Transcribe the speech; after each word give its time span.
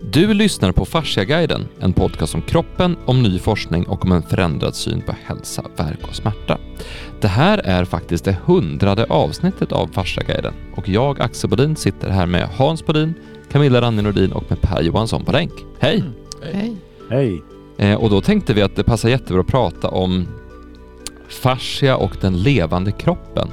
Du 0.00 0.34
lyssnar 0.34 0.72
på 0.72 0.84
Fasciaguiden, 0.84 1.68
en 1.80 1.92
podcast 1.92 2.34
om 2.34 2.42
kroppen, 2.42 2.96
om 3.06 3.22
ny 3.22 3.38
forskning 3.38 3.86
och 3.86 4.04
om 4.04 4.12
en 4.12 4.22
förändrad 4.22 4.74
syn 4.74 5.02
på 5.02 5.14
hälsa, 5.24 5.64
verk 5.76 6.08
och 6.08 6.14
smärta. 6.14 6.58
Det 7.20 7.28
här 7.28 7.58
är 7.58 7.84
faktiskt 7.84 8.24
det 8.24 8.36
hundrade 8.44 9.04
avsnittet 9.04 9.72
av 9.72 9.86
Fasciaguiden 9.86 10.54
och 10.76 10.88
jag, 10.88 11.20
Axel 11.20 11.50
Bodin, 11.50 11.76
sitter 11.76 12.10
här 12.10 12.26
med 12.26 12.48
Hans 12.48 12.86
Bodin, 12.86 13.14
Camilla 13.52 13.80
Ranne 13.80 14.02
Nordin 14.02 14.32
och 14.32 14.44
med 14.48 14.60
Per 14.60 14.82
Johansson 14.82 15.24
på 15.24 15.32
länk. 15.32 15.52
Hej! 15.78 15.98
Mm. 15.98 16.12
Hej. 16.52 16.76
Hej. 17.10 17.42
Eh, 17.78 17.94
och 17.94 18.10
då 18.10 18.20
tänkte 18.20 18.54
vi 18.54 18.62
att 18.62 18.76
det 18.76 18.84
passar 18.84 19.08
jättebra 19.08 19.40
att 19.40 19.46
prata 19.46 19.88
om 19.88 20.28
fascia 21.28 21.96
och 21.96 22.16
den 22.20 22.42
levande 22.42 22.92
kroppen. 22.92 23.48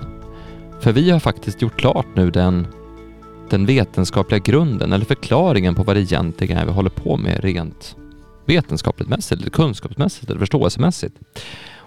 För 0.79 0.91
vi 0.91 1.11
har 1.11 1.19
faktiskt 1.19 1.61
gjort 1.61 1.79
klart 1.79 2.07
nu 2.15 2.31
den, 2.31 2.67
den 3.49 3.65
vetenskapliga 3.65 4.39
grunden 4.39 4.93
eller 4.93 5.05
förklaringen 5.05 5.75
på 5.75 5.83
vad 5.83 5.95
det 5.95 6.01
egentligen 6.01 6.57
är 6.57 6.65
vi 6.65 6.71
håller 6.71 6.89
på 6.89 7.17
med 7.17 7.43
rent 7.43 7.95
vetenskapligt 8.45 9.09
mässigt, 9.09 9.41
eller 9.41 9.51
kunskapsmässigt 9.51 10.29
eller 10.29 10.39
förståelsemässigt. 10.39 11.15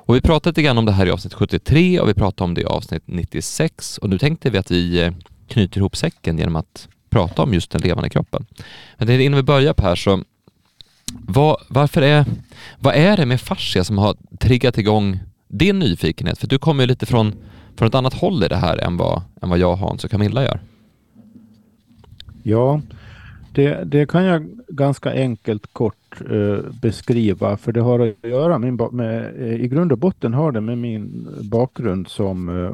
Och 0.08 0.16
vi 0.16 0.20
pratade 0.20 0.50
lite 0.50 0.62
grann 0.62 0.78
om 0.78 0.84
det 0.84 0.92
här 0.92 1.06
i 1.06 1.10
avsnitt 1.10 1.34
73 1.34 2.00
och 2.00 2.08
vi 2.08 2.14
pratade 2.14 2.44
om 2.44 2.54
det 2.54 2.60
i 2.60 2.64
avsnitt 2.64 3.02
96 3.06 3.98
och 3.98 4.10
nu 4.10 4.18
tänkte 4.18 4.50
vi 4.50 4.58
att 4.58 4.70
vi 4.70 5.02
eh, 5.02 5.12
knyter 5.48 5.78
ihop 5.78 5.96
säcken 5.96 6.38
genom 6.38 6.56
att 6.56 6.88
prata 7.10 7.42
om 7.42 7.54
just 7.54 7.70
den 7.70 7.80
levande 7.80 8.10
kroppen. 8.10 8.46
Men 8.96 9.20
innan 9.20 9.36
vi 9.36 9.42
börjar 9.42 9.72
Per 9.72 9.94
så 9.94 10.22
vad, 11.12 11.56
varför 11.68 12.02
är, 12.02 12.24
vad 12.78 12.94
är 12.94 13.16
det 13.16 13.26
med 13.26 13.40
fascia 13.40 13.84
som 13.84 13.98
har 13.98 14.16
triggat 14.40 14.78
igång 14.78 15.18
din 15.48 15.78
nyfikenhet? 15.78 16.38
För 16.38 16.46
du 16.46 16.58
kommer 16.58 16.82
ju 16.82 16.86
lite 16.86 17.06
från, 17.06 17.34
från 17.76 17.88
ett 17.88 17.94
annat 17.94 18.14
håll 18.14 18.44
i 18.44 18.48
det 18.48 18.56
här 18.56 18.78
än 18.78 18.96
vad, 18.96 19.22
än 19.42 19.48
vad 19.48 19.58
jag, 19.58 19.76
Hans 19.76 20.04
och 20.04 20.10
Camilla 20.10 20.42
gör. 20.42 20.60
Ja, 22.48 22.80
det, 23.54 23.84
det 23.84 24.10
kan 24.10 24.24
jag 24.24 24.48
ganska 24.68 25.12
enkelt 25.12 25.72
kort 25.72 26.20
eh, 26.30 26.58
beskriva, 26.82 27.56
för 27.56 27.72
det 27.72 27.80
har 27.80 28.00
att 28.00 28.30
göra 28.30 28.58
med, 28.58 28.92
med 28.92 29.36
i 29.60 29.68
grund 29.68 29.92
och 29.92 29.98
botten 29.98 30.34
har 30.34 30.52
det 30.52 30.60
med 30.60 30.78
min 30.78 31.28
bakgrund 31.50 32.08
som 32.08 32.48
eh, 32.48 32.72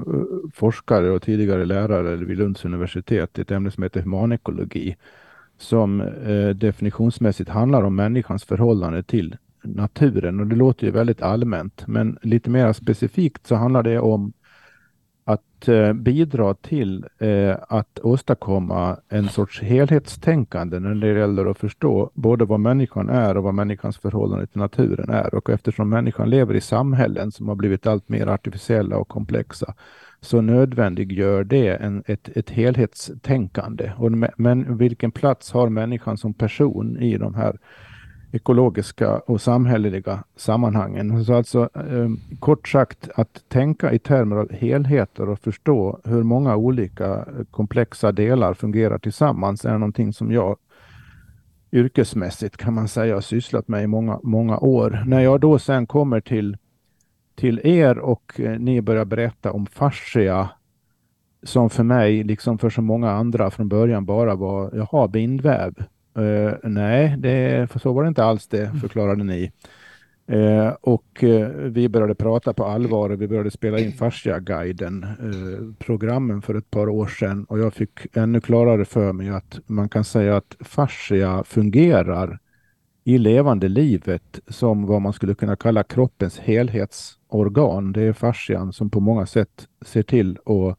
forskare 0.55 1.11
och 1.11 1.23
tidigare 1.23 1.65
lärare 1.65 2.17
vid 2.17 2.39
Lunds 2.39 2.65
universitet, 2.65 3.39
i 3.39 3.41
ett 3.41 3.51
ämne 3.51 3.71
som 3.71 3.83
heter 3.83 4.03
humanekologi, 4.03 4.97
som 5.59 6.01
eh, 6.01 6.49
definitionsmässigt 6.49 7.51
handlar 7.51 7.83
om 7.83 7.97
människans 7.97 8.45
förhållande 8.45 9.03
till 9.03 9.37
naturen. 9.63 10.41
Och 10.41 10.47
det 10.47 10.57
låter 10.57 10.87
ju 10.87 10.93
väldigt 10.93 11.23
allmänt, 11.23 11.87
men 11.87 12.19
lite 12.23 12.51
mer 12.51 12.73
specifikt 12.73 13.47
så 13.47 13.55
handlar 13.55 13.83
det 13.83 13.99
om 13.99 14.33
att 15.25 15.69
eh, 15.69 15.93
bidra 15.93 16.55
till 16.55 17.07
eh, 17.19 17.57
att 17.69 17.99
åstadkomma 18.03 18.97
en 19.09 19.29
sorts 19.29 19.63
helhetstänkande 19.63 20.79
när 20.79 20.95
det 20.95 21.19
gäller 21.21 21.47
att 21.47 21.59
förstå 21.59 22.11
både 22.15 22.45
vad 22.45 22.61
människan 22.61 23.09
är 23.09 23.37
och 23.37 23.43
vad 23.43 23.55
människans 23.55 23.99
förhållande 23.99 24.47
till 24.47 24.61
naturen 24.61 25.11
är. 25.11 25.35
Och 25.35 25.51
eftersom 25.51 25.89
människan 25.89 26.31
lever 26.31 26.55
i 26.55 26.61
samhällen 26.61 27.33
som 27.33 27.49
har 27.49 27.55
blivit 27.55 27.87
allt 27.87 28.09
mer 28.09 28.27
artificiella 28.27 28.97
och 28.97 29.09
komplexa 29.09 29.75
så 30.21 30.41
nödvändiggör 30.41 31.45
det 31.45 31.69
en, 31.69 32.03
ett, 32.07 32.29
ett 32.37 32.51
helhetstänkande. 32.51 33.93
Och, 33.97 34.13
men 34.37 34.77
vilken 34.77 35.13
plats 35.13 35.53
har 35.53 35.69
människan 35.69 36.17
som 36.17 36.35
person 36.35 36.99
i 36.99 37.19
de 37.19 37.35
här 37.35 37.59
ekologiska 38.35 39.19
och 39.19 39.41
samhälleliga 39.41 40.25
sammanhangen. 40.37 41.25
Så 41.25 41.35
alltså 41.35 41.69
eh, 41.75 42.39
kort 42.39 42.69
sagt 42.69 43.09
att 43.15 43.45
tänka 43.49 43.93
i 43.93 43.99
termer 43.99 44.37
av 44.37 44.53
helheter 44.53 45.29
och 45.29 45.39
förstå 45.39 46.01
hur 46.05 46.23
många 46.23 46.57
olika 46.57 47.15
eh, 47.15 47.25
komplexa 47.51 48.13
delar 48.13 48.55
fungerar 48.55 48.99
tillsammans 48.99 49.65
är 49.65 49.73
någonting 49.73 50.13
som 50.13 50.33
jag 50.33 50.57
yrkesmässigt 51.73 52.57
kan 52.57 52.75
man 52.75 52.89
säga 52.89 53.15
har 53.15 53.21
sysslat 53.21 53.69
med 53.69 53.85
i 53.85 53.87
många, 53.87 54.21
många 54.23 54.59
år. 54.59 55.05
När 55.07 55.21
jag 55.21 55.41
då 55.41 55.59
sen 55.59 55.87
kommer 55.87 56.21
till, 56.21 56.57
till 57.35 57.61
er 57.65 57.99
och 57.99 58.41
eh, 58.41 58.59
ni 58.59 58.83
börjar 58.83 59.05
berätta 59.05 59.53
om 59.53 59.67
fascia 59.67 60.51
som 61.43 61.71
för 61.71 61.83
mig, 61.83 62.25
liksom 62.25 62.59
för 62.59 62.71
så 62.71 62.83
många 62.83 63.11
andra 63.11 63.51
från 63.51 63.69
början 63.69 64.05
bara 64.05 64.35
var, 64.35 64.71
jaha, 64.75 65.09
bindväv. 65.09 65.75
Uh, 66.19 66.53
nej, 66.63 67.15
det, 67.19 67.71
för 67.71 67.79
så 67.79 67.93
var 67.93 68.03
det 68.03 68.09
inte 68.09 68.25
alls 68.25 68.47
det, 68.47 68.65
mm. 68.65 68.81
förklarade 68.81 69.25
ni. 69.25 69.53
Uh, 70.33 70.69
och 70.81 71.23
uh, 71.23 71.49
vi 71.49 71.89
började 71.89 72.15
prata 72.15 72.53
på 72.53 72.65
allvar 72.65 73.11
och 73.11 73.23
vi 73.23 73.29
började 73.29 73.51
spela 73.51 73.79
in 73.79 73.93
Fascia-guiden, 73.93 75.07
programmen 75.79 76.43
för 76.43 76.55
ett 76.55 76.71
par 76.71 76.89
år 76.89 77.07
sedan. 77.07 77.45
Och 77.45 77.59
jag 77.59 77.75
fick 77.75 78.17
ännu 78.17 78.41
klarare 78.41 78.85
för 78.85 79.13
mig 79.13 79.29
att 79.29 79.61
man 79.67 79.89
kan 79.89 80.05
säga 80.05 80.37
att 80.37 80.57
fascia 80.61 81.45
fungerar 81.45 82.39
i 83.05 83.19
levande 83.19 83.69
livet 83.69 84.41
som 84.49 84.87
vad 84.87 85.03
man 85.03 85.13
skulle 85.13 85.35
kunna 85.35 85.57
kalla 85.57 85.83
kroppens 85.83 86.39
helhetsorgan. 86.39 87.93
Det 87.93 88.03
är 88.03 88.13
fascian 88.13 88.73
som 88.73 88.91
på 88.91 89.01
många 89.01 89.27
sätt 89.27 89.69
ser 89.85 90.03
till 90.03 90.39
att 90.39 90.79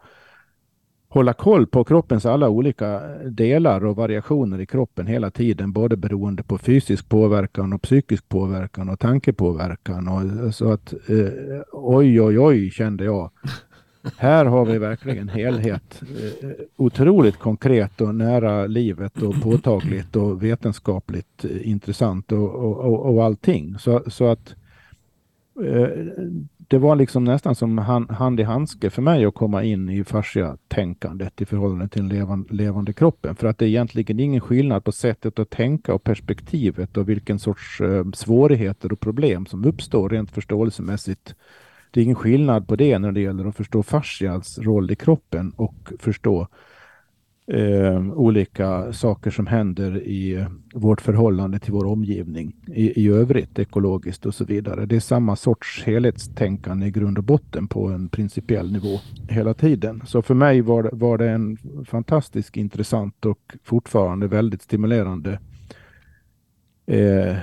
hålla 1.15 1.33
koll 1.33 1.67
på 1.67 1.83
kroppens 1.83 2.25
alla 2.25 2.49
olika 2.49 2.99
delar 3.25 3.85
och 3.85 3.95
variationer 3.95 4.61
i 4.61 4.65
kroppen 4.65 5.07
hela 5.07 5.31
tiden, 5.31 5.71
både 5.71 5.97
beroende 5.97 6.43
på 6.43 6.57
fysisk 6.57 7.09
påverkan 7.09 7.73
och 7.73 7.81
psykisk 7.81 8.29
påverkan 8.29 8.89
och 8.89 8.99
tankepåverkan. 8.99 10.07
Och, 10.07 10.55
så 10.55 10.71
att 10.71 10.93
eh, 10.93 11.61
oj, 11.71 12.21
oj, 12.21 12.39
oj 12.39 12.71
kände 12.71 13.05
jag. 13.05 13.31
Här 14.17 14.45
har 14.45 14.65
vi 14.65 14.77
verkligen 14.77 15.29
helhet. 15.29 16.01
Eh, 16.41 16.49
otroligt 16.75 17.39
konkret 17.39 18.01
och 18.01 18.15
nära 18.15 18.67
livet 18.67 19.21
och 19.21 19.41
påtagligt 19.41 20.15
och 20.15 20.43
vetenskapligt 20.43 21.45
intressant 21.45 22.31
och, 22.31 22.55
och, 22.55 22.77
och, 22.77 23.15
och 23.15 23.23
allting. 23.23 23.75
Så, 23.79 24.03
så 24.07 24.27
att 24.27 24.55
eh, 25.65 25.87
det 26.67 26.77
var 26.77 26.95
liksom 26.95 27.23
nästan 27.23 27.55
som 27.55 27.77
hand, 28.09 28.39
i 28.39 28.43
handske 28.43 28.89
för 28.89 29.01
mig 29.01 29.25
att 29.25 29.33
komma 29.33 29.63
in 29.63 29.89
i 29.89 30.03
fascia-tänkandet 30.03 31.41
i 31.41 31.45
förhållande 31.45 31.87
till 31.87 32.01
den 32.01 32.17
levande, 32.17 32.53
levande 32.53 32.93
kroppen. 32.93 33.35
För 33.35 33.47
att 33.47 33.57
det 33.57 33.65
är 33.65 33.69
egentligen 33.69 34.19
ingen 34.19 34.41
skillnad 34.41 34.83
på 34.83 34.91
sättet 34.91 35.39
att 35.39 35.49
tänka 35.49 35.93
och 35.93 36.03
perspektivet 36.03 36.97
och 36.97 37.09
vilken 37.09 37.39
sorts 37.39 37.81
eh, 37.81 38.05
svårigheter 38.13 38.93
och 38.93 38.99
problem 38.99 39.45
som 39.45 39.65
uppstår 39.65 40.09
rent 40.09 40.31
förståelsemässigt. 40.31 41.35
Det 41.91 41.99
är 41.99 42.03
ingen 42.03 42.15
skillnad 42.15 42.67
på 42.67 42.75
det 42.75 42.99
när 42.99 43.11
det 43.11 43.21
gäller 43.21 43.45
att 43.45 43.55
förstå 43.55 43.83
fascias 43.83 44.59
roll 44.59 44.91
i 44.91 44.95
kroppen 44.95 45.53
och 45.55 45.91
förstå 45.99 46.47
eh, 47.47 48.11
olika 48.13 48.93
saker 48.93 49.31
som 49.31 49.47
händer 49.47 49.97
i 49.97 50.45
vårt 50.73 51.01
förhållande 51.01 51.59
till 51.59 51.73
vår 51.73 51.85
omgivning 51.85 52.55
i, 52.67 53.01
i 53.01 53.07
övrigt, 53.07 53.59
ekologiskt 53.59 54.25
och 54.25 54.35
så 54.35 54.45
vidare. 54.45 54.85
Det 54.85 54.95
är 54.95 54.99
samma 54.99 55.35
sorts 55.35 55.83
helhetstänkande 55.83 56.87
i 56.87 56.91
grund 56.91 57.17
och 57.17 57.23
botten 57.23 57.67
på 57.67 57.87
en 57.87 58.09
principiell 58.09 58.71
nivå 58.71 58.99
hela 59.29 59.53
tiden. 59.53 60.01
Så 60.05 60.21
för 60.21 60.33
mig 60.33 60.61
var 60.61 60.83
det, 60.83 60.89
var 60.93 61.17
det 61.17 61.29
en 61.29 61.57
fantastiskt 61.85 62.57
intressant 62.57 63.25
och 63.25 63.55
fortfarande 63.63 64.27
väldigt 64.27 64.61
stimulerande 64.61 65.39
eh, 66.85 67.35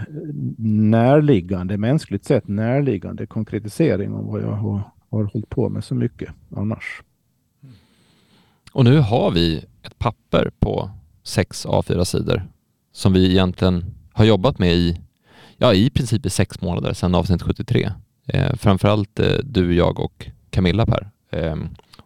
närliggande, 0.58 1.78
mänskligt 1.78 2.24
sett 2.24 2.48
närliggande 2.48 3.26
konkretisering 3.26 4.14
om 4.14 4.26
vad 4.26 4.42
jag 4.42 4.52
har, 4.52 4.80
har 5.10 5.24
hållit 5.24 5.48
på 5.48 5.68
med 5.68 5.84
så 5.84 5.94
mycket 5.94 6.30
annars. 6.56 7.02
Och 8.72 8.84
nu 8.84 8.98
har 8.98 9.30
vi 9.30 9.64
ett 9.82 9.98
papper 9.98 10.50
på 10.59 10.91
sex 11.22 11.66
A4-sidor 11.66 12.43
som 12.93 13.12
vi 13.12 13.31
egentligen 13.31 13.94
har 14.12 14.25
jobbat 14.25 14.59
med 14.59 14.75
i, 14.75 15.00
ja, 15.56 15.75
i 15.75 15.91
princip 15.91 16.26
i 16.26 16.31
sex 16.31 16.60
månader 16.60 16.93
sedan 16.93 17.15
avsnitt 17.15 17.43
73. 17.43 17.92
Eh, 18.26 18.54
framförallt 18.56 19.21
eh, 19.21 19.37
du, 19.44 19.75
jag 19.75 20.00
och 20.00 20.31
Camilla 20.50 20.87
Per. 20.87 21.10
Eh, 21.31 21.56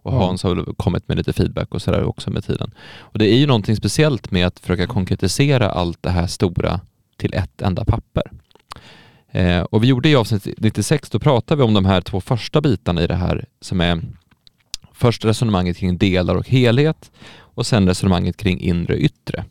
och 0.02 0.12
Hans 0.12 0.42
har 0.42 0.54
väl 0.54 0.74
kommit 0.76 1.08
med 1.08 1.16
lite 1.16 1.32
feedback 1.32 1.74
och 1.74 1.82
sådär 1.82 2.04
också 2.04 2.30
med 2.30 2.44
tiden. 2.44 2.70
Och 2.98 3.18
det 3.18 3.28
är 3.28 3.36
ju 3.36 3.46
någonting 3.46 3.76
speciellt 3.76 4.30
med 4.30 4.46
att 4.46 4.60
försöka 4.60 4.86
konkretisera 4.86 5.70
allt 5.70 6.02
det 6.02 6.10
här 6.10 6.26
stora 6.26 6.80
till 7.16 7.34
ett 7.34 7.62
enda 7.62 7.84
papper. 7.84 8.22
Eh, 9.30 9.60
och 9.60 9.82
vi 9.82 9.86
gjorde 9.86 10.08
i 10.08 10.16
avsnitt 10.16 10.48
96, 10.58 11.10
då 11.10 11.18
pratade 11.18 11.58
vi 11.58 11.62
om 11.62 11.74
de 11.74 11.84
här 11.84 12.00
två 12.00 12.20
första 12.20 12.60
bitarna 12.60 13.02
i 13.02 13.06
det 13.06 13.14
här 13.14 13.44
som 13.60 13.80
är 13.80 14.02
Först 14.98 15.24
resonemanget 15.24 15.76
kring 15.76 15.98
delar 15.98 16.34
och 16.34 16.48
helhet 16.48 17.10
och 17.56 17.66
sen 17.66 17.88
resonemanget 17.88 18.36
kring 18.36 18.60
inre 18.60 18.94
och 18.94 19.00
yttre. 19.00 19.44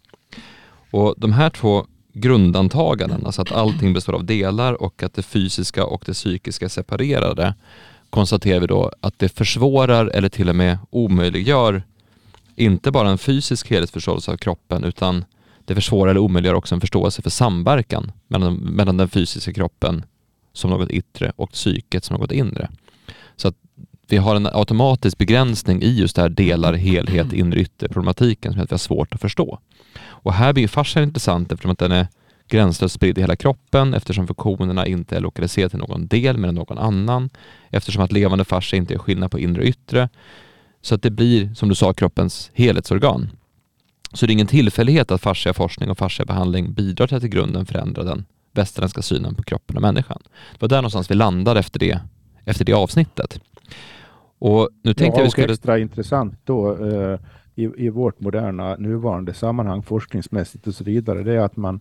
Och 0.92 1.16
de 1.18 1.34
här 1.34 1.50
två 1.50 1.86
grundantaganden, 2.14 3.26
alltså 3.26 3.42
att 3.42 3.52
allting 3.52 3.94
består 3.94 4.14
av 4.14 4.26
delar 4.26 4.82
och 4.82 5.04
att 5.04 5.14
det 5.14 5.24
fysiska 5.24 5.86
och 5.86 6.04
det 6.06 6.14
psykiska 6.14 6.66
är 6.66 6.70
separerade, 6.70 7.54
konstaterar 8.10 8.60
vi 8.60 8.68
då 8.68 8.92
att 9.02 9.20
det 9.20 9.30
försvårar 9.30 10.06
eller 10.08 10.30
till 10.30 10.50
och 10.50 10.56
med 10.56 10.78
omöjliggör 10.90 11.84
inte 12.56 12.92
bara 12.92 13.10
en 13.10 13.18
fysisk 13.18 13.70
helhetsförståelse 13.70 14.32
av 14.32 14.38
kroppen 14.38 14.84
utan 14.84 15.26
det 15.66 15.76
försvårar 15.76 16.12
eller 16.12 16.22
omöjliggör 16.22 16.56
också 16.56 16.76
en 16.76 16.82
förståelse 16.82 17.22
för 17.22 17.30
samverkan 17.30 18.12
mellan, 18.28 18.56
mellan 18.56 18.98
den 18.98 19.10
fysiska 19.10 19.54
kroppen 19.54 20.06
som 20.54 20.70
något 20.70 20.90
yttre 20.90 21.32
och 21.36 21.52
psyket 21.52 22.04
som 22.04 22.20
något 22.20 22.32
inre. 22.32 22.70
Vi 24.08 24.18
har 24.18 24.36
en 24.36 24.48
automatisk 24.54 25.18
begränsning 25.18 25.82
i 25.82 25.90
just 25.90 26.16
det 26.16 26.22
här 26.22 26.30
delar, 26.30 26.74
helhet, 26.74 27.34
inre, 27.34 27.60
yttre 27.60 27.90
problematiken 27.90 28.52
som 28.52 28.58
gör 28.58 28.64
att 28.64 28.72
vi 28.72 28.74
har 28.74 28.78
svårt 28.78 29.14
att 29.14 29.22
förstå. 29.22 29.60
Och 30.04 30.34
här 30.34 30.54
blir 30.54 30.68
fascian 30.68 31.04
intressant 31.04 31.52
eftersom 31.52 31.72
att 31.72 31.80
den 31.80 31.92
är 31.92 32.08
gränslöst 32.48 32.96
spridd 32.96 33.18
i 33.18 33.22
hela 33.22 33.36
kroppen 33.36 33.94
eftersom 33.94 34.28
funktionerna 34.28 34.88
inte 34.88 35.16
är 35.18 35.20
lokaliserade 35.20 35.70
till 35.70 35.80
någon 35.80 36.08
del 36.08 36.38
men 36.38 36.56
någon 36.56 36.78
annan. 36.78 37.30
Eftersom 37.70 38.04
att 38.04 38.12
levande 38.12 38.46
fascia 38.46 38.78
inte 38.78 38.94
är 38.94 38.98
skillnad 38.98 39.32
på 39.32 39.40
inre 39.40 39.62
och 39.62 39.68
yttre. 39.68 40.10
Så 40.82 40.96
att 40.96 41.02
det 41.02 41.12
blir, 41.12 41.54
som 41.54 41.70
du 41.70 41.76
sa, 41.76 41.94
kroppens 41.94 42.52
helhetsorgan. 42.54 43.30
Så 44.14 44.26
det 44.26 44.32
är 44.32 44.34
ingen 44.34 44.48
tillfällighet 44.48 45.12
att 45.12 45.22
fasciaforskning 45.22 45.90
och 45.90 45.98
fasciabehandling 45.98 46.74
bidrar 46.74 47.08
till 47.08 47.18
att 47.18 47.24
i 47.24 47.28
grunden 47.28 47.66
förändra 47.66 48.04
den 48.04 48.26
västerländska 48.54 49.02
synen 49.02 49.36
på 49.36 49.44
kroppen 49.44 49.76
och 49.76 49.82
människan. 49.82 50.22
Det 50.52 50.62
var 50.62 50.70
där 50.70 50.78
någonstans 50.78 51.12
vi 51.12 51.16
landade 51.16 51.60
efter 51.60 51.80
det, 51.80 52.00
efter 52.46 52.66
det 52.66 52.74
avsnittet. 52.74 53.40
Och 54.40 54.70
nu 54.82 54.94
tänkte 54.94 55.20
ja, 55.20 55.22
jag 55.22 55.24
vi 55.24 55.32
skulle... 55.32 55.54
extra 55.54 55.80
intressant 55.80 56.40
då 56.44 56.86
eh, 56.88 57.20
i, 57.56 57.86
i 57.86 57.90
vårt 57.90 58.20
moderna 58.20 58.76
nuvarande 58.76 59.34
sammanhang 59.34 59.84
forskningsmässigt 59.84 60.68
och 60.68 60.76
så 60.76 60.84
vidare, 60.84 61.24
det 61.24 61.34
är 61.34 61.40
att 61.40 61.58
man 61.58 61.80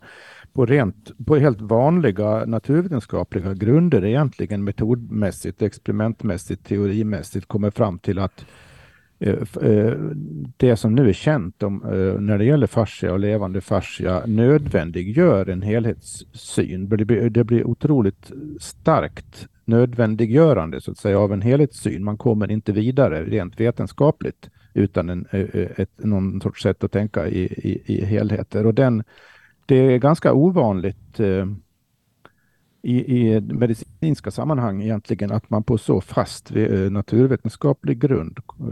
på, 0.53 0.67
rent, 0.67 1.27
på 1.27 1.37
helt 1.37 1.61
vanliga 1.61 2.45
naturvetenskapliga 2.45 3.55
grunder 3.55 4.05
egentligen 4.05 4.65
metodmässigt, 4.65 5.63
experimentmässigt, 5.63 6.67
teorimässigt 6.67 7.49
kommer 7.49 7.71
fram 7.71 7.99
till 7.99 8.19
att 8.19 8.45
Eh, 9.19 9.39
eh, 9.63 9.95
det 10.57 10.77
som 10.77 10.95
nu 10.95 11.09
är 11.09 11.13
känt 11.13 11.63
om, 11.63 11.85
eh, 11.85 12.21
när 12.21 12.39
det 12.39 12.45
gäller 12.45 12.67
fascia 12.67 13.13
och 13.13 13.19
levande 13.19 13.61
fascia 13.61 14.23
nödvändiggör 14.27 15.49
en 15.49 15.63
helhetssyn. 15.63 16.89
Det 16.89 17.05
blir, 17.05 17.31
det 17.31 17.45
blir 17.45 17.67
otroligt 17.67 18.33
starkt 18.61 19.49
nödvändiggörande 19.65 20.81
så 20.81 20.91
att 20.91 20.99
säga 20.99 21.19
av 21.19 21.33
en 21.33 21.43
helhetssyn. 21.43 22.05
Man 22.05 22.19
kommer 22.19 22.51
inte 22.51 22.73
vidare 22.73 23.25
rent 23.25 23.61
vetenskapligt 23.61 24.51
utan 24.75 25.09
en, 25.09 25.27
ett, 25.77 25.91
någon 25.97 26.41
sorts 26.41 26.63
sätt 26.63 26.85
att 26.85 26.93
tänka 26.93 27.29
i, 27.29 27.43
i, 27.43 27.83
i 27.87 28.05
helheter. 28.05 28.67
Och 28.67 28.75
den, 28.75 29.05
det 29.67 29.77
är 29.77 29.99
ganska 29.99 30.33
ovanligt 30.33 31.21
eh, 31.21 31.47
i, 32.85 33.19
i 33.19 33.41
medicinska 33.41 34.31
sammanhang 34.31 34.83
egentligen 34.83 35.33
att 35.33 35.51
man 35.51 35.63
på 35.63 35.79
så 35.79 36.01
fast 36.01 36.51
eh, 36.57 36.91
naturvetenskaplig 36.91 37.99
grund 37.99 38.39
eh, 38.61 38.67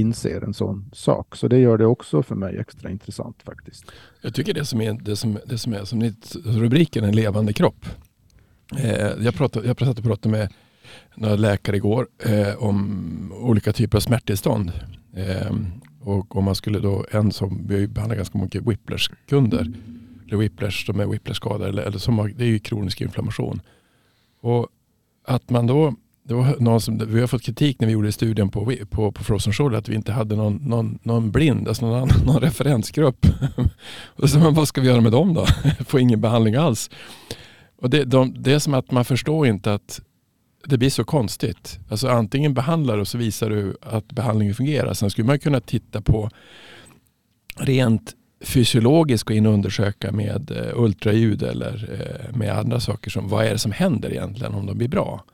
inser 0.00 0.44
en 0.44 0.54
sån 0.54 0.90
sak. 0.92 1.36
Så 1.36 1.48
det 1.48 1.58
gör 1.58 1.78
det 1.78 1.86
också 1.86 2.22
för 2.22 2.34
mig 2.34 2.58
extra 2.58 2.90
intressant 2.90 3.42
faktiskt. 3.42 3.84
Jag 4.20 4.34
tycker 4.34 4.54
det 4.54 4.64
som 4.64 4.80
är, 4.80 4.92
det 4.92 5.16
som, 5.16 5.38
det 5.46 5.58
som 5.58 5.72
är 5.72 5.84
som 5.84 6.02
rubriken, 6.44 7.04
en 7.04 7.16
levande 7.16 7.52
kropp. 7.52 7.86
Eh, 8.76 9.24
jag, 9.24 9.34
pratade, 9.34 9.66
jag 9.66 9.76
pratade, 9.76 10.02
pratade 10.02 10.38
med 10.38 10.52
några 11.14 11.36
läkare 11.36 11.76
igår 11.76 12.06
eh, 12.18 12.62
om 12.62 13.32
olika 13.36 13.72
typer 13.72 13.98
av 13.98 14.00
smärttillstånd. 14.00 14.72
Eh, 15.14 15.54
och 16.00 16.36
om 16.36 16.44
man 16.44 16.54
skulle 16.54 16.78
då, 16.78 17.06
en 17.10 17.32
som, 17.32 17.66
vi 17.68 17.88
behandlar 17.88 18.16
ganska 18.16 18.38
mycket 18.38 18.62
whiplash-kunder 18.62 19.72
eller 20.26 20.36
whiplash, 20.36 20.86
de 20.86 21.00
är 21.00 21.06
whiplashskadade 21.06 21.68
eller, 21.68 21.82
eller 21.82 21.98
som 21.98 22.18
har, 22.18 22.28
det 22.28 22.44
är 22.44 22.48
ju 22.48 22.58
kronisk 22.58 23.00
inflammation. 23.00 23.60
Och 24.40 24.68
att 25.24 25.50
man 25.50 25.66
då, 25.66 25.94
det 26.22 26.34
var 26.34 26.56
någon 26.60 26.80
som, 26.80 26.98
vi 27.06 27.20
har 27.20 27.26
fått 27.26 27.42
kritik 27.42 27.80
när 27.80 27.86
vi 27.86 27.92
gjorde 27.92 28.12
studien 28.12 28.48
på, 28.48 28.72
på, 28.90 29.12
på 29.12 29.24
Frozen 29.24 29.52
Shoulder 29.52 29.78
att 29.78 29.88
vi 29.88 29.94
inte 29.94 30.12
hade 30.12 30.36
någon, 30.36 30.56
någon, 30.56 30.98
någon 31.02 31.30
blind, 31.30 31.68
alltså 31.68 31.86
någon, 31.86 32.08
någon 32.26 32.40
referensgrupp. 32.40 33.26
och 34.06 34.30
så 34.30 34.38
man, 34.38 34.54
vad 34.54 34.68
ska 34.68 34.80
vi 34.80 34.86
göra 34.88 35.00
med 35.00 35.12
dem 35.12 35.34
då? 35.34 35.46
Få 35.86 35.98
ingen 35.98 36.20
behandling 36.20 36.54
alls. 36.54 36.90
Och 37.76 37.90
det, 37.90 38.04
de, 38.04 38.42
det 38.42 38.52
är 38.52 38.58
som 38.58 38.74
att 38.74 38.90
man 38.90 39.04
förstår 39.04 39.46
inte 39.46 39.74
att 39.74 40.00
det 40.66 40.78
blir 40.78 40.90
så 40.90 41.04
konstigt. 41.04 41.78
Alltså 41.88 42.08
antingen 42.08 42.54
behandlar 42.54 42.94
du 42.94 43.00
och 43.00 43.08
så 43.08 43.18
visar 43.18 43.50
du 43.50 43.76
att 43.82 44.06
behandlingen 44.12 44.54
fungerar. 44.54 44.94
Sen 44.94 45.10
skulle 45.10 45.26
man 45.26 45.38
kunna 45.38 45.60
titta 45.60 46.00
på 46.00 46.30
rent 47.56 48.14
fysiologiskt 48.46 49.24
gå 49.28 49.34
in 49.34 49.46
och 49.46 49.52
undersöka 49.52 50.12
med 50.12 50.50
eh, 50.50 50.80
ultraljud 50.80 51.42
eller 51.42 51.88
eh, 51.92 52.36
med 52.36 52.58
andra 52.58 52.80
saker. 52.80 53.10
som 53.10 53.28
Vad 53.28 53.46
är 53.46 53.50
det 53.50 53.58
som 53.58 53.72
händer 53.72 54.10
egentligen 54.10 54.54
om 54.54 54.66
de 54.66 54.78
blir 54.78 54.88
bra? 54.88 55.24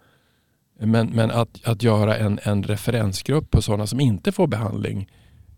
Men, 0.79 1.07
men 1.07 1.31
att, 1.31 1.61
att 1.65 1.83
göra 1.83 2.17
en, 2.17 2.39
en 2.43 2.63
referensgrupp 2.63 3.51
på 3.51 3.63
sådana 3.63 3.87
som 3.87 4.01
inte 4.01 4.33
får 4.33 4.47
behandling, 4.47 5.09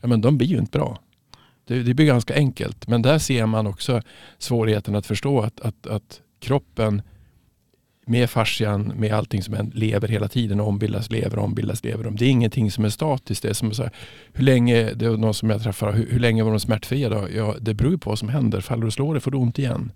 ja, 0.01 0.09
men 0.09 0.21
de 0.21 0.39
blir 0.39 0.49
ju 0.49 0.59
inte 0.59 0.79
bra. 0.79 0.99
Det, 1.65 1.83
det 1.83 1.95
blir 1.95 2.07
ganska 2.07 2.35
enkelt. 2.35 2.89
Men 2.89 3.03
där 3.03 3.19
ser 3.19 3.47
man 3.47 3.67
också 3.67 4.03
svårigheten 4.39 4.95
att 4.95 5.07
förstå 5.07 5.41
att, 5.41 5.61
att, 5.61 5.87
att 5.87 6.21
kroppen 6.41 7.03
med 8.07 8.31
fascian, 8.31 8.93
med 8.97 9.13
allting 9.13 9.43
som 9.43 9.71
lever 9.75 10.09
hela 10.09 10.29
tiden, 10.29 10.61
ombildas, 10.61 11.11
lever, 11.11 11.39
ombildas, 11.39 11.85
lever. 11.85 12.11
Det 12.11 12.25
är 12.25 12.31
ingenting 12.31 12.71
som 12.71 12.85
är 12.85 12.89
statiskt. 12.89 13.43
Det 13.43 13.49
är 13.49 13.53
som 13.53 13.75
så 13.75 13.83
här, 13.83 13.93
hur 14.33 14.45
länge, 14.45 14.93
det 14.95 15.07
är 15.07 15.11
någon 15.17 15.35
som 15.35 15.51
jag 15.51 15.63
träffar, 15.63 15.93
hur, 15.93 16.11
hur 16.11 16.21
länge 16.21 16.43
var 16.43 16.51
de 16.51 16.61
smärtfria 16.61 17.09
då? 17.09 17.29
Ja, 17.37 17.55
det 17.61 17.75
beror 17.75 17.93
ju 17.93 17.99
på 17.99 18.11
vad 18.11 18.19
som 18.19 18.29
händer. 18.29 18.61
Faller 18.61 18.81
du 18.81 18.87
och 18.87 18.93
slår 18.93 19.15
dig 19.15 19.21
får 19.21 19.31
du 19.31 19.39
ont 19.39 19.59
igen. 19.59 19.93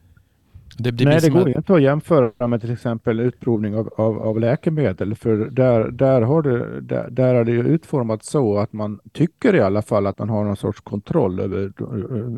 Det, 0.76 0.90
det 0.90 1.04
Nej, 1.04 1.20
det 1.20 1.30
går 1.30 1.48
att... 1.48 1.56
inte 1.56 1.74
att 1.74 1.82
jämföra 1.82 2.46
med 2.46 2.60
till 2.60 2.72
exempel 2.72 3.20
utprovning 3.20 3.76
av, 3.76 3.90
av, 3.96 4.18
av 4.18 4.40
läkemedel, 4.40 5.14
för 5.14 5.36
där, 5.36 5.90
där, 5.90 6.22
har 6.22 6.42
det, 6.42 6.80
där, 6.80 7.10
där 7.10 7.34
är 7.34 7.44
det 7.44 7.52
utformat 7.52 8.24
så 8.24 8.58
att 8.58 8.72
man 8.72 9.00
tycker 9.12 9.54
i 9.54 9.60
alla 9.60 9.82
fall 9.82 10.06
att 10.06 10.18
man 10.18 10.28
har 10.28 10.44
någon 10.44 10.56
sorts 10.56 10.80
kontroll 10.80 11.40
över 11.40 11.72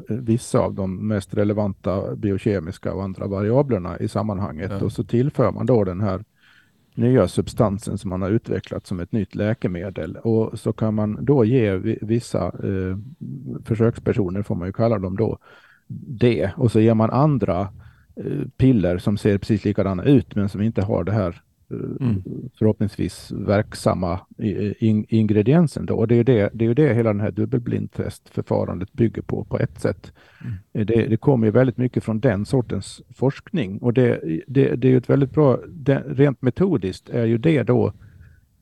vissa 0.08 0.58
av 0.58 0.74
de 0.74 1.08
mest 1.08 1.34
relevanta 1.34 2.16
biokemiska 2.16 2.92
och 2.92 3.02
andra 3.02 3.26
variablerna 3.26 3.98
i 3.98 4.08
sammanhanget. 4.08 4.70
Ja. 4.70 4.84
Och 4.84 4.92
så 4.92 5.04
tillför 5.04 5.52
man 5.52 5.66
då 5.66 5.84
den 5.84 6.00
här 6.00 6.24
nya 6.94 7.28
substansen 7.28 7.98
som 7.98 8.10
man 8.10 8.22
har 8.22 8.30
utvecklat 8.30 8.86
som 8.86 9.00
ett 9.00 9.12
nytt 9.12 9.34
läkemedel. 9.34 10.16
Och 10.16 10.58
så 10.58 10.72
kan 10.72 10.94
man 10.94 11.24
då 11.24 11.44
ge 11.44 11.76
vissa 12.00 12.46
eh, 12.46 12.96
försökspersoner, 13.64 14.42
får 14.42 14.54
man 14.54 14.68
ju 14.68 14.72
kalla 14.72 14.98
dem 14.98 15.16
då, 15.16 15.38
det. 16.06 16.50
Och 16.56 16.72
så 16.72 16.80
ger 16.80 16.94
man 16.94 17.10
andra 17.10 17.60
Eh, 17.62 17.79
piller 18.56 18.98
som 18.98 19.16
ser 19.16 19.38
precis 19.38 19.64
likadana 19.64 20.04
ut 20.04 20.34
men 20.34 20.48
som 20.48 20.62
inte 20.62 20.82
har 20.82 21.04
det 21.04 21.12
här 21.12 21.42
eh, 21.70 22.06
mm. 22.06 22.22
förhoppningsvis 22.58 23.32
verksamma 23.32 24.20
in, 24.78 25.06
ingrediensen. 25.08 25.86
Då. 25.86 25.94
Och 25.94 26.08
det 26.08 26.14
är 26.14 26.24
det, 26.24 26.50
det 26.52 26.66
är 26.66 26.74
det 26.74 26.94
hela 26.94 27.12
den 27.12 27.20
här 27.20 27.30
dubbelblindtestförfarandet 27.30 28.92
bygger 28.92 29.22
på, 29.22 29.44
på 29.44 29.58
ett 29.58 29.80
sätt. 29.80 30.12
Mm. 30.40 30.54
Eh, 30.72 30.86
det, 30.86 31.06
det 31.06 31.16
kommer 31.16 31.46
ju 31.46 31.50
väldigt 31.50 31.76
mycket 31.76 32.04
från 32.04 32.20
den 32.20 32.46
sortens 32.46 33.02
forskning 33.14 33.78
och 33.78 33.92
det, 33.92 34.20
det, 34.46 34.76
det 34.76 34.88
är 34.88 34.92
ju 34.92 34.98
ett 34.98 35.10
väldigt 35.10 35.32
bra, 35.32 35.58
det, 35.68 36.04
rent 36.08 36.42
metodiskt 36.42 37.08
är 37.08 37.24
ju 37.24 37.38
det 37.38 37.62
då, 37.62 37.92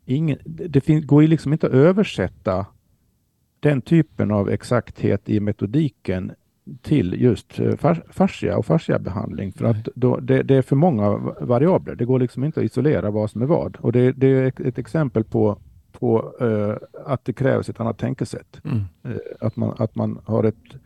ingen, 0.06 0.38
det 0.44 0.80
fin, 0.80 1.06
går 1.06 1.22
ju 1.22 1.28
liksom 1.28 1.52
inte 1.52 1.66
att 1.66 1.72
översätta 1.72 2.66
den 3.60 3.82
typen 3.82 4.30
av 4.30 4.50
exakthet 4.50 5.28
i 5.28 5.40
metodiken 5.40 6.32
till 6.82 7.22
just 7.22 7.60
eh, 7.60 7.96
fascia 8.10 8.56
och 8.56 8.66
fasciabehandling 8.66 9.52
för 9.52 9.64
att 9.64 9.88
då, 9.94 10.16
det, 10.16 10.42
det, 10.42 10.54
är 10.54 10.62
för 10.62 10.76
många 10.76 11.10
variabler. 11.40 11.94
Det 11.94 12.04
går 12.04 12.18
liksom 12.18 12.44
inte 12.44 12.60
att 12.60 12.66
isolera 12.66 13.10
vad 13.10 13.30
som 13.30 13.42
är 13.42 13.46
vad. 13.46 13.76
Och 13.76 13.92
det, 13.92 14.12
det 14.12 14.26
är 14.26 14.44
ett, 14.44 14.60
ett, 14.60 14.78
exempel 14.78 15.24
på, 15.24 15.58
på 15.92 16.34
uh, 16.42 16.76
att 17.06 17.24
det 17.24 17.32
krävs 17.32 17.68
ett 17.68 17.80
annat 17.80 17.98
tänkesätt. 17.98 18.60
Mm. 18.64 18.78
Uh, 19.06 19.16
att, 19.40 19.56
man, 19.56 19.74
att 19.78 19.94
man 19.94 20.18
har 20.24 20.44
ett, 20.44 20.76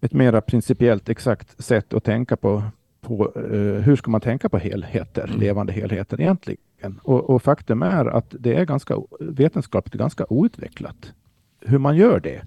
ett 0.00 0.12
mera 0.12 0.40
principiellt 0.40 1.08
exakt 1.08 1.64
sätt 1.64 1.94
att 1.94 2.04
tänka 2.04 2.36
på, 2.36 2.62
på 3.00 3.32
uh, 3.36 3.80
hur 3.80 3.96
ska 3.96 4.10
man 4.10 4.20
tänka 4.20 4.48
på 4.48 4.58
helheter, 4.58 5.24
mm. 5.28 5.40
levande 5.40 5.72
helheter 5.72 6.20
egentligen. 6.20 7.00
Och, 7.02 7.30
och 7.30 7.42
faktum 7.42 7.82
är 7.82 8.04
att 8.04 8.34
det 8.40 8.54
är 8.54 8.64
ganska 8.64 8.96
vetenskapligt 9.20 9.94
ganska 9.94 10.24
outvecklat 10.28 11.12
hur 11.60 11.78
man 11.78 11.96
gör 11.96 12.20
det. 12.20 12.42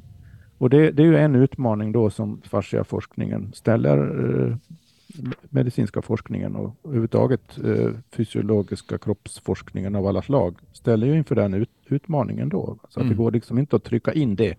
Och 0.60 0.70
det, 0.70 0.92
det, 0.92 1.04
är 1.04 1.08
ju 1.08 1.18
en 1.18 1.36
utmaning 1.36 1.92
då 1.92 2.10
som 2.10 2.42
fasciaforskningen 2.50 3.52
ställer 3.54 3.98
eh, 4.48 4.56
medicinska 5.50 6.02
forskningen 6.02 6.56
och 6.56 6.76
överhuvudtaget 6.84 7.58
eh, 7.66 7.92
fysiologiska 8.12 8.98
kroppsforskningen 8.98 9.96
av 9.96 10.08
alla 10.08 10.22
slag 10.22 10.56
ställer 10.74 11.08
ju 11.08 11.18
inför 11.18 11.36
den 11.36 11.54
ut, 11.54 11.70
utmaningen 11.86 12.50
då. 12.50 12.78
Så 12.90 13.00
mm. 13.00 13.08
att 13.08 13.18
det 13.18 13.24
går 13.24 13.32
liksom 13.32 13.58
inte 13.60 13.76
att 13.76 13.84
trycka 13.84 14.14
in 14.14 14.36
det 14.36 14.56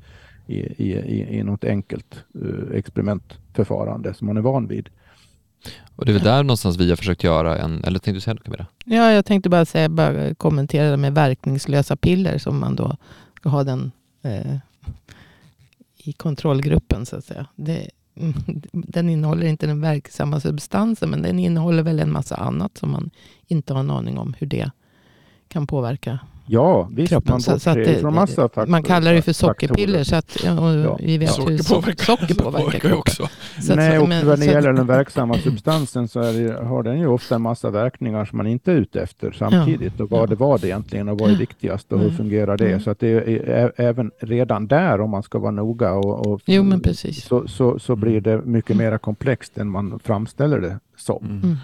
i, 0.47 0.59
i, 0.59 0.92
i, 0.92 1.38
i 1.38 1.42
något 1.42 1.64
enkelt 1.64 2.25
eh, 2.35 2.76
experimentförfarande 2.76 4.14
som 4.14 4.26
man 4.26 4.37
är 4.37 4.40
van 4.40 4.66
vid. 4.66 4.88
Och 5.97 6.04
det 6.04 6.12
är 6.12 6.14
väl 6.14 6.23
där 6.23 6.42
någonstans 6.42 6.76
vi 6.76 6.88
har 6.88 6.97
försökt 6.97 7.25
göra 7.25 7.59
en, 7.59 7.85
eller 7.85 7.99
tänkte 7.99 8.12
du 8.12 8.21
säga 8.21 8.35
något 8.35 8.45
Camilla? 8.45 8.66
Ja, 8.85 9.12
jag 9.12 9.25
tänkte 9.25 9.49
bara 9.49 9.64
säga, 9.64 9.88
bara 9.88 10.35
kommentera 10.35 10.90
det 10.90 10.97
med 10.97 11.14
verkningslösa 11.14 11.97
piller 11.97 12.38
som 12.38 12.61
man 12.61 12.76
då 12.76 12.97
ska 13.37 13.49
ha 13.49 13.64
den 13.64 13.92
eh, 14.23 14.57
i 16.04 16.12
kontrollgruppen 16.12 17.07
så 17.07 17.16
att 17.16 17.25
säga. 17.25 17.47
Det, 17.57 17.90
mm, 18.14 18.35
den 18.73 19.09
innehåller 19.09 19.47
inte 19.47 19.66
den 19.66 19.80
verksamma 19.80 20.40
substansen 20.40 21.11
men 21.11 21.23
den 21.23 21.38
innehåller 21.38 21.83
väl 21.83 22.00
en 22.00 22.12
massa 22.12 22.37
annat 22.37 22.78
som 22.78 22.90
man 22.90 23.11
inte 23.47 23.73
har 23.73 23.80
en 23.80 23.90
aning 23.90 24.19
om 24.19 24.35
hur 24.38 24.47
det 24.47 24.71
kan 25.49 25.66
påverka 25.66 26.19
Ja, 26.52 26.88
visst. 26.92 27.09
kroppen. 27.12 27.33
Man, 27.33 27.40
Så, 27.40 27.59
så 27.59 27.75
det, 27.75 28.02
massa 28.02 28.49
fakt- 28.49 28.69
man 28.69 28.83
kallar 28.83 29.12
det 29.14 29.23
för 29.23 29.33
sockerpiller. 29.33 29.99
faktorer. 29.99 30.04
Så 30.04 30.16
att, 30.16 30.45
ja, 30.45 30.75
Ja. 30.75 30.99
vi 31.00 31.19
vet 31.19 31.28
hur 31.28 31.35
Socker 31.35 31.52
so- 31.57 31.75
påverkar, 31.75 32.04
socker 32.04 32.35
påverkar 32.35 32.92
också. 32.95 33.28
Så 33.62 33.73
att- 33.73 33.76
Nej, 33.78 33.99
och 33.99 34.09
men- 34.09 34.26
när 34.26 34.37
det 34.37 34.45
gäller 34.45 34.73
den 34.73 34.87
verksamma 34.87 35.35
substansen 35.38 36.09
så 36.09 36.21
är 36.21 36.33
det, 36.33 36.64
har 36.64 36.83
den 36.83 37.00
ju 37.00 37.07
ofta 37.07 37.35
en 37.35 37.42
massa 37.42 37.71
verkningar 37.71 38.25
som 38.25 38.37
man 38.37 38.47
inte 38.47 38.73
är 38.73 38.76
ute 38.76 39.00
efter 39.00 39.33
samtidigt. 39.38 40.00
Och 40.00 40.11
vad 40.11 40.23
Ja. 40.23 40.26
det 40.26 40.35
var 40.35 40.59
det 40.59 40.66
egentligen 40.66 41.09
och 41.09 41.19
vad 41.19 41.28
är 41.28 41.33
Ja. 41.33 41.38
viktigast 41.38 41.92
och 41.92 41.99
hur 41.99 42.07
Mm. 42.07 42.16
fungerar 42.16 42.57
det? 42.57 42.66
Mm. 42.69 42.80
Så 42.80 42.90
att 42.90 42.99
det 43.00 43.09
är, 43.09 43.49
är, 43.49 43.73
även 43.76 44.11
redan 44.21 44.66
där 44.66 45.00
om 45.00 45.11
man 45.11 45.23
ska 45.23 45.38
vara 45.38 45.50
noga 45.50 45.92
och, 45.92 46.26
och 46.26 46.40
Jo, 46.47 46.62
men 46.62 46.80
precis. 46.80 47.25
så, 47.25 47.49
så, 47.49 47.78
så 47.78 47.97
blir 47.97 48.21
det 48.21 48.42
mycket 48.45 48.76
mer 48.76 48.99
komplext 48.99 49.59
än 49.59 49.69
man 49.71 50.00
framställer 50.04 50.61
det 50.61 50.78
som. 50.97 51.25
Mm. 51.42 51.57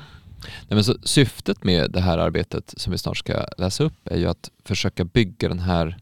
Nej, 0.68 0.74
men 0.76 0.84
så, 0.84 0.94
syftet 1.02 1.64
med 1.64 1.90
det 1.90 2.00
här 2.00 2.18
arbetet 2.18 2.74
som 2.76 2.92
vi 2.92 2.98
snart 2.98 3.16
ska 3.16 3.46
läsa 3.58 3.84
upp 3.84 4.08
är 4.08 4.16
ju 4.16 4.26
att 4.26 4.50
försöka 4.64 5.04
bygga 5.04 5.48
den 5.48 5.58
här 5.58 5.96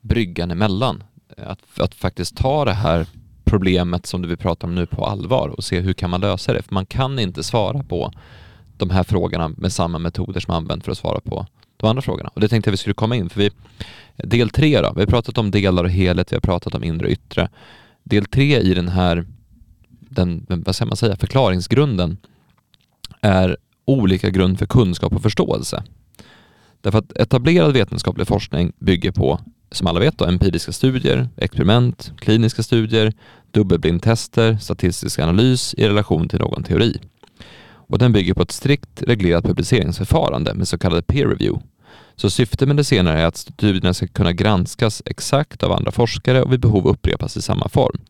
bryggan 0.00 0.50
emellan. 0.50 1.04
Att, 1.36 1.80
att 1.80 1.94
faktiskt 1.94 2.36
ta 2.36 2.64
det 2.64 2.72
här 2.72 3.06
problemet 3.44 4.06
som 4.06 4.22
du 4.22 4.28
vill 4.28 4.36
prata 4.36 4.66
om 4.66 4.74
nu 4.74 4.86
på 4.86 5.06
allvar 5.06 5.48
och 5.48 5.64
se 5.64 5.80
hur 5.80 5.92
kan 5.92 6.10
man 6.10 6.20
lösa 6.20 6.52
det. 6.52 6.62
För 6.62 6.74
man 6.74 6.86
kan 6.86 7.18
inte 7.18 7.42
svara 7.42 7.82
på 7.82 8.12
de 8.76 8.90
här 8.90 9.02
frågorna 9.02 9.48
med 9.48 9.72
samma 9.72 9.98
metoder 9.98 10.40
som 10.40 10.54
används 10.54 10.84
för 10.84 10.92
att 10.92 10.98
svara 10.98 11.20
på 11.20 11.46
de 11.76 11.86
andra 11.86 12.02
frågorna. 12.02 12.30
Och 12.34 12.40
det 12.40 12.48
tänkte 12.48 12.68
jag 12.68 12.72
vi 12.72 12.76
skulle 12.76 12.94
komma 12.94 13.16
in 13.16 13.28
för 13.28 13.40
vi, 13.40 13.50
del 14.16 14.50
tre 14.50 14.80
då, 14.80 14.92
vi 14.92 15.00
har 15.00 15.06
pratat 15.06 15.38
om 15.38 15.50
delar 15.50 15.84
och 15.84 15.90
helhet, 15.90 16.32
vi 16.32 16.36
har 16.36 16.40
pratat 16.40 16.74
om 16.74 16.84
inre 16.84 17.06
och 17.06 17.12
yttre. 17.12 17.48
Del 18.02 18.24
tre 18.24 18.60
i 18.60 18.74
den 18.74 18.88
här, 18.88 19.26
den, 19.88 20.46
vad 20.48 20.74
ska 20.74 20.86
man 20.86 20.96
säga, 20.96 21.16
förklaringsgrunden 21.16 22.16
är 23.20 23.56
olika 23.84 24.30
grund 24.30 24.58
för 24.58 24.66
kunskap 24.66 25.12
och 25.12 25.22
förståelse. 25.22 25.82
Därför 26.80 26.98
att 26.98 27.16
etablerad 27.16 27.72
vetenskaplig 27.72 28.26
forskning 28.26 28.72
bygger 28.78 29.12
på, 29.12 29.40
som 29.72 29.86
alla 29.86 30.00
vet, 30.00 30.18
då, 30.18 30.24
empiriska 30.24 30.72
studier, 30.72 31.28
experiment, 31.36 32.12
kliniska 32.16 32.62
studier, 32.62 33.12
dubbelblindtester, 33.50 34.56
statistisk 34.56 35.18
analys 35.18 35.74
i 35.74 35.88
relation 35.88 36.28
till 36.28 36.38
någon 36.38 36.62
teori. 36.62 37.00
Och 37.66 37.98
den 37.98 38.12
bygger 38.12 38.34
på 38.34 38.42
ett 38.42 38.52
strikt 38.52 39.02
reglerat 39.02 39.44
publiceringsförfarande 39.44 40.54
med 40.54 40.68
så 40.68 40.78
kallad 40.78 41.06
peer 41.06 41.26
review. 41.26 41.66
Så 42.16 42.30
syftet 42.30 42.68
med 42.68 42.76
det 42.76 42.84
senare 42.84 43.20
är 43.20 43.26
att 43.26 43.36
studierna 43.36 43.94
ska 43.94 44.06
kunna 44.06 44.32
granskas 44.32 45.02
exakt 45.06 45.62
av 45.62 45.72
andra 45.72 45.90
forskare 45.90 46.42
och 46.42 46.52
vid 46.52 46.60
behov 46.60 46.86
upprepas 46.86 47.36
i 47.36 47.42
samma 47.42 47.68
form. 47.68 48.00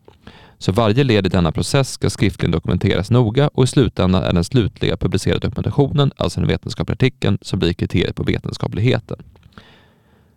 Så 0.58 0.72
varje 0.72 1.04
led 1.04 1.26
i 1.26 1.28
denna 1.28 1.52
process 1.52 1.90
ska 1.90 2.10
skriftligen 2.10 2.50
dokumenteras 2.50 3.10
noga 3.10 3.48
och 3.48 3.64
i 3.64 3.66
slutändan 3.66 4.22
är 4.22 4.32
den 4.32 4.44
slutliga 4.44 4.96
publicerade 4.96 5.46
dokumentationen, 5.46 6.12
alltså 6.16 6.40
den 6.40 6.48
vetenskapliga 6.48 6.94
artikeln, 6.94 7.38
som 7.42 7.58
blir 7.58 7.72
kriteriet 7.72 8.16
på 8.16 8.22
vetenskapligheten. 8.22 9.18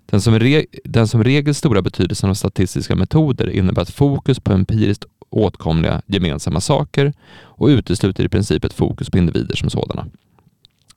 Den 0.06 0.22
som, 0.22 0.40
re- 0.40 0.66
den 0.84 1.08
som 1.08 1.24
regel 1.24 1.56
stora 1.56 1.82
betydelsen 1.82 2.30
av 2.30 2.34
statistiska 2.34 2.96
metoder 2.96 3.50
innebär 3.50 3.82
ett 3.82 3.94
fokus 3.94 4.40
på 4.40 4.54
empiriskt 4.54 5.06
åtkomliga 5.30 6.02
gemensamma 6.06 6.62
saker 6.62 7.14
och 7.40 7.68
utesluter 7.68 8.24
i 8.24 8.30
princip 8.30 8.64
ett 8.64 8.74
fokus 8.74 9.10
på 9.10 9.18
individer 9.18 9.56
som 9.56 9.70
sådana. 9.70 10.08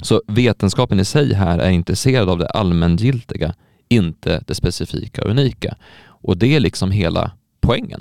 Så 0.02 0.22
vetenskapen 0.26 1.00
i 1.00 1.04
sig 1.04 1.34
här 1.34 1.58
är 1.58 1.70
intresserad 1.70 2.28
av 2.28 2.38
det 2.38 2.48
allmängiltiga, 2.48 3.54
inte 3.88 4.44
det 4.46 4.54
specifika 4.54 5.22
och 5.22 5.30
unika. 5.30 5.76
Och 6.02 6.36
det 6.36 6.56
är 6.56 6.60
liksom 6.60 6.90
hela 6.90 7.30
poängen. 7.60 8.00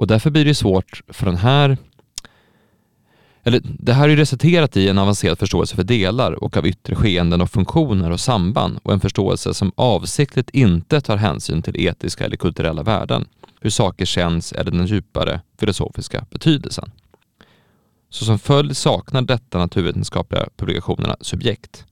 Och 0.00 0.06
därför 0.06 0.30
blir 0.30 0.44
det 0.44 0.54
svårt 0.54 1.02
för 1.08 1.26
den 1.26 1.36
här 1.36 1.78
eller 3.42 3.60
det 3.64 3.92
här 3.92 4.04
är 4.04 4.08
ju 4.08 4.16
resulterat 4.16 4.76
i 4.76 4.88
en 4.88 4.98
avancerad 4.98 5.38
förståelse 5.38 5.76
för 5.76 5.82
delar 5.82 6.44
och 6.44 6.56
av 6.56 6.66
yttre 6.66 6.94
skeenden 6.94 7.40
och 7.40 7.50
funktioner 7.50 8.10
och 8.10 8.20
samband 8.20 8.78
och 8.82 8.92
en 8.92 9.00
förståelse 9.00 9.54
som 9.54 9.72
avsiktligt 9.74 10.50
inte 10.50 11.00
tar 11.00 11.16
hänsyn 11.16 11.62
till 11.62 11.80
etiska 11.80 12.24
eller 12.24 12.36
kulturella 12.36 12.82
värden, 12.82 13.24
hur 13.60 13.70
saker 13.70 14.04
känns 14.04 14.52
eller 14.52 14.70
den 14.70 14.86
djupare 14.86 15.40
filosofiska 15.58 16.26
betydelsen. 16.30 16.90
Så 18.10 18.24
som 18.24 18.38
följd 18.38 18.76
saknar 18.76 19.22
detta 19.22 19.58
naturvetenskapliga 19.58 20.48
publikationerna 20.56 21.16
subjekt, 21.20 21.84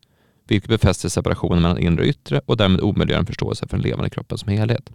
vilket 0.47 0.71
befäster 0.71 1.09
separationen 1.09 1.63
mellan 1.63 1.79
inre 1.79 2.03
och 2.03 2.09
yttre 2.09 2.41
och 2.47 2.57
därmed 2.57 2.81
omöjliggör 2.81 3.21
en 3.21 3.27
förståelse 3.27 3.67
för 3.69 3.77
den 3.77 3.85
levande 3.85 4.11
kroppen 4.11 4.39
som 4.39 4.49
helhet. 4.49 4.91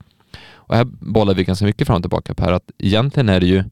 Och 0.54 0.76
här 0.76 0.84
bollar 0.86 1.34
vi 1.34 1.44
ganska 1.44 1.66
mycket 1.66 1.88
fram 1.88 1.96
och 1.96 2.04
tillbaka 2.04 2.34
Per, 2.34 2.52
att 2.52 2.72
egentligen 2.78 3.30
är 3.30 3.40
det 3.40 3.48
ju, 3.48 3.64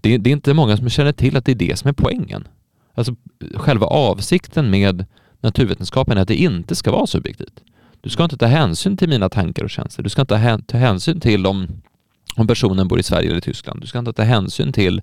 det 0.00 0.14
är, 0.14 0.18
det 0.18 0.30
är 0.30 0.32
inte 0.32 0.54
många 0.54 0.76
som 0.76 0.88
känner 0.88 1.12
till 1.12 1.36
att 1.36 1.44
det 1.44 1.52
är 1.52 1.56
det 1.56 1.78
som 1.78 1.88
är 1.88 1.92
poängen. 1.92 2.48
Alltså 2.94 3.14
själva 3.54 3.86
avsikten 3.86 4.70
med 4.70 5.04
naturvetenskapen 5.40 6.18
är 6.18 6.22
att 6.22 6.28
det 6.28 6.36
inte 6.36 6.74
ska 6.74 6.90
vara 6.92 7.06
subjektivt. 7.06 7.60
Du 8.00 8.10
ska 8.10 8.24
inte 8.24 8.36
ta 8.36 8.46
hänsyn 8.46 8.96
till 8.96 9.08
mina 9.08 9.28
tankar 9.28 9.64
och 9.64 9.70
känslor. 9.70 10.02
Du 10.02 10.10
ska 10.10 10.20
inte 10.20 10.34
ta 10.66 10.78
hänsyn 10.78 11.20
till 11.20 11.46
om, 11.46 11.68
om 12.36 12.46
personen 12.46 12.88
bor 12.88 13.00
i 13.00 13.02
Sverige 13.02 13.30
eller 13.30 13.40
Tyskland. 13.40 13.80
Du 13.80 13.86
ska 13.86 13.98
inte 13.98 14.12
ta 14.12 14.22
hänsyn 14.22 14.72
till, 14.72 15.02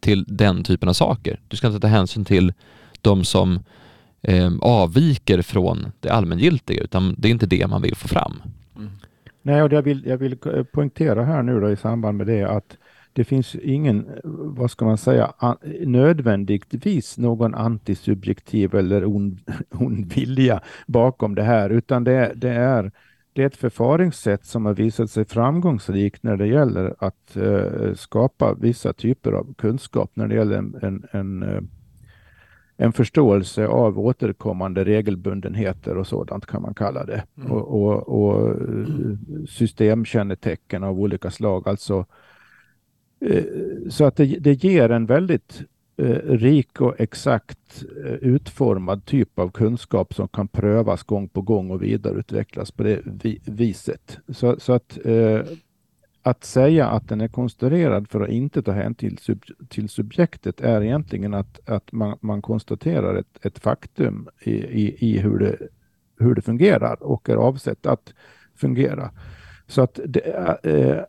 till 0.00 0.24
den 0.28 0.64
typen 0.64 0.88
av 0.88 0.92
saker. 0.92 1.40
Du 1.48 1.56
ska 1.56 1.66
inte 1.66 1.80
ta 1.80 1.86
hänsyn 1.86 2.24
till 2.24 2.52
de 3.00 3.24
som 3.24 3.60
eh, 4.22 4.52
avviker 4.60 5.42
från 5.42 5.92
det 6.00 6.10
allmängiltiga, 6.10 6.82
utan 6.82 7.14
det 7.18 7.28
är 7.28 7.32
inte 7.32 7.46
det 7.46 7.66
man 7.66 7.82
vill 7.82 7.96
få 7.96 8.08
fram. 8.08 8.42
Nej, 9.42 9.62
och 9.62 9.72
jag 9.72 9.82
vill, 9.82 10.06
jag 10.06 10.18
vill 10.18 10.36
eh, 10.46 10.62
poängtera 10.62 11.24
här 11.24 11.42
nu 11.42 11.60
då 11.60 11.70
i 11.70 11.76
samband 11.76 12.18
med 12.18 12.26
det 12.26 12.44
att 12.44 12.76
det 13.12 13.24
finns 13.24 13.54
ingen, 13.54 14.06
eh, 14.06 14.14
vad 14.24 14.70
ska 14.70 14.84
man 14.84 14.98
säga, 14.98 15.32
an, 15.38 15.56
nödvändigtvis 15.80 17.18
någon 17.18 17.54
antisubjektiv 17.54 18.74
eller 18.74 19.04
ond, 19.04 19.40
ond 19.70 20.12
vilja 20.14 20.60
bakom 20.86 21.34
det 21.34 21.42
här, 21.42 21.70
utan 21.70 22.04
det, 22.04 22.32
det, 22.36 22.50
är, 22.50 22.92
det 23.32 23.42
är 23.42 23.46
ett 23.46 23.56
förfaringssätt 23.56 24.44
som 24.44 24.66
har 24.66 24.74
visat 24.74 25.10
sig 25.10 25.24
framgångsrikt 25.24 26.22
när 26.22 26.36
det 26.36 26.46
gäller 26.46 26.94
att 26.98 27.36
eh, 27.36 27.94
skapa 27.94 28.54
vissa 28.54 28.92
typer 28.92 29.32
av 29.32 29.54
kunskap, 29.58 30.10
när 30.14 30.28
det 30.28 30.34
gäller 30.34 30.56
en, 30.56 30.78
en, 30.82 31.06
en 31.12 31.42
eh, 31.42 31.62
en 32.76 32.92
förståelse 32.92 33.66
av 33.66 33.98
återkommande 33.98 34.84
regelbundenheter 34.84 35.96
och 35.96 36.06
sådant 36.06 36.46
kan 36.46 36.62
man 36.62 36.74
kalla 36.74 37.04
det. 37.04 37.24
Mm. 37.36 37.52
Och, 37.52 37.82
och, 37.82 38.08
och 38.08 38.48
eh, 38.50 39.16
systemkännetecken 39.48 40.84
av 40.84 41.00
olika 41.00 41.30
slag. 41.30 41.68
Alltså, 41.68 42.06
eh, 43.20 43.44
så 43.90 44.04
att 44.04 44.16
det, 44.16 44.24
det 44.24 44.64
ger 44.64 44.90
en 44.90 45.06
väldigt 45.06 45.62
eh, 45.96 46.18
rik 46.24 46.80
och 46.80 47.00
exakt 47.00 47.84
eh, 48.04 48.12
utformad 48.12 49.04
typ 49.04 49.38
av 49.38 49.50
kunskap 49.50 50.14
som 50.14 50.28
kan 50.28 50.48
prövas 50.48 51.02
gång 51.02 51.28
på 51.28 51.42
gång 51.42 51.70
och 51.70 51.82
vidareutvecklas 51.82 52.70
på 52.70 52.82
det 52.82 53.00
vi, 53.04 53.40
viset. 53.44 54.18
Så, 54.28 54.60
så 54.60 54.72
att 54.72 54.98
att 56.22 56.44
säga 56.44 56.86
att 56.86 57.08
den 57.08 57.20
är 57.20 57.28
konstruerad 57.28 58.08
för 58.08 58.20
att 58.20 58.28
inte 58.28 58.62
ta 58.62 58.72
hänsyn 58.72 58.94
till, 58.94 59.18
sub, 59.18 59.42
till 59.68 59.88
subjektet 59.88 60.60
är 60.60 60.82
egentligen 60.82 61.34
att, 61.34 61.68
att 61.68 61.92
man, 61.92 62.18
man 62.20 62.42
konstaterar 62.42 63.14
ett, 63.14 63.46
ett 63.46 63.58
faktum 63.58 64.28
i, 64.40 64.52
i, 64.52 64.96
i 64.98 65.18
hur, 65.18 65.38
det, 65.38 65.56
hur 66.18 66.34
det 66.34 66.42
fungerar 66.42 67.02
och 67.02 67.28
är 67.28 67.36
avsett 67.36 67.86
att 67.86 68.14
fungera. 68.54 69.10
Så 69.66 69.82
att 69.82 70.00
det, 70.04 70.20
eh, 70.62 71.04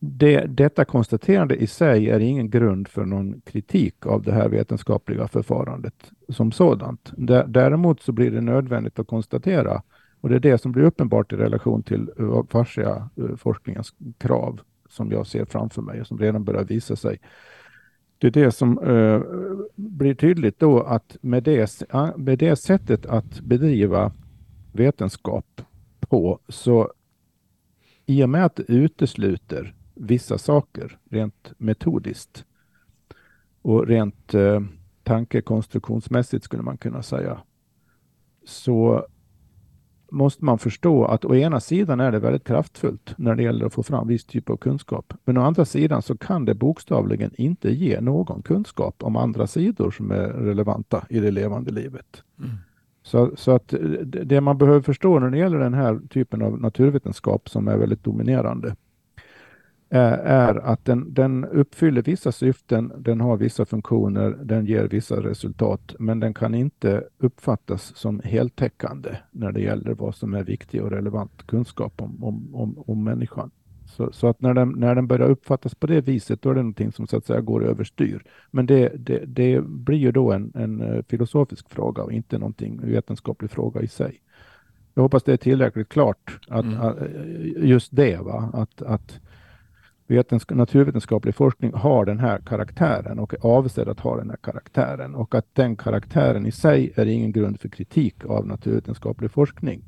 det, 0.00 0.44
detta 0.46 0.84
konstaterande 0.84 1.56
i 1.56 1.66
sig 1.66 2.10
är 2.10 2.20
ingen 2.20 2.50
grund 2.50 2.88
för 2.88 3.04
någon 3.04 3.40
kritik 3.40 4.06
av 4.06 4.22
det 4.22 4.32
här 4.32 4.48
vetenskapliga 4.48 5.28
förfarandet 5.28 6.10
som 6.28 6.52
sådant. 6.52 7.12
Däremot 7.46 8.02
så 8.02 8.12
blir 8.12 8.30
det 8.30 8.40
nödvändigt 8.40 8.98
att 8.98 9.06
konstatera 9.06 9.82
och 10.24 10.30
det 10.30 10.36
är 10.36 10.40
det 10.40 10.58
som 10.58 10.72
blir 10.72 10.84
uppenbart 10.84 11.32
i 11.32 11.36
relation 11.36 11.82
till 11.82 12.10
eh, 12.18 12.44
fascia 12.48 13.08
eh, 13.16 13.36
forskningens 13.36 13.94
krav 14.18 14.60
som 14.88 15.10
jag 15.10 15.26
ser 15.26 15.44
framför 15.44 15.82
mig 15.82 16.00
och 16.00 16.06
som 16.06 16.18
redan 16.18 16.44
börjar 16.44 16.64
visa 16.64 16.96
sig. 16.96 17.20
Det 18.18 18.26
är 18.26 18.30
det 18.30 18.52
som 18.52 18.78
eh, 18.78 19.20
blir 19.74 20.14
tydligt 20.14 20.58
då 20.58 20.82
att 20.82 21.16
med 21.20 21.42
det, 21.42 21.82
med 22.16 22.38
det 22.38 22.56
sättet 22.56 23.06
att 23.06 23.40
bedriva 23.40 24.12
vetenskap 24.72 25.62
på 26.00 26.38
så 26.48 26.92
i 28.06 28.24
och 28.24 28.30
med 28.30 28.44
att 28.44 28.56
det 28.56 28.72
utesluter 28.72 29.74
vissa 29.94 30.38
saker 30.38 30.98
rent 31.10 31.52
metodiskt 31.58 32.44
och 33.62 33.86
rent 33.86 34.34
eh, 34.34 34.60
tankekonstruktionsmässigt 35.02 36.44
skulle 36.44 36.62
man 36.62 36.76
kunna 36.76 37.02
säga 37.02 37.40
så 38.44 39.06
måste 40.10 40.44
man 40.44 40.58
förstå 40.58 41.04
att 41.04 41.24
å 41.24 41.34
ena 41.34 41.60
sidan 41.60 42.00
är 42.00 42.12
det 42.12 42.18
väldigt 42.18 42.46
kraftfullt 42.46 43.14
när 43.16 43.34
det 43.34 43.42
gäller 43.42 43.66
att 43.66 43.72
få 43.72 43.82
fram 43.82 44.08
viss 44.08 44.24
typ 44.24 44.50
av 44.50 44.56
kunskap. 44.56 45.14
Men 45.24 45.38
å 45.38 45.42
andra 45.42 45.64
sidan 45.64 46.02
så 46.02 46.16
kan 46.16 46.44
det 46.44 46.54
bokstavligen 46.54 47.30
inte 47.34 47.70
ge 47.70 48.00
någon 48.00 48.42
kunskap 48.42 49.02
om 49.02 49.16
andra 49.16 49.46
sidor 49.46 49.90
som 49.90 50.10
är 50.10 50.28
relevanta 50.28 51.04
i 51.08 51.20
det 51.20 51.30
levande 51.30 51.70
livet. 51.70 52.22
Mm. 52.38 52.50
Så, 53.02 53.30
så 53.36 53.50
att 53.50 53.74
det 54.02 54.40
man 54.40 54.58
behöver 54.58 54.80
förstå 54.80 55.18
när 55.18 55.30
det 55.30 55.38
gäller 55.38 55.58
den 55.58 55.74
här 55.74 56.00
typen 56.10 56.42
av 56.42 56.60
naturvetenskap 56.60 57.48
som 57.48 57.68
är 57.68 57.76
väldigt 57.76 58.04
dominerande 58.04 58.76
är, 59.94 60.18
är 60.18 60.54
att 60.54 60.84
den, 60.84 61.14
den 61.14 61.44
uppfyller 61.44 62.02
vissa 62.02 62.32
syften, 62.32 62.92
den 62.98 63.20
har 63.20 63.36
vissa 63.36 63.64
funktioner, 63.64 64.36
den 64.42 64.66
ger 64.66 64.88
vissa 64.88 65.22
resultat, 65.22 65.94
men 65.98 66.20
den 66.20 66.34
kan 66.34 66.54
inte 66.54 67.04
uppfattas 67.18 67.96
som 67.96 68.20
heltäckande 68.24 69.16
när 69.30 69.52
det 69.52 69.60
gäller 69.60 69.94
vad 69.94 70.14
som 70.14 70.34
är 70.34 70.44
viktig 70.44 70.82
och 70.82 70.90
relevant 70.90 71.46
kunskap 71.46 72.02
om, 72.02 72.24
om, 72.24 72.54
om, 72.54 72.84
om 72.86 73.04
människan. 73.04 73.50
Så, 73.86 74.12
så, 74.12 74.28
att 74.28 74.40
när 74.40 74.54
den, 74.54 74.68
när 74.68 74.94
den 74.94 75.06
börjar 75.06 75.28
uppfattas 75.28 75.74
på 75.74 75.86
det 75.86 76.00
viset, 76.00 76.42
då 76.42 76.50
är 76.50 76.54
det 76.54 76.62
någonting 76.62 76.92
som 76.92 77.06
så 77.06 77.16
att 77.16 77.26
säga 77.26 77.40
går 77.40 77.64
överstyr. 77.64 78.24
Men 78.50 78.66
det, 78.66 78.92
det, 78.96 79.24
det 79.26 79.60
blir 79.64 79.98
ju 79.98 80.12
då 80.12 80.32
en, 80.32 80.52
en 80.54 80.80
eh, 80.80 81.02
filosofisk 81.08 81.70
fråga 81.70 82.02
och 82.02 82.12
inte 82.12 82.38
någonting 82.38 82.80
vetenskaplig 82.82 83.50
fråga 83.50 83.80
i 83.80 83.88
sig. 83.88 84.20
Jag 84.94 85.02
hoppas 85.02 85.22
det 85.22 85.32
är 85.32 85.36
tillräckligt 85.36 85.88
klart 85.88 86.38
att, 86.48 86.64
mm. 86.64 86.80
att 86.80 86.96
just 87.56 87.96
det, 87.96 88.16
va? 88.16 88.50
Att, 88.52 88.82
att 88.82 89.20
naturvetenskaplig 90.50 91.34
forskning 91.34 91.72
har 91.74 92.04
den 92.04 92.18
här 92.18 92.38
karaktären 92.38 93.18
och 93.18 93.34
är 93.34 93.46
avsedd 93.46 93.88
att 93.88 94.00
ha 94.00 94.16
den 94.16 94.30
här 94.30 94.36
karaktären 94.36 95.14
och 95.14 95.34
att 95.34 95.54
den 95.54 95.76
karaktären 95.76 96.46
i 96.46 96.52
sig 96.52 96.92
är 96.94 97.06
ingen 97.06 97.32
grund 97.32 97.60
för 97.60 97.68
kritik 97.68 98.24
av 98.24 98.46
naturvetenskaplig 98.46 99.30
forskning. 99.30 99.84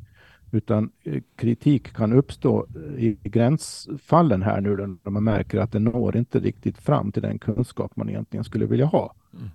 Utan 0.50 0.90
eh, 1.04 1.22
kritik 1.36 1.92
kan 1.92 2.12
uppstå 2.12 2.66
eh, 2.76 3.04
i 3.04 3.18
gränsfallen 3.22 4.42
här 4.42 4.60
nu 4.60 4.76
när 4.76 5.10
man 5.10 5.24
märker 5.24 5.58
att 5.58 5.72
den 5.72 5.84
når 5.84 6.16
inte 6.16 6.38
riktigt 6.38 6.78
fram 6.78 7.12
till 7.12 7.22
den 7.22 7.38
kunskap 7.38 7.96
man 7.96 8.08
egentligen 8.08 8.44
skulle 8.44 8.66
vilja 8.66 8.86
ha. 8.86 9.14
Mm. 9.32 9.48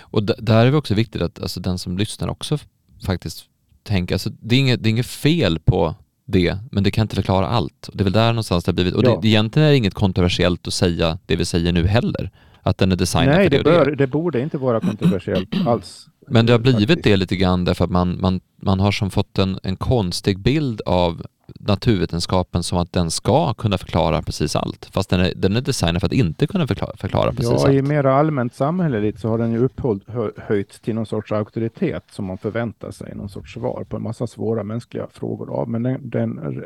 Och 0.00 0.22
där 0.24 0.66
är 0.66 0.70
det 0.70 0.76
också 0.76 0.94
viktigt 0.94 1.22
att 1.22 1.40
alltså, 1.40 1.60
den 1.60 1.78
som 1.78 1.98
lyssnar 1.98 2.28
också 2.28 2.58
faktiskt 3.06 3.44
tänker, 3.82 4.14
alltså, 4.14 4.30
det, 4.40 4.56
är 4.56 4.60
inget, 4.60 4.82
det 4.82 4.88
är 4.88 4.90
inget 4.90 5.06
fel 5.06 5.58
på 5.58 5.94
det, 6.30 6.56
men 6.70 6.84
det 6.84 6.90
kan 6.90 7.02
inte 7.02 7.16
förklara 7.16 7.48
allt. 7.48 7.90
Det 7.92 8.02
är 8.02 8.04
väl 8.04 8.12
där 8.12 8.26
någonstans 8.26 8.64
det 8.64 8.68
har 8.68 8.74
blivit, 8.74 8.94
och 8.94 9.04
ja. 9.04 9.18
det, 9.22 9.28
egentligen 9.28 9.68
är 9.68 9.70
det 9.70 9.76
inget 9.76 9.94
kontroversiellt 9.94 10.66
att 10.66 10.74
säga 10.74 11.18
det 11.26 11.36
vi 11.36 11.44
säger 11.44 11.72
nu 11.72 11.86
heller, 11.86 12.30
att 12.62 12.78
den 12.78 12.92
är 12.92 12.96
designad 12.96 13.34
Nej, 13.34 13.44
för 13.44 13.50
det, 13.50 13.56
det 13.56 13.64
bör, 13.64 13.84
det. 13.84 13.96
det 13.96 14.06
borde 14.06 14.40
inte 14.40 14.58
vara 14.58 14.80
kontroversiellt 14.80 15.48
alls. 15.66 16.06
Men 16.28 16.46
det 16.46 16.52
har 16.52 16.58
blivit 16.58 17.04
det 17.04 17.16
lite 17.16 17.36
grann 17.36 17.64
därför 17.64 17.84
att 17.84 17.90
man, 17.90 18.20
man, 18.20 18.40
man 18.62 18.80
har 18.80 18.92
som 18.92 19.10
fått 19.10 19.38
en, 19.38 19.58
en 19.62 19.76
konstig 19.76 20.38
bild 20.38 20.80
av 20.86 21.22
naturvetenskapen 21.60 22.62
som 22.62 22.78
att 22.78 22.92
den 22.92 23.10
ska 23.10 23.54
kunna 23.54 23.78
förklara 23.78 24.22
precis 24.22 24.56
allt. 24.56 24.88
Fast 24.92 25.10
den 25.10 25.20
är, 25.20 25.32
den 25.36 25.56
är 25.56 25.60
designad 25.60 26.00
för 26.00 26.06
att 26.06 26.12
inte 26.12 26.46
kunna 26.46 26.66
förklara, 26.66 26.96
förklara 26.96 27.30
precis 27.30 27.50
ja, 27.50 27.54
allt. 27.54 27.66
Ja, 27.66 27.72
i 27.72 27.82
mer 27.82 28.06
allmänt 28.06 28.54
samhälleligt 28.54 29.20
så 29.20 29.28
har 29.28 29.38
den 29.38 29.52
ju 29.52 29.58
upphöjts 29.58 30.80
till 30.80 30.94
någon 30.94 31.06
sorts 31.06 31.32
auktoritet 31.32 32.04
som 32.10 32.24
man 32.24 32.38
förväntar 32.38 32.90
sig 32.90 33.14
någon 33.14 33.28
sorts 33.28 33.54
svar 33.54 33.84
på 33.88 33.96
en 33.96 34.02
massa 34.02 34.26
svåra 34.26 34.64
mänskliga 34.64 35.06
frågor 35.12 35.50
av. 35.50 35.68
Men 35.68 35.82
den, 35.82 36.10
den 36.10 36.64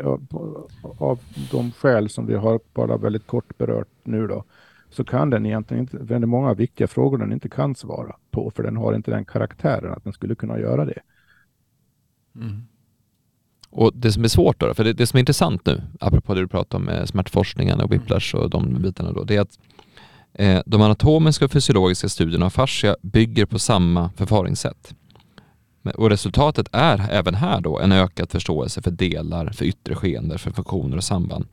av 0.98 1.18
de 1.50 1.72
skäl 1.72 2.08
som 2.08 2.26
vi 2.26 2.34
har 2.34 2.60
bara 2.74 2.96
väldigt 2.96 3.26
kort 3.26 3.58
berört 3.58 3.88
nu 4.02 4.26
då, 4.26 4.44
så 4.90 5.04
kan 5.04 5.30
den 5.30 5.46
egentligen 5.46 5.80
inte, 5.80 5.96
väldigt 5.96 6.28
många 6.28 6.54
viktiga 6.54 6.86
frågor 6.86 7.18
den 7.18 7.32
inte 7.32 7.48
kan 7.48 7.74
svara 7.74 8.16
på, 8.30 8.50
för 8.50 8.62
den 8.62 8.76
har 8.76 8.94
inte 8.94 9.10
den 9.10 9.24
karaktären 9.24 9.92
att 9.92 10.04
den 10.04 10.12
skulle 10.12 10.34
kunna 10.34 10.58
göra 10.58 10.84
det. 10.84 11.00
Mm. 12.36 12.66
Och 13.74 13.92
det 13.94 14.12
som 14.12 14.24
är 14.24 14.28
svårt 14.28 14.60
då, 14.60 14.74
för 14.74 14.84
det, 14.84 14.92
det 14.92 15.06
som 15.06 15.16
är 15.16 15.20
intressant 15.20 15.66
nu, 15.66 15.82
apropå 16.00 16.34
det 16.34 16.40
du 16.40 16.48
pratade 16.48 16.76
om 16.76 16.84
med 16.84 17.08
smärtforskningen 17.08 17.80
och 17.80 17.92
whiplash 17.92 18.34
och 18.34 18.50
de 18.50 18.82
bitarna 18.82 19.12
då, 19.12 19.24
det 19.24 19.36
är 19.36 19.40
att 19.40 19.58
eh, 20.34 20.60
de 20.66 20.82
anatomiska 20.82 21.44
och 21.44 21.50
fysiologiska 21.50 22.08
studierna 22.08 22.46
av 22.46 22.50
fascia 22.50 22.96
bygger 23.02 23.46
på 23.46 23.58
samma 23.58 24.10
förfaringssätt. 24.16 24.94
Och 25.94 26.10
resultatet 26.10 26.68
är 26.72 27.08
även 27.10 27.34
här 27.34 27.60
då 27.60 27.78
en 27.78 27.92
ökad 27.92 28.30
förståelse 28.30 28.82
för 28.82 28.90
delar, 28.90 29.52
för 29.52 29.64
yttre 29.64 29.94
skeenden, 29.94 30.38
för 30.38 30.50
funktioner 30.50 30.96
och 30.96 31.04
samband. 31.04 31.46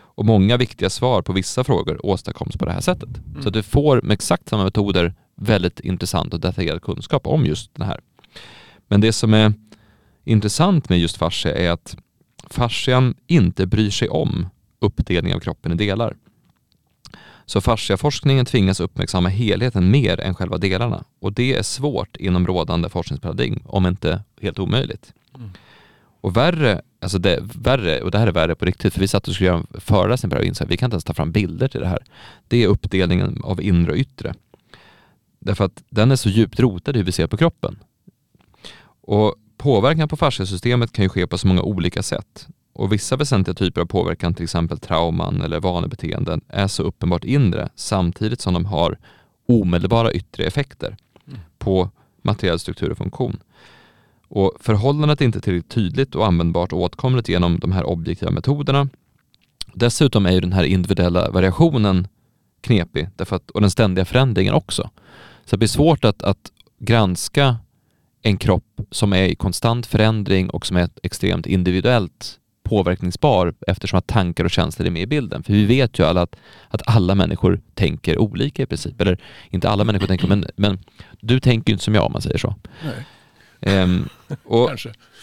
Och 0.00 0.24
många 0.24 0.56
viktiga 0.56 0.90
svar 0.90 1.22
på 1.22 1.32
vissa 1.32 1.64
frågor 1.64 2.06
åstadkoms 2.06 2.56
på 2.56 2.64
det 2.64 2.72
här 2.72 2.80
sättet. 2.80 3.08
Mm. 3.08 3.42
Så 3.42 3.50
du 3.50 3.62
får 3.62 4.02
med 4.02 4.14
exakt 4.14 4.48
samma 4.48 4.64
metoder 4.64 5.14
väldigt 5.36 5.80
intressant 5.80 6.34
och 6.34 6.40
detaljerad 6.40 6.82
kunskap 6.82 7.26
om 7.26 7.46
just 7.46 7.74
det 7.74 7.84
här. 7.84 8.00
Men 8.88 9.00
det 9.00 9.12
som 9.12 9.34
är 9.34 9.52
intressant 10.28 10.88
med 10.88 10.98
just 10.98 11.16
fascia 11.16 11.54
är 11.54 11.70
att 11.70 11.96
fascian 12.50 13.14
inte 13.26 13.66
bryr 13.66 13.90
sig 13.90 14.08
om 14.08 14.48
uppdelning 14.80 15.34
av 15.34 15.40
kroppen 15.40 15.72
i 15.72 15.74
delar. 15.74 16.16
Så 17.46 17.60
fasciaforskningen 17.60 18.46
tvingas 18.46 18.80
uppmärksamma 18.80 19.28
helheten 19.28 19.90
mer 19.90 20.20
än 20.20 20.34
själva 20.34 20.58
delarna 20.58 21.04
och 21.20 21.32
det 21.32 21.54
är 21.54 21.62
svårt 21.62 22.16
inom 22.16 22.46
rådande 22.46 22.88
forskningsparadigm, 22.88 23.62
om 23.64 23.86
inte 23.86 24.22
helt 24.40 24.58
omöjligt. 24.58 25.12
Mm. 25.34 25.50
Och 26.20 26.36
värre, 26.36 26.82
alltså 27.00 27.18
det, 27.18 27.38
värre, 27.42 28.02
och 28.02 28.10
det 28.10 28.18
här 28.18 28.26
är 28.26 28.32
värre 28.32 28.54
på 28.54 28.64
riktigt, 28.64 28.92
för 28.94 29.00
vi 29.00 29.08
satt 29.08 29.28
och 29.28 29.34
skulle 29.34 29.46
göra 29.46 29.58
en 29.74 29.80
föreläsning 29.80 30.30
på 30.30 30.34
det 30.34 30.38
här 30.38 30.42
och 30.42 30.48
insåg 30.48 30.64
att 30.64 30.72
vi 30.72 30.76
kan 30.76 30.86
inte 30.86 30.94
ens 30.94 31.04
ta 31.04 31.14
fram 31.14 31.32
bilder 31.32 31.68
till 31.68 31.80
det 31.80 31.86
här. 31.86 32.04
Det 32.48 32.64
är 32.64 32.68
uppdelningen 32.68 33.40
av 33.44 33.62
inre 33.62 33.92
och 33.92 33.98
yttre. 33.98 34.34
Därför 35.38 35.64
att 35.64 35.82
den 35.90 36.10
är 36.10 36.16
så 36.16 36.28
djupt 36.28 36.60
rotad 36.60 36.96
i 36.96 36.98
hur 36.98 37.04
vi 37.04 37.12
ser 37.12 37.26
på 37.26 37.36
kroppen. 37.36 37.78
Och 39.00 39.34
Påverkan 39.58 40.08
på 40.08 40.16
fasciasystemet 40.16 40.92
kan 40.92 41.02
ju 41.02 41.08
ske 41.08 41.26
på 41.26 41.38
så 41.38 41.46
många 41.46 41.62
olika 41.62 42.02
sätt 42.02 42.48
och 42.72 42.92
vissa 42.92 43.16
väsentliga 43.16 43.54
typer 43.54 43.80
av 43.80 43.86
påverkan, 43.86 44.34
till 44.34 44.44
exempel 44.44 44.78
trauman 44.78 45.42
eller 45.42 45.60
vanebeteenden, 45.60 46.40
är 46.48 46.66
så 46.66 46.82
uppenbart 46.82 47.24
inre 47.24 47.68
samtidigt 47.74 48.40
som 48.40 48.54
de 48.54 48.66
har 48.66 48.98
omedelbara 49.48 50.12
yttre 50.12 50.44
effekter 50.44 50.96
på 51.58 51.90
materiell 52.22 52.58
struktur 52.58 52.90
och 52.90 52.98
funktion. 52.98 53.40
Och 54.28 54.52
förhållandet 54.60 55.20
är 55.20 55.24
inte 55.24 55.40
tillräckligt 55.40 55.70
tydligt 55.70 56.14
och 56.14 56.26
användbart 56.26 56.72
och 56.72 56.80
åtkomligt 56.80 57.28
genom 57.28 57.58
de 57.58 57.72
här 57.72 57.84
objektiva 57.84 58.30
metoderna. 58.30 58.88
Dessutom 59.74 60.26
är 60.26 60.32
ju 60.32 60.40
den 60.40 60.52
här 60.52 60.64
individuella 60.64 61.30
variationen 61.30 62.08
knepig 62.60 63.08
därför 63.16 63.36
att, 63.36 63.50
och 63.50 63.60
den 63.60 63.70
ständiga 63.70 64.04
förändringen 64.04 64.54
också. 64.54 64.90
Så 65.44 65.56
det 65.56 65.58
blir 65.58 65.68
svårt 65.68 66.04
att, 66.04 66.22
att 66.22 66.52
granska 66.78 67.56
en 68.22 68.36
kropp 68.36 68.80
som 68.90 69.12
är 69.12 69.22
i 69.22 69.34
konstant 69.34 69.86
förändring 69.86 70.50
och 70.50 70.66
som 70.66 70.76
är 70.76 70.88
extremt 71.02 71.46
individuellt 71.46 72.38
påverkningsbar 72.68 73.54
eftersom 73.66 73.98
att 73.98 74.06
tankar 74.06 74.44
och 74.44 74.50
känslor 74.50 74.86
är 74.86 74.90
med 74.90 75.02
i 75.02 75.06
bilden. 75.06 75.42
För 75.42 75.52
vi 75.52 75.64
vet 75.64 75.98
ju 75.98 76.04
alla 76.04 76.22
att, 76.22 76.36
att 76.68 76.82
alla 76.86 77.14
människor 77.14 77.60
tänker 77.74 78.18
olika 78.18 78.62
i 78.62 78.66
princip. 78.66 79.00
Eller 79.00 79.18
inte 79.50 79.68
alla 79.68 79.84
människor 79.84 80.06
tänker, 80.06 80.26
men, 80.26 80.46
men 80.56 80.78
du 81.20 81.40
tänker 81.40 81.70
ju 81.70 81.74
inte 81.74 81.84
som 81.84 81.94
jag 81.94 82.04
om 82.04 82.12
man 82.12 82.22
säger 82.22 82.38
så. 82.38 82.54
Um, 83.60 84.08
och 84.44 84.70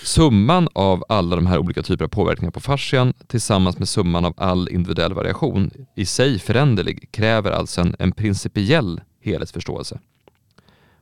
summan 0.03 0.67
av 0.73 1.03
alla 1.09 1.35
de 1.35 1.45
här 1.45 1.57
olika 1.57 1.83
typerna 1.83 2.05
av 2.05 2.09
påverkningar 2.09 2.51
på 2.51 2.59
fascian 2.59 3.13
tillsammans 3.27 3.79
med 3.79 3.89
summan 3.89 4.25
av 4.25 4.33
all 4.37 4.69
individuell 4.69 5.13
variation 5.13 5.71
i 5.95 6.05
sig 6.05 6.39
föränderlig 6.39 7.11
kräver 7.11 7.51
alltså 7.51 7.81
en, 7.81 7.95
en 7.99 8.11
principiell 8.11 9.01
helhetsförståelse 9.21 9.99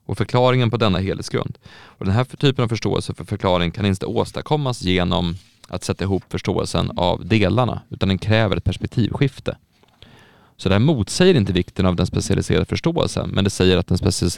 och 0.06 0.18
förklaringen 0.18 0.72
på 0.72 0.78
denna 0.78 1.00
helhetsgrund. 1.00 1.58
Och 1.74 2.06
den 2.06 2.14
här 2.14 2.24
typen 2.24 2.64
av 2.64 2.68
förståelse 2.68 3.14
för 3.14 3.24
förklaring 3.24 3.72
kan 3.72 3.86
inte 3.86 4.06
åstadkommas 4.06 4.82
genom 4.82 5.36
att 5.68 5.84
sätta 5.84 6.04
ihop 6.04 6.24
förståelsen 6.30 6.92
av 6.96 7.26
delarna, 7.26 7.82
utan 7.90 8.10
den 8.10 8.18
kräver 8.18 8.58
ett 8.58 8.64
perspektivskifte. 8.64 9.58
Så 10.58 10.70
det 10.70 10.76
här 10.76 10.80
motsäger 10.80 11.36
inte 11.36 11.54
vikten 11.54 11.86
av 11.86 11.96
den 11.96 12.06
specialiserade 12.06 12.66
förståelsen, 12.66 13.30
men 13.30 13.44
det 13.44 13.50
säger 13.50 13.78
att 13.78 13.88
den 13.88 13.98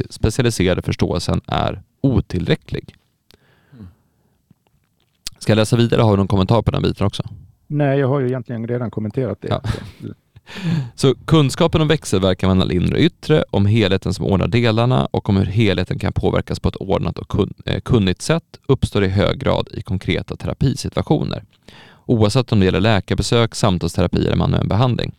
specialiserade 0.10 0.82
förståelsen 0.82 1.42
är 1.48 1.82
otillräcklig. 2.02 2.96
Ska 5.38 5.52
jag 5.52 5.58
läsa 5.58 5.78
vidare? 5.78 6.02
Har 6.02 6.12
du 6.12 6.18
någon 6.18 6.28
kommentar 6.28 6.62
på 6.62 6.72
den 6.72 6.82
biten 6.82 7.08
också? 7.08 7.24
Nej, 7.68 8.00
jag 8.00 8.08
har 8.08 8.20
ju 8.20 8.28
egentligen 8.28 8.68
redan 8.68 8.92
kommenterat 8.92 9.42
det. 9.42 9.48
Ja. 9.48 9.62
Så 10.96 11.16
kunskapen 11.26 11.82
om 11.82 11.88
växelverkan 11.88 12.58
mellan 12.58 12.72
inre 12.72 12.96
och 12.96 13.02
yttre, 13.02 13.44
om 13.52 13.66
helheten 13.66 14.14
som 14.14 14.26
ordnar 14.26 14.48
delarna 14.48 15.06
och 15.06 15.30
om 15.30 15.38
hur 15.38 15.46
helheten 15.46 16.00
kan 16.00 16.14
påverkas 16.14 16.60
på 16.60 16.70
ett 16.70 16.76
ordnat 16.76 17.20
och 17.20 17.48
eh, 17.66 17.80
kunnigt 17.80 18.22
sätt 18.22 18.60
uppstår 18.68 19.04
i 19.04 19.08
hög 19.08 19.40
grad 19.40 19.68
i 19.72 19.82
konkreta 19.82 20.36
terapisituationer. 20.36 21.44
Oavsett 22.06 22.52
om 22.52 22.60
det 22.60 22.66
gäller 22.66 22.82
läkarbesök, 22.82 23.56
samtalsterapi 23.56 24.26
eller 24.26 24.36
manuell 24.36 24.68
behandling. 24.68 25.12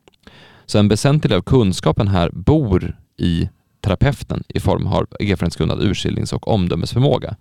Så 0.66 0.78
en 0.78 0.88
väsentlig 0.88 1.30
del 1.30 1.38
av 1.38 1.42
kunskapen 1.42 2.08
här 2.08 2.30
bor 2.32 2.96
i 3.16 3.48
terapeuten 3.80 4.44
i 4.48 4.60
form 4.60 4.86
av 4.86 5.06
erfarenhetsgrundad 5.20 5.82
urskiljnings 5.82 6.32
och 6.32 6.48
omdömesförmåga 6.48 7.36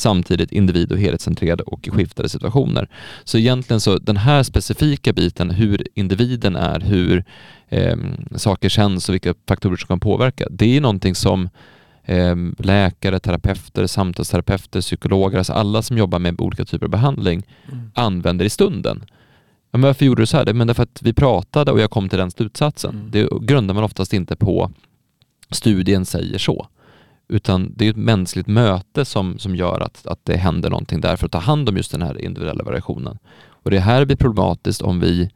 samtidigt 0.00 0.52
individ 0.52 0.92
och 0.92 0.98
helhetscentrerade 0.98 1.62
och 1.62 1.88
i 1.88 1.90
skiftade 1.90 2.28
situationer. 2.28 2.88
Så 3.24 3.38
egentligen 3.38 3.80
så 3.80 3.98
den 3.98 4.16
här 4.16 4.42
specifika 4.42 5.12
biten, 5.12 5.50
hur 5.50 5.86
individen 5.94 6.56
är, 6.56 6.80
hur 6.80 7.24
eh, 7.68 7.96
saker 8.36 8.68
känns 8.68 9.08
och 9.08 9.14
vilka 9.14 9.34
faktorer 9.48 9.76
som 9.76 9.86
kan 9.86 10.00
påverka, 10.00 10.46
det 10.50 10.76
är 10.76 10.80
någonting 10.80 11.14
som 11.14 11.48
eh, 12.04 12.36
läkare, 12.58 13.18
terapeuter, 13.18 13.86
samtalsterapeuter, 13.86 14.80
psykologer, 14.80 15.38
alltså 15.38 15.52
alla 15.52 15.82
som 15.82 15.98
jobbar 15.98 16.18
med 16.18 16.40
olika 16.40 16.64
typer 16.64 16.86
av 16.86 16.90
behandling 16.90 17.42
mm. 17.72 17.90
använder 17.94 18.44
i 18.44 18.50
stunden. 18.50 19.04
Ja, 19.72 19.78
men 19.78 19.82
varför 19.82 20.06
gjorde 20.06 20.22
du 20.22 20.26
så 20.26 20.36
här? 20.36 20.52
Men 20.52 20.66
därför 20.66 20.82
att 20.82 21.02
vi 21.02 21.12
pratade 21.12 21.72
och 21.72 21.80
jag 21.80 21.90
kom 21.90 22.08
till 22.08 22.18
den 22.18 22.30
slutsatsen. 22.30 22.94
Mm. 22.94 23.10
Det 23.10 23.28
grundar 23.40 23.74
man 23.74 23.84
oftast 23.84 24.12
inte 24.12 24.36
på 24.36 24.70
studien 25.50 26.06
säger 26.06 26.38
så. 26.38 26.68
Utan 27.30 27.72
det 27.76 27.86
är 27.86 27.90
ett 27.90 27.96
mänskligt 27.96 28.46
möte 28.46 29.04
som, 29.04 29.38
som 29.38 29.56
gör 29.56 29.80
att, 29.80 30.06
att 30.06 30.20
det 30.24 30.36
händer 30.36 30.70
någonting 30.70 31.00
där 31.00 31.16
för 31.16 31.26
att 31.26 31.32
ta 31.32 31.38
hand 31.38 31.68
om 31.68 31.76
just 31.76 31.92
den 31.92 32.02
här 32.02 32.20
individuella 32.20 32.64
variationen. 32.64 33.18
Och 33.48 33.70
det 33.70 33.80
här 33.80 34.04
blir 34.04 34.16
problematiskt 34.16 34.82
om 34.82 35.00
vi 35.00 35.30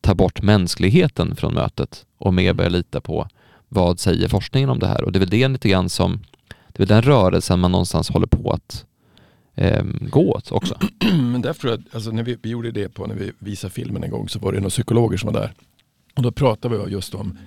tar 0.00 0.14
bort 0.14 0.42
mänskligheten 0.42 1.36
från 1.36 1.54
mötet 1.54 2.06
och 2.18 2.34
mer 2.34 2.52
börjar 2.52 2.70
lita 2.70 3.00
på 3.00 3.28
vad 3.68 4.00
säger 4.00 4.28
forskningen 4.28 4.70
om 4.70 4.78
det 4.78 4.86
här? 4.86 5.04
Och 5.04 5.12
det 5.12 5.18
är 5.18 5.20
väl 5.20 5.30
det 5.30 5.48
lite 5.48 5.68
grann 5.68 5.88
som, 5.88 6.20
det 6.48 6.74
är 6.74 6.78
väl 6.78 6.88
den 6.88 7.02
rörelsen 7.02 7.60
man 7.60 7.72
någonstans 7.72 8.10
håller 8.10 8.26
på 8.26 8.50
att 8.50 8.86
eh, 9.54 9.84
gå 10.00 10.32
åt 10.32 10.52
också. 10.52 10.78
Men 11.12 11.42
därför 11.42 11.60
tror 11.60 11.72
jag, 11.72 11.82
alltså 11.92 12.10
när 12.10 12.22
vi, 12.22 12.36
vi 12.42 12.50
gjorde 12.50 12.70
det 12.70 12.88
på 12.88 13.06
när 13.06 13.14
vi 13.14 13.32
visade 13.38 13.72
filmen 13.72 14.04
en 14.04 14.10
gång 14.10 14.28
så 14.28 14.38
var 14.38 14.52
det 14.52 14.58
några 14.58 14.70
psykologer 14.70 15.16
som 15.16 15.32
var 15.32 15.40
där. 15.40 15.52
Och 16.16 16.22
då 16.22 16.32
pratade 16.32 16.78
vi 16.78 16.92
just 16.92 17.14
om, 17.14 17.38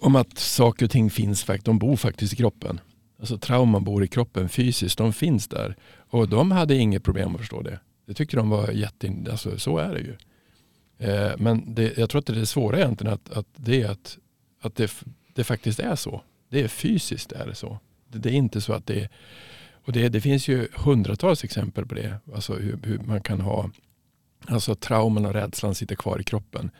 om 0.00 0.16
att 0.16 0.38
saker 0.38 0.84
och 0.84 0.90
ting 0.90 1.10
finns, 1.10 1.46
de 1.62 1.78
bor 1.78 1.96
faktiskt 1.96 2.32
i 2.32 2.36
kroppen. 2.36 2.80
Alltså 3.20 3.38
trauman 3.38 3.84
bor 3.84 4.04
i 4.04 4.08
kroppen 4.08 4.48
fysiskt, 4.48 4.98
de 4.98 5.12
finns 5.12 5.48
där. 5.48 5.76
Och 6.10 6.28
de 6.28 6.50
hade 6.50 6.76
inget 6.76 7.04
problem 7.04 7.34
att 7.34 7.40
förstå 7.40 7.62
det. 7.62 7.80
Det 8.06 8.14
tyckte 8.14 8.36
de 8.36 8.50
var 8.50 8.70
jätte, 8.70 9.14
alltså 9.30 9.58
så 9.58 9.78
är 9.78 9.94
det 9.94 10.00
ju. 10.00 10.16
Eh, 10.98 11.32
men 11.38 11.74
det, 11.74 11.98
jag 11.98 12.10
tror 12.10 12.18
att 12.18 12.26
det 12.26 12.40
är 12.40 12.44
svåra 12.44 12.78
egentligen 12.78 13.14
att, 13.14 13.30
att 13.30 13.46
det 13.56 13.82
är 13.82 13.90
att, 13.90 14.18
att 14.60 14.76
det, 14.76 14.92
det 15.34 15.44
faktiskt 15.44 15.80
är 15.80 15.96
så. 15.96 16.22
Det 16.48 16.60
är 16.60 16.68
fysiskt 16.68 17.32
är 17.32 17.46
det 17.46 17.54
så. 17.54 17.78
Det, 18.08 18.18
det 18.18 18.30
är 18.30 18.34
inte 18.34 18.60
så 18.60 18.72
att 18.72 18.86
det 18.86 19.00
är 19.00 19.08
och 19.84 19.92
det, 19.92 20.08
det, 20.08 20.20
finns 20.20 20.48
ju 20.48 20.68
hundratals 20.74 21.44
exempel 21.44 21.86
på 21.86 21.94
det. 21.94 22.16
Alltså 22.34 22.54
hur, 22.54 22.78
hur, 22.82 22.98
man 22.98 23.20
kan 23.20 23.40
ha 23.40 23.70
alltså 24.46 24.74
trauman 24.74 25.26
och 25.26 25.32
rädslan 25.32 25.74
sitter 25.74 25.96
kvar 25.96 26.20
i 26.20 26.24
kroppen. 26.24 26.70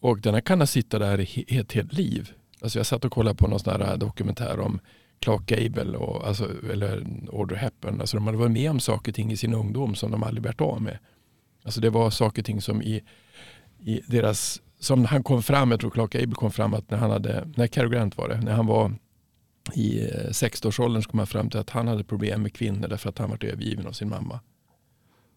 Och 0.00 0.20
den 0.20 0.42
kan 0.42 0.66
sitta 0.66 0.98
där 0.98 1.20
i 1.20 1.58
ett 1.58 1.72
helt 1.72 1.92
liv. 1.92 2.32
Alltså 2.60 2.78
jag 2.78 2.86
satt 2.86 3.04
och 3.04 3.12
kollade 3.12 3.36
på 3.36 3.46
någon 3.46 3.60
sån 3.60 3.82
här 3.82 3.96
dokumentär 3.96 4.60
om 4.60 4.80
Clark 5.20 5.46
Gable 5.46 5.98
och, 5.98 6.26
alltså, 6.26 6.50
eller 6.72 7.06
Audrey 7.32 7.58
Hepburn. 7.58 8.00
Alltså 8.00 8.16
de 8.16 8.26
hade 8.26 8.38
varit 8.38 8.52
med 8.52 8.70
om 8.70 8.80
saker 8.80 9.10
och 9.10 9.14
ting 9.14 9.32
i 9.32 9.36
sin 9.36 9.54
ungdom 9.54 9.94
som 9.94 10.10
de 10.10 10.22
aldrig 10.22 10.44
varit 10.44 10.60
av 10.60 10.82
med. 10.82 10.98
Alltså 11.62 11.80
det 11.80 11.90
var 11.90 12.10
saker 12.10 12.42
och 12.42 12.46
ting 12.46 12.60
som 12.60 12.82
i, 12.82 13.02
i 13.80 14.00
deras, 14.06 14.62
som 14.78 15.04
han 15.04 15.22
kom 15.22 15.42
fram, 15.42 15.70
jag 15.70 15.80
tror 15.80 15.90
Clark 15.90 16.12
Gable 16.12 16.34
kom 16.34 16.50
fram 16.50 16.74
att 16.74 16.90
när 16.90 16.98
han 16.98 17.10
hade, 17.10 17.48
när 17.56 17.66
Cary 17.66 17.88
Grant 17.88 18.16
var 18.16 18.28
det, 18.28 18.40
när 18.40 18.52
han 18.52 18.66
var 18.66 18.92
i 19.74 20.00
eh, 20.00 20.28
60-årsåldern 20.28 21.02
så 21.02 21.10
kom 21.10 21.18
han 21.18 21.26
fram 21.26 21.50
till 21.50 21.60
att 21.60 21.70
han 21.70 21.88
hade 21.88 22.04
problem 22.04 22.42
med 22.42 22.54
kvinnor 22.54 22.88
därför 22.88 23.08
att 23.08 23.18
han 23.18 23.30
varit 23.30 23.44
övergiven 23.44 23.86
av 23.86 23.92
sin 23.92 24.08
mamma. 24.08 24.40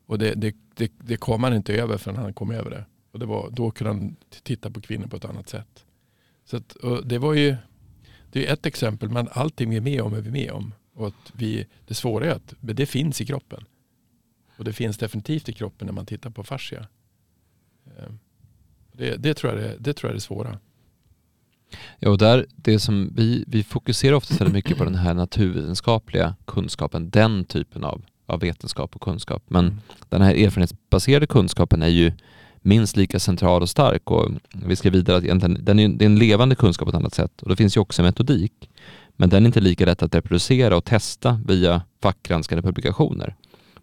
Och 0.06 0.20
det, 0.20 0.34
det, 0.34 0.56
det, 0.76 0.92
det 0.98 1.18
kom 1.18 1.44
han 1.44 1.54
inte 1.54 1.74
över 1.74 1.98
förrän 1.98 2.18
han 2.18 2.34
kom 2.34 2.52
över 2.52 2.70
det. 2.70 2.86
Och 3.12 3.20
det 3.20 3.26
var, 3.26 3.50
då 3.52 3.72
kunde 3.72 3.94
han 3.94 4.16
titta 4.44 4.72
på 4.72 4.82
kvinnor 4.82 5.08
på 5.08 5.16
ett 5.16 5.26
annat 5.26 5.50
sätt. 5.50 5.86
Så 6.46 6.58
att, 6.58 6.76
det 7.04 7.18
var 7.18 7.34
ju 7.34 7.56
det 8.34 8.48
är 8.48 8.54
ett 8.54 8.66
exempel, 8.66 9.10
men 9.10 9.28
allting 9.32 9.70
vi 9.70 9.78
är 9.78 9.82
med 9.82 10.02
om 10.02 10.14
är 10.14 10.22
vi 10.22 10.32
med 10.32 10.52
om. 10.52 10.74
Och 10.94 11.08
att 11.08 11.32
vi, 11.34 11.68
det 11.88 11.94
svåra 11.94 12.26
är 12.26 12.32
att 12.32 12.54
det 12.60 12.86
finns 12.86 13.22
i 13.22 13.26
kroppen. 13.26 13.66
Och 14.58 14.64
det 14.64 14.74
finns 14.74 14.98
definitivt 14.98 15.50
i 15.50 15.54
kroppen 15.54 15.86
när 15.86 15.94
man 15.94 16.06
tittar 16.06 16.30
på 16.30 16.44
fascia. 16.44 16.88
Eh, 17.86 18.14
det, 18.92 19.16
det, 19.16 19.34
tror, 19.34 19.54
jag 19.54 19.64
är, 19.64 19.76
det 19.80 19.94
tror 19.94 20.10
jag 20.10 20.12
är 20.12 20.16
det 20.16 20.22
svåra. 20.22 20.60
Ja, 22.00 22.10
och 22.10 22.18
där, 22.18 22.46
det 22.56 22.80
som 22.80 23.12
vi, 23.16 23.44
vi 23.48 23.64
fokuserar 23.64 24.16
ofta 24.16 24.36
väldigt 24.36 24.54
mycket 24.54 24.78
på 24.78 24.84
den 24.84 24.96
här 24.96 25.14
naturvetenskapliga 25.14 26.36
kunskapen, 26.46 27.10
den 27.10 27.46
typen 27.46 27.84
av, 27.84 28.02
av 28.26 28.40
vetenskap 28.40 28.96
och 28.96 29.02
kunskap. 29.02 29.44
Men 29.48 29.66
mm. 29.66 29.80
den 30.10 30.22
här 30.22 30.36
erfarenhetsbaserade 30.36 31.28
kunskapen 31.28 31.82
är 31.82 31.88
ju 31.88 32.12
minst 32.64 32.98
lika 32.98 33.20
central 33.20 33.62
och 33.62 33.70
stark 33.70 34.12
och 34.12 34.32
vi 34.52 34.76
ska 34.76 34.90
vidare 34.90 35.18
att 35.18 35.24
egentligen, 35.24 35.66
den 35.66 35.80
är, 35.80 35.88
det 35.90 36.06
är 36.06 36.10
en 36.10 36.20
levande 36.20 36.56
kunskap 36.56 36.86
på 36.86 36.90
ett 36.90 36.96
annat 36.96 37.14
sätt 37.14 37.42
och 37.42 37.50
det 37.50 37.56
finns 37.56 37.78
ju 37.78 37.82
också 37.82 38.04
metodik. 38.04 38.70
Men 39.16 39.30
den 39.30 39.44
är 39.44 39.48
inte 39.48 39.62
lika 39.62 39.86
lätt 39.86 40.04
att 40.04 40.16
reproducera 40.16 40.78
och 40.78 40.86
testa 40.86 41.40
via 41.46 41.82
fackgranskade 42.02 42.62
publikationer. 42.62 43.36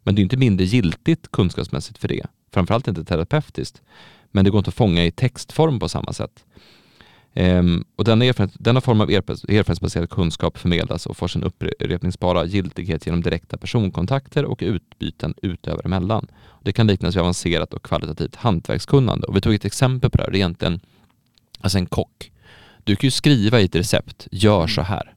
Men 0.02 0.14
det 0.14 0.20
är 0.20 0.22
inte 0.22 0.36
mindre 0.36 0.66
giltigt 0.66 1.30
kunskapsmässigt 1.30 1.98
för 1.98 2.08
det. 2.08 2.26
Framförallt 2.52 2.88
inte 2.88 3.04
terapeutiskt. 3.04 3.82
Men 4.30 4.44
det 4.44 4.50
går 4.50 4.58
inte 4.58 4.68
att 4.68 4.74
fånga 4.74 5.04
i 5.04 5.10
textform 5.10 5.78
på 5.78 5.88
samma 5.88 6.12
sätt. 6.12 6.44
Um, 7.34 7.84
och 7.96 8.04
denna, 8.04 8.24
erfarenhet, 8.24 8.56
denna 8.60 8.80
form 8.80 9.00
av 9.00 9.10
erfarenhetsbaserad 9.10 10.10
kunskap 10.10 10.58
förmedlas 10.58 11.06
och 11.06 11.16
får 11.16 11.28
sin 11.28 11.42
upprepningsbara 11.42 12.44
giltighet 12.44 13.06
genom 13.06 13.22
direkta 13.22 13.56
personkontakter 13.56 14.44
och 14.44 14.58
utbyten 14.62 15.34
utövare 15.42 15.82
emellan. 15.84 16.26
Det 16.62 16.72
kan 16.72 16.86
liknas 16.86 17.14
vid 17.14 17.20
avancerat 17.20 17.74
och 17.74 17.82
kvalitativt 17.82 18.36
hantverkskunnande. 18.36 19.26
Och 19.26 19.36
vi 19.36 19.40
tog 19.40 19.54
ett 19.54 19.64
exempel 19.64 20.10
på 20.10 20.18
det 20.18 20.24
här. 20.24 20.30
Det 20.30 20.36
är 20.36 20.40
egentligen 20.40 20.80
alltså 21.60 21.78
en 21.78 21.86
kock. 21.86 22.32
Du 22.84 22.96
kan 22.96 23.06
ju 23.06 23.10
skriva 23.10 23.60
i 23.60 23.64
ett 23.64 23.76
recept, 23.76 24.28
gör 24.30 24.66
så 24.66 24.82
här. 24.82 25.14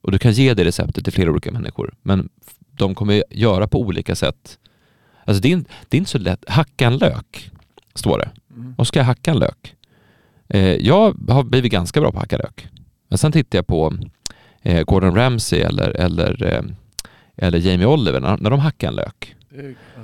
Och 0.00 0.12
du 0.12 0.18
kan 0.18 0.32
ge 0.32 0.54
det 0.54 0.64
receptet 0.64 1.04
till 1.04 1.12
flera 1.12 1.30
olika 1.30 1.52
människor. 1.52 1.94
Men 2.02 2.28
de 2.70 2.94
kommer 2.94 3.24
göra 3.30 3.68
på 3.68 3.80
olika 3.80 4.14
sätt. 4.14 4.58
Alltså 5.24 5.42
det 5.42 5.52
är, 5.52 5.64
det 5.88 5.96
är 5.96 5.98
inte 5.98 6.10
så 6.10 6.18
lätt. 6.18 6.48
Hacka 6.48 6.86
en 6.86 6.96
lök, 6.96 7.50
står 7.94 8.18
det. 8.18 8.30
Mm. 8.56 8.74
Och 8.78 8.86
ska 8.86 8.98
jag 8.98 9.06
hacka 9.06 9.30
en 9.30 9.38
lök? 9.38 9.74
Eh, 10.48 10.74
jag 10.74 11.14
har 11.28 11.42
blivit 11.42 11.72
ganska 11.72 12.00
bra 12.00 12.12
på 12.12 12.16
att 12.16 12.22
hacka 12.22 12.36
lök. 12.36 12.68
Men 13.08 13.18
sen 13.18 13.32
tittar 13.32 13.58
jag 13.58 13.66
på 13.66 13.94
eh, 14.62 14.82
Gordon 14.82 15.14
Ramsay 15.14 15.60
eller, 15.60 15.90
eller, 15.90 16.44
eh, 16.54 16.62
eller 17.36 17.58
Jamie 17.58 17.86
Oliver 17.86 18.20
när, 18.20 18.36
när 18.36 18.50
de 18.50 18.60
hackar 18.60 18.88
en 18.88 18.94
lök. 18.94 19.34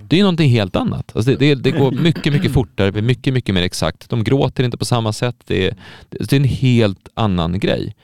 Det 0.03 0.19
är 0.19 0.23
någonting 0.23 0.51
helt 0.51 0.77
annat. 0.77 1.17
Alltså 1.17 1.31
det, 1.31 1.37
det, 1.37 1.55
det, 1.55 1.71
går 1.71 1.93
mycket, 1.93 2.33
mycket 2.33 2.53
fortare, 2.53 2.87
det 2.87 2.93
blir 2.93 3.03
mycket, 3.03 3.35
mycket 3.35 3.55
mer 3.55 3.63
exakt. 3.63 4.11
De 4.11 4.25
gråter 4.25 4.65
inte 4.65 4.79
på 4.79 4.85
samma 4.85 5.13
sätt. 5.13 5.37
Det 5.45 5.67
är, 5.67 5.77
det 6.09 6.33
är 6.33 6.37
en 6.37 6.45
helt 6.45 7.09
annan 7.15 7.59
grej. 7.59 7.97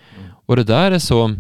Och 0.46 0.56
det 0.56 0.64
där 0.64 0.92
är 0.92 0.98
så... 0.98 1.36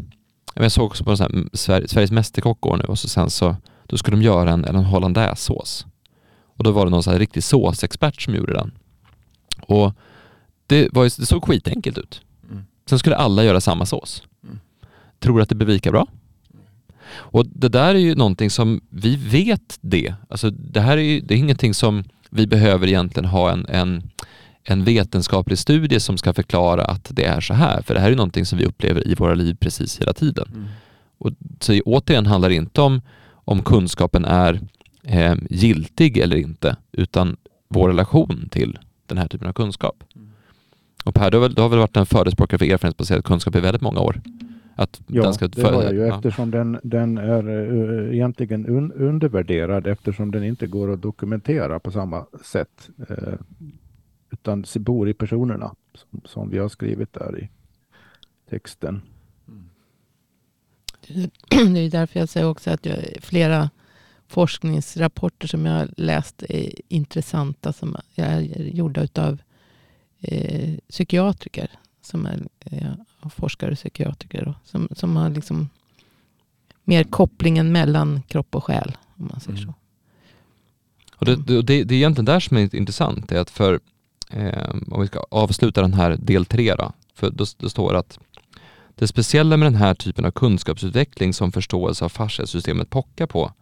Jag 0.54 0.72
såg 0.72 0.84
också 0.86 1.04
på 1.04 1.16
sån 1.16 1.50
Sveriges 1.52 2.10
Mästerkock 2.10 2.64
nu 2.78 2.84
och 2.84 2.98
så 2.98 3.08
sen 3.08 3.30
så 3.30 3.56
då 3.86 3.96
skulle 3.96 4.16
de 4.16 4.22
göra 4.22 4.50
en, 4.50 4.64
en 4.64 4.76
hollandaisesås. 4.76 5.86
Och 6.56 6.64
då 6.64 6.70
var 6.70 6.84
det 6.84 6.90
någon 6.90 7.02
sån 7.02 7.12
här 7.12 7.20
riktig 7.20 7.44
såsexpert 7.44 8.22
som 8.22 8.34
gjorde 8.34 8.52
den. 8.52 8.72
Och 9.60 9.94
det, 10.66 10.88
var, 10.92 11.04
det 11.04 11.26
såg 11.26 11.44
skitenkelt 11.44 11.98
ut. 11.98 12.20
Mm. 12.50 12.64
Sen 12.88 12.98
skulle 12.98 13.16
alla 13.16 13.44
göra 13.44 13.60
samma 13.60 13.86
sås. 13.86 14.22
Mm. 14.44 14.58
Tror 15.18 15.40
att 15.40 15.48
det 15.48 15.54
blir 15.54 15.66
lika 15.66 15.90
bra? 15.90 16.06
Och 17.08 17.46
det 17.46 17.68
där 17.68 17.94
är 17.94 17.98
ju 17.98 18.14
någonting 18.14 18.50
som 18.50 18.80
vi 18.90 19.16
vet 19.16 19.78
det. 19.80 20.14
Alltså 20.28 20.50
det 20.50 20.80
här 20.80 20.96
är 20.96 21.02
ju 21.02 21.20
det 21.20 21.34
är 21.34 21.38
ingenting 21.38 21.74
som 21.74 22.04
vi 22.30 22.46
behöver 22.46 22.86
egentligen 22.86 23.28
ha 23.28 23.50
en, 23.52 23.66
en, 23.68 24.10
en 24.62 24.84
vetenskaplig 24.84 25.58
studie 25.58 26.00
som 26.00 26.18
ska 26.18 26.34
förklara 26.34 26.84
att 26.84 27.08
det 27.10 27.24
är 27.24 27.40
så 27.40 27.54
här. 27.54 27.82
För 27.82 27.94
det 27.94 28.00
här 28.00 28.12
är 28.12 28.16
någonting 28.16 28.46
som 28.46 28.58
vi 28.58 28.64
upplever 28.64 29.08
i 29.08 29.14
våra 29.14 29.34
liv 29.34 29.56
precis 29.60 30.00
hela 30.00 30.12
tiden. 30.12 30.48
Mm. 30.54 30.66
Och 31.18 31.30
så 31.60 31.80
återigen 31.84 32.26
handlar 32.26 32.48
det 32.48 32.54
inte 32.54 32.80
om 32.80 33.00
om 33.46 33.62
kunskapen 33.62 34.24
är 34.24 34.60
eh, 35.02 35.34
giltig 35.50 36.18
eller 36.18 36.36
inte, 36.36 36.76
utan 36.92 37.36
vår 37.68 37.88
relation 37.88 38.48
till 38.50 38.78
den 39.06 39.18
här 39.18 39.28
typen 39.28 39.48
av 39.48 39.52
kunskap. 39.52 40.04
Och 41.06 41.14
Per, 41.14 41.30
du 41.30 41.36
har, 41.36 41.42
väl, 41.42 41.54
du 41.54 41.62
har 41.62 41.68
väl 41.68 41.78
varit 41.78 41.96
en 41.96 42.06
förespråkare 42.06 42.58
för 42.58 42.66
erfarenhetsbaserad 42.66 43.24
kunskap 43.24 43.56
i 43.56 43.60
väldigt 43.60 43.82
många 43.82 44.00
år? 44.00 44.20
Att 44.74 45.00
ja, 45.06 45.32
ska 45.32 45.48
det 45.48 45.62
har 45.62 45.82
jag 45.82 45.94
ju 45.94 46.00
ja. 46.00 46.16
eftersom 46.16 46.50
den, 46.50 46.80
den 46.82 47.18
är 47.18 47.48
uh, 47.48 48.14
egentligen 48.14 48.66
un, 48.66 48.92
undervärderad 48.92 49.86
eftersom 49.86 50.30
den 50.30 50.44
inte 50.44 50.66
går 50.66 50.92
att 50.92 51.02
dokumentera 51.02 51.78
på 51.78 51.90
samma 51.90 52.26
sätt. 52.44 52.88
Uh, 53.10 53.34
utan 54.30 54.64
bor 54.76 55.08
i 55.08 55.14
personerna 55.14 55.74
som, 55.94 56.20
som 56.24 56.50
vi 56.50 56.58
har 56.58 56.68
skrivit 56.68 57.12
där 57.12 57.38
i 57.38 57.48
texten. 58.50 59.02
Det 61.48 61.80
är 61.80 61.90
därför 61.90 62.20
jag 62.20 62.28
säger 62.28 62.48
också 62.48 62.70
att 62.70 62.86
jag, 62.86 62.98
flera 63.20 63.70
forskningsrapporter 64.28 65.48
som 65.48 65.66
jag 65.66 65.88
läst 65.96 66.42
är 66.48 66.72
intressanta 66.88 67.72
som 67.72 67.96
är 68.14 68.40
gjorda 68.58 69.08
av 69.14 69.38
eh, 70.26 70.78
psykiatriker 70.88 71.70
som 72.02 72.26
är 72.26 72.46
eh, 72.60 72.92
forskare 73.30 73.70
och 73.70 73.76
psykiatriker. 73.76 74.44
Då, 74.44 74.54
som, 74.64 74.88
som 74.96 75.16
har 75.16 75.30
liksom 75.30 75.68
mer 76.84 77.04
kopplingen 77.04 77.72
mellan 77.72 78.22
kropp 78.22 78.54
och 78.54 78.64
själ. 78.64 78.96
Om 79.16 79.28
man 79.32 79.40
säger 79.40 79.58
mm. 79.58 79.72
så. 79.72 79.74
Och 81.16 81.26
det, 81.26 81.36
det, 81.36 81.62
det, 81.62 81.84
det 81.84 81.94
är 81.94 81.96
egentligen 81.96 82.24
där 82.24 82.40
som 82.40 82.56
är 82.56 82.74
intressant. 82.74 83.32
Är 83.32 83.40
att 83.40 83.50
för, 83.50 83.80
eh, 84.30 84.70
om 84.90 85.00
vi 85.00 85.06
ska 85.06 85.26
avsluta 85.30 85.82
den 85.82 85.94
här 85.94 86.16
del 86.16 86.46
tre 86.46 86.74
då, 86.74 86.92
för 87.14 87.30
då, 87.30 87.44
då 87.58 87.68
står 87.68 87.92
det 87.92 87.98
att 87.98 88.18
det 88.94 89.06
speciella 89.06 89.56
med 89.56 89.66
den 89.66 89.74
här 89.74 89.94
typen 89.94 90.24
av 90.24 90.30
kunskapsutveckling 90.30 91.34
som 91.34 91.52
förståelse 91.52 92.04
av 92.04 92.08
fasciasystemet 92.08 92.90
pockar 92.90 93.26
på 93.26 93.52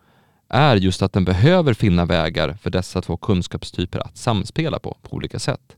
är 0.49 0.77
just 0.77 1.03
att 1.03 1.13
den 1.13 1.25
behöver 1.25 1.75
finna 1.75 2.05
vägar 2.05 2.59
för 2.63 2.71
dessa 2.71 3.03
två 3.03 3.17
kunskapstyper 3.17 3.99
att 3.99 4.17
samspela 4.17 4.79
på, 4.79 4.97
på 5.03 5.17
olika 5.17 5.39
sätt 5.39 5.77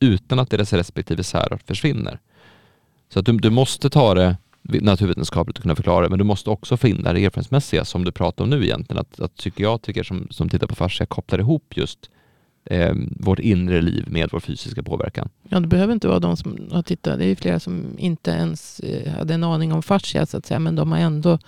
utan 0.00 0.38
att 0.38 0.50
deras 0.50 0.72
respektive 0.72 1.24
särart 1.24 1.62
försvinner. 1.66 2.18
Så 3.08 3.18
att 3.18 3.26
du, 3.26 3.32
du 3.32 3.50
måste 3.50 3.90
ta 3.90 4.14
det 4.14 4.36
naturvetenskapligt 4.62 5.58
och 5.58 5.62
kunna 5.62 5.76
förklara 5.76 6.02
det, 6.02 6.08
men 6.08 6.18
du 6.18 6.24
måste 6.24 6.50
också 6.50 6.76
få 6.76 6.88
in 6.88 7.02
det 7.02 7.10
erfarenhetsmässiga 7.10 7.84
som 7.84 8.04
du 8.04 8.12
pratar 8.12 8.44
om 8.44 8.50
nu 8.50 8.64
egentligen, 8.64 9.00
att, 9.00 9.20
att 9.20 9.36
psykiatriker 9.36 10.02
som, 10.02 10.26
som 10.30 10.48
tittar 10.48 10.66
på 10.66 10.74
fascia 10.74 11.06
kopplar 11.06 11.38
ihop 11.38 11.76
just 11.76 12.10
eh, 12.64 12.94
vårt 13.10 13.38
inre 13.38 13.80
liv 13.80 14.04
med 14.08 14.28
vår 14.32 14.40
fysiska 14.40 14.82
påverkan. 14.82 15.28
Ja, 15.48 15.60
det 15.60 15.68
behöver 15.68 15.92
inte 15.92 16.08
vara 16.08 16.18
de 16.18 16.36
som 16.36 16.68
har 16.70 16.82
tittat, 16.82 17.18
det 17.18 17.24
är 17.24 17.36
flera 17.36 17.60
som 17.60 17.98
inte 17.98 18.30
ens 18.30 18.80
eh, 18.80 19.12
hade 19.12 19.34
en 19.34 19.44
aning 19.44 19.72
om 19.72 19.82
fascia 19.82 20.26
så 20.26 20.36
att 20.36 20.46
säga, 20.46 20.58
men 20.58 20.76
de 20.76 20.92
har 20.92 20.98
ändå 20.98 21.38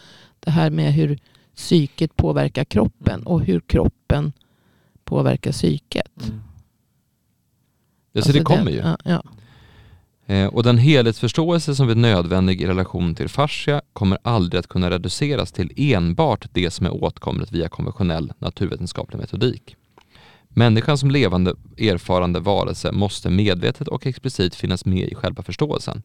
det 0.41 0.51
här 0.51 0.71
med 0.71 0.93
hur 0.93 1.19
psyket 1.57 2.17
påverkar 2.17 2.65
kroppen 2.65 3.23
och 3.23 3.43
hur 3.43 3.61
kroppen 3.61 4.33
påverkar 5.05 5.53
psyket. 5.53 6.23
Mm. 6.29 6.41
Ja, 8.13 8.23
så 8.23 8.33
det 8.33 8.39
Alltså 8.39 8.55
kommer 8.55 8.71
ju. 8.71 8.77
Ja, 8.77 8.97
ja. 9.05 9.23
Eh, 10.27 10.47
och 10.47 10.63
den 10.63 10.79
helhetsförståelse 10.79 11.75
som 11.75 11.89
är 11.89 11.95
nödvändig 11.95 12.63
i 12.63 12.67
relation 12.67 13.15
till 13.15 13.29
fascia 13.29 13.83
kommer 13.93 14.19
aldrig 14.23 14.59
att 14.59 14.67
kunna 14.67 14.91
reduceras 14.91 15.53
till 15.53 15.73
enbart 15.77 16.47
det 16.53 16.71
som 16.71 16.87
är 16.87 17.05
åtkomligt 17.05 17.53
via 17.53 17.69
konventionell 17.69 18.33
naturvetenskaplig 18.39 19.19
metodik. 19.19 19.77
Människan 20.49 20.99
som 20.99 21.11
levande 21.11 21.55
erfarande 21.79 22.41
varelse 22.41 22.93
måste 22.93 23.31
medvetet 23.31 23.89
och 23.89 24.07
explicit 24.07 24.55
finnas 24.55 24.85
med 24.85 25.09
i 25.09 25.15
själva 25.15 25.43
förståelsen. 25.43 26.03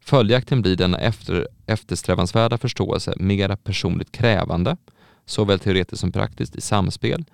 Följaktligen 0.00 0.62
blir 0.62 0.76
denna 0.76 0.98
efter, 0.98 1.48
eftersträvansvärda 1.66 2.58
förståelse 2.58 3.14
mera 3.16 3.56
personligt 3.56 4.12
krävande, 4.12 4.76
såväl 5.24 5.58
teoretiskt 5.58 6.00
som 6.00 6.12
praktiskt 6.12 6.56
i 6.56 6.60
samspel, 6.60 7.24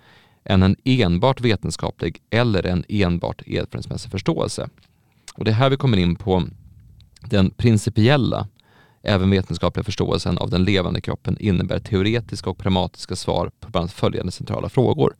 än 0.45 0.63
en 0.63 0.75
enbart 0.83 1.41
vetenskaplig 1.41 2.21
eller 2.29 2.65
en 2.65 2.83
enbart 2.89 3.41
erfarenhetsmässig 3.41 4.11
förståelse. 4.11 4.69
Och 5.35 5.45
det 5.45 5.51
är 5.51 5.55
här 5.55 5.69
vi 5.69 5.77
kommer 5.77 5.97
in 5.97 6.15
på 6.15 6.43
den 7.21 7.49
principiella, 7.49 8.47
även 9.03 9.29
vetenskapliga 9.29 9.83
förståelsen 9.83 10.37
av 10.37 10.49
den 10.49 10.63
levande 10.63 11.01
kroppen 11.01 11.37
innebär 11.39 11.79
teoretiska 11.79 12.49
och 12.49 12.57
pragmatiska 12.57 13.15
svar 13.15 13.51
på 13.59 13.69
bland 13.69 13.83
annat 13.83 13.93
följande 13.93 14.31
centrala 14.31 14.69
frågor. 14.69 15.15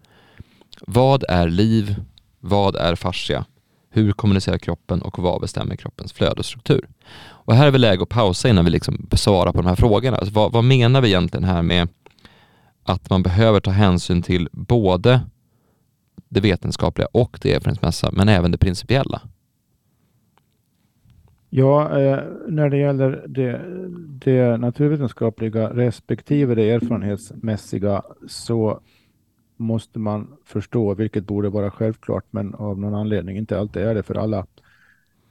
Vad 0.81 1.23
är 1.29 1.49
liv? 1.49 1.95
Vad 2.39 2.75
är 2.75 2.95
fascia? 2.95 3.45
Hur 3.89 4.12
kommunicerar 4.12 4.57
kroppen 4.57 5.01
och 5.01 5.19
vad 5.19 5.41
bestämmer 5.41 5.75
kroppens 5.75 6.13
flödesstruktur? 6.13 6.88
och? 6.88 7.47
Och 7.47 7.55
här 7.55 7.67
är 7.67 7.71
vi 7.71 7.77
läge 7.77 8.03
att 8.03 8.09
pausa 8.09 8.49
innan 8.49 8.65
vi 8.65 8.71
liksom 8.71 9.07
svarar 9.12 9.51
på 9.51 9.62
de 9.62 9.67
här 9.67 9.75
frågorna. 9.75 10.17
Alltså 10.17 10.33
vad, 10.33 10.51
vad 10.51 10.63
menar 10.63 11.01
vi 11.01 11.07
egentligen 11.07 11.43
här 11.43 11.62
med 11.62 11.88
att 12.84 13.10
man 13.10 13.24
behöver 13.24 13.60
ta 13.60 13.72
hänsyn 13.72 14.22
till 14.22 14.50
både 14.52 15.22
det 16.30 16.41
vetenskapliga 16.41 17.08
och 17.12 17.39
det 17.41 17.54
erfarenhetsmässiga, 17.54 18.12
men 18.13 18.30
även 18.30 18.52
det 18.52 18.58
principiella? 18.58 19.22
Ja, 21.50 22.00
eh, 22.00 22.19
när 22.48 22.69
det 22.69 22.78
gäller 22.78 23.26
det, 23.28 23.62
det 24.26 24.58
naturvetenskapliga 24.58 25.69
respektive 25.69 26.56
det 26.56 26.69
erfarenhetsmässiga 26.69 28.02
så 28.28 28.80
måste 29.58 30.00
man 30.00 30.28
förstå, 30.46 30.93
vilket 30.93 31.28
borde 31.28 31.50
vara 31.50 31.72
självklart, 31.72 32.26
men 32.32 32.56
av 32.56 32.80
någon 32.80 32.96
anledning 32.96 33.38
inte 33.38 33.60
alltid 33.60 33.82
är 33.82 33.96
det 33.96 34.04
för 34.04 34.15
alla. 34.15 34.46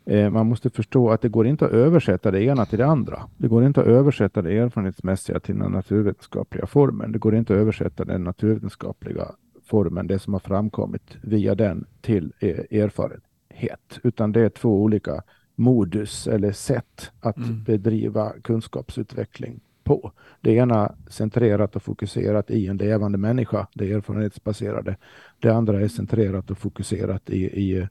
Eh, 0.06 0.30
man 0.30 0.46
måste 0.46 0.70
förstå 0.70 1.10
att 1.10 1.20
det 1.20 1.28
går 1.28 1.46
inte 1.46 1.64
att 1.66 1.72
översätta 1.72 2.30
det 2.30 2.42
ena 2.42 2.66
till 2.66 2.78
det 2.78 2.86
andra. 2.86 3.22
Det 3.36 3.48
går 3.48 3.64
inte 3.64 3.80
att 3.80 3.86
översätta 3.86 4.42
det 4.42 4.58
erfarenhetsmässiga 4.58 5.40
till 5.40 5.58
den 5.58 5.72
naturvetenskapliga 5.72 6.66
formen. 6.66 7.12
Det 7.12 7.18
går 7.18 7.34
inte 7.34 7.52
att 7.52 7.58
översätta 7.58 8.04
den 8.04 8.24
naturvetenskapliga 8.24 9.28
formen, 9.64 10.06
det 10.06 10.18
som 10.18 10.32
har 10.32 10.40
framkommit 10.40 11.16
via 11.22 11.54
den, 11.54 11.86
till 12.00 12.32
eh, 12.40 12.80
erfarenhet, 12.82 14.00
utan 14.02 14.32
det 14.32 14.40
är 14.40 14.48
två 14.48 14.82
olika 14.82 15.22
modus 15.54 16.26
eller 16.26 16.52
sätt 16.52 17.10
att 17.20 17.36
Mm. 17.36 17.62
bedriva 17.62 18.32
kunskapsutveckling 18.42 19.60
på. 19.84 20.12
Det 20.40 20.52
ena 20.54 20.94
centrerat 21.08 21.76
och 21.76 21.82
fokuserat 21.82 22.50
i 22.50 22.66
en 22.66 22.76
levande 22.76 23.18
människa, 23.18 23.66
det 23.74 23.92
erfarenhetsbaserade. 23.92 24.96
Det 25.40 25.50
andra 25.50 25.80
är 25.80 25.88
centrerat 25.88 26.50
och 26.50 26.58
fokuserat 26.58 27.30
i, 27.30 27.44
i 27.44 27.88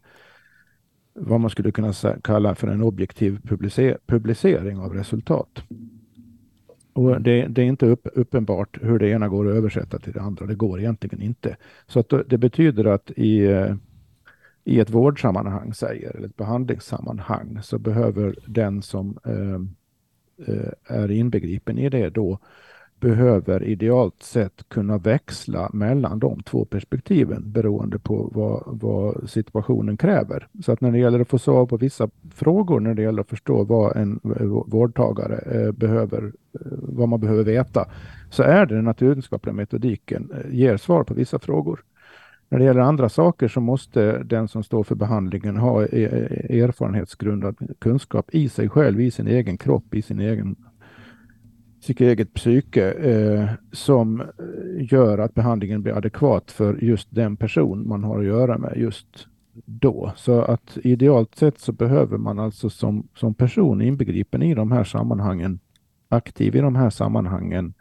vad 1.14 1.40
man 1.40 1.50
skulle 1.50 1.72
kunna 1.72 1.94
kalla 2.24 2.56
för 2.56 2.68
en 2.68 2.82
objektiv 2.82 3.40
publicering 4.08 4.80
av 4.80 4.94
resultat. 4.94 5.64
Och 6.94 7.22
det, 7.22 7.48
det 7.48 7.62
är 7.62 7.66
inte 7.66 7.86
upp, 7.86 8.08
uppenbart 8.14 8.78
hur 8.82 9.00
det 9.00 9.10
ena 9.10 9.28
går 9.28 9.50
att 9.50 9.56
översätta 9.56 10.00
till 10.00 10.14
det 10.14 10.22
andra. 10.22 10.46
Det 10.46 10.56
går 10.56 10.80
egentligen 10.80 11.22
inte. 11.22 11.58
Så 11.88 12.00
att 12.00 12.14
det 12.28 12.38
betyder 12.38 12.86
att 12.86 13.12
i, 13.12 13.66
i 14.64 14.80
ett 14.80 14.90
vårdsammanhang, 14.90 15.74
säger, 15.74 16.16
eller 16.16 16.28
ett 16.28 16.38
behandlingssammanhang, 16.38 17.60
så 17.62 17.80
behöver 17.80 18.36
den 18.46 18.82
som 18.82 19.20
eh, 19.26 19.62
eh, 20.48 20.72
är 20.98 21.12
inbegripen 21.12 21.78
i 21.78 21.90
det 21.90 22.10
då 22.10 22.40
behöver 23.02 23.64
idealt 23.64 24.24
sett 24.24 24.70
kunna 24.70 24.98
växla 24.98 25.70
mellan 25.74 26.20
de 26.20 26.44
två 26.44 26.66
perspektiven 26.66 27.52
beroende 27.52 28.00
på 28.00 28.30
vad, 28.34 28.64
vad 28.66 29.30
situationen 29.30 29.98
kräver. 29.98 30.48
Så 30.64 30.72
att 30.72 30.82
när 30.82 30.92
det 30.92 30.98
gäller 30.98 31.20
att 31.20 31.30
få 31.30 31.40
svar 31.40 31.66
på 31.66 31.78
vissa 31.78 32.10
frågor, 32.34 32.80
när 32.80 32.94
det 32.94 33.02
gäller 33.02 33.22
att 33.22 33.30
förstå 33.30 33.64
vad 33.64 33.98
en 33.98 34.20
eh, 34.40 34.46
vårdtagare 34.46 35.38
eh, 35.38 35.72
behöver, 35.72 36.24
eh, 36.26 36.62
vad 36.72 37.10
man 37.10 37.20
behöver 37.20 37.44
veta, 37.44 37.86
så 38.30 38.44
är 38.44 38.66
det 38.66 38.76
den 38.76 38.86
naturvetenskapliga 38.86 39.54
metodiken 39.54 40.32
ger 40.52 40.78
svar 40.78 41.04
på 41.04 41.14
vissa 41.14 41.40
frågor. 41.40 41.84
När 42.50 42.60
det 42.60 42.66
gäller 42.66 42.82
andra 42.82 43.10
saker 43.10 43.48
så 43.48 43.62
måste 43.62 44.24
den 44.24 44.48
som 44.48 44.64
står 44.64 44.84
för 44.84 44.96
behandlingen 44.96 45.58
ha 45.58 45.84
erfarenhetsgrundad 45.84 47.56
kunskap 47.80 48.30
i 48.32 48.50
sig 48.50 48.70
själv, 48.70 49.02
i 49.02 49.12
sin 49.12 49.28
egen 49.28 49.58
kropp, 49.58 49.96
i 49.96 50.02
sin 50.02 50.20
egen 50.20 50.56
sitt 51.82 52.02
eget 52.02 52.34
psyke 52.34 52.92
eh, 52.92 53.50
som 53.72 54.22
eh, 54.22 54.28
gör 54.94 55.18
att 55.18 55.34
behandlingen 55.34 55.84
blir 55.84 55.98
adekvat 55.98 56.52
för 56.52 56.84
just 56.84 57.08
den 57.12 57.38
person 57.38 57.88
man 57.88 58.04
har 58.04 58.20
att 58.20 58.26
göra 58.26 58.58
med 58.58 58.74
just 58.78 59.28
då. 59.66 60.14
Så 60.16 60.42
att 60.42 60.78
idealt 60.84 61.36
sett 61.36 61.60
så 61.60 61.72
behöver 61.72 62.18
man 62.18 62.40
alltså 62.40 62.70
som, 62.70 63.08
som 63.16 63.34
person 63.34 63.82
inbegripen 63.82 64.42
i 64.42 64.56
de 64.56 64.72
här 64.72 64.84
sammanhangen, 64.84 65.60
aktiv 66.10 66.56
i 66.56 66.60
de 66.60 66.76
här 66.76 66.90
sammanhangen, 66.90 67.74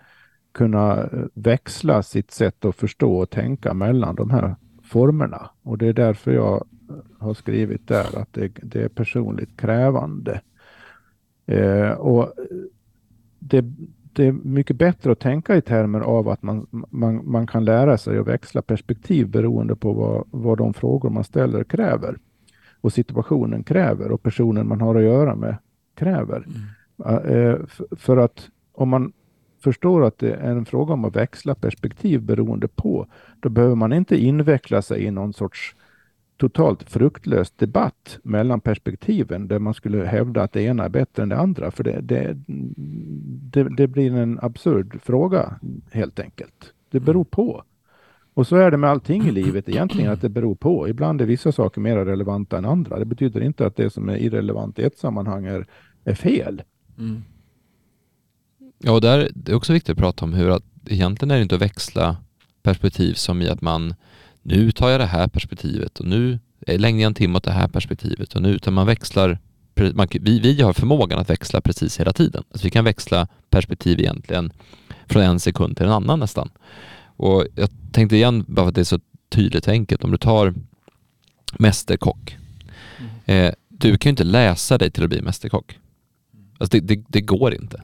kunna 0.52 1.02
eh, 1.02 1.08
växla 1.34 2.02
sitt 2.02 2.30
sätt 2.30 2.64
att 2.64 2.76
förstå 2.76 3.16
och 3.16 3.30
tänka 3.30 3.74
mellan 3.74 4.14
de 4.14 4.30
här 4.30 4.56
formerna. 4.82 5.50
Och 5.62 5.78
det 5.78 5.86
är 5.86 5.92
därför 5.92 6.32
jag 6.32 6.54
eh, 6.54 6.96
har 7.18 7.34
skrivit 7.34 7.88
där 7.88 8.18
att 8.18 8.32
det, 8.32 8.48
det 8.62 8.82
är 8.82 8.88
personligt 8.88 9.56
krävande. 9.56 10.40
Eh, 11.46 11.90
och 11.90 12.34
det, 13.40 13.64
det 14.12 14.26
är 14.26 14.32
mycket 14.32 14.76
bättre 14.76 15.12
att 15.12 15.18
tänka 15.20 15.56
i 15.56 15.60
termer 15.62 16.00
av 16.00 16.28
att 16.28 16.42
man, 16.42 16.66
man, 16.90 17.30
man 17.30 17.46
kan 17.46 17.64
lära 17.64 17.98
sig 17.98 18.18
att 18.18 18.26
växla 18.26 18.62
perspektiv 18.62 19.28
beroende 19.28 19.76
på 19.76 19.92
vad, 19.92 20.24
vad 20.30 20.58
de 20.58 20.74
frågor 20.74 21.10
man 21.10 21.24
ställer 21.24 21.64
kräver. 21.64 22.16
Och 22.80 22.92
situationen 22.92 23.62
kräver 23.64 24.10
och 24.12 24.22
personen 24.22 24.68
man 24.68 24.80
har 24.80 24.94
att 24.94 25.02
göra 25.02 25.34
med 25.34 25.56
kräver. 25.94 26.46
Eh, 27.24 27.56
f- 27.64 27.80
För 27.96 28.16
att 28.16 28.48
om 28.72 28.88
man 28.88 29.12
förstår 29.64 30.04
att 30.04 30.18
det 30.18 30.32
är 30.34 30.50
en 30.50 30.64
fråga 30.64 30.92
om 30.92 31.04
att 31.04 31.16
växla 31.16 31.54
perspektiv 31.54 32.22
beroende 32.22 32.68
på, 32.68 33.06
då 33.40 33.48
behöver 33.48 33.74
man 33.74 33.92
inte 33.92 34.16
inveckla 34.24 34.82
sig 34.82 35.04
i 35.04 35.10
någon 35.10 35.32
sorts 35.32 35.76
totalt 36.40 36.90
fruktlös 36.90 37.50
debatt 37.50 38.18
mellan 38.22 38.60
perspektiven 38.60 39.48
där 39.48 39.58
man 39.58 39.74
skulle 39.74 40.04
hävda 40.04 40.42
att 40.42 40.52
det 40.52 40.62
ena 40.62 40.84
är 40.84 40.88
bättre 40.88 41.22
än 41.22 41.28
det 41.28 41.38
andra. 41.38 41.70
För 41.70 41.84
det, 41.84 42.00
det, 42.00 42.36
det, 43.52 43.76
det 43.76 43.86
blir 43.86 44.14
en 44.14 44.38
absurd 44.42 45.00
fråga 45.02 45.60
helt 45.92 46.20
enkelt. 46.20 46.72
Det 46.90 47.00
beror 47.00 47.24
på. 47.24 47.64
Och 48.34 48.46
så 48.46 48.56
är 48.56 48.70
det 48.70 48.76
med 48.76 48.90
allting 48.90 49.22
i 49.26 49.30
livet 49.30 49.68
egentligen, 49.68 50.12
att 50.12 50.20
det 50.20 50.28
beror 50.28 50.54
på. 50.54 50.88
Ibland 50.88 51.20
är 51.20 51.26
vissa 51.26 51.52
saker 51.52 51.80
mer 51.80 51.96
relevanta 51.96 52.58
än 52.58 52.64
andra. 52.64 52.98
Det 52.98 53.04
betyder 53.04 53.40
inte 53.40 53.66
att 53.66 53.76
det 53.76 53.90
som 53.90 54.08
är 54.08 54.16
irrelevant 54.16 54.78
i 54.78 54.82
ett 54.82 54.98
sammanhang 54.98 55.46
är, 55.46 55.66
är 56.04 56.14
fel. 56.14 56.62
Mm. 56.98 57.22
Ja, 58.78 58.92
och 58.92 59.00
där, 59.00 59.30
det 59.34 59.52
är 59.52 59.56
också 59.56 59.72
viktigt 59.72 59.92
att 59.92 59.98
prata 59.98 60.24
om 60.24 60.32
hur 60.32 60.50
att 60.50 60.64
egentligen 60.86 61.30
är 61.30 61.36
det 61.36 61.42
inte 61.42 61.54
att 61.54 61.62
växla 61.62 62.16
perspektiv 62.62 63.14
som 63.14 63.42
i 63.42 63.48
att 63.48 63.62
man 63.62 63.94
nu 64.42 64.72
tar 64.72 64.88
jag 64.88 65.00
det 65.00 65.06
här 65.06 65.28
perspektivet 65.28 66.00
och 66.00 66.06
nu 66.06 66.38
längre 66.66 67.00
jag 67.00 67.06
en 67.06 67.14
timme 67.14 67.36
åt 67.36 67.44
det 67.44 67.50
här 67.50 67.68
perspektivet 67.68 68.34
och 68.34 68.42
nu, 68.42 68.48
utan 68.48 68.74
man 68.74 68.86
växlar 68.86 69.38
man, 69.94 70.08
vi, 70.10 70.40
vi 70.40 70.62
har 70.62 70.72
förmågan 70.72 71.18
att 71.18 71.30
växla 71.30 71.60
precis 71.60 72.00
hela 72.00 72.12
tiden. 72.12 72.44
Alltså 72.50 72.66
vi 72.66 72.70
kan 72.70 72.84
växla 72.84 73.28
perspektiv 73.50 74.00
egentligen 74.00 74.52
från 75.06 75.22
en 75.22 75.40
sekund 75.40 75.76
till 75.76 75.86
en 75.86 75.92
annan 75.92 76.18
nästan. 76.18 76.50
Och 77.16 77.46
jag 77.54 77.70
tänkte 77.92 78.16
igen, 78.16 78.44
bara 78.48 78.64
för 78.64 78.68
att 78.68 78.74
det 78.74 78.80
är 78.80 78.84
så 78.84 79.00
tydligt 79.28 79.66
och 79.66 79.72
enkelt, 79.72 80.04
om 80.04 80.10
du 80.10 80.18
tar 80.18 80.54
mästerkock. 81.58 82.36
Eh, 83.24 83.52
du 83.68 83.98
kan 83.98 84.08
ju 84.08 84.10
inte 84.10 84.24
läsa 84.24 84.78
dig 84.78 84.90
till 84.90 85.04
att 85.04 85.10
bli 85.10 85.22
mästerkock. 85.22 85.78
Alltså 86.58 86.78
det, 86.78 86.80
det, 86.80 87.04
det 87.08 87.20
går 87.20 87.54
inte. 87.54 87.82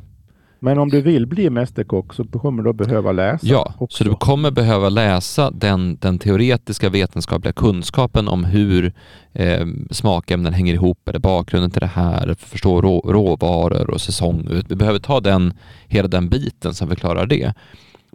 Men 0.59 0.79
om 0.79 0.89
du 0.89 1.01
vill 1.01 1.27
bli 1.27 1.51
mästerkock 1.51 2.15
så 2.15 2.25
kommer 2.25 2.63
du 2.63 2.71
att 2.71 2.77
behöva 2.77 3.13
läsa. 3.13 3.47
Ja, 3.47 3.75
också. 3.79 4.05
så 4.05 4.11
du 4.11 4.17
kommer 4.17 4.51
behöva 4.51 4.89
läsa 4.89 5.51
den, 5.51 5.97
den 6.01 6.19
teoretiska 6.19 6.89
vetenskapliga 6.89 7.53
kunskapen 7.53 8.29
om 8.29 8.45
hur 8.45 8.93
eh, 9.33 9.67
smakämnen 9.91 10.53
hänger 10.53 10.75
ihop, 10.75 11.09
eller 11.09 11.19
bakgrunden 11.19 11.71
till 11.71 11.81
det 11.81 11.87
här, 11.87 12.35
förstå 12.39 12.81
rå, 12.81 13.01
råvaror 13.01 13.91
och 13.91 14.01
säsonger. 14.01 14.65
Du 14.69 14.75
behöver 14.75 14.99
ta 14.99 15.21
den, 15.21 15.53
hela 15.87 16.09
den 16.09 16.29
biten 16.29 16.75
som 16.75 16.89
förklarar 16.89 17.27
det. 17.27 17.55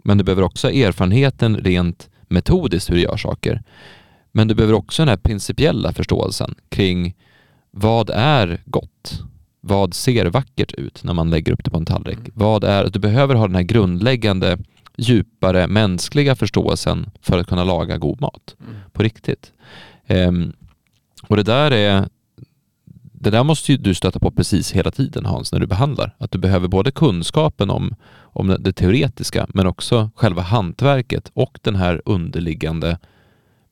Men 0.04 0.18
du 0.18 0.24
behöver 0.24 0.42
också 0.42 0.70
erfarenheten 0.70 1.56
rent 1.56 2.08
metodiskt 2.28 2.90
hur 2.90 2.94
du 2.94 3.02
gör 3.02 3.16
saker. 3.16 3.62
Men 4.32 4.48
du 4.48 4.54
behöver 4.54 4.74
också 4.74 5.02
den 5.02 5.08
här 5.08 5.16
principiella 5.16 5.92
förståelsen 5.92 6.54
kring 6.68 7.14
vad 7.70 8.10
är 8.10 8.62
gott? 8.64 9.22
Vad 9.64 9.94
ser 9.94 10.26
vackert 10.26 10.72
ut 10.72 11.04
när 11.04 11.14
man 11.14 11.30
lägger 11.30 11.52
upp 11.52 11.64
det 11.64 11.70
på 11.70 11.76
en 11.76 11.86
tallrik? 11.86 12.18
Vad 12.34 12.64
är, 12.64 12.88
du 12.90 12.98
behöver 12.98 13.34
ha 13.34 13.46
den 13.46 13.54
här 13.54 13.62
grundläggande 13.62 14.58
djupare 14.96 15.66
mänskliga 15.66 16.36
förståelsen 16.36 17.10
för 17.20 17.38
att 17.38 17.46
kunna 17.46 17.64
laga 17.64 17.96
god 17.98 18.20
mat 18.20 18.56
Mm. 18.60 18.74
på 18.92 19.02
riktigt. 19.02 19.52
Ehm, 20.06 20.52
Och 21.28 21.36
det 21.36 21.42
där 21.42 21.70
är 21.70 22.08
det 23.12 23.30
där 23.30 23.44
måste 23.44 23.72
ju 23.72 23.78
du 23.78 23.94
stöta 23.94 24.18
på 24.18 24.30
precis 24.30 24.72
hela 24.72 24.90
tiden 24.90 25.26
Hans 25.26 25.52
när 25.52 25.60
du 25.60 25.66
behandlar. 25.66 26.14
Att 26.18 26.30
du 26.30 26.38
behöver 26.38 26.68
både 26.68 26.90
kunskapen 26.90 27.70
om, 27.70 27.94
om 28.20 28.48
det, 28.48 28.58
det 28.58 28.72
teoretiska 28.72 29.46
men 29.54 29.66
också 29.66 30.10
själva 30.14 30.42
hantverket 30.42 31.30
och 31.34 31.58
den 31.62 31.76
här 31.76 32.02
underliggande 32.04 32.98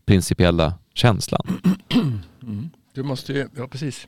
principiella 0.07 0.75
känslan. 0.95 1.61
Mm. 2.43 2.71
Du 2.95 3.03
måste 3.03 3.33
ju, 3.33 3.49
ja 3.57 3.67
precis. 3.69 4.07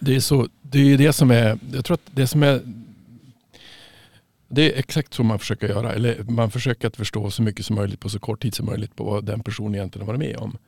Det 0.00 0.16
är, 0.16 0.20
så, 0.20 0.48
det 0.62 0.78
är 0.78 0.98
det 0.98 1.12
som 1.12 1.30
är, 1.30 1.58
jag 1.72 1.84
tror 1.84 1.94
att 1.94 2.10
det 2.14 2.26
som 2.26 2.42
är 2.42 2.60
det 4.48 4.74
är 4.74 4.78
exakt 4.78 5.14
så 5.14 5.22
man 5.22 5.38
försöker 5.38 5.68
göra. 5.68 5.92
Eller 5.92 6.22
man 6.22 6.50
försöker 6.50 6.88
att 6.88 6.96
förstå 6.96 7.30
så 7.30 7.42
mycket 7.42 7.66
som 7.66 7.76
möjligt 7.76 8.00
på 8.00 8.08
så 8.08 8.18
kort 8.18 8.42
tid 8.42 8.54
som 8.54 8.66
möjligt 8.66 8.96
på 8.96 9.04
vad 9.04 9.24
den 9.24 9.42
personen 9.42 9.74
egentligen 9.74 10.06
har 10.06 10.14
varit 10.14 10.28
med 10.28 10.36
om. 10.36 10.58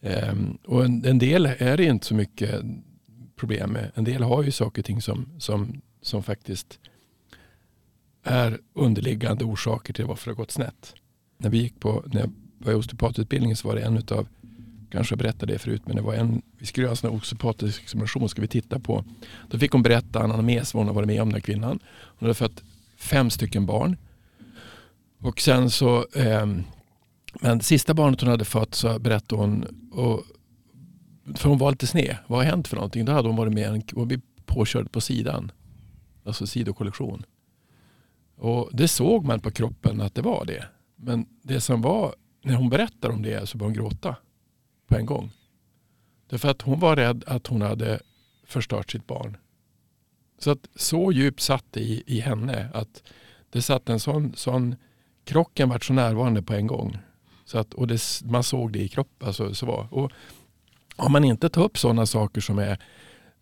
Um, 0.00 0.58
och 0.64 0.84
en, 0.84 1.04
en, 1.04 1.18
del 1.18 1.46
är 1.46 1.76
det 1.76 1.84
inte 1.84 2.06
så 2.06 2.14
mycket 2.14 2.62
problem 3.36 3.70
med. 3.70 3.90
En 3.94 4.04
del 4.04 4.22
har 4.22 4.42
ju 4.42 4.50
saker 4.50 4.82
och 4.82 4.86
ting 4.86 5.02
som, 5.02 5.26
som, 5.38 5.80
som 6.02 6.22
faktiskt 6.22 6.78
är 8.22 8.58
underliggande 8.74 9.44
orsaker 9.44 9.92
till 9.92 10.04
varför 10.04 10.30
det 10.30 10.34
har 10.34 10.36
gått 10.36 10.50
snett. 10.50 10.94
När 11.38 11.50
vi 11.50 11.58
gick 11.58 11.80
på, 11.80 12.04
när 12.06 12.20
jag 12.20 12.32
var 12.58 12.72
i 12.72 12.74
osteopatutbildningen 12.74 13.56
så 13.56 13.68
var 13.68 13.74
det 13.74 13.82
en 13.82 13.96
utav, 13.96 14.28
kanske 14.90 15.16
berättade 15.16 15.52
det 15.52 15.58
förut, 15.58 15.82
men 15.86 15.96
det 15.96 16.02
var 16.02 16.14
en, 16.14 16.42
vi 16.58 16.66
skulle 16.66 16.84
göra 16.84 16.90
en 16.90 16.96
sån 16.96 17.22
här 17.42 17.68
examination, 17.68 18.28
ska 18.28 18.42
vi 18.42 18.48
titta 18.48 18.78
på. 18.78 19.04
Då 19.50 19.58
fick 19.58 19.72
hon 19.72 19.82
berätta 19.82 20.24
en 20.24 20.32
anamnes 20.32 20.74
vad 20.74 20.80
hon 20.80 20.88
har 20.88 20.94
varit 20.94 21.06
med 21.06 21.22
om 21.22 21.28
den 21.28 21.34
här 21.34 21.40
kvinnan. 21.40 21.78
Hon 22.18 22.26
hade 22.26 22.34
fött 22.34 22.62
fem 22.96 23.30
stycken 23.30 23.66
barn. 23.66 23.96
Och 25.18 25.40
sen 25.40 25.70
så, 25.70 26.06
eh, 26.14 26.46
men 27.40 27.60
sista 27.60 27.94
barnet 27.94 28.20
hon 28.20 28.30
hade 28.30 28.44
fött 28.44 28.74
så 28.74 28.98
berättade 28.98 29.42
hon, 29.42 29.64
och, 29.92 30.22
för 31.34 31.48
hon 31.48 31.58
var 31.58 31.70
lite 31.70 31.86
sned, 31.86 32.16
vad 32.26 32.38
har 32.38 32.44
hänt 32.44 32.68
för 32.68 32.76
någonting? 32.76 33.04
Då 33.04 33.12
hade 33.12 33.28
hon 33.28 33.36
varit 33.36 33.52
med 33.52 33.68
en, 33.68 33.82
och 33.94 34.06
blivit 34.06 34.46
påkörd 34.46 34.92
på 34.92 35.00
sidan. 35.00 35.52
Alltså 36.24 36.46
sidokollektion. 36.46 37.22
Och 38.36 38.70
det 38.72 38.88
såg 38.88 39.24
man 39.24 39.40
på 39.40 39.50
kroppen 39.50 40.00
att 40.00 40.14
det 40.14 40.22
var 40.22 40.44
det. 40.44 40.64
Men 40.96 41.26
det 41.42 41.60
som 41.60 41.82
var, 41.82 42.14
när 42.44 42.54
hon 42.54 42.68
berättade 42.68 43.14
om 43.14 43.22
det 43.22 43.48
så 43.48 43.58
började 43.58 43.78
hon 43.78 43.84
gråta 43.84 44.16
på 44.86 44.96
en 44.96 45.06
gång. 45.06 45.30
Därför 46.26 46.48
att 46.48 46.62
hon 46.62 46.80
var 46.80 46.96
rädd 46.96 47.24
att 47.26 47.46
hon 47.46 47.62
hade 47.62 48.00
förstört 48.44 48.90
sitt 48.90 49.06
barn. 49.06 49.36
Så 50.38 50.50
att 50.50 50.68
så 50.74 51.12
djupt 51.12 51.40
satt 51.40 51.64
det 51.70 51.80
i, 51.80 52.02
i 52.06 52.20
henne 52.20 52.70
att 52.74 53.02
det 53.50 53.62
satt 53.62 53.88
en 53.88 54.00
sån, 54.00 54.32
sån 54.36 54.76
krocken 55.24 55.68
vart 55.68 55.84
så 55.84 55.92
närvarande 55.92 56.42
på 56.42 56.54
en 56.54 56.66
gång. 56.66 56.98
Så 57.44 57.58
att, 57.58 57.74
och 57.74 57.86
det, 57.86 58.00
man 58.24 58.42
såg 58.42 58.72
det 58.72 58.78
i 58.78 58.88
kroppen. 58.88 59.28
Alltså, 59.28 59.54
så 59.54 59.66
var. 59.66 59.88
Och 59.90 60.12
om 60.96 61.12
man 61.12 61.24
inte 61.24 61.48
tar 61.48 61.64
upp 61.64 61.78
sådana 61.78 62.06
saker 62.06 62.40
som, 62.40 62.58
är, 62.58 62.78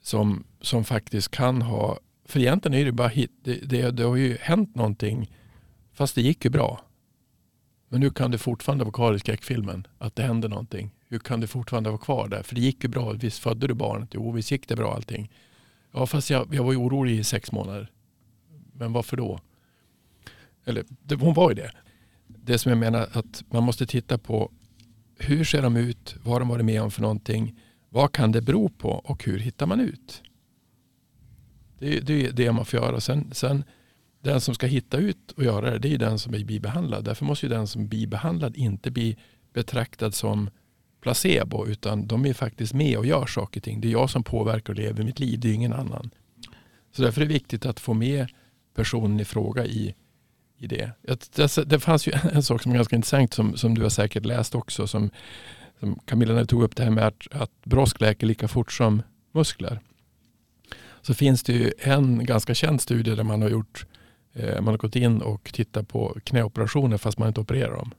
som, 0.03 0.45
som 0.61 0.85
faktiskt 0.85 1.31
kan 1.31 1.63
ha, 1.63 1.99
för 2.25 2.41
egentligen 2.41 2.81
är 2.81 2.85
det 2.85 2.93
bara 2.93 3.09
hit, 3.09 3.33
det, 3.43 3.55
det, 3.55 3.91
det 3.91 4.03
har 4.03 4.17
ju 4.17 4.37
hänt 4.41 4.75
någonting 4.75 5.31
fast 5.93 6.15
det 6.15 6.23
gick 6.23 6.45
ju 6.45 6.51
bra. 6.51 6.81
Men 7.89 8.01
nu 8.01 8.11
kan 8.11 8.31
det 8.31 8.39
fortfarande 8.39 8.85
vara 8.85 8.93
kvar 8.93 9.15
i 9.15 9.19
skräckfilmen? 9.19 9.87
Att 9.99 10.17
det 10.17 10.23
händer 10.23 10.49
någonting. 10.49 10.91
Hur 11.15 11.19
kan 11.19 11.41
det 11.41 11.47
fortfarande 11.47 11.91
vara 11.91 12.01
kvar 12.01 12.29
där? 12.29 12.43
För 12.43 12.55
det 12.55 12.61
gick 12.61 12.85
ju 12.85 12.89
bra. 12.89 13.13
Visst 13.13 13.39
födde 13.39 13.67
du 13.67 13.75
barnet? 13.75 14.09
Jo, 14.13 14.33
visst 14.33 14.51
gick 14.51 14.69
det 14.69 14.77
bra 14.77 14.95
allting. 14.95 15.31
Ja, 15.93 16.07
fast 16.07 16.31
jag, 16.31 16.55
jag 16.55 16.65
var 16.65 16.73
ju 16.73 16.79
orolig 16.79 17.19
i 17.19 17.25
sex 17.25 17.53
månader. 17.53 17.91
Men 18.73 18.93
varför 18.93 19.17
då? 19.17 19.41
Eller 20.65 20.85
det, 21.03 21.15
hon 21.15 21.35
var 21.35 21.51
ju 21.51 21.55
det. 21.55 21.71
Det 22.27 22.59
som 22.59 22.71
jag 22.71 22.79
menar 22.79 23.09
att 23.13 23.45
man 23.51 23.63
måste 23.63 23.87
titta 23.87 24.19
på 24.19 24.53
hur 25.19 25.45
ser 25.45 25.63
de 25.63 25.77
ut? 25.77 26.17
Vad 26.23 26.33
har 26.33 26.41
de 26.41 26.49
varit 26.49 26.65
med 26.65 26.83
om 26.83 26.91
för 26.91 27.03
någonting? 27.03 27.61
Vad 27.89 28.13
kan 28.13 28.33
det 28.33 28.43
bero 28.43 28.69
på 28.69 28.89
och 28.89 29.25
hur 29.25 29.39
hittar 29.39 29.67
man 29.67 29.81
ut? 29.81 30.23
Det, 31.79 32.01
det 32.01 32.27
är 32.27 32.33
det 32.33 32.53
man 32.53 32.65
får 32.65 32.81
göra. 32.81 33.01
Sen, 33.01 33.29
sen 33.33 33.65
den 34.23 34.41
som 34.41 34.55
ska 34.55 34.67
hitta 34.67 34.97
ut 34.97 35.33
och 35.33 35.45
göra 35.45 35.71
det, 35.71 35.79
det 35.79 35.95
är 35.95 35.99
den 35.99 36.19
som 36.19 36.35
är 36.35 36.45
bibehandlad. 36.45 37.05
Därför 37.05 37.25
måste 37.25 37.47
ju 37.47 37.51
den 37.51 37.67
som 37.67 37.83
är 37.83 37.87
bibehandlad 37.87 38.57
inte 38.57 38.91
bli 38.91 39.17
betraktad 39.55 40.15
som 40.15 40.51
placebo 41.05 41.67
utan 41.67 42.07
de 42.07 42.27
är 42.27 42.33
faktiskt 42.35 42.75
med 42.75 42.99
och 42.99 43.07
gör 43.07 43.27
saker 43.27 43.61
och 43.61 43.65
ting. 43.65 43.81
Det 43.81 43.89
är 43.89 43.93
jag 43.93 44.11
som 44.11 44.23
påverkar 44.23 44.73
och 44.73 44.79
lever 44.79 45.05
mitt 45.05 45.21
liv, 45.21 45.41
det 45.41 45.49
är 45.49 45.53
ingen 45.53 45.73
annan. 45.73 46.11
Så 46.97 47.03
därför 47.03 47.21
är 47.21 47.27
det 47.27 47.33
viktigt 47.33 47.67
att 47.67 47.81
få 47.81 47.95
med 47.95 48.29
personen 48.75 49.21
i 49.21 49.25
fråga 49.25 49.67
i, 49.67 49.95
i 50.59 50.67
det. 50.67 50.91
Alltså, 51.39 51.65
det 51.65 51.81
fanns 51.81 52.09
ju 52.09 52.13
en 52.33 52.43
sak 52.43 52.63
som 52.63 52.73
är 52.73 52.77
ganska 52.77 52.97
intressant 52.97 53.35
som, 53.35 53.57
som 53.57 53.75
du 53.75 53.83
har 53.83 53.89
säkert 53.89 54.25
läst 54.25 54.55
också. 54.55 54.87
Som, 54.87 55.11
som 55.81 55.99
Camilla 56.05 56.45
tog 56.45 56.63
upp 56.63 56.77
det 56.77 56.85
här 56.85 56.91
med 56.91 57.07
att, 57.07 57.27
att 57.31 57.51
brosk 57.65 58.01
läker 58.01 58.27
lika 58.27 58.49
fort 58.49 58.73
som 58.73 59.03
muskler. 59.33 59.81
Så 61.03 61.15
finns 61.15 61.43
det 61.43 61.53
ju 61.53 61.73
en 61.79 62.27
ganska 62.27 62.55
känd 62.55 62.81
studie 62.81 63.15
där 63.15 63.25
man 63.25 63.43
har 63.43 63.49
gjort 63.49 63.87
eh, 64.33 64.61
man 64.61 64.67
har 64.67 64.79
gått 64.79 64.97
in 64.97 65.23
och 65.23 65.53
tittat 65.53 65.89
på 65.89 66.17
knäoperationer 66.25 66.99
fast 66.99 67.19
man 67.19 67.29
inte 67.29 67.41
opererar 67.41 67.77
dem. 67.77 67.91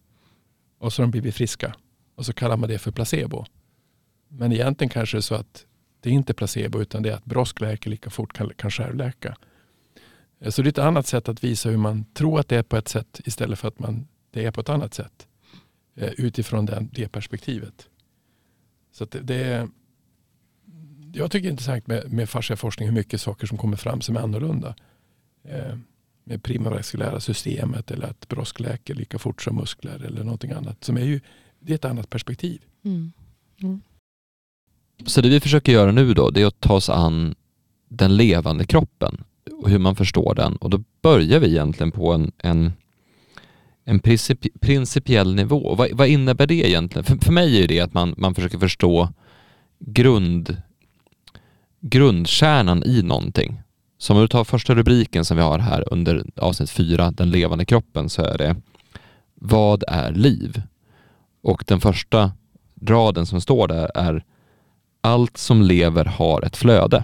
Och 0.80 0.94
så 0.94 1.02
har 1.02 1.08
de 1.08 1.12
blivit 1.12 1.36
friska. 1.36 1.76
Och 2.16 2.26
så 2.26 2.34
kallar 2.34 2.58
man 2.58 2.70
det 2.70 2.78
för 2.78 2.92
placebo. 2.92 3.46
Men 4.28 4.52
egentligen 4.52 4.90
kanske 4.90 5.18
det 5.18 5.20
är 5.20 5.22
så 5.22 5.36
att 5.36 5.66
det 6.00 6.10
är 6.10 6.14
inte 6.14 6.34
placebo 6.34 6.82
utan 6.82 7.04
det 7.04 7.10
är 7.10 7.14
att 7.14 7.26
brosk 7.26 7.62
läker 7.62 7.90
lika 7.90 8.10
fort 8.10 8.34
kan, 8.34 8.50
kan 8.50 8.72
självläka. 8.72 9.38
Eh, 10.40 10.50
så 10.50 10.62
det 10.62 10.68
är 10.68 10.70
ett 10.70 10.78
annat 10.78 11.08
sätt 11.08 11.30
att 11.30 11.44
visa 11.44 11.70
hur 11.70 11.78
man 11.78 12.06
tror 12.14 12.40
att 12.40 12.48
det 12.48 12.56
är 12.56 12.64
på 12.64 12.78
ett 12.78 12.88
sätt 12.88 13.22
istället 13.26 13.60
för 13.60 13.68
att 13.68 13.80
man, 13.80 14.08
det 14.32 14.46
är 14.46 14.52
på 14.52 14.62
ett 14.62 14.70
annat 14.70 14.94
sätt. 14.94 15.28
Eh, 15.96 16.12
utifrån 16.18 16.66
den, 16.66 16.90
det 16.94 17.08
perspektivet. 17.08 17.90
Så 18.92 19.06
det, 19.06 19.20
det, 19.20 19.44
är, 19.44 19.70
jag 21.14 21.32
tycker 21.32 21.44
det 21.44 21.50
är 21.50 21.52
intressant 21.52 21.88
med, 21.88 22.12
med 22.14 22.30
fasciaforskning 22.30 22.88
hur 22.88 22.96
mycket 22.96 23.22
saker 23.22 23.48
som 23.48 23.58
kommer 23.58 23.78
fram 23.78 24.02
som 24.02 24.16
är 24.16 24.22
annorlunda. 24.22 24.76
Eh, 25.44 25.78
med 26.24 26.44
primavaskulära 26.44 27.20
systemet 27.20 27.92
eller 27.92 28.08
att 28.08 28.28
brosk 28.28 28.60
läker 28.60 28.94
lika 28.94 29.20
fort 29.20 29.42
som 29.42 29.56
muskler 29.56 30.06
eller 30.06 30.24
någonting 30.24 30.52
annat. 30.52 30.84
Som 30.84 30.98
är 30.98 31.06
ju 31.06 31.22
det 31.66 31.74
är 31.74 31.76
ett 31.76 31.86
annat 31.86 32.10
perspektiv. 32.10 32.62
Mm. 32.86 33.12
Mm. 33.62 33.82
Så 35.06 35.22
det 35.22 35.30
vi 35.30 35.40
försöker 35.40 35.72
göra 35.72 35.92
nu 35.92 36.14
då, 36.14 36.30
det 36.30 36.42
är 36.42 36.46
att 36.46 36.60
ta 36.60 36.74
oss 36.74 36.90
an 36.90 37.36
den 37.90 38.18
levande 38.18 38.66
kroppen 38.66 39.24
och 39.52 39.70
hur 39.70 39.80
man 39.80 39.96
förstår 39.96 40.36
den. 40.36 40.56
Och 40.56 40.70
då 40.70 40.84
börjar 41.02 41.40
vi 41.40 41.48
egentligen 41.48 41.92
på 41.92 42.14
en, 42.14 42.32
en, 42.38 42.74
en 43.84 44.00
principi 44.00 44.50
principiell 44.62 45.36
nivå. 45.36 45.76
Vad, 45.76 45.92
vad, 45.92 46.08
innebär 46.08 46.48
det 46.48 46.70
egentligen? 46.70 47.04
För, 47.04 47.18
för 47.18 47.32
mig 47.34 47.64
är 47.64 47.68
det 47.68 47.80
att 47.80 47.94
man, 47.94 48.16
man 48.18 48.36
försöker 48.36 48.58
förstå 48.58 49.10
grund, 49.80 50.62
grundkärnan 51.82 52.84
i 52.84 53.02
någonting. 53.02 53.62
Så 53.98 54.14
om 54.14 54.22
du 54.22 54.28
tar 54.28 54.44
första 54.44 54.76
rubriken 54.76 55.26
som 55.26 55.38
vi 55.38 55.44
har 55.44 55.60
här 55.60 55.94
under 55.94 56.26
avsnitt 56.36 56.70
fyra, 56.70 57.12
den 57.12 57.32
levande 57.32 57.66
kroppen, 57.66 58.10
så 58.10 58.22
är 58.22 58.38
det 58.38 58.56
Vad 59.36 59.84
är 59.88 60.12
liv? 60.12 60.62
Och 61.46 61.64
den 61.68 61.82
första 61.82 62.32
raden 62.82 63.26
som 63.26 63.42
står 63.42 63.68
där 63.68 63.92
är 63.96 64.24
Allt 65.02 65.38
som 65.38 65.62
lever 65.62 66.06
har 66.06 66.42
ett 66.42 66.58
flöde. 66.58 67.04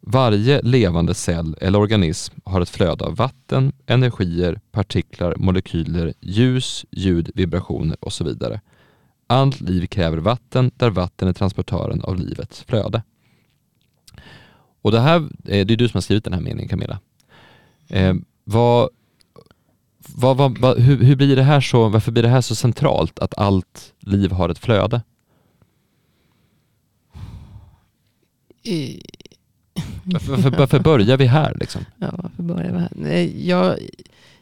Varje 0.00 0.62
levande 0.62 1.14
cell 1.14 1.56
eller 1.60 1.78
organism 1.78 2.34
har 2.44 2.60
ett 2.60 2.68
flöde 2.68 3.04
av 3.04 3.16
vatten, 3.16 3.72
energier, 3.86 4.60
partiklar, 4.70 5.34
molekyler, 5.36 6.14
ljus, 6.20 6.86
ljud, 6.90 7.30
vibrationer 7.34 7.96
och 8.00 8.12
så 8.12 8.24
vidare. 8.24 8.60
Allt 9.26 9.60
liv 9.60 9.86
kräver 9.86 10.18
vatten 10.18 10.70
där 10.76 10.90
vatten 10.90 11.28
är 11.28 11.32
transportören 11.32 12.00
av 12.02 12.16
livets 12.16 12.62
flöde. 12.62 13.02
Och 14.82 14.92
det 14.92 15.00
här, 15.00 15.16
eh, 15.44 15.66
det 15.66 15.74
är 15.74 15.76
du 15.76 15.88
som 15.88 15.96
har 15.96 16.02
skrivit 16.02 16.24
den 16.24 16.32
här 16.32 16.40
meningen 16.40 16.68
Camilla. 16.68 17.00
Eh, 17.88 18.14
vad, 18.44 18.88
vad, 20.14 20.36
vad, 20.36 20.58
vad, 20.58 20.78
hur, 20.78 21.04
hur 21.04 21.16
blir 21.16 21.36
det 21.36 21.42
här 21.42 21.60
så, 21.60 21.88
varför 21.88 22.12
blir 22.12 22.22
det 22.22 22.28
här 22.28 22.40
så 22.40 22.54
centralt 22.54 23.18
att 23.18 23.38
allt 23.38 23.94
liv 24.00 24.32
har 24.32 24.48
ett 24.48 24.58
flöde? 24.58 25.02
Varför, 30.04 30.30
varför, 30.30 30.50
varför, 30.50 30.80
börjar 30.80 31.16
vi 31.16 31.26
här? 31.26 31.56
Liksom? 31.60 31.84
Ja, 31.96 32.10
varför 32.18 32.42
börjar 32.42 32.72
vi 32.72 32.78
här? 32.78 32.92
Nej, 32.92 33.48
jag, 33.48 33.78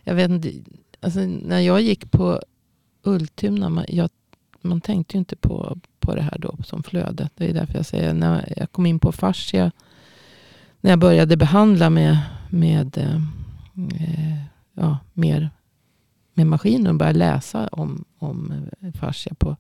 jag 0.05 0.15
vet 0.15 0.31
inte, 0.31 0.53
alltså, 1.01 1.21
när 1.21 1.61
jag 1.61 1.81
gick 1.81 2.11
på 2.11 2.41
Ultuna, 3.03 3.69
man, 3.69 3.85
jag, 3.89 4.11
man 4.61 4.81
tänkte 4.81 5.17
ju 5.17 5.19
inte 5.19 5.37
på, 5.37 5.79
på 6.01 6.15
det 6.15 6.23
här 6.23 6.39
då 6.39 6.57
som 6.65 6.83
flöde. 6.83 7.29
Det 7.37 7.51
är 7.51 7.55
därför 7.55 7.75
jag 7.75 7.87
säger, 7.87 8.15
när 8.15 8.53
jag 8.57 8.73
kom 8.73 8.87
in 8.87 8.99
på 8.99 9.13
fascia, 9.13 9.73
när 10.81 10.91
jag 10.91 10.99
började 10.99 11.37
behandla 11.37 11.91
med, 11.91 12.19
med 12.51 12.99
eh, 12.99 13.21
ja, 14.75 14.99
mer 15.13 15.51
med 16.37 16.47
maskinen 16.47 16.87
och 16.87 16.95
började 16.95 17.19
läsa 17.19 17.69
om, 17.73 18.05
om 18.19 18.53
eh, 18.83 18.93
fascia. 19.01 19.35
På, 19.39 19.57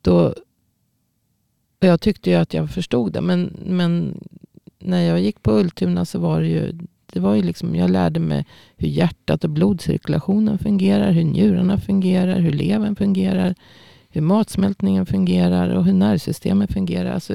då, 0.00 0.34
jag 1.80 2.00
tyckte 2.00 2.30
ju 2.30 2.36
att 2.36 2.54
jag 2.54 2.70
förstod 2.70 3.12
det. 3.12 3.20
Men, 3.20 3.56
men 3.66 4.20
när 4.78 5.00
jag 5.00 5.20
gick 5.20 5.42
på 5.42 5.52
Ultuna 5.52 6.04
så 6.04 6.18
var 6.18 6.40
det 6.40 6.48
ju, 6.48 6.72
det 7.12 7.20
var 7.20 7.34
ju 7.34 7.42
liksom, 7.42 7.74
jag 7.74 7.90
lärde 7.90 8.20
mig 8.20 8.46
hur 8.76 8.88
hjärtat 8.88 9.44
och 9.44 9.50
blodcirkulationen 9.50 10.58
fungerar, 10.58 11.10
hur 11.12 11.24
njurarna 11.24 11.78
fungerar, 11.78 12.40
hur 12.40 12.52
levern 12.52 12.96
fungerar, 12.96 13.54
hur 14.08 14.20
matsmältningen 14.20 15.06
fungerar 15.06 15.68
och 15.68 15.84
hur 15.84 15.92
nervsystemet 15.92 16.72
fungerar. 16.72 17.12
Alltså 17.12 17.34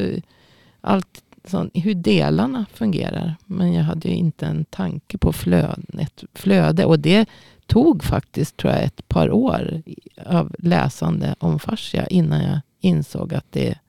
allt 0.82 1.24
sånt, 1.44 1.72
hur 1.74 1.94
delarna 1.94 2.66
fungerar. 2.74 3.36
Men 3.46 3.74
jag 3.74 3.84
hade 3.84 4.08
ju 4.08 4.16
inte 4.16 4.46
en 4.46 4.66
tanke 4.66 5.18
på 5.18 5.34
flöd, 5.34 5.86
ett 6.00 6.24
flöde. 6.34 6.86
Och 6.86 7.00
det 7.00 7.30
tog 7.68 8.04
faktiskt 8.04 8.58
tror 8.58 8.74
jag 8.74 8.84
ett 8.84 9.08
par 9.08 9.32
år 9.32 9.82
av 10.26 10.56
läsande 10.60 11.36
om 11.40 11.60
fascia 11.60 12.08
innan 12.08 12.44
jag 12.44 12.60
insåg 12.80 13.34
att 13.34 13.46
det, 13.50 13.80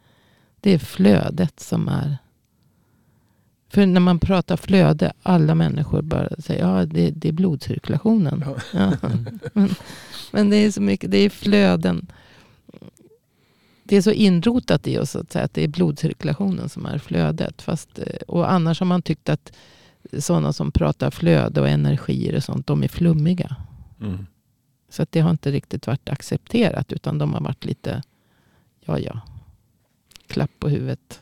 det 0.61 0.71
är 0.71 0.79
flödet 0.79 1.61
som 1.61 1.89
är 1.89 2.19
för 3.71 3.87
när 3.87 4.01
man 4.01 4.19
pratar 4.19 4.57
flöde, 4.57 5.13
alla 5.23 5.55
människor 5.55 6.03
bara 6.03 6.29
säger 6.39 6.67
ja 6.67 6.87
det, 6.87 7.11
det 7.11 7.29
är 7.29 7.33
blodcirkulationen. 7.33 8.45
Ja. 8.47 8.57
Ja. 8.73 8.93
Men, 9.53 9.75
men, 10.33 10.51
det 10.51 10.57
är 10.57 10.71
så 10.71 10.83
mycket, 10.83 11.11
det 11.11 11.19
är 11.19 11.31
flöden. 11.31 12.07
Det 13.85 13.97
är 13.97 14.03
så 14.03 14.11
inrotat 14.11 14.87
i 14.87 14.99
oss 14.99 15.17
att 15.17 15.33
säga 15.33 15.45
att 15.45 15.55
det 15.55 15.65
är 15.65 15.69
blodcirkulationen 15.69 16.69
som 16.69 16.87
är 16.87 16.99
flödet. 16.99 17.63
Fast, 17.63 17.99
eh, 17.99 18.05
och 18.27 18.53
annars 18.53 18.81
har 18.81 18.87
man 18.87 19.03
tyckt 19.03 19.29
att 19.29 19.53
sådana 20.19 20.53
som 20.53 20.73
pratar 20.73 21.11
flöde 21.11 21.61
och 21.61 21.69
energier 21.69 22.37
och 22.37 22.45
sånt, 22.45 22.67
de 22.67 22.83
är 22.83 22.89
flummiga. 22.89 23.57
Mm. 24.01 24.27
Så 24.89 25.03
att 25.03 25.13
det 25.13 25.21
har 25.21 25.31
inte 25.31 25.51
riktigt 25.51 25.87
varit 25.87 26.09
accepterat 26.09 26.93
utan 26.93 27.19
de 27.19 27.35
har 27.35 27.41
varit 27.41 27.65
lite, 27.65 28.03
ja 28.81 28.99
ja, 28.99 29.21
klapp 30.27 30.51
på 30.59 30.69
huvudet. 30.69 31.21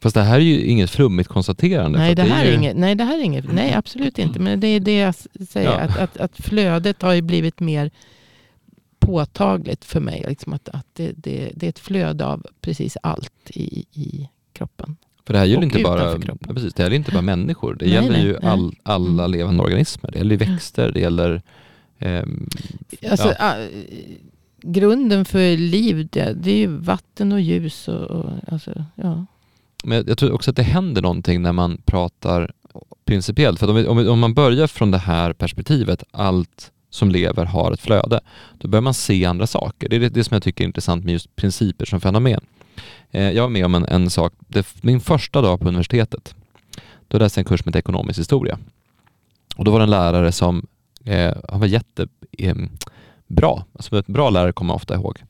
Fast 0.00 0.14
det 0.14 0.22
här 0.22 0.34
är 0.34 0.40
ju 0.40 0.64
inget 0.64 0.90
flummigt 0.90 1.28
konstaterande. 1.28 1.98
Nej, 1.98 2.14
det, 2.14 2.22
det 2.22 2.28
här 2.28 2.44
är 2.44 2.48
ju... 2.48 2.54
inget, 2.54 2.76
nej, 2.76 2.94
det 2.94 3.04
här 3.04 3.18
är 3.18 3.22
inget. 3.22 3.52
Nej, 3.52 3.74
absolut 3.74 4.18
inte. 4.18 4.40
Men 4.40 4.60
det 4.60 4.66
är 4.66 4.80
det 4.80 4.98
jag 4.98 5.14
säger. 5.48 5.70
Ja. 5.70 5.80
Att, 5.80 5.98
att, 5.98 6.16
att, 6.16 6.36
flödet 6.36 7.02
har 7.02 7.12
ju 7.12 7.22
blivit 7.22 7.60
mer 7.60 7.90
påtagligt 8.98 9.84
för 9.84 10.00
mig. 10.00 10.24
Liksom 10.28 10.52
att, 10.52 10.68
att 10.68 10.86
det, 10.92 11.12
det, 11.16 11.52
det 11.54 11.66
är 11.66 11.68
ett 11.68 11.78
flöde 11.78 12.26
av 12.26 12.46
precis 12.60 12.96
allt 13.02 13.50
i, 13.50 13.84
i 13.92 14.28
kroppen. 14.52 14.96
För 15.26 15.32
det 15.32 15.38
här 15.38 15.46
gäller 15.46 15.62
inte 15.62 15.82
bara, 15.82 16.18
ja, 16.26 16.34
precis, 16.54 16.74
det 16.74 16.82
här 16.82 16.90
är 16.90 16.94
inte 16.94 17.12
bara 17.12 17.22
människor. 17.22 17.74
Det 17.74 17.84
nej, 17.84 17.94
gäller 17.94 18.10
nej, 18.10 18.24
ju 18.24 18.36
all, 18.36 18.74
alla 18.82 19.24
mm. 19.24 19.30
levande 19.30 19.62
organismer. 19.62 20.10
Det 20.10 20.18
gäller 20.18 20.36
växter, 20.36 20.92
det 20.92 21.00
gäller... 21.00 21.42
Eh, 22.02 22.24
alltså, 23.10 23.34
ja. 23.38 23.54
grunden 24.62 25.24
för 25.24 25.56
liv, 25.56 26.08
det, 26.12 26.32
det, 26.32 26.50
är 26.50 26.56
ju 26.56 26.66
vatten 26.66 27.32
och 27.32 27.40
ljus. 27.40 27.88
Och, 27.88 28.10
och 28.10 28.30
alltså, 28.46 28.84
ja. 28.94 29.26
Men 29.84 30.04
jag 30.06 30.18
tror 30.18 30.32
också 30.32 30.50
att 30.50 30.56
det 30.56 30.62
händer 30.62 31.02
någonting 31.02 31.42
när 31.42 31.52
man 31.52 31.78
pratar 31.84 32.52
principiellt. 33.04 33.60
För 33.60 33.88
om, 33.88 33.98
om, 33.98 34.08
om 34.08 34.18
man 34.18 34.34
börjar 34.34 34.66
från 34.66 34.90
det 34.90 34.98
här 34.98 35.32
perspektivet, 35.32 36.04
allt 36.10 36.72
som 36.90 37.10
lever 37.10 37.44
har 37.44 37.72
ett 37.72 37.80
flöde, 37.80 38.20
då 38.58 38.68
börjar 38.68 38.82
man 38.82 38.94
se 38.94 39.24
andra 39.24 39.46
saker. 39.46 39.88
Det 39.88 39.96
är 39.96 40.00
det, 40.00 40.08
det 40.08 40.24
som 40.24 40.34
jag 40.34 40.42
tycker 40.42 40.64
är 40.64 40.66
intressant 40.66 41.04
med 41.04 41.12
just 41.12 41.36
principer 41.36 41.84
som 41.84 42.00
fenomen. 42.00 42.40
Eh, 43.10 43.30
jag 43.30 43.42
var 43.42 43.50
med 43.50 43.64
om 43.64 43.74
en, 43.74 43.84
en 43.84 44.10
sak, 44.10 44.32
det, 44.38 44.66
min 44.80 45.00
första 45.00 45.40
dag 45.40 45.60
på 45.60 45.68
universitetet, 45.68 46.34
då 47.08 47.18
läste 47.18 47.40
jag 47.40 47.44
en 47.44 47.48
kurs 47.48 47.66
heter 47.66 47.78
ekonomisk 47.78 48.18
historia. 48.18 48.58
Och 49.56 49.64
då 49.64 49.70
var 49.70 49.78
det 49.78 49.84
en 49.84 49.90
lärare 49.90 50.32
som, 50.32 50.66
eh, 51.04 51.34
han 51.48 51.60
var 51.60 51.66
jättebra, 51.66 52.08
eh, 52.38 53.62
alltså 53.72 53.98
ett 53.98 54.06
bra 54.06 54.30
lärare 54.30 54.52
kommer 54.52 54.68
man 54.68 54.76
ofta 54.76 54.94
ihåg. 54.94 55.22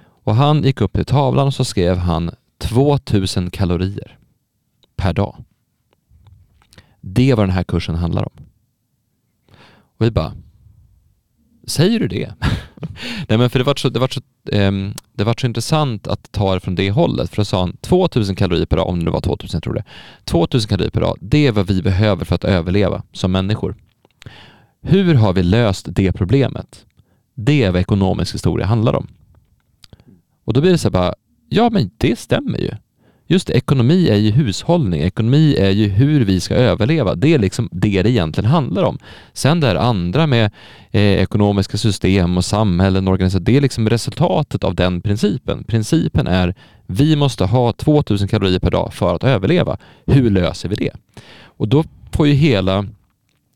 Och 0.00 0.34
han 0.34 0.62
gick 0.62 0.80
upp 0.80 0.92
till 0.92 1.04
tavlan 1.04 1.46
och 1.46 1.54
så 1.54 1.64
skrev 1.64 1.96
han 1.96 2.30
2000 2.58 3.50
kalorier 3.50 4.18
per 4.96 5.12
dag. 5.12 5.36
Det 7.00 7.30
är 7.30 7.36
vad 7.36 7.46
den 7.46 7.54
här 7.54 7.64
kursen 7.64 7.94
handlar 7.94 8.22
om. 8.22 8.44
Och 9.98 10.06
vi 10.06 10.10
bara, 10.10 10.32
säger 11.66 12.00
du 12.00 12.08
det? 12.08 12.34
Nej 13.28 13.38
men 13.38 13.50
för 13.50 13.58
det 13.58 13.64
var 13.64 13.74
så, 13.74 13.88
det 13.88 14.00
var 14.00 14.08
så, 14.08 14.20
um, 14.52 14.94
det 15.12 15.24
var 15.24 15.34
så 15.40 15.46
intressant 15.46 16.06
att 16.06 16.32
ta 16.32 16.54
det 16.54 16.60
från 16.60 16.74
det 16.74 16.90
hållet. 16.90 17.30
För 17.30 17.36
då 17.36 17.44
sa 17.44 17.60
han 17.60 17.76
2000 17.76 18.36
kalorier 18.36 18.66
per 18.66 18.76
dag, 18.76 18.88
om 18.88 19.04
det 19.04 19.10
var 19.10 19.20
2000 19.20 19.56
jag 19.56 19.62
tror 19.62 19.74
det. 19.74 19.84
2000 20.24 20.68
kalorier 20.68 20.90
per 20.90 21.00
dag, 21.00 21.16
det 21.20 21.46
är 21.46 21.52
vad 21.52 21.66
vi 21.66 21.82
behöver 21.82 22.24
för 22.24 22.34
att 22.34 22.44
överleva 22.44 23.02
som 23.12 23.32
människor. 23.32 23.76
Hur 24.82 25.14
har 25.14 25.32
vi 25.32 25.42
löst 25.42 25.86
det 25.90 26.12
problemet? 26.12 26.86
Det 27.34 27.62
är 27.62 27.70
vad 27.70 27.80
ekonomisk 27.80 28.34
historia 28.34 28.66
handlar 28.66 28.94
om. 28.96 29.06
Och 30.44 30.52
då 30.52 30.60
blir 30.60 30.72
det 30.72 30.78
så 30.78 30.88
här 30.88 30.92
bara, 30.92 31.14
Ja, 31.48 31.70
men 31.70 31.90
det 31.96 32.18
stämmer 32.18 32.58
ju. 32.58 32.70
Just 33.30 33.46
det, 33.46 33.52
ekonomi 33.52 34.08
är 34.08 34.16
ju 34.16 34.30
hushållning. 34.30 35.00
Ekonomi 35.00 35.56
är 35.58 35.70
ju 35.70 35.88
hur 35.88 36.24
vi 36.24 36.40
ska 36.40 36.54
överleva. 36.54 37.14
Det 37.14 37.34
är 37.34 37.38
liksom 37.38 37.68
det 37.72 38.02
det 38.02 38.10
egentligen 38.10 38.50
handlar 38.50 38.82
om. 38.82 38.98
Sen 39.32 39.60
det 39.60 39.66
här 39.66 39.74
andra 39.74 40.26
med 40.26 40.50
eh, 40.90 41.02
ekonomiska 41.02 41.78
system 41.78 42.36
och 42.36 42.44
samhällen 42.44 43.08
och 43.08 43.12
organisationer, 43.12 43.44
det 43.44 43.56
är 43.56 43.60
liksom 43.60 43.90
resultatet 43.90 44.64
av 44.64 44.74
den 44.74 45.00
principen. 45.00 45.64
Principen 45.64 46.26
är 46.26 46.54
vi 46.86 47.16
måste 47.16 47.44
ha 47.44 47.72
2000 47.72 48.28
kalorier 48.28 48.58
per 48.58 48.70
dag 48.70 48.94
för 48.94 49.14
att 49.14 49.24
överleva. 49.24 49.76
Hur 50.06 50.30
löser 50.30 50.68
vi 50.68 50.74
det? 50.74 50.92
Och 51.42 51.68
då 51.68 51.84
får 52.12 52.26
ju 52.26 52.34
hela, 52.34 52.86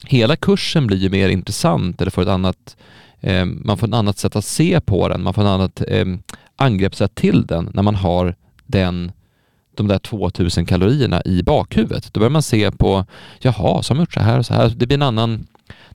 hela 0.05 0.37
kursen 0.37 0.87
blir 0.87 0.99
ju 0.99 1.11
mer 1.11 1.29
intressant 1.29 2.01
eller 2.01 2.11
får 2.11 2.23
ett 2.23 2.29
annat 2.29 2.77
eh, 3.21 3.45
man 3.45 3.79
får 3.79 3.89
ett 3.89 3.95
annat 3.95 4.19
sätt 4.19 4.37
att 4.37 4.45
se 4.45 4.81
på 4.81 5.09
den, 5.09 5.23
man 5.23 5.35
får 5.35 5.43
ett 5.43 5.49
annat 5.49 5.83
eh, 5.89 6.07
angreppssätt 6.57 7.15
till 7.15 7.47
den 7.47 7.71
när 7.75 7.83
man 7.83 7.95
har 7.95 8.37
den, 8.67 9.13
de 9.75 9.89
där 9.89 9.99
2000 9.99 10.67
kalorierna 10.67 11.23
i 11.25 11.43
bakhuvudet. 11.43 12.15
Då 12.15 12.21
börjar 12.21 12.31
man 12.31 12.43
se 12.43 12.71
på, 12.71 13.07
jaha, 13.41 13.83
så 13.83 13.91
har 13.91 13.95
man 13.95 14.03
gjort 14.03 14.15
så 14.15 14.21
här 14.21 14.39
och 14.39 14.47
så 14.47 14.55
här. 14.55 14.69
Det 14.69 14.87
blir 14.87 14.97
en 14.97 15.03
annan, 15.03 15.47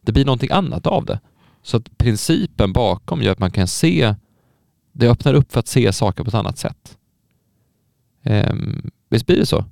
det 0.02 0.12
blir 0.12 0.26
någonting 0.26 0.52
annat 0.52 0.88
av 0.88 1.06
det. 1.06 1.20
Så 1.64 1.78
att 1.78 1.98
principen 1.98 2.74
bakom 2.74 3.22
gör 3.22 3.32
att 3.32 3.40
man 3.40 3.52
kan 3.52 3.68
se, 3.68 4.16
det 4.92 5.08
öppnar 5.08 5.34
upp 5.34 5.52
för 5.52 5.60
att 5.60 5.68
se 5.68 5.94
saker 5.94 6.24
på 6.24 6.28
ett 6.28 6.34
annat 6.34 6.58
sätt. 6.58 6.98
Um, 8.24 8.92
visst 9.10 9.26
blir 9.26 9.38
det 9.38 9.46
så? 9.46 9.66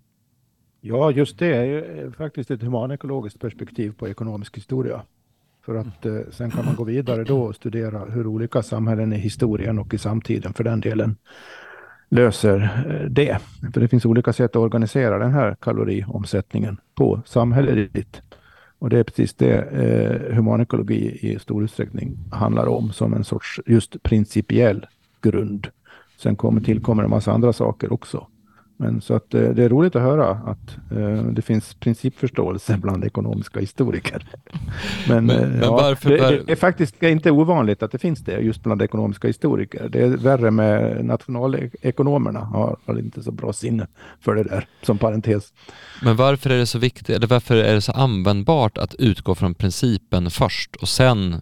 Ja, 0.88 1.12
just 1.12 1.40
det 1.40 1.56
är 1.56 1.64
ju 1.64 2.12
faktiskt 2.12 2.52
ett 2.52 2.62
humanekologiskt 2.62 3.40
perspektiv 3.40 3.94
på 3.98 4.08
ekonomisk 4.08 4.58
historia. 4.58 5.02
För 5.66 5.76
att 5.76 6.06
eh, 6.06 6.20
sen 6.32 6.52
kan 6.52 6.66
man 6.66 6.76
gå 6.76 6.84
vidare 6.84 7.24
då 7.24 7.42
och 7.42 7.56
studera 7.56 8.06
hur 8.06 8.28
olika 8.28 8.64
samhällen 8.64 9.14
i 9.14 9.18
historien 9.18 9.80
och 9.80 9.94
i 9.94 9.98
samtiden 9.98 10.54
för 10.54 10.64
den 10.64 10.82
delen 10.82 11.16
löser 12.10 12.86
eh, 12.90 13.10
det. 13.10 13.38
För 13.74 13.82
det 13.82 13.88
finns 13.88 14.06
olika 14.06 14.34
sätt 14.34 14.52
att 14.52 14.62
organisera 14.62 15.20
den 15.20 15.32
här 15.32 15.56
kaloriomsättningen 15.62 16.78
på 16.96 17.22
samhälleligt. 17.26 18.22
Och 18.80 18.90
det 18.90 19.00
är 19.00 19.04
precis 19.04 19.34
det 19.34 19.58
eh, 19.58 20.36
humanekologi 20.36 21.18
i 21.22 21.40
stor 21.40 21.64
utsträckning 21.64 22.18
handlar 22.32 22.66
om 22.66 22.94
som 22.94 23.14
en 23.14 23.24
sorts 23.24 23.62
just 23.66 24.04
principiell 24.04 24.86
grund. 25.22 25.68
Sen 26.18 26.36
kommer, 26.36 26.62
tillkommer 26.62 27.04
en 27.04 27.10
massa 27.10 27.32
andra 27.32 27.54
saker 27.54 27.94
också. 27.94 28.28
Men 28.78 29.02
så 29.02 29.14
att 29.14 29.34
eh, 29.34 29.50
det 29.50 29.64
är 29.64 29.70
roligt 29.70 29.96
att 29.96 30.02
höra 30.02 30.30
att 30.30 30.78
eh, 30.92 31.24
det 31.24 31.42
finns 31.42 31.74
principförståelse 31.74 32.78
bland 32.82 33.06
ekonomiska 33.06 33.60
historiker. 33.60 34.28
Men, 35.08 35.26
men, 35.26 35.50
men 35.50 35.62
ja, 35.62 35.72
varför, 35.72 36.10
det, 36.10 36.44
det, 36.46 36.52
är 36.52 36.56
faktiskt 36.56 37.04
inte 37.04 37.32
ovanligt 37.32 37.84
att 37.84 37.92
det 37.92 37.98
finns 37.98 38.20
det 38.20 38.40
just 38.40 38.64
bland 38.64 38.82
ekonomiska 38.82 39.28
historiker. 39.28 39.90
Det 39.90 40.02
är 40.02 40.08
värre 40.08 40.52
med 40.52 41.06
nationalekonomerna, 41.06 42.40
har, 42.40 42.78
har 42.86 43.00
inte 43.00 43.24
så 43.24 43.32
bra 43.32 43.54
sinne 43.54 43.88
för 44.20 44.36
det 44.36 44.44
där, 44.44 44.68
som 44.82 44.98
parentes. 44.98 45.54
Men 46.04 46.16
varför 46.16 46.50
är 46.50 46.58
det 46.58 46.66
så 46.66 46.80
viktigt, 46.80 47.10
eller 47.10 47.28
varför 47.28 47.56
är 47.56 47.74
det 47.74 47.82
så 47.82 47.92
användbart 47.92 48.78
att 48.78 48.96
utgå 48.96 49.36
från 49.36 49.54
principen 49.54 50.30
först 50.30 50.76
och 50.76 50.88
sen 50.88 51.42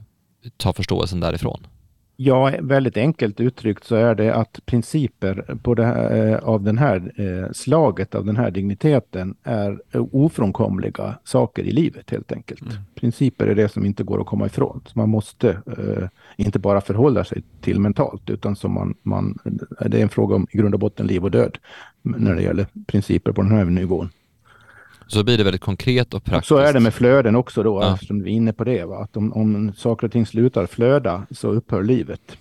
ta 0.58 0.74
förståelsen 0.74 1.20
därifrån? 1.20 1.68
Ja, 2.16 2.52
väldigt 2.62 2.98
enkelt 2.98 3.40
uttryckt 3.40 3.84
så 3.84 3.96
är 3.96 4.16
det 4.16 4.36
att 4.36 4.66
principer 4.66 5.58
på 5.64 5.76
här, 5.76 6.28
eh, 6.28 6.38
av 6.38 6.64
den 6.64 6.78
här 6.78 7.12
eh, 7.16 7.52
slaget, 7.52 8.16
av 8.16 8.26
den 8.26 8.38
här 8.38 8.52
digniteten, 8.52 9.36
är 9.44 9.80
ofrånkomliga 9.92 11.16
saker 11.24 11.64
i 11.64 11.72
livet 11.72 12.10
helt 12.10 12.32
enkelt. 12.32 12.62
Mm. 12.62 12.74
Principer 12.96 13.48
är 13.48 13.56
det 13.56 13.70
som 13.70 13.86
inte 13.86 14.04
går 14.04 14.22
att 14.22 14.28
komma 14.28 14.46
ifrån. 14.46 14.82
Så 14.86 15.00
man 15.00 15.10
måste 15.10 15.50
eh, 15.50 16.08
inte 16.36 16.60
bara 16.60 16.82
förhålla 16.82 17.24
sig 17.24 17.44
till 17.62 17.80
mentalt, 17.80 18.30
utan 18.30 18.56
som 18.56 18.74
man, 18.74 18.94
man, 19.02 19.38
det 19.86 19.98
är 19.98 20.04
en 20.04 20.10
fråga 20.10 20.36
om 20.36 20.48
i 20.52 20.58
grund 20.58 20.74
och 20.74 20.80
botten 20.80 21.08
liv 21.08 21.24
och 21.24 21.32
död 21.32 21.58
när 22.02 22.36
det 22.36 22.42
gäller 22.42 22.66
principer 22.88 23.32
på 23.32 23.42
den 23.42 23.52
här 23.52 23.66
nivån. 23.66 24.10
Så 25.08 25.24
blir 25.24 25.38
det 25.38 25.44
väldigt 25.44 25.62
konkret 25.62 26.14
och 26.14 26.24
praktiskt. 26.24 26.48
Så 26.48 26.58
är 26.58 26.74
det 26.74 26.80
med 26.80 26.94
flöden 26.94 27.36
också 27.36 27.64
då, 27.64 27.82
ja. 27.82 27.94
eftersom 27.94 28.24
vi 28.24 28.32
är 28.32 28.36
inne 28.36 28.54
på 28.54 28.64
det. 28.64 28.86
Va? 28.86 28.98
Att 28.98 29.18
om, 29.18 29.34
om 29.34 29.74
saker 29.74 30.08
och 30.08 30.14
ting 30.14 30.26
slutar 30.26 30.66
flöda 30.66 31.26
så 31.32 31.48
upphör 31.48 31.84
livet. 31.84 32.38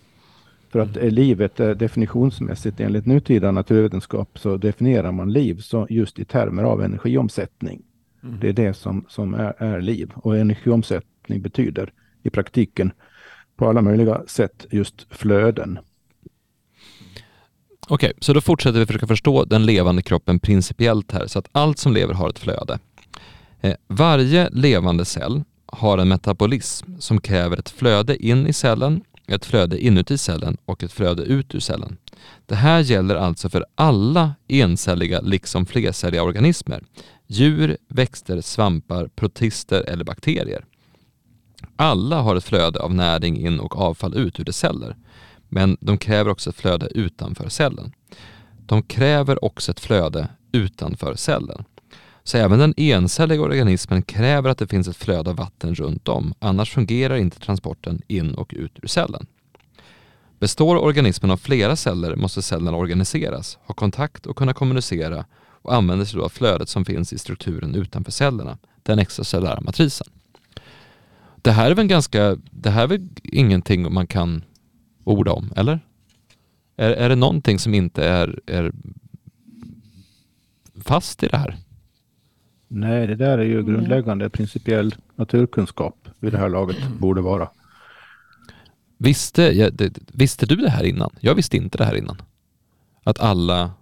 För 0.73 0.79
att 0.79 0.97
mm. 0.97 1.15
livet 1.15 1.61
är 1.61 1.75
definitionsmässigt 1.75 2.81
enligt 2.81 3.07
nutida 3.07 3.51
naturvetenskap 3.51 4.39
så 4.39 4.57
definierar 4.57 5.13
man 5.13 5.33
liv 5.33 5.61
så 5.61 5.87
just 5.91 6.19
i 6.19 6.25
termer 6.25 6.63
av 6.63 6.83
energiomsättning. 6.83 7.83
Mm. 8.23 8.41
Det 8.41 8.49
är 8.49 8.53
det 8.53 8.75
som, 8.75 9.05
som 9.09 9.35
är, 9.35 9.55
är 9.59 9.81
liv. 9.81 10.11
Och 10.15 10.37
energiomsättning 10.37 11.43
betyder 11.43 11.93
i 12.23 12.31
praktiken 12.31 12.93
på 13.57 13.69
alla 13.69 13.83
möjliga 13.83 14.23
sätt 14.27 14.67
just 14.71 15.07
flöden. 15.11 15.79
Okej, 17.93 18.07
okay, 18.07 18.19
så 18.21 18.33
då 18.33 18.41
fortsätter 18.41 18.79
vi 18.79 18.87
försöka 18.87 19.07
förstå 19.07 19.45
den 19.45 19.67
levande 19.67 20.03
kroppen 20.03 20.39
principiellt 20.41 21.13
här, 21.13 21.27
så 21.27 21.39
att 21.39 21.49
allt 21.53 21.79
som 21.79 21.93
lever 21.93 22.15
har 22.15 22.29
ett 22.29 22.39
flöde. 22.39 22.79
Eh, 23.61 23.75
varje 23.89 24.49
levande 24.51 25.05
cell 25.05 25.43
har 25.67 25.99
en 25.99 26.09
metabolism 26.09 26.99
som 26.99 27.21
kräver 27.21 27.57
ett 27.57 27.71
flöde 27.71 28.27
in 28.27 28.47
i 28.47 28.53
cellen, 28.53 29.03
ett 29.27 29.45
flöde 29.45 29.85
inuti 29.85 30.19
cellen 30.19 30.57
och 30.65 30.83
ett 30.83 30.93
flöde 30.93 31.23
ut 31.23 31.55
ur 31.55 31.61
cellen. 31.61 31.97
Det 32.47 32.55
här 32.55 32.81
gäller 32.81 33.15
alltså 33.15 33.49
för 33.49 33.65
alla 33.75 34.35
encelliga 34.49 35.21
liksom 35.21 35.67
flercelliga 35.67 36.23
organismer. 36.23 36.83
Djur, 37.27 37.77
växter, 37.89 38.41
svampar, 38.41 39.09
protister 39.09 39.83
eller 39.83 40.05
bakterier. 40.05 40.65
Alla 41.77 42.21
har 42.21 42.37
ett 42.37 42.45
flöde 42.45 42.81
av 42.81 42.95
näring 42.95 43.47
in 43.47 43.61
och 43.61 43.79
avfall 43.79 44.17
ut 44.17 44.41
ur 44.41 44.45
de 44.45 44.53
celler. 44.53 44.97
Men 45.55 45.77
de 45.81 45.99
kräver 45.99 46.31
också 46.31 46.51
ett 46.51 46.57
flöde 46.57 46.87
utanför 46.87 47.49
cellen. 47.49 47.93
De 48.67 48.83
kräver 48.83 49.45
också 49.45 49.71
ett 49.71 49.81
flöde 49.81 50.29
utanför 50.53 51.15
cellen. 51.15 51.65
Så 52.25 52.39
även 52.39 52.59
den 52.59 52.75
encelliga 52.77 53.43
organismen 53.43 54.03
kräver 54.03 54.51
att 54.51 54.59
det 54.59 54.67
finns 54.67 54.89
ett 54.89 54.97
flöde 54.97 55.31
av 55.31 55.37
vatten 55.37 55.75
runt 55.75 56.09
om, 56.09 56.35
annars 56.39 56.73
fungerar 56.73 57.17
inte 57.17 57.41
transporten 57.41 58.03
in 58.07 58.35
och 58.35 58.55
ut 58.57 58.79
ur 58.83 58.89
cellen. 58.89 59.27
Består 60.39 60.77
organismen 60.77 61.31
av 61.31 61.37
flera 61.37 61.77
celler 61.77 62.17
måste 62.17 62.43
cellerna 62.43 62.77
organiseras, 62.77 63.59
ha 63.67 63.75
kontakt 63.75 64.27
och 64.27 64.37
kunna 64.37 64.55
kommunicera 64.55 65.25
och 65.63 65.75
använder 65.75 66.05
sig 66.05 66.19
då 66.19 66.25
av 66.25 66.29
flödet 66.29 66.69
som 66.69 66.85
finns 66.85 67.13
i 67.13 67.19
strukturen 67.19 67.75
utanför 67.75 68.13
cellerna, 68.13 68.59
den 68.83 68.99
extracellulära 68.99 69.61
matrisen. 69.61 70.07
Det 71.37 71.53
här 71.53 71.71
är 71.71 71.75
väl 71.75 71.87
ganska, 71.87 72.37
det 72.51 72.71
här 72.71 72.83
är 72.83 72.87
väl 72.87 73.09
ingenting 73.23 73.93
man 73.95 74.07
kan 74.07 74.45
orda 75.05 75.33
om, 75.33 75.53
eller? 75.57 75.81
Är, 76.77 76.91
är 76.91 77.09
det 77.09 77.17
någonting 77.17 77.59
som 77.59 77.75
inte 77.75 78.05
är, 78.05 78.41
är 78.47 78.73
fast 80.85 81.23
i 81.23 81.27
det 81.29 81.37
här? 81.37 81.57
Nej, 82.69 83.07
det 83.07 83.15
där 83.15 83.39
är 83.39 83.43
ju 83.45 83.59
Mm. 83.61 83.67
grundläggande 83.67 84.31
principiell 84.31 84.95
naturkunskap 85.17 86.09
vid 86.19 86.33
det 86.33 86.39
här 86.39 86.49
laget 86.49 86.77
borde 86.99 87.21
vara. 87.21 87.49
Visste, 88.99 89.43
ja, 89.43 89.71
det, 89.71 89.99
visste 90.13 90.47
du 90.47 90.57
det 90.57 90.71
här 90.71 90.85
innan? 90.85 91.11
Jag 91.21 91.35
visste 91.35 91.57
inte 91.57 91.79
det 91.79 91.85
här 91.85 91.95
innan. 91.95 92.23
Att 93.05 93.21
alla, 93.21 93.73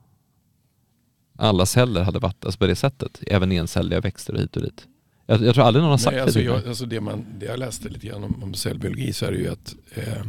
alla 1.39 1.67
celler 1.67 2.03
hade 2.03 2.21
alltså 2.27 2.59
på 2.59 2.67
det 2.67 2.77
sättet, 2.77 3.23
även 3.27 3.53
encelliga 3.53 4.01
växter 4.01 4.35
hit 4.35 4.57
och 4.57 4.63
dit. 4.63 4.87
Jag, 5.27 5.43
jag 5.43 5.55
tror 5.55 5.65
aldrig 5.65 5.83
någon 5.83 5.91
har 5.91 5.99
sagt 5.99 6.15
Nej, 6.15 6.23
alltså 6.23 6.39
det 6.39 6.45
jag, 6.45 6.69
alltså 6.69 6.87
det, 6.87 7.01
man, 7.01 7.25
det 7.39 7.47
jag 7.47 7.59
läste 7.59 7.89
lite 7.89 8.07
grann 8.07 8.25
om, 8.25 8.43
om 8.43 8.55
cellbiologi 8.55 9.13
så 9.13 9.27
är 9.27 9.33
det 9.33 9.39
ju 9.39 9.49
att 9.49 9.75
eh, 9.95 10.23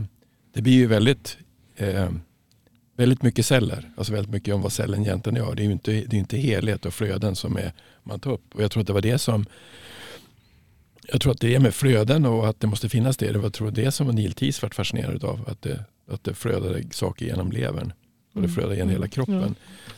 det 0.53 0.61
blir 0.61 0.73
ju 0.73 0.87
väldigt, 0.87 1.37
eh, 1.75 2.09
väldigt 2.97 3.23
mycket 3.23 3.45
celler. 3.45 3.91
Alltså 3.97 4.13
väldigt 4.13 4.31
mycket 4.31 4.55
om 4.55 4.61
vad 4.61 4.71
cellen 4.71 5.01
egentligen 5.01 5.35
gör. 5.35 5.55
Det 5.55 5.61
är 5.61 5.65
ju 5.65 5.71
inte, 5.71 5.91
det 5.91 6.15
är 6.15 6.19
inte 6.19 6.37
helhet 6.37 6.85
och 6.85 6.93
flöden 6.93 7.35
som 7.35 7.57
är, 7.57 7.73
man 8.03 8.19
tar 8.19 8.31
upp. 8.31 8.55
Och 8.55 8.63
jag 8.63 8.71
tror 8.71 8.81
att 8.81 8.87
det 8.87 8.93
var 8.93 9.01
det 9.01 9.17
som 9.17 9.45
jag 11.07 11.21
tror 11.21 11.31
att 11.31 11.39
det 11.39 11.55
är 11.55 11.59
med 11.59 11.73
flöden 11.73 12.25
och 12.25 12.49
att 12.49 12.59
det 12.59 12.67
måste 12.67 12.89
finnas 12.89 13.17
det. 13.17 13.31
Det 13.31 13.37
var 13.37 13.45
jag 13.45 13.53
tror 13.53 13.71
det 13.71 13.91
som 13.91 14.07
Neil 14.07 14.33
Teese 14.33 14.61
vart 14.61 14.75
fascinerad 14.75 15.23
av. 15.23 15.49
Att 15.49 15.61
det, 15.61 15.85
att 16.07 16.23
det 16.23 16.33
flödade 16.33 16.83
saker 16.91 17.25
genom 17.25 17.51
levern. 17.51 17.93
Och 18.33 18.41
det 18.41 18.47
Mm. 18.47 18.51
flödade 18.51 18.75
genom 18.75 18.89
hela 18.89 19.07
kroppen. 19.07 19.55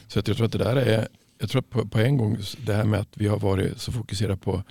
Så 0.07 0.19
att 0.19 0.27
jag 0.27 0.37
tror 0.37 0.45
att 0.45 0.51
det 0.51 0.57
där 0.57 0.75
är, 0.75 1.07
jag 1.39 1.49
tror 1.49 1.59
att 1.61 1.69
på, 1.69 1.87
på 1.87 1.99
en 1.99 2.17
gång 2.17 2.37
det 2.65 2.73
här 2.73 2.83
med 2.83 2.99
att 2.99 3.07
vi 3.13 3.27
har 3.27 3.39
varit 3.39 3.81
så 3.81 3.91
fokuserade 3.91 4.37
på 4.37 4.63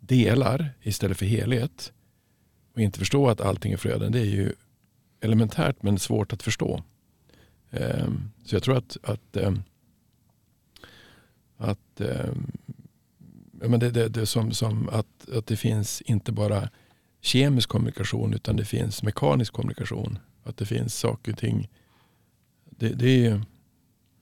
delar 0.00 0.70
istället 0.82 1.18
för 1.18 1.26
helhet 1.26 1.92
och 2.74 2.80
inte 2.80 2.98
förstå 2.98 3.28
att 3.28 3.40
allting 3.40 3.72
är 3.72 3.76
flöden. 3.76 4.12
Det 4.12 4.20
är 4.20 4.24
ju 4.24 4.52
elementärt 5.20 5.82
men 5.82 5.98
svårt 5.98 6.32
att 6.32 6.42
förstå. 6.42 6.82
Ehm, 7.70 8.30
så 8.44 8.54
jag 8.54 8.62
tror 8.62 8.76
att, 8.76 8.96
att, 9.02 9.36
ehm, 9.36 9.62
att, 11.56 12.00
ehm, 12.00 12.52
ja, 13.60 13.68
men 13.68 13.80
det, 13.80 13.90
det, 13.90 14.08
det 14.08 14.26
som, 14.26 14.52
som 14.52 14.88
att, 14.88 15.28
att 15.28 15.46
det 15.46 15.56
finns 15.56 16.00
inte 16.00 16.32
bara 16.32 16.68
kemisk 17.20 17.68
kommunikation 17.68 18.34
utan 18.34 18.56
det 18.56 18.64
finns 18.64 19.02
mekanisk 19.02 19.52
kommunikation. 19.52 20.18
Att 20.44 20.56
det 20.56 20.66
finns 20.66 20.94
saker 20.94 21.32
och 21.32 21.38
ting. 21.38 21.68
Det, 22.64 22.88
det 22.88 23.08
är 23.08 23.18
ju 23.18 23.40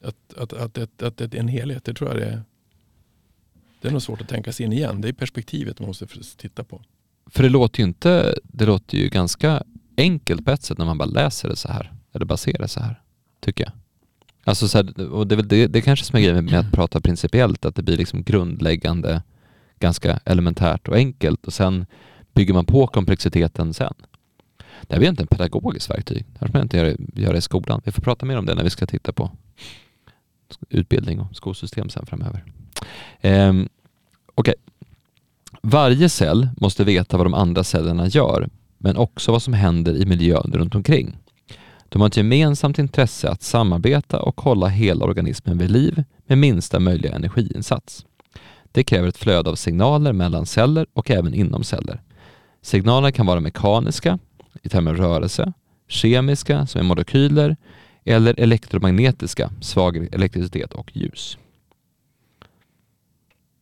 att, 0.03 0.35
att, 0.37 0.53
att, 0.53 0.79
att, 0.79 1.03
att 1.03 1.17
det 1.17 1.35
är 1.35 1.41
en 1.41 1.49
helhet. 1.49 1.85
Det 1.85 1.95
tror 1.95 2.11
jag 2.11 2.19
det 2.19 2.27
är. 2.27 2.43
Det 3.81 3.89
är 3.89 3.93
nog 3.93 4.03
svårt 4.03 4.21
att 4.21 4.29
tänka 4.29 4.53
sig 4.53 4.67
in 4.67 4.73
igen. 4.73 5.01
Det 5.01 5.09
är 5.09 5.13
perspektivet 5.13 5.81
man 5.81 5.87
måste 5.87 6.07
titta 6.37 6.65
på. 6.65 6.83
För 7.27 7.43
det 7.43 7.49
låter 7.49 7.81
ju 7.81 7.85
inte, 7.85 8.35
det 8.43 8.67
låter 8.67 8.99
ju 8.99 9.09
ganska 9.09 9.63
enkelt 9.99 10.45
på 10.45 10.51
ett 10.51 10.63
sätt 10.63 10.79
när 10.79 10.87
man 10.87 10.99
bara 10.99 11.09
läser 11.09 11.49
det 11.49 11.57
så 11.57 11.69
här. 11.69 11.93
Eller 12.13 12.27
bara 12.27 12.37
ser 12.37 12.59
det 12.59 12.69
så 12.69 12.81
här, 12.81 13.01
tycker 13.41 13.65
jag. 13.65 13.73
Alltså 14.45 14.69
så 14.69 14.79
här, 14.79 15.11
och 15.13 15.27
det, 15.27 15.35
är 15.35 15.43
det, 15.43 15.67
det 15.67 15.81
kanske 15.81 16.05
som 16.05 16.17
är 16.17 16.21
grejen 16.21 16.45
med 16.45 16.61
att 16.61 16.73
prata 16.73 17.01
principiellt, 17.01 17.65
att 17.65 17.75
det 17.75 17.83
blir 17.83 17.97
liksom 17.97 18.23
grundläggande, 18.23 19.23
ganska 19.79 20.21
elementärt 20.25 20.89
och 20.89 20.97
enkelt 20.97 21.47
och 21.47 21.53
sen 21.53 21.87
bygger 22.33 22.55
man 22.55 22.65
på 22.65 22.87
komplexiteten 22.87 23.75
sen. 23.75 23.95
Det 24.83 24.95
här 24.95 25.01
är 25.01 25.03
egentligen 25.03 25.29
ett 25.33 25.39
pedagogiskt 25.39 25.91
verktyg. 25.91 26.27
Det 26.33 26.39
här 26.41 26.47
får 26.47 26.53
man 26.53 26.63
inte 26.63 26.77
göra, 26.77 26.97
göra 27.15 27.37
i 27.37 27.41
skolan. 27.41 27.81
Vi 27.85 27.93
får 27.93 28.03
prata 28.03 28.27
mer 28.27 28.39
om 28.39 28.47
det 28.47 28.55
när 28.55 28.65
vi 28.65 28.71
ska 28.71 28.87
titta 28.87 29.13
på 29.13 29.31
utbildning 30.69 31.21
och 31.21 31.37
skolsystem 31.37 31.89
sen 31.89 32.07
framöver. 32.07 32.45
Um, 33.23 33.69
Okej. 34.35 34.55
Varje 35.63 36.09
cell 36.09 36.49
måste 36.57 36.85
veta 36.85 37.17
vad 37.17 37.27
de 37.27 37.35
andra 37.35 37.65
cellerna 37.65 38.07
gör, 38.07 38.49
men 38.79 38.97
också 38.97 39.33
vad 39.33 39.43
som 39.43 39.53
händer 39.53 39.95
i 39.95 40.07
miljön 40.07 40.51
runt 40.55 40.75
omkring. 40.75 41.17
De 41.89 42.01
har 42.01 42.09
ett 42.09 42.17
gemensamt 42.17 42.79
intresse 42.79 43.31
att 43.31 43.43
samarbeta 43.43 44.23
och 44.23 44.41
hålla 44.41 44.67
hela 44.67 45.05
organismen 45.05 45.59
vid 45.59 45.71
liv 45.71 46.05
med 46.27 46.39
minsta 46.39 46.81
möjliga 46.81 47.15
energiinsats. 47.15 48.07
Det 48.73 48.85
kräver 48.85 49.09
ett 49.09 49.17
flöde 49.17 49.51
av 49.51 49.55
signaler 49.55 50.13
mellan 50.13 50.47
celler 50.47 50.87
och 50.93 51.11
även 51.11 51.35
inom 51.35 51.65
celler. 51.65 52.03
Signalerna 52.63 53.13
kan 53.13 53.27
vara 53.27 53.41
mekaniska, 53.41 54.19
i 54.63 54.69
termer 54.69 54.91
av 54.91 54.97
rörelse, 54.97 55.53
kemiska, 55.89 56.67
som 56.67 56.81
är 56.81 56.85
molekyler, 56.85 57.57
eller 58.05 58.41
elektromagnetiska, 58.41 59.51
svag 59.61 60.09
elektricitet 60.13 60.73
och 60.73 60.97
ljus. 60.97 61.39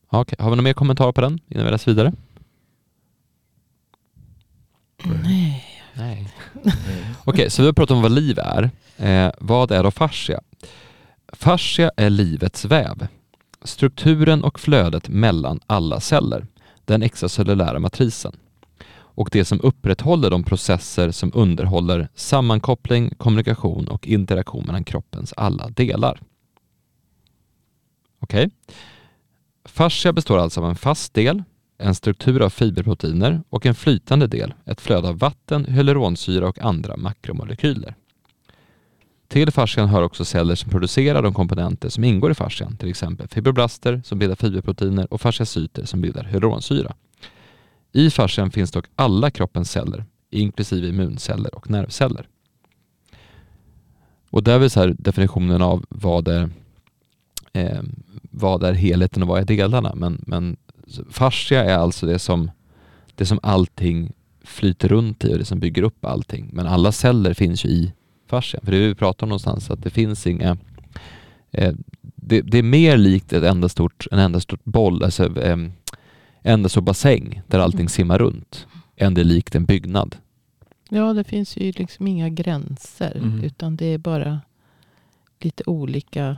Okej, 0.09 0.37
har 0.39 0.51
vi 0.51 0.57
några 0.57 0.63
mer 0.63 0.73
kommentarer 0.73 1.13
på 1.13 1.21
den 1.21 1.41
innan 1.49 1.65
vi 1.65 1.71
läser 1.71 1.91
vidare? 1.91 2.13
Nej. 5.05 5.65
Nej. 5.95 6.29
Okej, 7.25 7.51
så 7.51 7.63
vi 7.63 7.67
har 7.67 7.73
pratat 7.73 7.97
om 7.97 8.03
vad 8.03 8.13
liv 8.13 8.39
är. 8.39 8.71
Eh, 8.97 9.33
vad 9.39 9.71
är 9.71 9.83
då 9.83 9.91
fascia? 9.91 10.41
Fascia 11.33 11.91
är 11.97 12.11
livets 12.11 12.65
väv. 12.65 13.07
Strukturen 13.63 14.45
och 14.45 14.61
flödet 14.61 15.09
mellan 15.09 15.61
alla 15.67 16.01
celler. 16.01 16.47
Den 16.85 17.03
extracellulära 17.03 17.79
matrisen. 17.79 18.37
Och 19.17 19.29
det 19.33 19.45
som 19.45 19.61
upprätthåller 19.61 20.31
de 20.31 20.45
processer 20.45 21.11
som 21.11 21.33
underhåller 21.35 22.09
sammankoppling, 22.15 23.15
kommunikation 23.17 23.89
och 23.89 24.07
interaktion 24.07 24.65
mellan 24.67 24.85
kroppens 24.85 25.33
alla 25.37 25.69
delar. 25.69 26.21
Okej? 28.21 28.51
Fascia 29.65 30.13
består 30.13 30.39
alltså 30.39 30.61
av 30.61 30.69
en 30.69 30.77
fast 30.77 31.15
del, 31.15 31.43
en 31.79 31.95
struktur 31.95 32.43
av 32.43 32.51
fiberproteiner 32.51 33.43
och 33.49 33.67
en 33.67 33.75
flytande 33.75 34.27
del, 34.27 34.55
ett 34.65 34.81
flöde 34.81 35.09
av 35.09 35.19
vatten, 35.19 35.65
hyaluronsyra 35.65 36.49
och 36.49 36.59
andra 36.59 36.97
makromolekyler. 36.97 37.95
Till 39.29 39.51
fascian 39.51 39.89
hör 39.89 40.03
också 40.03 40.25
celler 40.25 40.55
som 40.55 40.71
producerar 40.71 41.23
de 41.23 41.35
komponenter 41.35 41.89
som 41.89 42.05
ingår 42.05 42.31
i 42.31 42.35
fascian, 42.35 42.77
till 42.77 42.89
exempel 42.89 43.29
fibroblaster 43.29 44.03
som 44.05 44.19
bildar 44.19 44.37
fiberproteiner 44.37 45.13
och 45.13 45.21
fasciacyter 45.21 45.85
som 45.85 46.01
bildar 46.01 46.25
hyaluronsyra. 46.25 46.95
I 47.93 48.11
fascian 48.11 48.51
finns 48.51 48.71
dock 48.71 48.85
alla 48.95 49.31
kroppens 49.31 49.71
celler, 49.71 50.05
inklusive 50.31 50.89
immunceller 50.89 51.55
och 51.55 51.71
nervceller. 51.71 52.29
Och 54.31 54.43
där 54.43 54.61
är 54.61 54.69
så 54.69 54.81
här 54.81 54.97
definitionen 54.99 55.63
av 55.63 55.85
vad 55.89 56.29
är, 56.29 56.51
eh, 57.53 57.83
vad 58.31 58.63
är 58.63 58.73
helheten 58.73 59.23
och 59.23 59.29
vad 59.29 59.41
är 59.41 59.45
delarna. 59.45 59.95
Men, 59.95 60.25
men 60.27 60.57
fascia 61.11 61.65
är 61.65 61.79
alltså 61.79 62.07
det 62.07 62.19
som, 62.19 62.51
det 63.15 63.27
som 63.27 63.41
allting 63.43 64.13
flyter 64.45 64.89
runt 64.89 65.25
i 65.25 65.35
och 65.35 65.39
det 65.39 65.45
som 65.45 65.61
bygger 65.61 65.83
upp 65.83 66.05
allting. 66.05 66.51
Men 66.53 66.67
alla 66.67 66.93
celler 66.93 67.35
finns 67.35 67.65
ju 67.65 67.69
i 67.69 67.93
fascian. 68.27 68.65
För 68.65 68.73
det 68.73 68.79
vi 68.79 68.95
pratar 68.95 69.27
om 69.27 69.29
någonstans, 69.29 69.71
att 69.71 69.83
det 69.83 69.91
finns 69.91 70.27
inga... 70.27 70.57
Eh, 71.51 71.73
det, 72.15 72.41
det, 72.41 72.59
är 72.59 72.63
mer 72.63 72.97
likt 72.97 73.33
ett 73.33 73.45
enda 73.45 73.69
stort, 73.69 74.07
en 74.11 74.19
enda 74.19 74.41
stort 74.41 74.65
boll, 74.65 75.05
alltså 75.05 75.41
eh, 75.41 75.57
enda 76.43 76.69
stor 76.69 76.81
bassäng 76.81 77.43
där 77.47 77.59
allting 77.59 77.89
simmar 77.89 78.19
runt, 78.19 78.67
än 78.97 79.15
det 79.15 79.21
är 79.21 79.25
likt 79.25 79.55
en 79.55 79.65
byggnad. 79.65 80.17
Ja, 80.89 81.13
det 81.13 81.25
finns 81.25 81.57
ju 81.57 81.73
liksom 81.73 82.07
inga 82.07 82.29
gränser. 82.29 83.17
Mm. 83.17 83.45
Utan 83.45 83.77
det 83.77 83.87
är 83.87 83.99
bara 83.99 84.41
lite 85.41 85.63
olika 85.67 86.37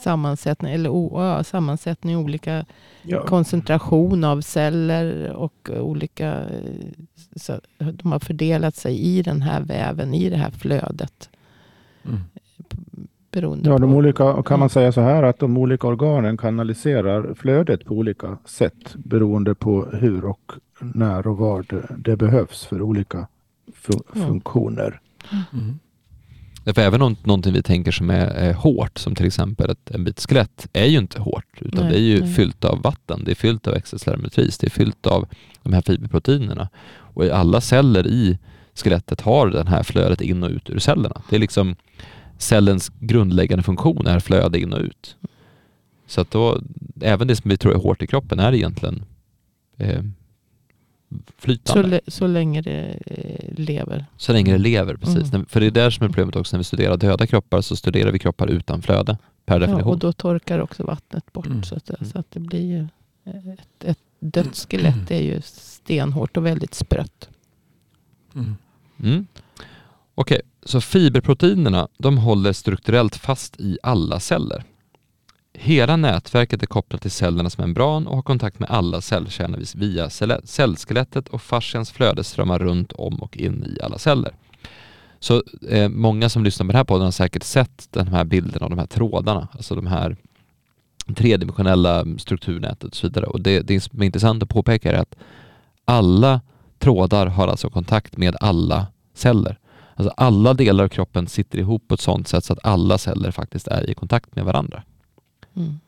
sammansättning, 0.00 0.72
eller 0.72 0.90
ja, 1.12 1.44
sammansättning, 1.44 2.16
olika 2.16 2.64
Ja, 3.02 3.22
koncentration 3.26 4.24
av 4.24 4.40
celler 4.40 5.32
och 5.32 5.70
olika... 5.76 6.28
eh, 6.40 6.90
Så 7.36 7.60
de 7.92 8.12
har 8.12 8.18
fördelat 8.18 8.76
sig 8.76 8.98
i 9.00 9.22
den 9.22 9.42
här 9.42 9.60
väven, 9.60 10.14
i 10.14 10.30
det 10.30 10.36
här 10.36 10.50
flödet. 10.50 11.30
Mm. 12.04 12.20
Beroende 13.32 13.70
Ja, 13.70 13.78
de 13.78 13.94
olika, 13.94 14.32
kan 14.32 14.58
man 14.58 14.58
Mm. 14.58 14.68
säga 14.68 14.92
så 14.92 15.00
här 15.00 15.22
att 15.22 15.38
de 15.38 15.58
olika 15.58 15.86
organen 15.86 16.36
kanaliserar 16.36 17.34
flödet 17.34 17.84
på 17.84 17.94
olika 17.94 18.38
sätt 18.44 18.94
beroende 18.94 19.54
på 19.54 19.86
hur 19.92 20.24
och 20.24 20.52
när 20.80 21.26
och 21.26 21.36
var 21.38 21.64
det, 21.68 21.86
det 21.98 22.16
behövs 22.16 22.64
för 22.66 22.82
olika 22.82 23.26
fun- 23.74 24.02
Ja. 24.14 24.26
funktioner. 24.26 25.00
Mm. 25.52 25.78
För 26.64 26.78
även 26.78 27.02
om 27.02 27.16
någonting 27.24 27.52
vi 27.52 27.62
tänker 27.62 27.92
som 27.92 28.10
är, 28.10 28.26
är 28.26 28.52
hårt, 28.52 28.98
som 28.98 29.14
till 29.14 29.26
exempel 29.26 29.70
ett, 29.70 29.90
en 29.90 30.04
bit 30.04 30.26
skelett, 30.28 30.68
är 30.72 30.84
ju 30.84 30.98
inte 30.98 31.20
hårt, 31.20 31.58
utan 31.58 31.84
Nej, 31.84 31.92
det 31.92 31.98
är 31.98 32.02
ju 32.02 32.20
nej. 32.20 32.34
fyllt 32.34 32.64
av 32.64 32.82
vatten, 32.82 33.22
det 33.24 33.30
är 33.30 33.34
fyllt 33.34 33.66
av 33.66 33.74
extracellulära 33.74 34.22
matris, 34.22 34.58
det 34.58 34.66
är 34.66 34.70
fyllt 34.70 35.06
av 35.06 35.28
de 35.62 35.72
här 35.72 35.80
fiberproteinerna. 35.80 36.68
Och 37.14 37.24
i 37.24 37.30
alla 37.30 37.60
celler 37.60 38.06
i 38.06 38.38
skelettet 38.74 39.20
har 39.20 39.48
den 39.48 39.66
här 39.66 39.82
flödet 39.82 40.20
in 40.20 40.42
och 40.42 40.50
ut 40.50 40.70
ur 40.70 40.78
cellerna. 40.78 41.22
Det 41.30 41.36
är 41.36 41.40
liksom 41.40 41.76
cellens 42.38 42.92
grundläggande 42.98 43.62
funktion 43.62 44.06
är 44.06 44.20
flöde 44.20 44.60
in 44.60 44.72
och 44.72 44.80
ut. 44.80 45.16
Så 46.06 46.20
att 46.20 46.30
då, 46.30 46.60
även 47.00 47.28
det 47.28 47.36
som 47.36 47.48
vi 47.48 47.56
tror 47.56 47.74
är 47.74 47.78
hårt 47.78 48.02
i 48.02 48.06
kroppen 48.06 48.38
är 48.38 48.52
egentligen 48.52 49.04
eh, 49.78 50.02
flytande. 51.38 51.88
le- 51.88 52.00
så 52.06 52.26
länge 52.26 52.62
det 52.62 52.98
eh, 53.06 53.54
lever. 53.64 54.06
Så 54.16 54.32
länge 54.32 54.52
det 54.52 54.58
lever, 54.58 54.94
precis. 54.96 55.32
Mm. 55.32 55.46
För 55.46 55.60
det 55.60 55.66
är 55.66 55.70
där 55.70 55.90
som 55.90 56.04
är 56.04 56.08
problemet 56.08 56.36
också 56.36 56.56
när 56.56 56.58
vi 56.58 56.64
studerar 56.64 56.96
döda 56.96 57.26
kroppar 57.26 57.60
så 57.60 57.76
studerar 57.76 58.10
vi 58.12 58.18
kroppar 58.18 58.46
utan 58.46 58.82
flöde 58.82 59.18
per 59.46 59.54
Ja, 59.54 59.58
definition. 59.58 59.92
och 59.92 59.98
då 59.98 60.12
torkar 60.12 60.58
också 60.58 60.82
vattnet 60.84 61.32
bort. 61.32 61.46
Mm. 61.46 61.62
Så, 61.62 61.74
att, 61.76 61.90
Mm. 61.90 62.10
så 62.10 62.18
att 62.18 62.30
det 62.30 62.40
blir 62.40 62.66
ju 62.66 62.78
eh, 63.24 63.48
ett, 63.52 63.84
ett 63.84 63.98
dött 64.20 64.66
skelett 64.70 65.10
är 65.10 65.20
ju 65.22 65.40
stenhårt 65.44 66.36
och 66.36 66.46
väldigt 66.46 66.74
sprött. 66.74 67.28
Mm. 68.34 68.56
Mm. 69.02 69.26
Okej, 70.14 70.40
så 70.62 70.80
fiberproteinerna 70.80 71.88
de 71.98 72.18
håller 72.18 72.52
strukturellt 72.52 73.16
fast 73.16 73.60
i 73.60 73.78
alla 73.82 74.20
celler. 74.20 74.64
Hela 75.52 75.96
nätverket 75.96 76.62
är 76.62 76.66
kopplat 76.66 77.02
till 77.02 77.10
cellernas 77.10 77.58
membran 77.58 78.06
och 78.06 78.14
har 78.14 78.22
kontakt 78.22 78.58
med 78.58 78.70
alla 78.70 79.00
cellkärnor 79.00 79.76
via 79.78 80.10
cellskelettet 80.44 81.28
och 81.28 81.42
fascians 81.42 81.90
flöde 81.90 82.24
strömmar 82.24 82.58
runt 82.58 82.92
om 82.92 83.14
och 83.14 83.36
in 83.36 83.64
i 83.64 83.82
alla 83.82 83.98
celler. 83.98 84.32
Så 85.20 85.42
eh, 85.68 85.88
många 85.88 86.28
som 86.28 86.44
lyssnar 86.44 86.66
på 86.66 86.72
den 86.72 86.76
här 86.76 86.84
podden 86.84 87.04
har 87.04 87.12
säkert 87.12 87.42
sett 87.42 87.88
den 87.90 88.08
här 88.08 88.24
bilden 88.24 88.62
av 88.62 88.70
de 88.70 88.78
här 88.78 88.86
trådarna, 88.86 89.48
alltså 89.52 89.74
de 89.74 89.86
här 89.86 90.16
tredimensionella 91.16 92.04
strukturnätet 92.18 92.84
och 92.84 92.96
så 92.96 93.06
vidare. 93.06 93.26
Och 93.26 93.40
det, 93.40 93.60
det 93.60 93.80
som 93.80 94.02
är 94.02 94.06
intressant 94.06 94.42
att 94.42 94.48
påpeka 94.48 94.92
är 94.92 94.98
att 94.98 95.16
alla 95.84 96.40
trådar 96.78 97.26
har 97.26 97.48
alltså 97.48 97.70
kontakt 97.70 98.16
med 98.16 98.36
alla 98.40 98.86
celler. 99.14 99.58
Alltså 99.94 100.14
alla 100.16 100.54
delar 100.54 100.84
av 100.84 100.88
kroppen 100.88 101.26
sitter 101.26 101.58
ihop 101.58 101.88
på 101.88 101.94
ett 101.94 102.00
sådant 102.00 102.28
sätt 102.28 102.44
så 102.44 102.52
att 102.52 102.64
alla 102.64 102.98
celler 102.98 103.30
faktiskt 103.30 103.68
är 103.68 103.90
i 103.90 103.94
kontakt 103.94 104.36
med 104.36 104.44
varandra. 104.44 104.82
Mm. 105.56 105.78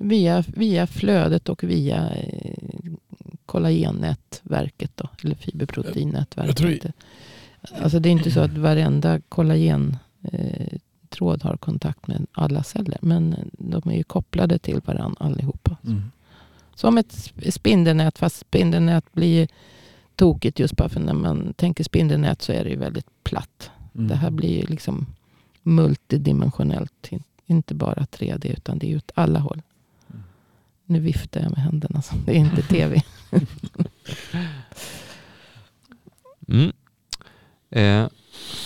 Via, 0.00 0.44
via 0.46 0.86
flödet 0.86 1.48
och 1.48 1.64
via 1.64 2.10
eh, 2.10 2.92
kollagennätverket 3.46 4.90
då, 4.96 5.08
eller 5.22 5.30
Jag 5.30 5.38
tror- 5.40 5.52
fiberproteinnätverket. 5.52 6.94
Alltså 7.82 7.98
det 8.00 8.08
är 8.08 8.10
inte 8.10 8.30
så 8.30 8.40
att 8.40 8.56
varenda 8.58 9.20
kollagen 9.20 9.96
eh, 10.32 10.78
tråd 11.08 11.42
har 11.42 11.56
kontakt 11.56 12.06
med 12.06 12.26
alla 12.32 12.62
celler. 12.62 12.98
Men 13.02 13.50
de 13.52 13.82
är 13.90 13.96
ju 13.96 14.02
kopplade 14.02 14.58
till 14.58 14.80
varandra 14.84 15.16
allihopa. 15.26 15.76
Mm. 15.86 16.02
Som 16.74 16.98
ett 16.98 17.12
sp- 17.14 17.50
spindelnät. 17.50 18.18
Fast 18.18 18.36
spindelnät 18.36 19.12
blir 19.12 19.48
tokigt 20.16 20.58
just 20.58 20.76
bara 20.76 20.88
för 20.88 21.00
när 21.00 21.14
man 21.14 21.54
tänker 21.56 21.84
spindelnät 21.84 22.42
så 22.42 22.52
är 22.52 22.64
det 22.64 22.70
ju 22.70 22.76
väldigt 22.76 23.06
platt. 23.24 23.70
Mm. 23.94 24.08
Det 24.08 24.14
här 24.14 24.30
blir 24.30 24.60
ju 24.60 24.66
liksom 24.66 25.06
multidimensionellt. 25.62 27.08
Inte 27.50 27.74
bara 27.74 28.02
3D 28.04 28.52
utan 28.52 28.78
det 28.78 28.92
är 28.92 28.96
åt 28.96 29.12
alla 29.14 29.38
håll. 29.38 29.62
Mm. 30.10 30.22
Nu 30.84 31.00
viftar 31.00 31.40
jag 31.40 31.50
med 31.50 31.60
händerna. 31.60 32.02
som 32.02 32.24
det 32.24 32.32
är 32.32 32.36
inte 32.36 32.62
tv. 32.62 33.02
Mm. 36.50 36.72
Eh, 37.70 38.08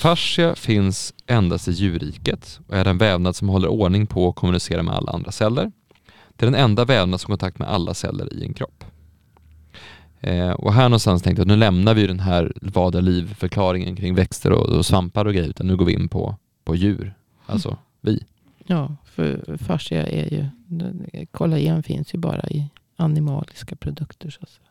fascia 0.00 0.54
finns 0.54 1.14
endast 1.26 1.68
i 1.68 1.70
djurriket 1.70 2.60
och 2.66 2.76
är 2.76 2.84
en 2.84 2.98
vävnad 2.98 3.36
som 3.36 3.48
håller 3.48 3.68
ordning 3.68 4.06
på 4.06 4.26
och 4.26 4.36
kommunicerar 4.36 4.82
med 4.82 4.94
alla 4.94 5.12
andra 5.12 5.32
celler. 5.32 5.72
Det 6.36 6.44
är 6.44 6.50
den 6.50 6.60
enda 6.60 6.84
vävnad 6.84 7.20
som 7.20 7.30
har 7.30 7.38
kontakt 7.38 7.58
med 7.58 7.68
alla 7.68 7.94
celler 7.94 8.34
i 8.34 8.44
en 8.44 8.54
kropp. 8.54 8.84
Eh, 10.20 10.50
och 10.50 10.72
här 10.72 10.88
någonstans 10.88 11.22
tänkte 11.22 11.40
jag 11.40 11.44
att 11.44 11.48
nu 11.48 11.56
lämnar 11.56 11.94
vi 11.94 12.06
den 12.06 12.20
här 12.20 12.52
vad 12.62 12.94
är 12.94 13.02
liv-förklaringen 13.02 13.96
kring 13.96 14.14
växter 14.14 14.52
och, 14.52 14.66
och 14.66 14.86
svampar 14.86 15.24
och 15.24 15.34
grejer 15.34 15.48
utan 15.48 15.66
nu 15.66 15.76
går 15.76 15.84
vi 15.84 15.92
in 15.92 16.08
på, 16.08 16.36
på 16.64 16.76
djur, 16.76 17.14
alltså 17.46 17.78
vi. 18.00 18.24
Ja, 18.66 18.96
för 19.04 19.56
fascia 19.56 20.06
är 20.06 20.34
ju... 20.34 20.46
Kollagen 21.30 21.82
finns 21.82 22.14
ju 22.14 22.18
bara 22.18 22.48
i 22.48 22.68
animaliska 22.96 23.76
produkter. 23.76 24.30
Så 24.30 24.38
att 24.42 24.48
säga. 24.50 24.68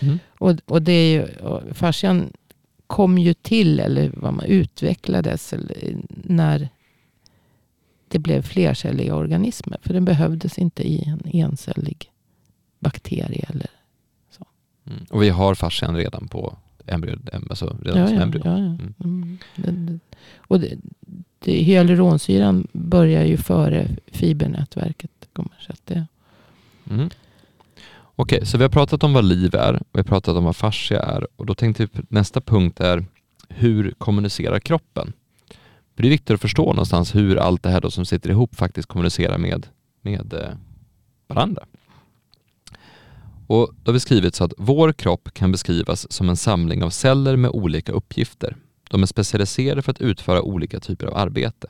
Mm. 0.00 0.18
Och, 0.38 0.54
och 0.64 0.82
det 0.82 0.92
är 0.92 1.20
ju, 1.20 1.28
fascian 1.74 2.32
kom 2.86 3.18
ju 3.18 3.34
till, 3.34 3.80
eller 3.80 4.12
vad 4.16 4.34
man 4.34 4.44
utvecklades, 4.44 5.54
när 6.08 6.68
det 8.08 8.18
blev 8.18 8.42
flercelliga 8.42 9.14
organismer. 9.14 9.78
För 9.82 9.94
den 9.94 10.04
behövdes 10.04 10.58
inte 10.58 10.88
i 10.88 11.02
en 11.04 11.20
encellig 11.32 12.10
bakterie. 12.78 13.46
Eller, 13.48 13.70
Mm. 14.90 15.06
Och 15.10 15.22
vi 15.22 15.28
har 15.28 15.54
fascian 15.54 15.96
redan 15.96 16.28
på 16.28 16.56
embryo, 16.86 17.16
em- 17.16 17.46
alltså 17.50 17.76
redan 17.82 18.00
ja, 18.00 18.06
som 18.06 18.16
ja, 18.16 18.22
embryo. 18.22 18.42
ja, 18.44 18.50
ja. 18.50 18.56
Mm. 18.58 18.94
Mm. 19.04 19.38
Det, 19.56 19.98
och 20.36 20.60
det, 20.60 20.78
hyaluronsyran 21.44 22.66
börjar 22.72 23.24
ju 23.24 23.36
före 23.36 23.88
fibernätverket. 24.06 25.10
Så 25.66 25.72
att 25.72 25.80
det, 25.84 26.06
Mm. 26.90 27.10
Okej, 28.16 28.46
så 28.46 28.58
vi 28.58 28.64
har 28.64 28.70
pratat 28.70 29.02
om 29.02 29.12
vad 29.12 29.24
liv 29.24 29.54
är 29.54 29.74
och 29.74 29.88
vi 29.92 29.98
har 29.98 30.04
pratat 30.04 30.36
om 30.36 30.44
vad 30.44 30.56
fascia 30.56 31.00
är 31.02 31.26
och 31.36 31.46
då 31.46 31.54
tänkte 31.54 31.88
vi 31.92 32.02
nästa 32.08 32.40
punkt 32.40 32.80
är 32.80 33.04
hur 33.48 33.94
kommunicerar 33.98 34.60
kroppen? 34.60 35.12
För 35.94 36.02
det 36.02 36.08
är 36.08 36.10
viktigt 36.10 36.34
att 36.34 36.40
förstå 36.40 36.66
någonstans 36.66 37.14
hur 37.14 37.36
allt 37.36 37.62
det 37.62 37.70
här 37.70 37.80
då 37.80 37.90
som 37.90 38.04
sitter 38.04 38.30
ihop 38.30 38.54
faktiskt 38.54 38.88
kommunicerar 38.88 39.38
med, 39.38 39.66
med 40.02 40.32
eh, 40.32 40.50
varandra. 41.28 41.66
Och 43.46 43.74
då 43.82 43.88
har 43.88 43.92
vi 43.92 44.00
skrivit 44.00 44.34
så 44.34 44.44
att 44.44 44.52
vår 44.56 44.92
kropp 44.92 45.34
kan 45.34 45.52
beskrivas 45.52 46.12
som 46.12 46.28
en 46.28 46.36
samling 46.36 46.82
av 46.82 46.90
celler 46.90 47.36
med 47.36 47.50
olika 47.50 47.92
uppgifter. 47.92 48.56
De 48.90 49.02
är 49.02 49.06
specialiserade 49.06 49.82
för 49.82 49.90
att 49.90 50.00
utföra 50.00 50.42
olika 50.42 50.80
typer 50.80 51.06
av 51.06 51.16
arbete. 51.16 51.68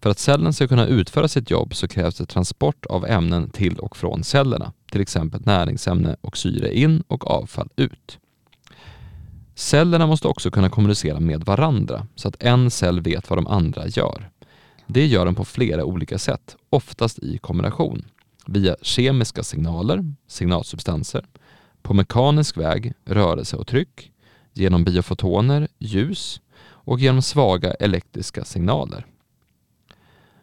För 0.00 0.10
att 0.10 0.18
cellen 0.18 0.52
ska 0.52 0.68
kunna 0.68 0.86
utföra 0.86 1.28
sitt 1.28 1.50
jobb 1.50 1.74
så 1.74 1.88
krävs 1.88 2.14
det 2.14 2.26
transport 2.26 2.86
av 2.86 3.06
ämnen 3.06 3.50
till 3.50 3.78
och 3.78 3.96
från 3.96 4.24
cellerna, 4.24 4.72
till 4.90 5.00
exempel 5.00 5.40
näringsämne 5.44 6.16
och 6.20 6.36
syre 6.36 6.78
in 6.78 7.02
och 7.08 7.30
avfall 7.30 7.68
ut. 7.76 8.18
Cellerna 9.54 10.06
måste 10.06 10.28
också 10.28 10.50
kunna 10.50 10.70
kommunicera 10.70 11.20
med 11.20 11.44
varandra 11.44 12.06
så 12.14 12.28
att 12.28 12.42
en 12.42 12.70
cell 12.70 13.00
vet 13.00 13.30
vad 13.30 13.38
de 13.38 13.46
andra 13.46 13.86
gör. 13.86 14.30
Det 14.86 15.06
gör 15.06 15.24
de 15.24 15.34
på 15.34 15.44
flera 15.44 15.84
olika 15.84 16.18
sätt, 16.18 16.56
oftast 16.70 17.18
i 17.18 17.38
kombination. 17.38 18.04
Via 18.46 18.76
kemiska 18.82 19.42
signaler, 19.42 20.14
signalsubstanser, 20.28 21.26
på 21.82 21.94
mekanisk 21.94 22.56
väg, 22.56 22.92
rörelse 23.04 23.56
och 23.56 23.66
tryck, 23.66 24.12
genom 24.56 24.84
biofotoner, 24.84 25.68
ljus 25.78 26.40
och 26.60 27.00
genom 27.00 27.22
svaga 27.22 27.74
elektriska 27.74 28.44
signaler. 28.44 29.06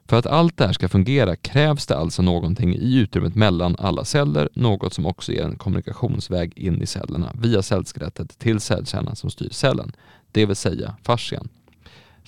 För 0.05 0.19
att 0.19 0.25
allt 0.25 0.57
det 0.57 0.65
här 0.65 0.73
ska 0.73 0.89
fungera 0.89 1.35
krävs 1.35 1.87
det 1.87 1.97
alltså 1.97 2.21
någonting 2.21 2.75
i 2.75 2.95
utrymmet 2.95 3.35
mellan 3.35 3.75
alla 3.79 4.05
celler, 4.05 4.49
något 4.53 4.93
som 4.93 5.05
också 5.05 5.31
ger 5.31 5.43
en 5.43 5.57
kommunikationsväg 5.57 6.57
in 6.57 6.81
i 6.81 6.85
cellerna 6.85 7.31
via 7.39 7.61
cellskelettet 7.61 8.39
till 8.39 8.59
cellkärnan 8.59 9.15
som 9.15 9.29
styr 9.29 9.49
cellen, 9.49 9.91
det 10.31 10.45
vill 10.45 10.55
säga 10.55 10.95
fascian. 11.03 11.49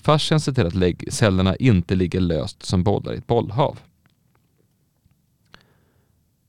Fascian 0.02 0.40
ser 0.40 0.52
till 0.52 0.66
att 0.66 1.14
cellerna 1.14 1.56
inte 1.56 1.94
ligger 1.94 2.20
löst 2.20 2.62
som 2.62 2.82
bollar 2.82 3.14
i 3.14 3.16
ett 3.16 3.26
bollhav. 3.26 3.78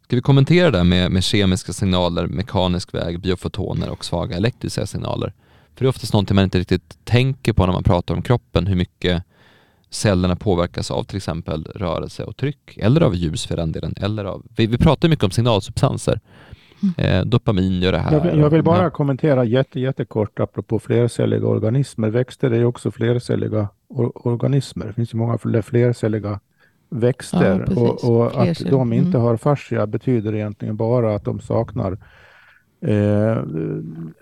Ska 0.08 0.16
vi 0.16 0.22
kommentera 0.22 0.72
det 0.72 0.78
här 0.78 0.86
med, 0.86 1.12
med 1.12 1.24
kemiska 1.24 1.74
signaler, 1.74 2.28
mekanisk 2.28 2.94
väg, 2.94 3.20
biofotoner 3.22 3.90
och 3.90 4.06
svaga 4.06 4.36
elektriska 4.38 4.86
signaler? 4.86 5.34
För 5.76 5.84
det 5.84 5.86
är 5.86 5.90
oftast 5.90 6.14
någonting 6.14 6.36
man 6.36 6.44
inte 6.44 6.60
riktigt 6.60 6.98
tänker 7.06 7.54
på 7.54 7.66
när 7.66 7.74
man 7.74 7.84
pratar 7.84 8.16
om 8.16 8.22
kroppen, 8.22 8.68
hur 8.68 8.76
mycket 8.76 9.24
cellerna 9.90 10.36
påverkas 10.36 10.92
av 10.92 11.04
till 11.04 11.18
exempel 11.18 11.64
rörelse 11.76 12.24
och 12.24 12.38
tryck 12.38 12.78
eller 12.78 13.02
av 13.02 13.16
ljus 13.16 13.46
för 13.46 13.56
den 13.58 13.72
delen. 13.72 13.94
Eller 14.02 14.26
av, 14.26 14.44
vi, 14.58 14.68
vi 14.68 14.78
pratar 14.78 15.10
mycket 15.10 15.24
om 15.26 15.32
signalsubstanser. 15.32 16.20
Eh, 16.98 17.22
dopamin 17.26 17.82
gör 17.82 17.92
det 17.92 18.00
här. 18.00 18.12
Jag 18.12 18.22
vill, 18.32 18.40
jag 18.40 18.50
vill 18.50 18.64
bara 18.64 18.84
Ja. 18.84 18.90
kommentera 18.90 19.44
jätte, 19.46 19.80
jättekort 19.80 20.40
apropå 20.40 20.80
flercelliga 20.80 21.48
organismer. 21.48 22.10
Växter 22.10 22.52
är 22.52 22.58
ju 22.58 22.66
också 22.66 22.92
flercelliga 22.92 23.68
or 23.90 24.28
organismer. 24.28 24.88
Det 24.88 24.94
finns 24.94 25.14
ju 25.14 25.18
många 25.18 25.38
fler 25.38 25.62
flercelliga 25.62 26.40
växter 26.90 27.66
Ja, 27.70 27.82
och, 27.82 28.12
och 28.12 28.42
att 28.42 28.60
de 28.60 28.94
inte 28.94 29.10
Mm. 29.18 29.22
har 29.22 29.38
fascia 29.38 29.88
betyder 29.88 30.36
egentligen 30.36 30.76
bara 30.78 31.16
att 31.16 31.26
de 31.26 31.40
saknar 31.40 31.92
eh, 32.82 33.38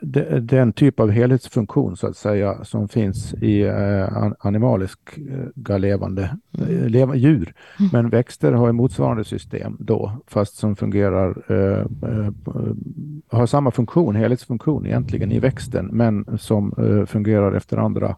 de, 0.01 0.39
den 0.39 0.73
typ 0.73 0.99
av 0.99 1.09
helhetsfunktion 1.11 1.97
så 1.97 2.07
att 2.07 2.17
säga 2.17 2.63
som 2.63 2.87
finns 2.87 3.33
i 3.33 3.61
eh, 3.61 4.31
animaliska 4.39 5.77
levande 5.77 6.37
eh, 6.59 6.87
leva, 6.89 7.15
djur. 7.15 7.53
Mm. 7.79 7.89
Men 7.93 8.09
växter 8.09 8.51
har 8.51 8.69
ett 8.69 8.75
motsvarande 8.75 9.23
system 9.23 9.77
då, 9.79 10.11
fast 10.27 10.55
som 10.57 10.75
fungerar, 10.75 11.51
eh, 11.51 11.79
eh, 12.09 12.31
har 13.29 13.45
samma 13.45 13.71
funktion, 13.71 14.15
helhetsfunktion 14.15 14.85
egentligen 14.85 15.31
i 15.31 15.39
växten, 15.39 15.85
men 15.91 16.25
som 16.39 16.73
eh, 16.77 17.05
fungerar 17.05 17.53
efter 17.53 17.77
andra 17.77 18.15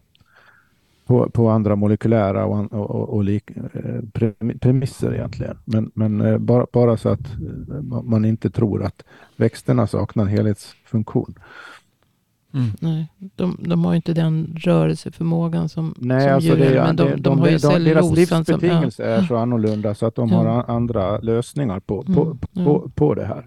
på, 1.08 1.30
på 1.30 1.48
andra 1.48 1.76
molekylära 1.76 2.44
och, 2.46 2.72
och, 2.72 3.08
och 3.08 3.24
lik, 3.24 3.50
eh, 3.50 4.54
premisser 4.60 5.14
egentligen. 5.14 5.58
Men, 5.64 5.90
men 5.94 6.20
eh, 6.20 6.38
bara, 6.38 6.66
bara 6.72 6.96
så 6.96 7.08
att 7.08 7.20
eh, 7.20 8.02
man 8.02 8.24
inte 8.24 8.50
tror 8.50 8.84
att 8.84 9.02
växterna 9.36 9.86
saknar 9.86 10.24
helhetsfunktion. 10.24 11.34
Mm. 12.54 12.70
Nej, 12.80 13.06
de, 13.36 13.56
de 13.60 13.84
har 13.84 13.92
ju 13.92 13.96
inte 13.96 14.12
den 14.12 14.56
rörelseförmågan 14.56 15.68
som, 15.68 15.94
Nej, 15.98 16.20
som 16.20 16.34
alltså 16.34 16.48
djuren, 16.48 16.72
det, 16.72 16.82
men 16.82 16.96
de, 16.96 17.04
de, 17.04 17.10
de, 17.10 17.22
de, 17.22 17.38
har 17.38 17.48
ju 17.48 17.58
de, 17.58 17.84
deras 17.84 18.16
livsbetingelser 18.16 19.04
är 19.04 19.22
så 19.22 19.36
annorlunda 19.36 19.94
så 19.94 20.06
att 20.06 20.14
de 20.14 20.28
Ja. 20.28 20.36
har 20.36 20.74
andra 20.74 21.18
lösningar 21.18 21.80
på, 21.80 22.02
på, 22.02 22.22
Mm, 22.22 22.38
ja. 22.52 22.64
på, 22.64 22.90
på 22.94 23.14
det 23.14 23.24
här. 23.24 23.46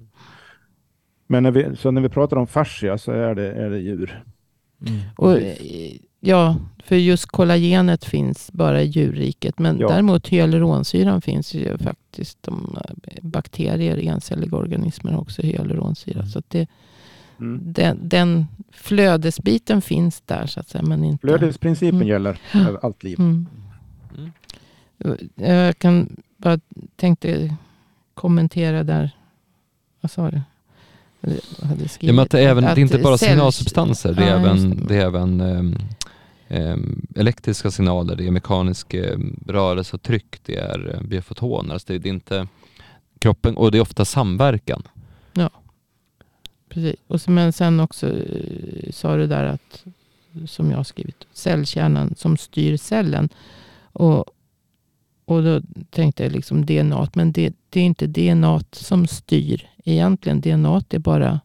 Men 1.28 1.43
när 1.43 1.51
vi, 1.51 1.76
så 1.76 1.91
när 1.91 2.01
vi 2.01 2.09
pratar 2.09 2.38
om 2.38 2.47
fascia 2.47 2.97
så 2.97 3.12
är 3.12 3.36
det, 3.36 3.51
är 3.51 3.70
det 3.70 3.80
djur. 3.80 4.24
Mm. 4.88 4.99
Och, 5.18 5.38
ja, 6.22 6.55
för 6.84 6.95
just 6.95 7.26
kollagenet 7.26 8.05
finns 8.05 8.49
bara 8.53 8.82
i 8.82 8.86
djurriket. 8.86 9.59
Men 9.59 9.80
Ja. 9.80 9.88
däremot 9.88 10.28
hyaluronsyran 10.28 11.22
finns 11.22 11.53
ju 11.53 11.78
faktiskt. 11.78 12.43
De, 12.43 12.78
eh, 13.03 13.17
bakterier, 13.22 13.97
encelliga 13.97 14.57
organismer 14.57 15.11
har 15.11 15.22
också 15.22 15.41
hyaluronsyra. 15.41 16.26
Så 16.26 16.39
att 16.39 16.49
det, 16.49 16.67
Mm. 17.39 17.59
den, 17.74 17.99
den 18.09 18.47
flödesbiten 18.72 19.82
finns 19.82 20.22
där 20.22 20.45
så 20.45 20.59
att 20.59 20.69
säga. 20.69 20.84
Men 20.84 21.03
inte... 21.03 21.28
Flödesprincipen 21.28 21.95
Mm. 21.95 22.07
gäller 22.07 22.38
allt 22.82 23.03
liv. 23.03 23.19
Mm. 23.19 23.47
Mm. 24.17 25.17
Jag 25.36 25.80
kan 25.80 26.15
bara 26.38 26.59
tänkte 26.95 27.55
kommentera 28.13 28.84
där. 28.84 29.11
Vad 30.01 30.11
sa 30.11 30.32
du? 30.32 30.41
Ja, 31.99 32.13
men 32.13 32.19
att 32.19 32.30
det, 32.30 32.39
är 32.39 32.47
även, 32.49 32.63
det 32.63 32.69
är 32.69 32.80
inte 32.80 32.97
bara 32.99 33.17
signalsubstanser, 33.17 34.13
det 34.13 34.24
är 34.24 34.30
Ja, 34.30 34.39
även, 34.39 34.86
det. 34.88 34.95
är 34.95 35.01
även 35.05 35.41
ehm, 35.41 35.78
Ehm, 36.54 37.08
elektriska 37.16 37.72
signaler, 37.72 38.16
det 38.16 38.28
är 38.28 38.32
mekanisk 38.32 38.93
ehm, 38.93 39.39
rörelse 39.47 39.95
och 39.95 40.02
tryck, 40.02 40.43
det 40.45 40.56
är 40.56 40.95
eh, 40.95 41.08
biofotoner. 41.08 41.74
Alltså 41.74 41.93
det, 41.93 41.99
det 41.99 42.10
är 42.10 42.14
inte 42.14 42.47
kroppen, 43.20 43.58
och 43.58 43.72
det 43.72 43.78
är 43.78 43.82
ofta 43.82 44.06
samverkan. 44.06 44.84
Ja, 45.34 45.49
Precis. 46.70 46.95
Och 47.08 47.22
så, 47.22 47.32
men 47.32 47.54
sen 47.54 47.80
också 47.80 48.08
eh, 48.08 48.91
sa 48.91 49.16
du 49.16 49.28
där 49.28 49.45
att, 49.45 49.86
som 50.45 50.70
jag 50.70 50.78
har 50.78 50.84
skrivit, 50.84 51.28
cellkärnan 51.34 52.16
som 52.18 52.38
styr 52.38 52.78
cellen. 52.78 53.30
Och, 53.82 54.26
och 55.26 55.43
då 55.43 55.62
tänkte 55.89 56.24
jag 56.24 56.32
liksom 56.32 56.66
DNA, 56.66 57.10
men 57.14 57.32
det, 57.32 57.56
det 57.70 57.80
är 57.80 57.86
inte 57.86 58.08
DNA 58.08 58.62
som 58.72 59.08
styr 59.08 59.70
egentligen. 59.86 60.41
DNA 60.41 60.82
är 60.89 60.99
bara 60.99 61.39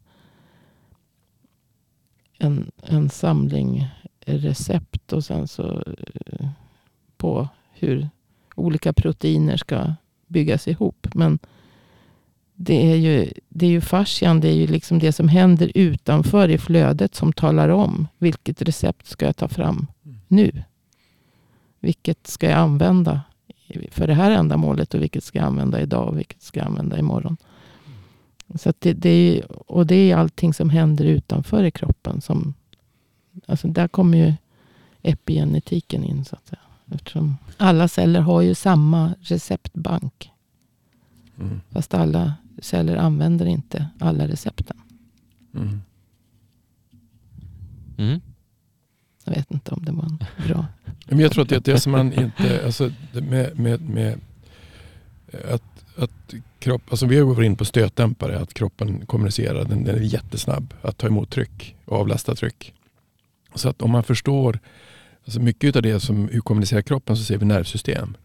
en, 2.39 2.71
en 2.83 3.11
samling 3.11 3.89
recept 4.27 5.13
och 5.13 5.25
sen 5.25 5.49
så 5.49 5.83
eh, 6.27 6.49
på 7.17 7.49
hur 7.73 8.09
olika 8.55 8.93
proteiner 8.93 9.57
ska 9.57 9.95
byggas 10.27 10.69
ihop. 10.69 11.07
Men 11.15 11.39
det 12.55 12.93
är 12.93 12.97
ju, 12.97 13.33
det 13.49 13.67
är 13.67 13.71
ju 13.71 13.81
fascian, 13.81 14.41
det 14.41 14.49
är 14.49 14.55
ju 14.55 14.67
liksom 14.67 14.99
det 14.99 15.13
som 15.13 15.29
händer 15.29 15.73
utanför 15.75 16.49
i 16.49 16.59
flödet 16.59 17.15
som 17.15 17.33
talar 17.33 17.69
om 17.69 18.09
vilket 18.19 18.63
recept 18.63 19.07
ska 19.07 19.27
jag 19.27 19.37
ta 19.37 19.49
fram 19.49 19.87
nu. 20.29 20.63
Vilket 21.81 22.27
ska 22.27 22.51
jag 22.51 22.59
använda 22.59 23.21
för 23.91 24.07
det 24.07 24.15
här 24.15 24.31
ändamålet 24.31 24.95
och 24.95 25.03
vilket 25.03 25.25
ska 25.25 25.39
jag 25.39 25.47
använda 25.47 25.81
idag 25.81 26.09
och 26.09 26.19
vilket 26.19 26.43
ska 26.43 26.61
jag 26.61 26.67
använda 26.67 26.99
imorgon. 26.99 27.37
Så 28.55 28.71
att 28.71 28.81
det, 28.81 28.93
det 28.93 29.09
är, 29.09 29.53
och 29.73 29.87
det 29.87 30.11
är 30.11 30.17
allting 30.17 30.55
som 30.55 30.71
händer 30.71 31.05
utanför 31.05 31.65
i 31.65 31.71
kroppen. 31.71 32.21
Som, 32.21 32.55
alltså 33.47 33.69
där 33.69 33.89
kommer 33.89 34.19
ju 34.19 34.35
epigenetiken 35.03 36.05
in 36.05 36.25
så 36.25 36.37
att 36.37 36.49
säga. 36.49 36.61
Eftersom 36.95 37.37
alla 37.57 37.89
celler 37.89 38.21
har 38.21 38.41
ju 38.43 38.55
samma 38.55 39.15
receptbank. 39.21 40.31
Mm. 41.41 41.61
Fast 41.71 41.95
alla 41.95 42.35
celler 42.59 42.97
använder 42.97 43.47
inte 43.47 43.87
alla 43.99 44.29
recepten. 44.29 44.77
Mm. 45.55 45.81
Mm. 47.99 48.21
Jag 49.25 49.35
vet 49.35 49.51
inte 49.51 49.71
om 49.71 49.85
det 49.85 49.93
var 49.93 50.05
en 50.05 50.19
bra... 50.47 50.67
Men 51.09 51.19
jag 51.19 51.33
tror 51.33 51.43
att 51.43 51.49
det, 51.49 51.65
det 51.65 51.81
som 51.81 51.93
man 51.93 52.13
inte, 52.13 52.65
alltså 52.65 52.91
med, 53.13 53.59
med, 53.59 53.81
med 53.81 54.21
att, 55.51 55.63
att 55.97 56.35
kropp, 56.59 56.83
alltså 56.91 57.07
vi 57.07 57.19
har 57.19 57.25
varit 57.25 57.47
in 57.47 57.57
på 57.57 57.65
stötdämpare, 57.65 58.41
att 58.41 58.55
kroppen 58.55 59.07
kommunicerar, 59.07 59.65
den, 59.65 59.85
den 59.85 59.97
är 59.97 60.01
jättesnabb 60.01 60.75
att 60.83 60.99
ta 60.99 61.07
emot 61.07 61.31
tryck 61.31 61.77
och 61.85 61.99
avlasta 61.99 62.35
tryck. 62.35 62.75
Så 63.57 63.69
att 63.69 63.83
om 63.83 63.91
man 63.91 64.03
förstår, 64.03 64.59
alltså 65.25 65.41
mycket 65.41 65.77
av 65.77 65.83
det 65.83 66.01
som 66.01 66.29
hur 66.29 66.41
kommunicerar 66.41 66.83
kroppen 66.83 67.17
så 67.17 67.25
ser 67.25 67.39
vi 67.39 67.45
nervsystem. 67.45 68.17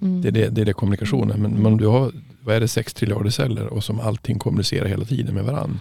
Mm. 0.00 0.22
Det 0.22 0.28
är 0.28 0.32
det, 0.32 0.48
det, 0.48 0.60
är 0.60 0.64
det 0.64 0.72
kommunikationen. 0.72 1.42
Men 1.42 1.66
om 1.66 1.78
du 1.78 1.86
har, 1.86 2.12
vad 2.40 2.56
är 2.56 2.60
det, 2.60 2.68
6 2.68 2.94
triljarder 2.94 3.30
celler 3.30 3.66
och 3.66 3.84
som 3.84 4.00
allting 4.00 4.38
kommunicerar 4.38 4.86
hela 4.86 5.04
tiden 5.04 5.34
med 5.34 5.44
varandra. 5.44 5.78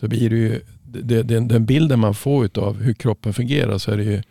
Då 0.00 0.08
blir 0.08 0.30
det 0.30 0.36
ju, 0.36 0.60
det, 0.82 1.22
det, 1.22 1.40
den 1.40 1.66
bilden 1.66 1.98
man 1.98 2.14
får 2.14 2.58
av 2.58 2.82
hur 2.82 2.94
kroppen 2.94 3.32
fungerar 3.32 3.78
så 3.78 3.90
är 3.90 3.96
det 3.96 4.04
ju 4.04 4.22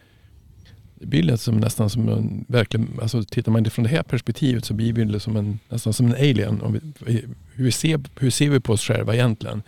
lite 1.00 1.38
som, 1.38 1.58
nästan 1.58 1.90
som 1.90 2.10
en, 2.10 2.46
verkligen, 2.48 3.00
alltså 3.02 3.24
tittar 3.24 3.52
man 3.52 3.66
från 3.66 3.84
det 3.84 3.90
här 3.90 4.04
perspektivet 4.04 4.66
så 4.66 4.74
blir 4.74 4.94
det 4.94 5.20
som 5.20 5.36
en, 5.36 5.60
nästan 5.70 5.94
som 5.94 6.06
en 6.06 6.14
alien. 6.14 6.82
Vi, 7.06 7.26
hur, 7.54 7.72
ser, 7.72 8.00
hur 8.20 8.30
ser 8.30 8.50
vi 8.50 8.60
på 8.60 8.74
oss 8.74 8.82
själva 8.82 9.14
egentligen? 9.14 9.62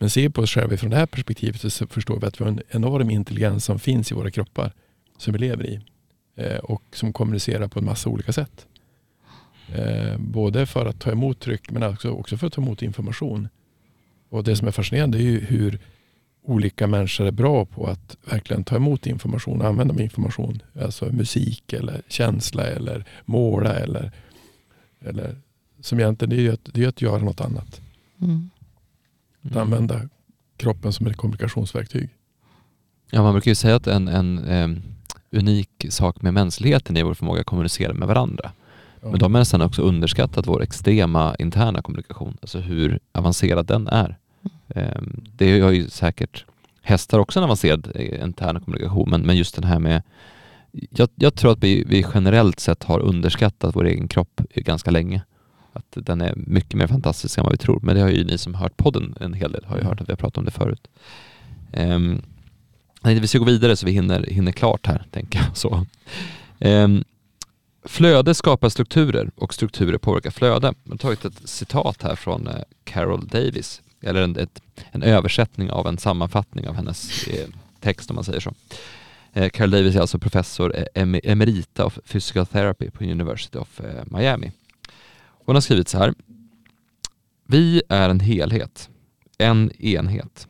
Men 0.00 0.10
ser 0.10 0.22
vi 0.22 0.30
på 0.30 0.42
oss 0.42 0.50
själva 0.50 0.76
från 0.76 0.90
det 0.90 0.96
här 0.96 1.06
perspektivet 1.06 1.72
så 1.72 1.86
förstår 1.86 2.20
vi 2.20 2.26
att 2.26 2.40
vi 2.40 2.44
har 2.44 2.50
en 2.50 2.62
enorm 2.68 3.10
intelligens 3.10 3.64
som 3.64 3.78
finns 3.78 4.12
i 4.12 4.14
våra 4.14 4.30
kroppar 4.30 4.72
som 5.18 5.32
vi 5.32 5.38
lever 5.38 5.66
i. 5.66 5.80
Eh, 6.36 6.58
och 6.58 6.82
som 6.92 7.12
kommunicerar 7.12 7.68
på 7.68 7.78
en 7.78 7.84
massa 7.84 8.08
olika 8.08 8.32
sätt. 8.32 8.66
Eh, 9.74 10.18
både 10.18 10.66
för 10.66 10.86
att 10.86 11.00
ta 11.00 11.10
emot 11.10 11.40
tryck 11.40 11.70
men 11.70 11.82
också, 11.82 12.36
för 12.36 12.46
att 12.46 12.52
ta 12.52 12.62
emot 12.62 12.82
information. 12.82 13.48
Och 14.28 14.44
det 14.44 14.56
som 14.56 14.68
är 14.68 14.72
fascinerande 14.72 15.18
är 15.18 15.22
ju 15.22 15.40
hur 15.40 15.78
olika 16.42 16.86
människor 16.86 17.26
är 17.26 17.30
bra 17.30 17.64
på 17.64 17.86
att 17.86 18.16
verkligen 18.24 18.64
ta 18.64 18.76
emot 18.76 19.06
information 19.06 19.60
och 19.60 19.66
använda 19.66 20.02
information. 20.02 20.62
Alltså 20.80 21.12
musik 21.12 21.72
eller 21.72 22.02
känsla 22.08 22.66
eller 22.66 23.04
måla 23.24 23.74
eller, 23.74 24.12
eller 25.00 25.36
som 25.80 26.00
egentligen 26.00 26.30
det 26.30 26.36
är 26.36 26.42
ju 26.42 26.52
att, 26.52 26.68
det 26.74 26.84
är 26.84 26.88
att 26.88 27.02
göra 27.02 27.22
något 27.22 27.40
annat. 27.40 27.80
Mm. 28.20 28.50
Att 29.42 29.56
använda 29.56 30.00
kroppen 30.56 30.92
som 30.92 31.06
ett 31.06 31.16
kommunikationsverktyg. 31.16 32.08
Ja, 33.10 33.22
man 33.22 33.32
brukar 33.32 33.50
ju 33.50 33.54
säga 33.54 33.76
att 33.76 33.86
en, 33.86 34.08
en 34.08 34.38
em, 34.38 34.82
unik 35.30 35.86
sak 35.88 36.22
med 36.22 36.34
mänskligheten 36.34 36.96
är 36.96 37.04
vår 37.04 37.14
förmåga 37.14 37.40
att 37.40 37.46
kommunicera 37.46 37.94
med 37.94 38.08
varandra. 38.08 38.52
Ja. 39.00 39.10
Men 39.10 39.18
de 39.18 39.34
har 39.34 39.40
nästan 39.40 39.62
också 39.62 39.82
underskattat 39.82 40.46
vår 40.46 40.62
extrema 40.62 41.34
interna 41.38 41.82
kommunikation, 41.82 42.36
alltså 42.40 42.58
hur 42.58 43.00
avancerad 43.12 43.66
den 43.66 43.88
är. 43.88 44.18
Em, 44.68 45.24
Det 45.36 45.60
har 45.60 45.70
ju 45.70 45.88
säkert 45.88 46.44
hästar 46.82 47.18
också 47.18 47.38
en 47.38 47.44
avancerad 47.44 47.92
eh, 47.94 48.24
intern 48.24 48.60
kommunikation, 48.60 49.10
men, 49.10 49.22
men 49.22 49.36
just 49.36 49.54
den 49.54 49.64
här 49.64 49.78
med 49.78 50.02
jag, 50.90 51.08
jag 51.14 51.34
tror 51.34 51.52
att 51.52 51.64
vi, 51.64 51.84
vi 51.86 52.06
generellt 52.14 52.60
sett 52.60 52.84
har 52.84 53.00
underskattat 53.00 53.76
vår 53.76 53.84
egen 53.84 54.08
kropp 54.08 54.40
ganska 54.54 54.90
länge. 54.90 55.22
Att 55.72 56.06
den 56.06 56.20
är 56.20 56.34
mycket 56.36 56.74
mer 56.74 56.86
fantastisk 56.86 57.38
än 57.38 57.44
vad 57.44 57.52
vi 57.52 57.58
tror. 57.58 57.80
Men 57.82 57.96
det 57.96 58.02
har 58.02 58.08
ju 58.08 58.24
ni 58.24 58.38
som 58.38 58.54
hört 58.54 58.76
podden 58.76 59.14
en 59.20 59.34
hel 59.34 59.52
del, 59.52 59.64
har 59.64 59.76
ju 59.76 59.84
hört 59.84 60.00
att 60.00 60.08
vi 60.08 60.12
har 60.12 60.16
pratat 60.16 60.38
om 60.38 60.44
det 60.44 60.50
förut. 60.50 60.88
Um, 61.72 62.22
vi 63.02 63.28
ska 63.28 63.38
gå 63.38 63.44
vidare 63.44 63.76
så 63.76 63.86
vi 63.86 63.92
hinner, 63.92 64.22
hinner 64.22 64.52
klart 64.52 64.86
här, 64.86 65.04
tänker 65.10 65.38
jag. 65.38 65.56
Så. 65.56 65.86
Ehm, 66.58 67.04
flöde 67.84 68.34
skapar 68.34 68.68
strukturer 68.68 69.30
och 69.36 69.54
strukturer 69.54 69.98
påverkar 69.98 70.30
flöde. 70.30 70.74
Jag 70.84 70.92
har 70.92 70.98
tagit 70.98 71.24
ett 71.24 71.48
citat 71.48 72.02
här 72.02 72.16
från 72.16 72.46
eh, 72.46 72.54
Carol 72.84 73.26
Davis, 73.26 73.82
eller 74.00 74.22
en, 74.22 74.36
ett, 74.36 74.62
en 74.90 75.02
översättning 75.02 75.70
av 75.70 75.86
en 75.86 75.98
sammanfattning 75.98 76.68
av 76.68 76.74
hennes 76.74 77.28
eh, 77.28 77.48
text 77.80 78.10
om 78.10 78.14
man 78.14 78.24
säger 78.24 78.40
så. 78.40 78.54
Eh, 79.32 79.48
Carol 79.48 79.70
Davis 79.70 79.96
är 79.96 80.00
alltså 80.00 80.18
professor 80.18 80.76
eh, 80.76 81.02
em- 81.02 81.20
emerita 81.24 81.84
of 81.84 81.98
physical 82.08 82.46
therapy 82.46 82.90
på 82.90 83.04
University 83.04 83.58
of 83.58 83.80
Miami. 84.04 84.52
Hon 85.44 85.56
har 85.56 85.60
skrivit 85.60 85.88
så 85.88 85.98
här. 85.98 86.14
Vi 87.46 87.82
är 87.88 88.08
en 88.08 88.20
helhet, 88.20 88.90
en 89.38 89.70
enhet. 89.82 90.48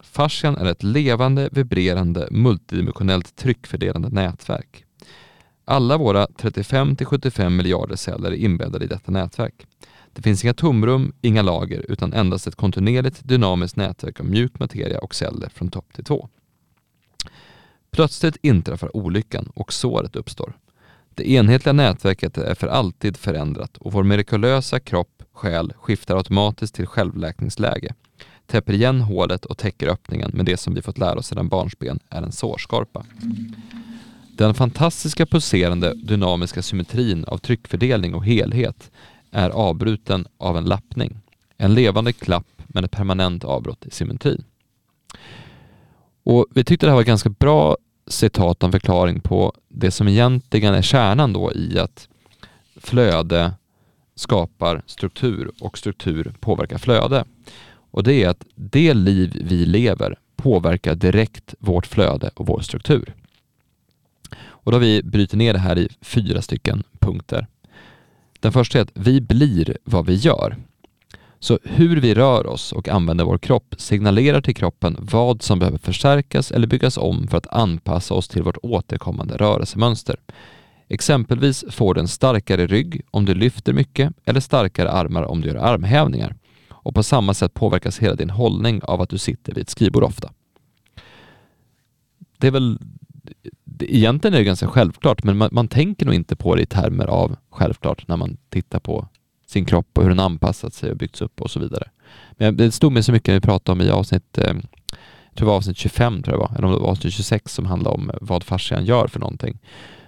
Fascian 0.00 0.56
är 0.56 0.64
ett 0.64 0.82
levande, 0.82 1.48
vibrerande, 1.52 2.28
multidimensionellt 2.30 3.36
tryckfördelande 3.36 4.08
nätverk. 4.08 4.84
Alla 5.64 5.98
våra 5.98 6.26
35-75 6.26 7.48
miljarder 7.48 7.96
celler 7.96 8.30
är 8.30 8.36
inbäddade 8.36 8.84
i 8.84 8.88
detta 8.88 9.12
nätverk. 9.12 9.66
Det 10.12 10.22
finns 10.22 10.44
inga 10.44 10.54
tomrum, 10.54 11.12
inga 11.20 11.42
lager, 11.42 11.84
utan 11.88 12.12
endast 12.12 12.46
ett 12.46 12.54
kontinuerligt 12.54 13.28
dynamiskt 13.28 13.76
nätverk 13.76 14.20
av 14.20 14.26
mjuk 14.26 14.58
materia 14.58 14.98
och 14.98 15.14
celler 15.14 15.48
från 15.48 15.70
topp 15.70 15.92
till 15.92 16.04
tå. 16.04 16.28
Plötsligt 17.90 18.36
inträffar 18.42 18.96
olyckan 18.96 19.50
och 19.54 19.72
såret 19.72 20.16
uppstår. 20.16 20.56
Det 21.20 21.30
enhetliga 21.30 21.72
nätverket 21.72 22.38
är 22.38 22.54
för 22.54 22.66
alltid 22.66 23.16
förändrat 23.16 23.76
och 23.76 23.92
vår 23.92 24.02
mirakulösa 24.02 24.80
kropp, 24.80 25.22
själ, 25.32 25.72
skiftar 25.76 26.16
automatiskt 26.16 26.74
till 26.74 26.86
självläkningsläge, 26.86 27.94
täpper 28.46 28.72
igen 28.72 29.00
hålet 29.00 29.44
och 29.44 29.58
täcker 29.58 29.88
öppningen 29.88 30.30
med 30.34 30.44
det 30.44 30.56
som 30.56 30.74
vi 30.74 30.82
fått 30.82 30.98
lära 30.98 31.18
oss 31.18 31.26
sedan 31.26 31.48
barnsben 31.48 31.98
är 32.08 32.22
en 32.22 32.32
sårskorpa. 32.32 33.04
Den 34.36 34.54
fantastiska 34.54 35.26
pulserande 35.26 35.94
dynamiska 35.94 36.62
symmetrin 36.62 37.24
av 37.24 37.38
tryckfördelning 37.38 38.14
och 38.14 38.24
helhet 38.24 38.90
är 39.30 39.50
avbruten 39.50 40.26
av 40.38 40.56
en 40.56 40.64
lappning. 40.64 41.18
En 41.56 41.74
levande 41.74 42.12
klapp 42.12 42.62
med 42.66 42.84
ett 42.84 42.90
permanent 42.90 43.44
avbrott 43.44 43.86
i 43.86 43.90
symmetrin. 43.90 44.44
Och 46.22 46.46
vi 46.50 46.64
tyckte 46.64 46.86
det 46.86 46.90
här 46.90 46.94
var 46.94 47.02
ett 47.02 47.06
ganska 47.06 47.30
bra 47.30 47.76
citat 48.12 48.62
och 48.62 48.70
förklaring 48.70 49.20
på 49.20 49.52
det 49.68 49.90
som 49.90 50.08
egentligen 50.08 50.74
är 50.74 50.82
kärnan 50.82 51.32
då 51.32 51.52
i 51.52 51.78
att 51.78 52.08
flöde 52.76 53.52
skapar 54.14 54.82
struktur 54.86 55.50
och 55.60 55.78
struktur 55.78 56.32
påverkar 56.40 56.78
flöde. 56.78 57.24
Och 57.90 58.02
det 58.02 58.24
är 58.24 58.28
att 58.28 58.44
det 58.54 58.94
liv 58.94 59.42
vi 59.44 59.66
lever 59.66 60.18
påverkar 60.36 60.94
direkt 60.94 61.54
vårt 61.58 61.86
flöde 61.86 62.30
och 62.34 62.46
vår 62.46 62.60
struktur. 62.60 63.14
Och 64.42 64.72
då 64.72 64.76
har 64.76 64.80
vi 64.80 65.02
bryter 65.02 65.36
ner 65.36 65.52
det 65.52 65.58
här 65.58 65.78
i 65.78 65.88
fyra 66.00 66.42
stycken 66.42 66.82
punkter. 66.98 67.46
Den 68.40 68.52
första 68.52 68.78
är 68.78 68.82
att 68.82 68.92
vi 68.94 69.20
blir 69.20 69.76
vad 69.84 70.06
vi 70.06 70.14
gör. 70.14 70.56
Så 71.42 71.58
hur 71.64 72.00
vi 72.00 72.14
rör 72.14 72.46
oss 72.46 72.72
och 72.72 72.88
använder 72.88 73.24
vår 73.24 73.38
kropp 73.38 73.74
signalerar 73.78 74.40
till 74.40 74.54
kroppen 74.54 74.96
vad 75.00 75.42
som 75.42 75.58
behöver 75.58 75.78
förstärkas 75.78 76.50
eller 76.50 76.66
byggas 76.66 76.96
om 76.96 77.28
för 77.28 77.38
att 77.38 77.46
anpassa 77.46 78.14
oss 78.14 78.28
till 78.28 78.42
vårt 78.42 78.58
återkommande 78.62 79.36
rörelsemönster. 79.36 80.16
Exempelvis 80.88 81.64
får 81.70 81.94
du 81.94 82.00
en 82.00 82.08
starkare 82.08 82.66
rygg 82.66 83.02
om 83.10 83.24
du 83.24 83.34
lyfter 83.34 83.72
mycket 83.72 84.12
eller 84.24 84.40
starkare 84.40 84.90
armar 84.90 85.22
om 85.22 85.40
du 85.40 85.48
gör 85.48 85.56
armhävningar. 85.56 86.36
Och 86.70 86.94
på 86.94 87.02
samma 87.02 87.34
sätt 87.34 87.54
påverkas 87.54 87.98
hela 87.98 88.14
din 88.14 88.30
hållning 88.30 88.80
av 88.82 89.00
att 89.00 89.10
du 89.10 89.18
sitter 89.18 89.54
vid 89.54 89.62
ett 89.62 89.70
skrivbord 89.70 90.02
ofta. 90.02 90.30
Det 92.38 92.46
är 92.46 92.50
väl 92.50 92.78
egentligen 93.80 94.34
är 94.34 94.38
det 94.38 94.44
ganska 94.44 94.66
självklart, 94.66 95.24
men 95.24 95.36
man, 95.36 95.48
man, 95.52 95.68
tänker 95.68 96.06
nog 96.06 96.14
inte 96.14 96.36
på 96.36 96.54
det 96.54 96.62
i 96.62 96.66
termer 96.66 97.06
av 97.06 97.36
självklart 97.50 98.08
när 98.08 98.16
man 98.16 98.36
tittar 98.48 98.80
på 98.80 99.08
sin 99.50 99.64
kropp 99.64 99.98
och 99.98 100.02
hur 100.02 100.10
den 100.10 100.20
anpassat 100.20 100.74
sig 100.74 100.90
och 100.90 100.96
byggts 100.96 101.22
upp 101.22 101.40
och 101.40 101.50
så 101.50 101.60
vidare. 101.60 101.88
Men 102.32 102.56
det 102.56 102.70
stod 102.70 102.92
mig 102.92 103.02
så 103.02 103.12
mycket 103.12 103.28
när 103.28 103.34
vi 103.34 103.40
pratade 103.40 103.72
om 103.72 103.88
i 103.88 103.90
avsnitt, 103.90 104.38
eh, 104.38 104.44
jag 104.44 105.34
tror 105.34 105.46
det 105.46 105.50
var 105.50 105.56
avsnitt 105.56 105.76
25 105.76 106.22
tror 106.22 106.34
jag 106.34 106.40
var, 106.40 106.56
eller 106.56 106.64
om 106.64 106.72
det 106.72 106.78
var 106.78 106.88
avsnitt 106.88 107.14
26 107.14 107.54
som 107.54 107.66
handlade 107.66 107.96
om 107.96 108.10
vad 108.20 108.44
fascian 108.44 108.84
gör 108.84 109.06
för 109.06 109.20
någonting. 109.20 109.58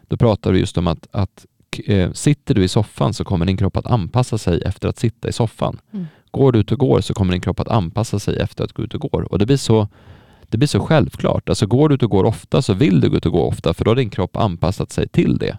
Då 0.09 0.17
pratade 0.17 0.53
vi 0.53 0.61
just 0.61 0.79
om 0.79 0.87
att, 0.87 1.07
att 1.11 1.47
eh, 1.87 2.13
sitter 2.13 2.55
du 2.55 2.65
i 2.65 2.69
soffan 2.69 3.15
så 3.15 3.25
kommer 3.25 3.47
din 3.47 3.57
kropp 3.57 3.77
att 3.77 3.87
anpassa 3.87 4.39
sig 4.39 4.63
efter 4.63 4.89
att 4.89 4.99
sitta 4.99 5.29
i 5.29 5.33
soffan. 5.33 5.79
Mm. 5.93 6.07
Går 6.31 6.53
du 6.53 6.59
ut 6.59 6.73
och 6.73 6.79
går 6.79 7.01
så 7.01 7.15
kommer 7.15 7.33
din 7.33 7.41
kropp 7.41 7.61
att 7.61 7.69
anpassa 7.69 8.19
sig 8.19 8.37
efter 8.37 8.65
att 8.65 8.73
gå 8.73 8.83
ut 8.83 8.95
och 8.95 9.01
gå. 9.01 9.25
Och 9.31 9.39
det 9.39 9.47
blir 9.47 9.57
så 9.57 9.89
det 10.49 10.59
blir 10.59 10.69
så 10.69 10.81
självklart. 10.81 11.49
Alltså 11.49 11.67
går 11.67 11.89
du 11.89 11.95
ut 11.95 12.03
och 12.03 12.11
går 12.11 12.25
ofta 12.25 12.63
så 12.63 12.75
vill 12.75 13.01
du 13.01 13.11
gå 13.11 13.17
ut 13.17 13.27
och 13.27 13.33
gå 13.33 13.43
ofta 13.43 13.75
för 13.75 13.85
då 13.85 13.91
har 13.91 13.97
din 13.97 14.11
kropp 14.11 14.37
anpassat 14.37 14.93
sig 14.93 15.09
till 15.09 15.39
det. 15.39 15.59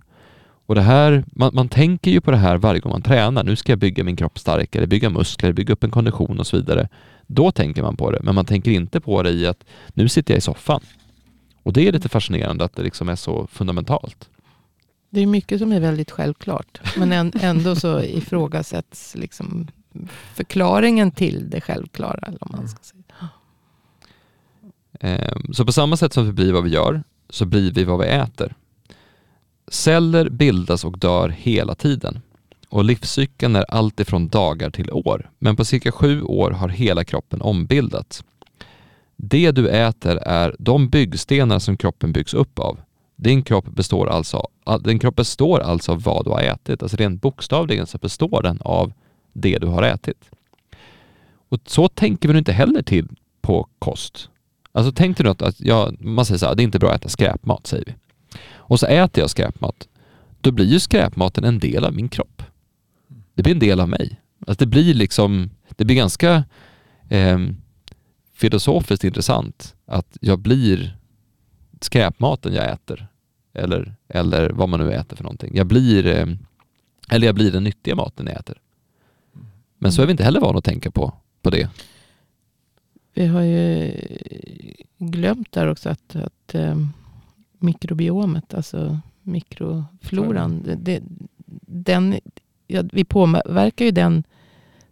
Och 0.65 0.75
det 0.75 0.81
här, 0.81 1.23
man, 1.27 1.51
man 1.53 1.69
tänker 1.69 2.11
ju 2.11 2.21
på 2.21 2.31
det 2.31 2.37
här 2.37 2.57
varje 2.57 2.79
gång 2.79 2.91
man 2.91 3.01
tränar. 3.01 3.43
Nu 3.43 3.55
ska 3.55 3.71
jag 3.71 3.79
bygga 3.79 4.03
min 4.03 4.15
kropp 4.15 4.39
starkare, 4.39 4.87
bygga 4.87 5.09
muskler, 5.09 5.53
bygga 5.53 5.73
upp 5.73 5.83
en 5.83 5.91
kondition 5.91 6.39
och 6.39 6.47
så 6.47 6.57
vidare. 6.57 6.89
Då 7.27 7.51
tänker 7.51 7.81
man 7.81 7.97
på 7.97 8.11
det, 8.11 8.19
men 8.23 8.35
man 8.35 8.45
tänker 8.45 8.71
inte 8.71 9.01
på 9.01 9.23
det 9.23 9.31
i 9.31 9.47
att 9.47 9.63
nu 9.93 10.09
sitter 10.09 10.33
jag 10.33 10.37
i 10.37 10.41
soffan. 10.41 10.81
Och 11.63 11.73
det 11.73 11.87
är 11.87 11.91
lite 11.91 12.09
fascinerande 12.09 12.65
att 12.65 12.75
det 12.75 12.83
liksom 12.83 13.09
är 13.09 13.15
så 13.15 13.47
fundamentalt. 13.47 14.29
Det 15.09 15.21
är 15.21 15.25
mycket 15.27 15.59
som 15.59 15.71
är 15.71 15.79
väldigt 15.79 16.11
självklart, 16.11 16.81
men 16.97 17.31
ändå 17.41 17.75
så 17.75 18.01
ifrågasätts 18.01 19.15
liksom 19.15 19.67
förklaringen 20.33 21.11
till 21.11 21.49
det 21.49 21.61
självklara. 21.61 22.27
Eller 22.27 22.39
man 22.51 22.67
ska 22.67 22.83
säga. 22.83 23.29
Ehm, 24.99 25.53
så 25.53 25.65
på 25.65 25.71
samma 25.71 25.97
sätt 25.97 26.13
som 26.13 26.25
vi 26.25 26.31
blir 26.31 26.53
vad 26.53 26.63
vi 26.63 26.69
gör, 26.69 27.03
så 27.29 27.45
blir 27.45 27.71
vi 27.71 27.83
vad 27.83 27.99
vi 27.99 28.05
äter. 28.05 28.55
Celler 29.73 30.29
bildas 30.29 30.85
och 30.85 30.99
dör 30.99 31.29
hela 31.29 31.75
tiden 31.75 32.21
och 32.69 32.83
livscykeln 32.83 33.55
är 33.55 33.63
alltifrån 33.63 34.27
dagar 34.27 34.69
till 34.69 34.91
år, 34.91 35.31
men 35.39 35.55
på 35.55 35.65
cirka 35.65 35.91
sju 35.91 36.21
år 36.21 36.51
har 36.51 36.69
hela 36.69 37.03
kroppen 37.03 37.41
ombildats. 37.41 38.23
Det 39.15 39.51
du 39.51 39.69
äter 39.69 40.17
är 40.17 40.55
de 40.59 40.89
byggstenar 40.89 41.59
som 41.59 41.77
kroppen 41.77 42.13
byggs 42.13 42.33
upp 42.33 42.59
av. 42.59 42.79
Din 43.15 43.43
kropp 43.43 43.65
består 43.65 44.07
alltså, 44.07 44.47
ah, 44.63 44.77
din 44.77 44.99
kropp 44.99 45.15
består 45.15 45.59
alltså 45.59 45.91
av 45.91 46.03
vad 46.03 46.25
du 46.25 46.31
har 46.31 46.41
ätit. 46.41 46.83
Alltså 46.83 46.97
rent 46.97 47.21
bokstavligen 47.21 47.87
så 47.87 47.97
består 47.97 48.41
den 48.41 48.61
av 48.61 48.93
det 49.33 49.57
du 49.57 49.67
har 49.67 49.83
ätit. 49.83 50.29
Och 51.49 51.59
så 51.65 51.87
tänker 51.87 52.29
vi 52.29 52.37
inte 52.37 52.53
heller 52.53 52.81
till 52.81 53.07
på 53.41 53.67
kost. 53.79 54.29
Alltså 54.71 54.91
tänk 54.91 55.17
dig 55.17 55.25
något 55.25 55.41
att 55.41 55.61
ja, 55.61 55.91
man 55.99 56.25
säger 56.25 56.39
så 56.39 56.45
här, 56.45 56.55
det 56.55 56.61
är 56.61 56.65
inte 56.65 56.79
bra 56.79 56.89
att 56.91 57.01
äta 57.01 57.09
skräpmat 57.09 57.67
säger 57.67 57.85
vi. 57.85 57.93
Och 58.55 58.79
så 58.79 58.85
äter 58.85 59.21
jag 59.21 59.29
skräpmat. 59.29 59.87
Då 60.41 60.51
blir 60.51 60.65
ju 60.65 60.79
skräpmaten 60.79 61.43
en 61.43 61.59
del 61.59 61.85
av 61.85 61.93
min 61.93 62.09
kropp. 62.09 62.43
Det 63.33 63.43
blir 63.43 63.53
en 63.53 63.59
del 63.59 63.79
av 63.79 63.89
mig. 63.89 64.21
Alltså 64.47 64.65
det 64.65 64.69
blir 64.69 64.93
liksom, 64.93 65.49
det 65.69 65.85
blir 65.85 65.95
ganska 65.95 66.43
eh, 67.09 67.39
filosofiskt 68.33 69.03
intressant 69.03 69.75
att 69.85 70.17
jag 70.21 70.39
blir 70.39 70.97
skräpmaten 71.81 72.53
jag 72.53 72.71
äter. 72.71 73.07
Eller, 73.53 73.95
eller 74.07 74.49
vad 74.49 74.69
man 74.69 74.79
nu 74.79 74.93
äter 74.93 75.15
för 75.15 75.23
någonting. 75.23 75.55
Jag 75.55 75.67
blir, 75.67 76.07
eh, 76.07 76.27
eller 77.09 77.27
jag 77.27 77.35
blir 77.35 77.51
den 77.51 77.63
nyttiga 77.63 77.95
maten 77.95 78.27
jag 78.27 78.39
äter. 78.39 78.57
Men 79.77 79.91
så 79.91 80.01
är 80.01 80.05
vi 80.05 80.11
inte 80.11 80.23
heller 80.23 80.39
vana 80.39 80.57
att 80.57 80.63
tänka 80.63 80.91
på, 80.91 81.13
på 81.41 81.49
det. 81.49 81.69
Vi 83.13 83.25
har 83.25 83.41
ju 83.41 83.91
glömt 84.97 85.51
där 85.51 85.67
också 85.67 85.89
att, 85.89 86.15
att 86.15 86.55
um, 86.55 86.93
mikrobiomet, 87.63 88.53
alltså 88.53 88.99
mikrofloran, 89.21 90.63
det, 90.65 90.75
det, 90.75 91.01
den, 91.65 92.19
ja, 92.67 92.83
vi 92.91 93.03
påverkar 93.03 93.85
ju 93.85 93.91
den, 93.91 94.23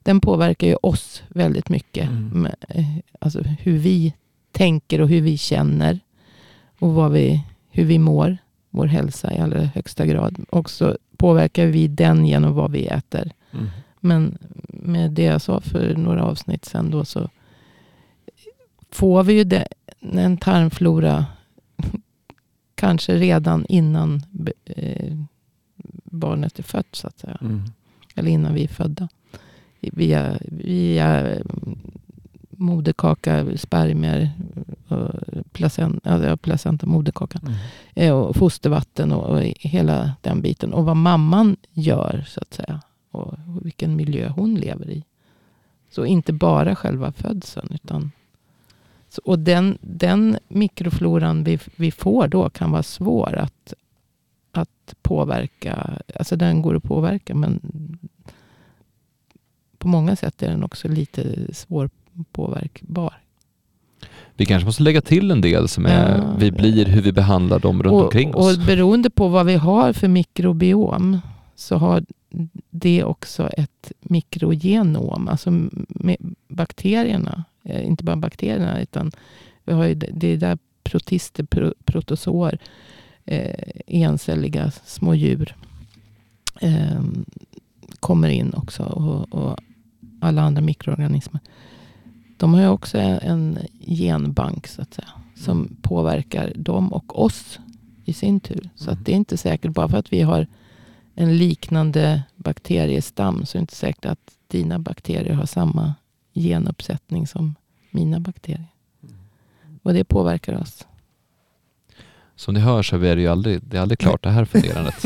den 0.04 0.22
påverkar 0.22 0.68
ju 0.68 0.76
oss 0.76 1.24
väldigt 1.30 1.70
mycket. 1.70 2.10
Mm. 2.10 2.46
Eh, 2.46 2.86
alltså 3.20 3.42
hur 3.42 3.78
vi 3.78 4.14
tänker 4.52 5.02
och 5.02 5.10
hur 5.10 5.22
vi 5.22 5.38
känner. 5.38 6.00
Och 6.80 6.94
vad 6.94 7.12
vi, 7.12 7.44
hur 7.70 7.86
vi 7.86 8.00
mår, 8.00 8.38
vår 8.70 8.86
hälsa 8.86 9.34
i 9.34 9.40
allra 9.40 9.62
högsta 9.62 10.06
grad. 10.06 10.46
Och 10.50 10.70
så 10.70 10.98
påverkar 11.18 11.66
vi 11.66 11.88
den 11.88 12.26
genom 12.26 12.54
vad 12.54 12.72
vi 12.72 12.86
äter. 12.86 13.32
Mm. 13.52 13.68
Men 14.00 14.38
med 14.68 15.12
det 15.12 15.24
jag 15.24 15.42
sa 15.42 15.62
för 15.62 15.96
några 15.96 16.24
avsnitt 16.24 16.66
sedan 16.66 16.92
då 16.92 17.06
så 17.06 17.30
får 18.92 19.24
vi 19.24 19.34
ju 19.34 19.44
det, 19.44 19.68
en 20.00 20.38
tarmflora 20.38 21.26
kanske 22.82 23.16
redan 23.16 23.66
innan 23.66 24.22
eh, 24.66 25.18
barnet 26.04 26.60
är 26.60 26.64
fött 26.64 26.96
så 26.96 27.08
att 27.08 27.20
säga. 27.20 27.38
Mm. 27.42 27.64
Eller 28.16 28.32
innan 28.32 28.54
vi 28.54 28.64
är 28.64 28.68
födda. 28.68 29.08
Via, 29.80 30.38
via 30.42 31.38
moderkaka, 32.50 33.58
spermier, 33.58 34.32
placenta, 35.52 36.28
ja, 36.28 36.38
placenta 36.38 36.86
moderkaka. 36.86 37.40
Mm. 37.44 37.54
Eh, 37.96 38.14
och 38.14 38.36
fostervatten 38.36 39.12
och, 39.12 39.30
och, 39.30 39.42
hela 39.60 40.14
den 40.22 40.42
biten. 40.42 40.74
Och 40.74 40.86
vad 40.86 40.98
mamman 40.98 41.56
gör 41.72 42.26
så 42.28 42.40
att 42.40 42.54
säga. 42.54 42.82
Och 43.12 43.34
vilken 43.62 43.96
miljö 43.96 44.30
hon 44.30 44.56
lever 44.56 44.90
i. 44.90 45.04
Så 45.92 46.06
inte 46.06 46.34
bara 46.34 46.76
själva 46.76 47.12
födseln 47.12 47.68
utan 47.74 48.12
så, 49.14 49.22
och 49.26 49.40
den, 49.40 49.78
den 49.82 50.38
mikrofloran 50.48 51.44
vi, 51.44 51.60
vi 51.76 51.92
får 51.92 52.28
då 52.28 52.50
kan 52.50 52.72
vara 52.72 52.84
svår 52.84 53.36
att, 53.38 53.74
att 54.52 54.96
påverka. 55.02 55.98
Alltså 56.16 56.36
den 56.36 56.62
går 56.62 56.76
att 56.76 56.84
påverka 56.84 57.36
men 57.36 57.60
på 59.78 59.88
många 59.88 60.16
sätt 60.16 60.44
är 60.44 60.50
den 60.50 60.64
också 60.64 60.88
lite 60.88 61.54
svårpåverkbar. 61.54 63.14
Vi 64.36 64.46
kanske 64.46 64.66
måste 64.66 64.84
lägga 64.84 65.02
till 65.02 65.32
en 65.32 65.42
del 65.42 65.68
som 65.68 65.86
är 65.86 66.18
ja, 66.18 66.36
vi 66.38 66.52
blir, 66.52 66.86
hur 66.86 67.02
vi 67.02 67.12
behandlar 67.12 67.60
dem 67.60 67.84
runt 67.84 67.94
och, 67.94 68.04
omkring 68.04 68.36
oss. 68.36 68.58
Och 68.58 68.66
beroende 68.66 69.10
på 69.10 69.28
vad 69.28 69.46
vi 69.46 69.56
har 69.56 69.94
för 69.94 70.08
mikrobiom 70.08 71.20
så 71.56 71.76
har 71.78 72.04
det 72.70 73.04
också 73.04 73.50
ett 73.50 73.92
mikrogenom. 74.02 75.28
Alltså 75.28 75.52
bakterierna 76.48 77.44
inte 77.64 78.04
bara 78.04 78.16
bakterierna, 78.16 78.82
utan 78.82 79.12
vi 79.64 79.74
har 79.74 79.86
ju, 79.86 79.96
det 79.96 80.28
är 80.28 80.38
där 80.38 80.58
protister, 80.84 81.44
pro, 81.44 81.74
protozoer, 81.86 82.58
eh, 83.26 83.72
encelliga 83.88 84.72
små 84.72 85.16
djur 85.16 85.56
eh, 86.62 87.02
kommer 88.00 88.30
in 88.30 88.54
också. 88.54 88.84
Och, 88.84 89.34
och 89.34 89.60
alla 90.22 90.42
andra 90.42 90.62
mikroorganismer. 90.62 91.42
De 92.38 92.54
har 92.54 92.62
ju 92.62 92.68
också 92.68 92.98
en 92.98 93.60
genbank 93.80 94.68
så 94.68 94.82
att 94.82 94.94
säga. 94.94 95.08
Som 95.36 95.78
påverkar 95.82 96.54
dem 96.56 96.94
och 96.94 97.24
oss 97.24 97.60
i 98.06 98.14
sin 98.14 98.40
tur. 98.40 98.70
Så 98.76 98.92
att 98.92 99.06
det 99.06 99.12
är 99.12 99.16
inte 99.16 99.38
säkert 99.38 99.72
bara 99.72 99.90
för 99.90 99.98
att 99.98 100.14
vi 100.14 100.22
har 100.22 100.48
en 101.16 101.38
liknande 101.38 102.24
bakteriestam 102.36 103.46
så 103.46 103.58
är 103.58 103.60
det 103.60 103.64
inte 103.64 103.76
säkert 103.76 104.06
att 104.06 104.32
dina 104.48 104.80
bakterier 104.80 105.34
har 105.34 105.46
samma 105.46 105.94
genuppsättning 106.34 107.28
som 107.28 107.56
mina 107.92 108.20
bakterier. 108.20 108.68
Och 109.84 109.94
det 109.94 110.04
påverkar 110.04 110.62
oss. 110.62 110.88
Som 112.36 112.54
ni 112.54 112.60
hör 112.60 112.84
så 112.84 112.96
är 112.96 113.16
det 113.16 113.22
ju 113.22 113.28
aldrig, 113.28 113.60
det 113.64 113.78
är 113.78 113.82
aldrig 113.82 114.00
klart 114.00 114.24
det 114.24 114.30
här 114.30 114.46
funderandet. 114.46 115.06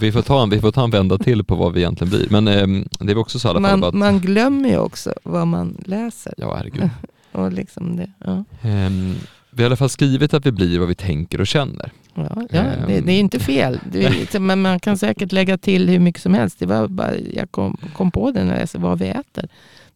vi, 0.00 0.12
får 0.12 0.22
ta 0.22 0.42
en, 0.42 0.50
vi 0.50 0.60
får 0.60 0.72
ta 0.72 0.84
en 0.84 0.90
vända 0.90 1.18
till 1.18 1.44
på 1.44 1.54
vad 1.54 1.72
vi 1.72 1.80
egentligen 1.80 2.10
blir. 2.10 2.26
Men 2.30 2.48
eh, 2.48 2.84
det 3.00 3.12
är 3.12 3.18
också 3.18 3.38
så 3.38 3.48
i 3.48 3.50
alla 3.50 3.60
man, 3.60 3.80
fall. 3.80 3.88
Att, 3.88 3.94
man 3.94 4.20
glömmer 4.20 4.68
ju 4.68 4.78
också 4.78 5.14
vad 5.22 5.46
man 5.46 5.82
läser. 5.86 6.34
ja, 6.36 6.54
herregud. 6.56 6.90
Och 7.32 7.52
liksom 7.52 7.96
det, 7.96 8.12
ja. 8.24 8.44
Ehm, 8.62 9.14
vi 9.50 9.62
har 9.62 9.62
i 9.62 9.66
alla 9.66 9.76
fall 9.76 9.88
skrivit 9.88 10.34
att 10.34 10.46
vi 10.46 10.52
blir 10.52 10.78
vad 10.78 10.88
vi 10.88 10.94
tänker 10.94 11.40
och 11.40 11.46
känner. 11.46 11.92
Ja, 12.14 12.42
ja 12.50 12.62
det, 12.86 13.00
det 13.00 13.12
är 13.12 13.20
inte 13.20 13.40
fel. 13.40 13.80
Är, 13.94 14.10
liksom- 14.10 14.46
men 14.46 14.62
man 14.62 14.80
kan 14.80 14.98
säkert 14.98 15.32
lägga 15.32 15.58
till 15.58 15.88
hur 15.88 15.98
mycket 15.98 16.22
som 16.22 16.34
helst. 16.34 16.58
Det 16.58 16.66
var 16.66 16.88
bara, 16.88 17.16
jag 17.18 17.50
kom, 17.50 17.76
kom 17.96 18.10
på 18.10 18.30
det 18.30 18.44
när 18.44 18.52
jag 18.52 18.60
läste 18.60 18.78
vad 18.78 18.98
vi 18.98 19.08
äter. 19.08 19.48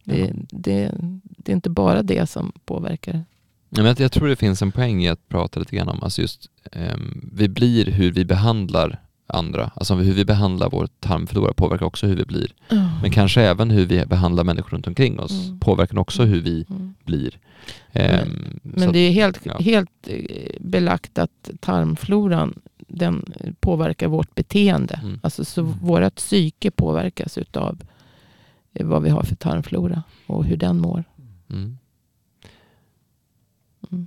Det, 0.05 0.33
det, 0.51 0.93
det 1.23 1.53
är 1.53 1.57
inte 1.57 1.71
bara 1.71 2.03
det 2.03 2.27
som 2.31 2.53
påverkar. 2.65 3.25
Ja, 3.71 3.83
men 3.83 3.95
jag, 3.99 4.13
tror 4.13 4.29
det 4.29 4.37
finns 4.37 4.63
en 4.63 4.73
poäng 4.73 5.05
i 5.05 5.09
att 5.09 5.29
prata 5.29 5.61
lite 5.61 5.77
grann 5.77 5.89
om, 5.89 6.03
alltså 6.03 6.23
just 6.23 6.51
ehm, 6.73 7.31
vi 7.33 7.49
blir 7.49 7.87
hur 7.87 8.13
vi 8.13 8.25
behandlar 8.25 9.01
andra. 9.27 9.71
Alltså 9.75 9.95
hur 9.95 10.15
vi 10.15 10.25
behandlar 10.25 10.71
vår 10.71 10.89
tarmflora 11.01 11.53
påverkar 11.53 11.87
också 11.87 12.07
hur 12.07 12.17
vi 12.17 12.25
blir. 12.25 12.55
Men 13.03 13.11
kanske 13.11 13.43
även 13.43 13.71
hur 13.71 13.87
vi 13.87 14.07
behandlar 14.07 14.45
människor 14.45 14.71
runt 14.71 14.87
omkring 14.87 15.21
oss 15.21 15.47
Mm. 15.47 15.59
påverkar 15.61 15.99
också 15.99 16.25
hur 16.25 16.41
vi 16.41 16.65
Mm. 16.71 16.95
blir. 17.05 17.39
Ehm, 17.93 18.61
så 18.63 18.81
Men 18.81 18.93
det 18.93 18.99
är 18.99 19.11
helt, 19.11 19.41
ja. 19.43 19.59
helt 19.59 19.91
eh, 20.07 20.57
belagt 20.61 21.19
att 21.19 21.51
tarmfloran 21.61 22.55
den 22.89 23.33
påverkar 23.61 24.09
vårt 24.09 24.35
beteende. 24.35 25.01
Mm. 25.03 25.21
Alltså 25.23 25.45
så 25.45 25.63
vårt 25.63 26.15
psyke 26.15 26.71
påverkas 26.71 27.39
utav 27.39 27.73
eh, 27.83 27.87
vad 28.81 29.03
vi 29.03 29.11
har 29.11 29.22
för 29.22 29.35
tarmflora 29.35 30.03
och 30.27 30.45
hur 30.45 30.57
den 30.57 30.81
mår. 30.81 31.05
Mm. 31.51 31.79
Mm. 33.93 34.07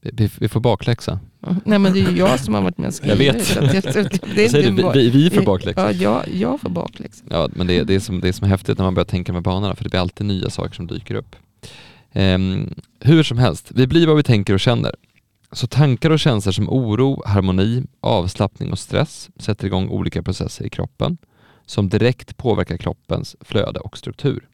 Vi, 0.00 0.30
vi, 0.38 0.48
får 0.48 0.60
bakläxa. 0.60 1.20
Mm. 1.46 1.60
Nej 1.64 1.78
men 1.78 1.92
det 1.92 2.00
är 2.00 2.10
ju 2.10 2.16
jag 2.16 2.40
som 2.40 2.54
har 2.54 2.62
varit 2.62 2.78
med 2.78 2.88
och 2.88 2.94
skrivit. 2.94 3.20
Jag 3.56 3.62
vet. 3.72 3.82
Det, 3.92 4.34
det 4.34 4.40
är 4.40 4.42
Jag 4.42 4.50
säger 4.50 4.72
det, 4.72 4.92
vi, 4.94 5.10
vi, 5.10 5.30
får 5.30 5.42
bakläxa. 5.42 5.92
Ja, 5.92 5.92
jag, 5.92 6.28
jag 6.34 6.60
får 6.60 6.70
bakläxa. 6.70 7.24
Ja, 7.30 7.48
men 7.52 7.66
det, 7.66 7.82
det, 7.82 7.94
är 7.94 8.00
som, 8.00 8.20
det 8.20 8.28
är 8.28 8.32
som 8.32 8.44
är 8.44 8.48
häftigt 8.48 8.78
när 8.78 8.84
man 8.84 8.94
börjar 8.94 9.06
tänka 9.06 9.32
med 9.32 9.42
banorna, 9.42 9.74
för 9.74 9.84
det 9.84 9.90
blir 9.90 10.00
alltid 10.00 10.26
nya 10.26 10.50
saker 10.50 10.74
som 10.74 10.86
dyker 10.86 11.14
upp. 11.14 11.36
Ehm, 12.12 12.74
hur 13.00 13.22
som 13.22 13.38
helst, 13.38 13.70
vi 13.74 13.86
blir 13.86 14.06
vad 14.06 14.16
vi 14.16 14.22
tänker 14.22 14.54
och 14.54 14.60
känner. 14.60 14.94
Så 15.52 15.66
tankar 15.66 16.10
och 16.10 16.20
känslor 16.20 16.52
som 16.52 16.68
oro, 16.68 17.22
harmoni, 17.26 17.84
avslappning 18.00 18.72
och 18.72 18.78
stress 18.78 19.30
sätter 19.36 19.66
igång 19.66 19.88
olika 19.88 20.22
processer 20.22 20.64
i 20.64 20.70
kroppen 20.70 21.18
som 21.68 21.88
direkt 21.88 22.36
påverkar 22.36 22.76
kroppens 22.76 23.36
flöde 23.40 23.80
och 23.80 23.98
struktur. 23.98 24.48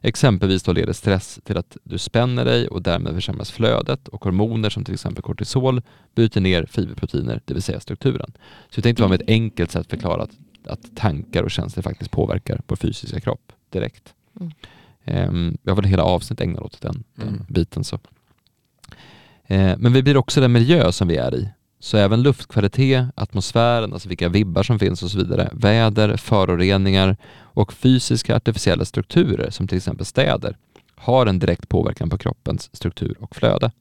Exempelvis 0.00 0.62
då 0.62 0.72
leder 0.72 0.92
stress 0.92 1.40
till 1.44 1.56
att 1.56 1.76
du 1.82 1.98
spänner 1.98 2.44
dig 2.44 2.68
och 2.68 2.82
därmed 2.82 3.14
försämras 3.14 3.50
flödet 3.50 4.08
och 4.08 4.24
hormoner 4.24 4.70
som 4.70 4.84
till 4.84 4.94
exempel 4.94 5.22
kortisol 5.22 5.82
bryter 6.14 6.40
ner 6.40 6.66
fiberproteiner, 6.66 7.40
det 7.44 7.54
vill 7.54 7.62
säga 7.62 7.80
strukturen. 7.80 8.32
Så 8.68 8.76
vi 8.76 8.82
tänkte 8.82 9.02
vara 9.02 9.10
med 9.10 9.20
ett 9.20 9.28
enkelt 9.28 9.70
sätt 9.70 9.90
förklara 9.90 10.22
att, 10.22 10.30
att 10.66 10.96
tankar 10.96 11.42
och 11.42 11.50
känslor 11.50 11.82
faktiskt 11.82 12.10
påverkar 12.10 12.60
vår 12.66 12.76
fysiska 12.76 13.20
kropp 13.20 13.52
direkt. 13.70 14.14
Mm. 14.40 14.52
Ehm, 15.04 15.56
vi 15.62 15.70
har 15.70 15.76
väl 15.76 15.84
hela 15.84 16.04
avsnitt 16.04 16.40
ägnat 16.40 16.62
åt 16.62 16.80
den, 16.80 17.04
den 17.14 17.28
Mm. 17.28 17.46
biten. 17.48 17.84
Så. 17.84 17.98
Eh, 19.46 19.74
men 19.78 19.92
vi 19.92 20.02
blir 20.02 20.16
också 20.16 20.40
den 20.40 20.52
miljö 20.52 20.92
som 20.92 21.08
vi 21.08 21.16
är 21.16 21.34
i. 21.34 21.48
Så 21.84 21.96
även 21.96 22.22
luftkvalitet, 22.22 23.06
atmosfären, 23.14 23.92
alltså 23.92 24.08
vilka 24.08 24.28
vibbar 24.28 24.62
som 24.62 24.78
finns 24.78 25.02
och 25.02 25.10
så 25.10 25.18
vidare, 25.18 25.50
väder, 25.52 26.16
föroreningar 26.16 27.16
och 27.40 27.72
fysiska 27.72 28.36
artificiella 28.36 28.84
strukturer 28.84 29.50
som 29.50 29.68
till 29.68 29.76
exempel 29.76 30.06
städer 30.06 30.56
har 30.94 31.26
en 31.26 31.38
direkt 31.38 31.68
påverkan 31.68 32.10
på 32.10 32.18
kroppens 32.18 32.76
struktur 32.76 33.16
och 33.20 33.36
flöde. 33.36 33.72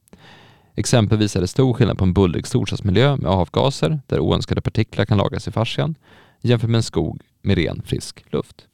Exempelvis 0.75 1.35
är 1.35 1.41
det 1.41 1.47
stor 1.47 1.73
skillnad 1.73 1.97
på 1.97 2.03
en 2.03 2.13
bullrig 2.13 2.47
storstadsmiljö 2.47 3.15
med 3.15 3.31
avgaser 3.31 3.99
där 4.07 4.19
oönskade 4.19 4.61
partiklar 4.61 5.05
kan 5.05 5.17
lagras 5.17 5.47
i 5.47 5.51
fascian 5.51 5.95
jämfört 6.41 6.69
med 6.69 6.77
en 6.77 6.83
skog 6.83 7.21
med 7.41 7.57
ren, 7.57 7.81
frisk 7.85 8.23
luft. 8.31 8.67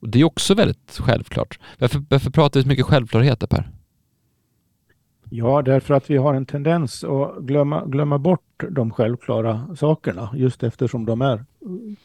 Och 0.00 0.08
det 0.08 0.20
är 0.20 0.24
också 0.24 0.54
väldigt 0.54 0.98
självklart. 0.98 1.58
Varför, 1.78 2.04
varför 2.08 2.30
pratar 2.30 2.60
vi 2.60 2.64
så 2.64 2.68
mycket 2.68 2.86
självklarheter 2.86 3.46
Per? 3.46 3.70
Ja, 5.30 5.62
därför 5.62 5.94
att 5.94 6.10
vi 6.10 6.16
har 6.16 6.34
en 6.34 6.46
tendens 6.46 7.04
att 7.04 7.42
glömma, 7.42 7.84
glömma 7.84 8.18
bort 8.18 8.64
de 8.70 8.90
självklara 8.90 9.76
sakerna 9.76 10.30
just 10.34 10.62
eftersom 10.62 11.06
de 11.06 11.22
är 11.22 11.44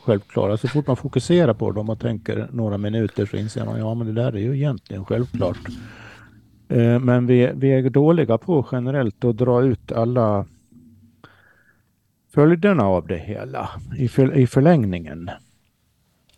självklara. 0.03 0.57
Så 0.57 0.67
fort 0.67 0.87
man 0.87 0.97
fokuserar 0.97 1.53
på 1.53 1.71
dem 1.71 1.89
och 1.89 1.99
tänker 1.99 2.47
några 2.51 2.77
minuter 2.77 3.25
så 3.25 3.37
inser 3.37 3.65
man 3.65 3.79
ja, 3.79 3.93
men 3.93 4.07
det 4.07 4.13
där 4.13 4.33
är 4.33 4.39
ju 4.39 4.55
egentligen 4.55 5.05
självklart. 5.05 5.59
Eh, 6.67 6.99
men 6.99 7.27
vi, 7.27 7.51
vi 7.55 7.71
är 7.71 7.89
dåliga 7.89 8.37
på 8.37 8.65
generellt 8.71 9.23
att 9.23 9.37
dra 9.37 9.63
ut 9.63 9.91
alla 9.91 10.45
följderna 12.33 12.83
av 12.83 13.07
det 13.07 13.17
hela 13.17 13.69
i, 13.97 14.07
för, 14.07 14.37
i 14.37 14.47
förlängningen. 14.47 15.29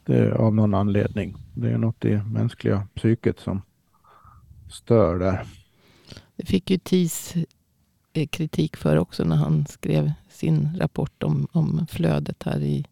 Det 0.05 0.17
är 0.17 0.31
av 0.31 0.55
någon 0.55 0.73
anledning. 0.73 1.35
Det 1.53 1.69
är 1.69 1.77
något 1.77 2.05
i 2.05 2.21
mänskliga 2.33 2.87
psyket 2.95 3.39
som 3.39 3.61
stör 4.69 5.19
där. 5.19 5.45
Det 6.41 6.47
fick 6.47 6.69
ju 6.71 6.77
TIS 6.77 7.33
eh, 8.13 8.27
kritik 8.27 8.75
för 8.77 8.97
också 8.97 9.23
när 9.23 9.35
han 9.35 9.65
skrev 9.69 10.11
sin 10.29 10.69
rapport 10.79 11.23
om, 11.23 11.47
om 11.51 11.87
flödet 11.89 12.43
här 12.43 12.59
i 12.59 12.85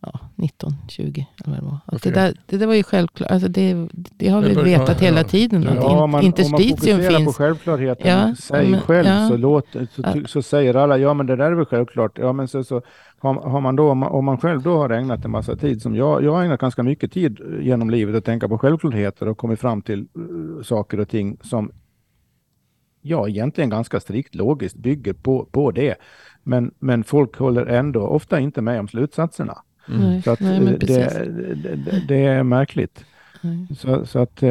ja, 0.00 0.20
1920. 0.44 1.24
Eller 1.44 1.54
vad 1.54 1.56
det, 1.56 1.64
var. 1.64 1.78
Att 1.86 2.02
det, 2.02 2.10
där, 2.10 2.34
det 2.46 2.56
där 2.56 2.66
var 2.66 2.74
ju 2.74 2.82
självklart. 2.82 3.30
Alltså 3.30 3.48
det, 3.48 3.88
det 3.92 4.28
har 4.28 4.40
vi 4.42 4.54
Det 4.54 4.62
vetat 4.62 5.00
ja, 5.00 5.06
hela 5.06 5.24
tiden. 5.24 5.62
Ja, 5.62 5.70
Att 5.70 5.76
Ja, 5.76 5.82
in, 5.82 5.86
om 5.90 5.96
man, 5.96 6.04
om 6.04 6.10
man 6.10 6.22
interstitium 6.24 6.76
fokuserar 6.76 7.10
på 7.10 7.16
finns. 7.18 7.36
självklarheten 7.36 8.10
Ja, 8.10 8.34
sig 8.34 8.68
men- 8.70 8.80
själv 8.80 9.06
ja. 9.08 9.28
så, 9.28 9.36
låt, 9.36 9.66
så, 9.94 10.22
så 10.26 10.42
säger 10.42 10.74
alla 10.74 10.98
ja 10.98 11.14
men 11.14 11.26
det 11.26 11.36
där 11.36 11.44
är 11.50 11.54
väl 11.54 11.64
självklart. 11.66 12.18
Ja 12.18 12.32
men 12.32 12.48
så, 12.48 12.64
så 12.64 12.82
har, 13.18 13.34
har 13.34 13.60
man 13.60 13.76
då, 13.76 13.90
om 13.90 13.98
man, 13.98 14.08
om 14.12 14.24
man 14.24 14.38
själv 14.38 14.62
då 14.62 14.76
har 14.76 14.90
ägnat 14.90 15.24
en 15.24 15.30
massa 15.30 15.56
tid 15.56 15.82
som 15.82 15.94
jag, 15.96 16.24
jag 16.24 16.32
har 16.32 16.44
ägnat 16.44 16.60
ganska 16.60 16.82
mycket 16.82 17.12
tid 17.12 17.40
genom 17.60 17.90
livet 17.90 18.14
att 18.14 18.24
tänka 18.24 18.48
på 18.48 18.58
självklarheter 18.58 19.28
och 19.28 19.38
kommit 19.38 19.60
fram 19.60 19.82
till 19.82 20.06
uh, 20.18 20.62
saker 20.62 21.00
och 21.00 21.08
ting 21.08 21.36
som 21.42 21.70
ja 23.06 23.28
egentligen 23.28 23.70
ganska 23.70 24.00
strikt 24.00 24.34
logiskt 24.34 24.76
bygger 24.76 25.12
på, 25.12 25.44
på 25.44 25.70
det. 25.70 25.94
Men, 26.42 26.74
men 26.78 27.04
folk 27.04 27.36
håller 27.36 27.66
ändå 27.66 28.00
ofta 28.00 28.40
inte 28.40 28.62
med 28.62 28.80
om 28.80 28.88
slutsatserna. 28.88 29.58
Nej, 29.86 30.22
Så 30.22 30.30
att 30.30 30.40
nej, 30.40 30.56
eh, 30.56 30.62
men 30.62 30.78
precis. 30.78 31.14
det, 31.14 31.74
det, 31.76 32.04
det 32.08 32.24
är 32.24 32.42
märkligt. 32.42 33.04
Nej. 33.40 33.66
Så, 33.76 34.06
så 34.06 34.18
att 34.18 34.42
eh, 34.42 34.48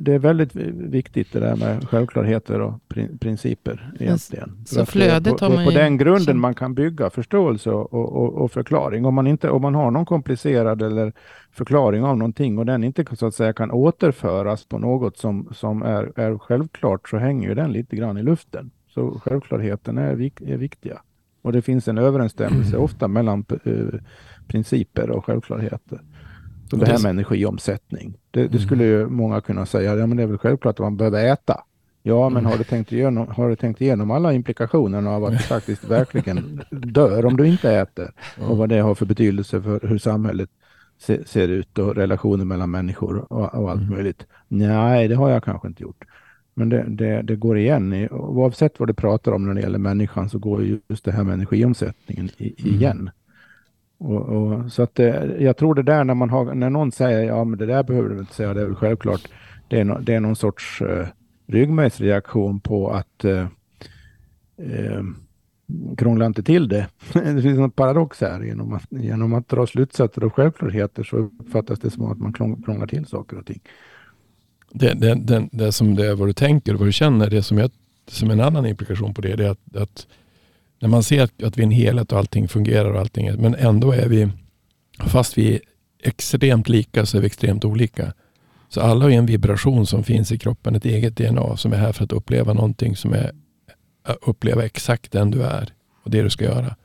det 0.00 0.12
är 0.14 0.18
väldigt 0.18 0.56
viktigt 0.74 1.32
det 1.32 1.40
där 1.40 1.56
med 1.56 1.88
självklarheter 1.88 2.60
och 2.60 2.74
prin- 2.88 3.18
principer 3.18 3.92
egentligen. 4.00 4.52
så 4.66 4.80
att 4.80 4.86
det 4.86 4.90
är 4.90 4.92
flödet 4.92 5.36
på, 5.38 5.48
på 5.64 5.70
den 5.70 5.96
grunden 5.96 6.38
man 6.40 6.54
kan 6.54 6.74
bygga 6.74 7.10
förståelse 7.10 7.70
och, 7.70 7.92
och, 7.94 8.34
och 8.34 8.52
förklaring. 8.52 9.04
Om 9.04 9.14
man, 9.14 9.26
inte, 9.26 9.50
om 9.50 9.62
man 9.62 9.74
har 9.74 9.90
någon 9.90 10.04
komplicerad 10.06 10.82
eller 10.82 11.12
förklaring 11.52 12.04
av 12.04 12.18
någonting 12.18 12.58
och 12.58 12.66
den 12.66 12.84
inte 12.84 13.16
så 13.16 13.26
att 13.26 13.34
säga 13.34 13.52
kan 13.52 13.70
återföras 13.70 14.64
på 14.64 14.78
något 14.78 15.18
som, 15.18 15.48
som 15.54 15.82
är, 15.82 16.12
är 16.20 16.38
självklart 16.38 17.08
så 17.08 17.16
hänger 17.16 17.48
ju 17.48 17.54
den 17.54 17.72
lite 17.72 17.96
grann 17.96 18.18
i 18.18 18.22
luften. 18.22 18.70
Så 18.94 19.20
självklarheten 19.24 19.98
är, 19.98 20.14
vik, 20.14 20.40
är 20.40 20.56
viktiga. 20.56 21.00
Och 21.42 21.52
det 21.52 21.62
finns 21.62 21.88
en 21.88 21.98
överensstämmelse 21.98 22.76
ofta 22.76 23.08
mellan 23.08 23.44
eh, 23.64 24.00
principer 24.46 25.10
och 25.10 25.24
självklarheter. 25.24 26.00
Så 26.70 26.76
det 26.76 26.84
Det 26.84 26.90
är 26.90 26.92
här 26.96 27.02
med 27.02 27.10
energiomsättning. 27.10 28.14
Det, 28.30 28.40
det 28.40 28.46
Mm. 28.46 28.60
skulle 28.60 28.84
ju 28.84 29.06
många 29.06 29.40
kunna 29.40 29.66
säga, 29.66 29.94
ja 29.96 30.06
men 30.06 30.16
det 30.16 30.22
är 30.22 30.26
väl 30.26 30.38
självklart 30.38 30.74
att 30.74 30.84
man 30.84 30.96
behöver 30.96 31.24
äta. 31.32 31.60
Ja, 32.02 32.28
men 32.28 32.38
Mm. 32.38 32.50
har 32.50 32.58
du 32.58 32.64
tänkt 32.64 32.92
igenom, 32.92 33.28
har 33.28 33.48
du 33.48 33.56
tänkt 33.56 33.80
igenom 33.80 34.10
alla 34.10 34.32
implikationerna 34.32 35.10
av 35.10 35.24
att 35.24 35.32
du 35.32 35.38
faktiskt 35.54 35.84
verkligen 35.84 36.62
dör 36.70 37.26
om 37.26 37.36
du 37.36 37.46
inte 37.46 37.72
äter? 37.72 38.10
Och 38.48 38.56
vad 38.58 38.68
det 38.68 38.78
har 38.78 38.94
för 38.94 39.06
betydelse 39.06 39.62
för 39.62 39.80
hur 39.88 39.98
samhället 39.98 40.50
se, 40.98 41.24
ser 41.26 41.48
ut 41.48 41.78
och 41.78 41.94
relationer 41.94 42.44
mellan 42.44 42.70
människor 42.70 43.32
och, 43.32 43.54
och 43.54 43.70
allt 43.70 43.80
Mm. 43.82 43.94
möjligt. 43.94 44.26
Nej, 44.48 45.08
det 45.08 45.14
har 45.14 45.30
jag 45.30 45.44
kanske 45.44 45.68
inte 45.68 45.82
gjort. 45.82 46.04
Men 46.54 46.68
det, 46.68 46.84
det, 46.88 47.22
det 47.22 47.36
går 47.36 47.58
igen. 47.58 47.92
I, 47.92 48.08
oavsett 48.10 48.78
vad 48.80 48.88
du 48.88 48.94
pratar 48.94 49.32
om 49.32 49.46
när 49.46 49.54
det 49.54 49.60
gäller 49.60 49.78
människan 49.78 50.28
så 50.30 50.38
går 50.38 50.62
ju 50.64 50.80
just 50.88 51.04
det 51.04 51.12
här 51.12 51.24
med 51.24 51.34
energiomsättningen 51.34 52.28
i, 52.38 52.68
igen. 52.68 53.10
Och, 53.98 54.22
och, 54.22 54.72
så 54.72 54.82
att 54.82 54.94
det, 54.94 55.36
jag 55.38 55.56
tror 55.56 55.74
det 55.74 55.82
där 55.82 56.04
när, 56.04 56.14
man 56.14 56.30
har, 56.30 56.54
när 56.54 56.70
någon 56.70 56.92
säger 56.92 57.22
ja 57.24 57.44
men 57.44 57.58
det 57.58 57.66
där 57.66 57.82
behöver 57.82 58.08
du 58.08 58.18
inte 58.18 58.34
säga, 58.34 58.54
det 58.54 58.60
är 58.60 58.66
väl 58.66 58.74
självklart. 58.74 59.28
Det 59.68 59.80
är, 59.80 59.84
no, 59.84 59.98
det 59.98 60.14
är 60.14 60.20
någon 60.20 60.36
sorts 60.36 60.82
uh, 60.82 61.06
ryggmärgsreaktion 61.46 62.60
på 62.60 62.90
att 62.90 63.24
eh, 63.24 63.46
eh, 64.56 65.02
krångla 65.96 66.26
inte 66.26 66.42
till 66.42 66.68
det. 66.68 66.88
Det 67.12 67.42
finns 67.42 67.58
en 67.58 67.70
paradox 67.70 68.20
här. 68.20 68.40
Genom 68.40 68.72
att, 68.72 68.86
genom 68.90 69.34
att 69.34 69.48
dra 69.48 69.66
slutsatser 69.66 70.24
och 70.24 70.34
självklarheter 70.34 71.02
så 71.02 71.16
uppfattas 71.16 71.78
det 71.78 71.90
som 71.90 72.12
att 72.12 72.18
man 72.18 72.32
krånglar 72.32 72.86
till 72.86 73.06
saker 73.06 73.38
och 73.38 73.46
ting. 73.46 73.60
Det, 74.72 74.94
det, 74.94 75.14
det, 75.14 75.48
det 75.52 75.72
som 75.72 75.94
det 75.94 76.06
är 76.06 76.14
vad 76.14 76.28
du 76.28 76.32
tänker 76.32 76.74
och 76.74 76.78
vad 76.78 76.88
du 76.88 76.92
känner, 76.92 77.30
det 77.30 77.42
som, 77.42 77.58
är, 77.58 77.70
som 78.08 78.30
en 78.30 78.40
annan 78.40 78.66
implikation 78.66 79.14
på 79.14 79.20
det, 79.20 79.36
det 79.36 79.46
är 79.46 79.50
att, 79.50 79.76
att 79.76 80.06
när 80.78 80.88
man 80.88 81.02
ser 81.02 81.22
att, 81.22 81.42
att 81.42 81.58
vi 81.58 81.62
är 81.62 81.66
en 81.66 81.70
helhet 81.70 82.12
och 82.12 82.18
allting 82.18 82.48
fungerar 82.48 82.92
och 82.92 83.00
allting, 83.00 83.42
men 83.42 83.54
ändå 83.54 83.92
är 83.92 84.08
vi, 84.08 84.28
fast 84.98 85.38
vi 85.38 85.54
är 85.54 85.60
extremt 86.02 86.68
lika 86.68 87.06
så 87.06 87.16
är 87.16 87.20
vi 87.20 87.26
extremt 87.26 87.64
olika. 87.64 88.12
Så 88.68 88.80
alla 88.80 89.04
har 89.04 89.10
en 89.10 89.26
vibration 89.26 89.86
som 89.86 90.04
finns 90.04 90.32
i 90.32 90.38
kroppen, 90.38 90.74
ett 90.74 90.84
eget 90.84 91.16
DNA 91.16 91.56
som 91.56 91.72
är 91.72 91.76
här 91.76 91.92
för 91.92 92.04
att 92.04 92.12
uppleva 92.12 92.52
någonting 92.52 92.96
som 92.96 93.12
är 93.12 93.32
uppleva 94.22 94.64
exakt 94.64 95.12
den 95.12 95.30
du 95.30 95.42
är 95.42 95.72
och 96.02 96.10
det 96.10 96.22
du 96.22 96.30
ska 96.30 96.44
göra. 96.44 96.76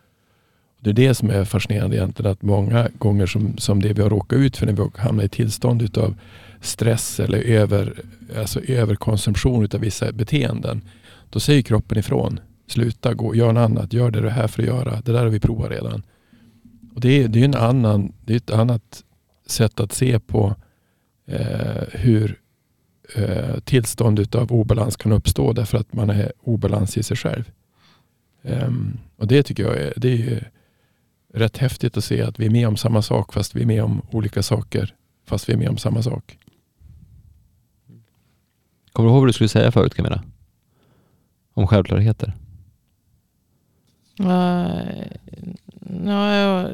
Det 0.80 0.90
är 0.90 0.94
det 0.94 1.14
som 1.14 1.30
är 1.30 1.46
fascinerande 1.46 1.96
egentligen, 1.96 2.32
att 2.32 2.42
många 2.42 2.90
gånger 2.98 3.26
som, 3.26 3.58
som 3.58 3.82
det 3.82 3.94
vi 3.94 4.02
har 4.02 4.10
råkat 4.10 4.38
ut 4.38 4.58
för 4.58 4.66
när 4.66 4.74
vi 4.74 4.90
hamnar 4.96 5.24
i 5.24 5.30
tillstånd 5.30 5.82
utav 5.82 6.16
stress 6.62 7.20
eller 7.20 7.38
över, 7.38 7.94
alltså 8.38 8.60
överkonsumtion 8.60 9.64
utav 9.64 9.82
vissa 9.82 10.12
beteenden. 10.12 10.82
Då 11.30 11.40
säger 11.40 11.62
kroppen 11.62 11.98
ifrån. 11.98 12.40
Sluta, 12.72 13.14
gå, 13.14 13.36
gör 13.36 13.54
något 13.54 13.62
annat, 13.62 13.94
gör 13.94 14.12
det 14.12 14.22
du 14.22 14.28
är 14.28 14.32
här 14.32 14.48
för 14.48 14.62
att 14.62 14.68
göra. 14.68 15.02
Det 15.02 15.12
där 15.12 15.24
har 15.24 15.30
vi 15.30 15.40
provat 15.40 15.72
redan. 15.72 16.04
Och 16.96 17.02
det, 17.02 17.24
är, 17.24 17.28
det 17.28 17.40
är 17.40 17.46
en 17.46 17.56
annan, 17.56 18.14
det 18.26 18.34
är 18.34 18.38
ett 18.38 18.52
annat 18.52 19.04
sätt 19.46 19.80
att 19.80 19.92
se 19.92 20.20
på 20.20 20.56
eh, 21.26 21.84
hur 21.92 22.40
eh, 23.16 23.60
tillstånd 23.60 24.36
av 24.36 24.52
obalans 24.52 24.98
kan 24.98 25.12
uppstå 25.12 25.54
därför 25.54 25.78
att 25.78 25.94
man 25.94 26.10
är 26.10 26.32
obalans 26.40 26.98
i 26.98 27.04
sig 27.04 27.18
själv. 27.18 27.52
Um, 28.42 29.00
och 29.18 29.28
det 29.28 29.44
tycker 29.44 29.64
jag 29.64 29.78
är, 29.78 29.94
det 29.96 30.28
är 30.28 30.52
rätt 31.34 31.58
häftigt 31.58 31.98
att 31.98 32.04
se 32.04 32.22
att 32.22 32.40
vi 32.40 32.46
är 32.46 32.50
med 32.50 32.68
om 32.68 32.78
samma 32.78 33.02
sak 33.02 33.34
fast 33.34 33.56
vi 33.56 33.62
är 33.62 33.66
med 33.66 33.84
om 33.84 34.02
olika 34.12 34.44
saker 34.44 34.96
fast 35.26 35.50
vi 35.50 35.54
är 35.54 35.58
med 35.58 35.70
om 35.70 35.78
samma 35.78 36.02
sak. 36.02 36.38
Kommer 38.92 39.10
du 39.10 39.14
ihåg 39.14 39.22
vad 39.22 39.30
du 39.30 39.34
skulle 39.34 39.50
säga 39.50 39.72
förut 39.72 39.94
Camilla? 39.94 40.24
Om 41.54 41.68
självklarheter? 41.68 42.34
Uh, 44.22 45.06
no, 45.80 46.68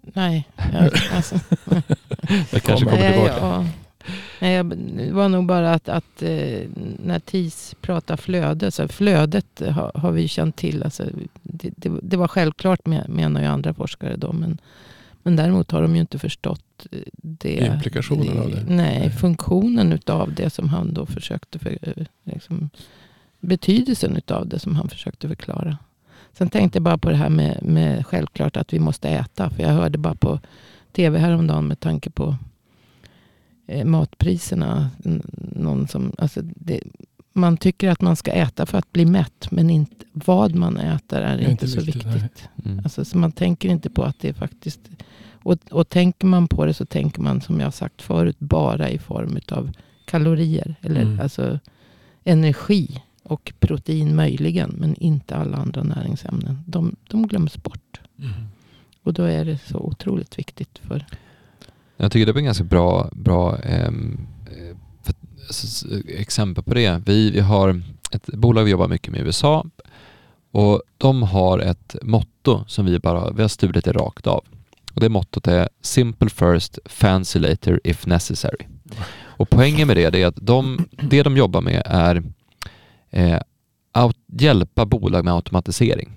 nej, 0.00 0.48
jag, 0.72 0.90
alltså. 1.12 1.34
jag 2.50 2.62
kanske 2.62 2.86
kommer 2.86 3.12
tillbaka. 3.12 3.36
Ja, 3.40 3.64
Nej, 4.40 4.64
det 4.64 5.12
var 5.12 5.28
nog 5.28 5.46
bara 5.46 5.72
att, 5.72 5.88
att 5.88 6.22
eh, 6.22 6.68
när 6.98 7.18
TIS 7.18 7.74
pratar 7.80 8.16
flöde, 8.16 8.70
så 8.70 8.88
flödet 8.88 9.62
har, 9.70 9.92
har 9.94 10.12
vi 10.12 10.28
känt 10.28 10.56
till. 10.56 10.82
Alltså, 10.82 11.04
det, 11.42 11.70
det, 11.76 11.92
det, 12.02 12.16
var 12.16 12.28
självklart 12.28 12.86
menar 13.08 13.40
ju 13.40 13.46
andra 13.46 13.74
forskare 13.74 14.16
då. 14.16 14.32
Men, 14.32 14.58
men 15.22 15.36
däremot 15.36 15.70
har 15.70 15.82
de 15.82 15.94
ju 15.94 16.00
inte 16.00 16.18
förstått 16.18 16.86
eh, 16.92 16.98
det. 17.14 17.72
Implikationen 17.74 18.38
av 18.38 18.50
det? 18.50 18.64
Nej, 18.68 18.98
nej. 18.98 19.10
funktionen 19.10 19.92
utav 19.92 20.34
det 20.34 20.50
som 20.50 20.68
han 20.68 20.94
då 20.94 21.06
försökte, 21.06 21.58
för, 21.58 21.78
eh, 21.82 22.04
liksom, 22.24 22.70
betydelsen 23.40 24.16
utav 24.16 24.48
det 24.48 24.58
som 24.58 24.76
han 24.76 24.88
försökte 24.88 25.28
förklara. 25.28 25.78
Sen 26.38 26.50
tänkte 26.50 26.76
jag 26.76 26.82
bara 26.82 26.98
på 26.98 27.10
det 27.10 27.16
här 27.16 27.30
med, 27.30 27.62
med 27.62 28.06
självklart 28.06 28.56
att 28.56 28.72
vi 28.72 28.78
måste 28.78 29.08
äta. 29.08 29.50
För 29.50 29.62
jag 29.62 29.70
hörde 29.70 29.98
bara 29.98 30.14
på 30.14 30.40
tv 30.92 31.18
häromdagen 31.18 31.66
med 31.66 31.80
tanke 31.80 32.10
på 32.10 32.36
eh, 33.66 33.84
matpriserna. 33.84 34.90
Någon 35.56 35.88
som, 35.88 36.12
alltså 36.18 36.40
det, 36.42 36.80
man 37.32 37.56
tycker 37.56 37.90
att 37.90 38.00
man 38.00 38.16
ska 38.16 38.32
äta 38.32 38.66
för 38.66 38.78
att 38.78 38.92
bli 38.92 39.06
mätt. 39.06 39.50
Men 39.50 39.70
inte, 39.70 40.04
vad 40.12 40.54
man 40.54 40.76
äter 40.76 41.18
är, 41.18 41.38
är 41.38 41.50
inte, 41.50 41.68
så 41.68 41.80
viktigt. 41.80 42.06
viktigt. 42.06 42.48
Mm. 42.64 42.78
Alltså, 42.78 43.04
så 43.04 43.18
man 43.18 43.32
tänker 43.32 43.68
inte 43.68 43.90
på 43.90 44.02
att 44.02 44.20
det 44.20 44.28
är 44.28 44.32
faktiskt... 44.32 44.80
Och, 45.42 45.58
och 45.70 45.88
tänker 45.88 46.26
man 46.26 46.48
på 46.48 46.66
det 46.66 46.74
så 46.74 46.86
tänker 46.86 47.20
man 47.22 47.40
som 47.40 47.60
jag 47.60 47.74
sagt 47.74 48.02
förut. 48.02 48.36
Bara 48.38 48.90
i 48.90 48.98
form 48.98 49.38
av 49.48 49.70
kalorier. 50.04 50.74
Eller 50.80 51.02
mm. 51.02 51.20
alltså 51.20 51.58
energi. 52.24 53.02
Och 53.24 53.52
protein 53.60 54.16
möjligen. 54.16 54.74
Men 54.78 54.94
inte 54.94 55.36
alla 55.36 55.56
andra 55.56 55.82
näringsämnen. 55.82 56.58
De, 56.66 56.96
de 57.08 57.26
glöms 57.26 57.62
bort. 57.62 58.00
Mm. 58.18 58.32
Och 59.02 59.12
då 59.12 59.22
är 59.22 59.44
det 59.44 59.58
så 59.58 59.78
otroligt 59.78 60.38
viktigt 60.38 60.78
för 60.78 61.06
jag 61.96 62.12
tycker 62.12 62.26
det 62.26 62.32
är 62.32 62.38
en 62.38 62.44
ganska 62.44 62.64
bra, 62.64 63.08
bra 63.12 63.58
ehm, 63.58 64.26
eh, 64.46 64.76
för, 65.02 65.14
alltså, 65.46 65.86
exempel 66.08 66.64
på 66.64 66.74
det. 66.74 67.02
Vi, 67.06 67.30
vi 67.30 67.40
har 67.40 67.82
ett 68.10 68.26
bolag 68.26 68.64
vi 68.64 68.70
jobbar 68.70 68.88
mycket 68.88 69.12
med 69.12 69.20
i 69.20 69.24
USA 69.24 69.66
och 70.50 70.82
de 70.98 71.22
har 71.22 71.58
ett 71.58 71.96
motto 72.02 72.64
som 72.66 72.86
vi 72.86 72.98
bara 72.98 73.30
vi 73.30 73.42
har 73.42 73.48
stulit 73.48 73.84
det 73.84 73.92
rakt 73.92 74.26
av. 74.26 74.44
Och 74.94 75.00
det 75.00 75.08
mottot 75.08 75.48
är 75.48 75.68
Simple 75.80 76.28
first, 76.30 76.78
fancy 76.84 77.38
later 77.38 77.80
if 77.84 78.06
necessary. 78.06 78.66
Och 79.16 79.50
poängen 79.50 79.86
med 79.86 79.96
det 79.96 80.22
är 80.22 80.26
att 80.26 80.36
de, 80.36 80.88
det 80.90 81.22
de 81.22 81.36
jobbar 81.36 81.60
med 81.60 81.82
är 81.86 82.22
eh, 83.14 83.40
att 83.92 84.16
hjälpa 84.26 84.86
bolag 84.86 85.24
med 85.24 85.34
automatisering. 85.34 86.12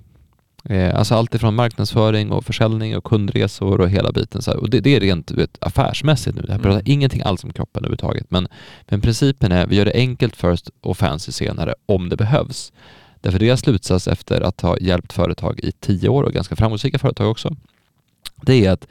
Eh, 0.69 0.95
alltså 0.95 1.15
allt 1.15 1.35
ifrån 1.35 1.55
marknadsföring 1.55 2.31
och 2.31 2.45
försäljning 2.45 2.97
och 2.97 3.03
kundresor 3.03 3.81
och 3.81 3.89
hela 3.89 4.11
biten. 4.11 4.41
Så 4.41 4.57
Och 4.57 4.69
det, 4.69 4.79
det, 4.79 4.95
är 4.95 4.99
rent 4.99 5.31
vet, 5.31 5.57
affärsmässigt 5.61 6.35
nu. 6.35 6.41
Det 6.41 6.51
här 6.51 6.59
pratar 6.59 6.79
mm. 6.79 6.83
ingenting 6.85 7.21
alls 7.21 7.43
om 7.43 7.53
kroppen 7.53 7.83
överhuvudtaget. 7.83 8.31
Men, 8.31 8.47
men 8.87 9.01
principen 9.01 9.51
är, 9.51 9.67
vi 9.67 9.75
gör 9.75 9.85
det 9.85 9.95
enkelt 9.95 10.35
först 10.35 10.69
och 10.81 10.97
fancy 10.97 11.31
senare 11.31 11.75
om 11.85 12.09
det 12.09 12.17
behövs. 12.17 12.71
Därför 13.21 13.39
det 13.39 13.49
är 13.49 13.55
slutsats 13.55 14.07
efter 14.07 14.41
att 14.41 14.61
ha 14.61 14.77
hjälpt 14.77 15.13
företag 15.13 15.59
i 15.59 15.71
tio 15.71 16.09
år 16.09 16.23
och 16.23 16.33
ganska 16.33 16.55
framgångsrika 16.55 16.99
företag 16.99 17.31
också. 17.31 17.55
Det 18.41 18.65
är 18.65 18.71
att 18.71 18.87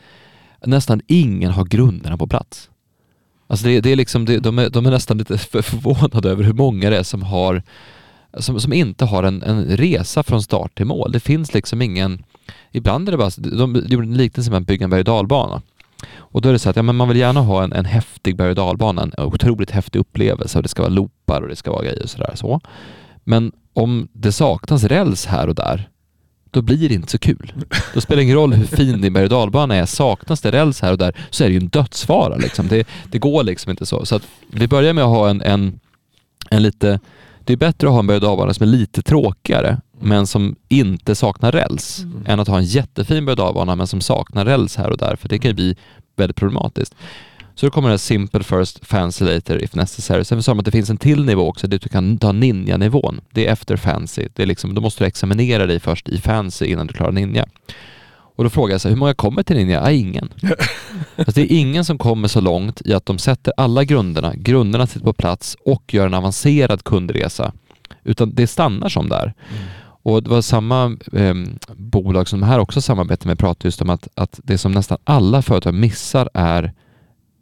nästan 0.66 1.00
ingen 1.06 1.50
har 1.50 1.64
grunderna 1.64 2.16
på 2.16 2.26
plats. 2.26 2.70
Alltså 3.46 3.66
det, 3.66 3.80
det 3.80 3.92
är 3.92 3.96
liksom, 3.96 4.24
det, 4.24 4.38
de, 4.38 4.58
är, 4.58 4.70
de 4.70 4.86
är 4.86 4.90
nästan 4.90 5.18
lite 5.18 5.38
förvånade 5.38 6.30
över 6.30 6.44
hur 6.44 6.52
många 6.52 6.90
det 6.90 6.98
är 6.98 7.02
som 7.02 7.22
har 7.22 7.62
som, 8.38 8.60
som 8.60 8.72
inte 8.72 9.04
har 9.04 9.22
en, 9.22 9.42
en 9.42 9.76
resa 9.76 10.22
från 10.22 10.42
start 10.42 10.74
till 10.74 10.86
mål. 10.86 11.12
Det 11.12 11.20
finns 11.20 11.54
liksom 11.54 11.82
ingen, 11.82 12.24
ibland 12.70 13.08
är 13.08 13.12
det 13.12 13.18
bara, 13.18 13.30
de 13.36 13.84
gjorde 13.86 14.06
en 14.06 14.16
liknelse 14.16 14.50
med 14.50 14.60
att 14.60 14.66
bygga 14.66 14.84
en 14.84 14.90
berg 14.90 15.00
och 15.00 15.04
dalbana. 15.04 15.62
Och 16.16 16.40
då 16.40 16.48
är 16.48 16.52
det 16.52 16.58
så 16.58 16.70
att 16.70 16.76
ja, 16.76 16.82
men 16.82 16.96
man 16.96 17.08
vill 17.08 17.16
gärna 17.16 17.40
ha 17.40 17.64
en, 17.64 17.72
en 17.72 17.84
häftig 17.84 18.36
berg 18.36 18.50
och 18.50 18.56
dalbana, 18.56 19.02
en 19.02 19.12
otroligt 19.16 19.70
häftig 19.70 19.98
upplevelse 19.98 20.58
och 20.58 20.62
det 20.62 20.68
ska 20.68 20.82
vara 20.82 20.92
loopar 20.92 21.42
och 21.42 21.48
det 21.48 21.56
ska 21.56 21.70
vara 21.70 21.84
grejer 21.84 22.02
och 22.02 22.10
sådär. 22.10 22.32
Så. 22.34 22.60
Men 23.24 23.52
om 23.72 24.08
det 24.12 24.32
saknas 24.32 24.84
räls 24.84 25.26
här 25.26 25.48
och 25.48 25.54
där, 25.54 25.88
då 26.56 26.62
blir 26.62 26.88
det 26.88 26.94
inte 26.94 27.10
så 27.10 27.18
kul. 27.18 27.52
Då 27.94 28.00
spelar 28.00 28.16
det 28.16 28.22
ingen 28.22 28.36
roll 28.36 28.52
hur 28.52 28.66
fin 28.66 29.00
din 29.00 29.12
berg 29.12 29.34
och 29.34 29.74
är, 29.74 29.86
saknas 29.86 30.40
det 30.40 30.52
räls 30.52 30.80
här 30.80 30.92
och 30.92 30.98
där 30.98 31.16
så 31.30 31.44
är 31.44 31.48
det 31.48 31.52
ju 31.52 31.60
en 31.60 31.68
dödsfara. 31.68 32.36
Liksom. 32.36 32.68
Det, 32.68 32.88
det 33.10 33.18
går 33.18 33.42
liksom 33.42 33.70
inte 33.70 33.86
så. 33.86 34.06
Så 34.06 34.16
att 34.16 34.22
vi 34.50 34.68
börjar 34.68 34.92
med 34.92 35.04
att 35.04 35.10
ha 35.10 35.30
en, 35.30 35.42
en, 35.42 35.80
en 36.50 36.62
lite 36.62 37.00
det 37.44 37.52
är 37.52 37.56
bättre 37.56 37.86
att 37.86 37.92
ha 37.92 38.00
en 38.00 38.06
berg 38.06 38.26
och 38.26 38.56
som 38.56 38.62
är 38.62 38.70
lite 38.70 39.02
tråkigare 39.02 39.80
men 40.00 40.26
som 40.26 40.56
inte 40.68 41.14
saknar 41.14 41.52
räls 41.52 41.98
mm. 41.98 42.24
än 42.26 42.40
att 42.40 42.48
ha 42.48 42.58
en 42.58 42.64
jättefin 42.64 43.24
berg 43.24 43.40
och 43.40 43.76
men 43.76 43.86
som 43.86 44.00
saknar 44.00 44.44
räls 44.44 44.76
här 44.76 44.90
och 44.90 44.98
där 44.98 45.16
för 45.16 45.28
det 45.28 45.38
kan 45.38 45.48
ju 45.48 45.54
bli 45.54 45.76
väldigt 46.16 46.36
problematiskt. 46.36 46.94
Så 47.56 47.66
då 47.66 47.70
kommer 47.70 47.90
det 47.90 47.98
simple 47.98 48.42
first, 48.42 48.86
fancy 48.86 49.24
later 49.24 49.64
if 49.64 49.74
necessary. 49.74 50.24
Sen 50.24 50.42
sa 50.42 50.52
de 50.52 50.58
att 50.58 50.64
det 50.64 50.70
finns 50.70 50.90
en 50.90 50.96
till 50.96 51.24
nivå 51.24 51.48
också, 51.48 51.66
det 51.66 51.78
du 51.78 51.88
kan 51.88 52.18
ta 52.18 52.32
ninja-nivån. 52.32 53.20
Det 53.30 53.46
är 53.46 53.52
efter 53.52 53.76
fancy. 53.76 54.28
Det 54.34 54.42
är 54.42 54.46
liksom, 54.46 54.74
då 54.74 54.80
måste 54.80 55.04
du 55.04 55.08
examinera 55.08 55.66
dig 55.66 55.80
först 55.80 56.08
i 56.08 56.20
fancy 56.20 56.66
innan 56.66 56.86
du 56.86 56.92
klarar 56.92 57.12
ninja. 57.12 57.46
Och 58.36 58.44
då 58.44 58.50
frågar 58.50 58.74
jag 58.74 58.80
så 58.80 58.88
här, 58.88 58.94
hur 58.94 58.98
många 58.98 59.14
kommer 59.14 59.42
till 59.42 59.56
Ninja? 59.56 59.80
Ja, 59.80 59.90
ingen. 59.90 60.28
alltså, 61.16 61.32
det 61.34 61.40
är 61.40 61.56
ingen 61.56 61.84
som 61.84 61.98
kommer 61.98 62.28
så 62.28 62.40
långt 62.40 62.82
i 62.84 62.94
att 62.94 63.06
de 63.06 63.18
sätter 63.18 63.52
alla 63.56 63.84
grunderna, 63.84 64.34
grunderna 64.34 64.86
sitter 64.86 65.06
på 65.06 65.12
plats 65.12 65.56
och 65.64 65.94
gör 65.94 66.06
en 66.06 66.14
avancerad 66.14 66.84
kundresa. 66.84 67.52
Utan 68.04 68.34
det 68.34 68.46
stannar 68.46 68.88
som 68.88 69.08
där. 69.08 69.34
Mm. 69.50 69.62
Och 70.02 70.22
det 70.22 70.30
var 70.30 70.42
samma 70.42 70.96
eh, 71.12 71.34
bolag 71.76 72.28
som 72.28 72.40
de 72.40 72.46
här 72.46 72.58
också 72.58 72.80
samarbetar 72.80 73.26
med 73.26 73.38
pratade 73.38 73.66
just 73.66 73.82
om 73.82 73.90
att, 73.90 74.08
att 74.14 74.40
det 74.44 74.58
som 74.58 74.72
nästan 74.72 74.98
alla 75.04 75.42
företag 75.42 75.74
missar 75.74 76.30
är 76.34 76.72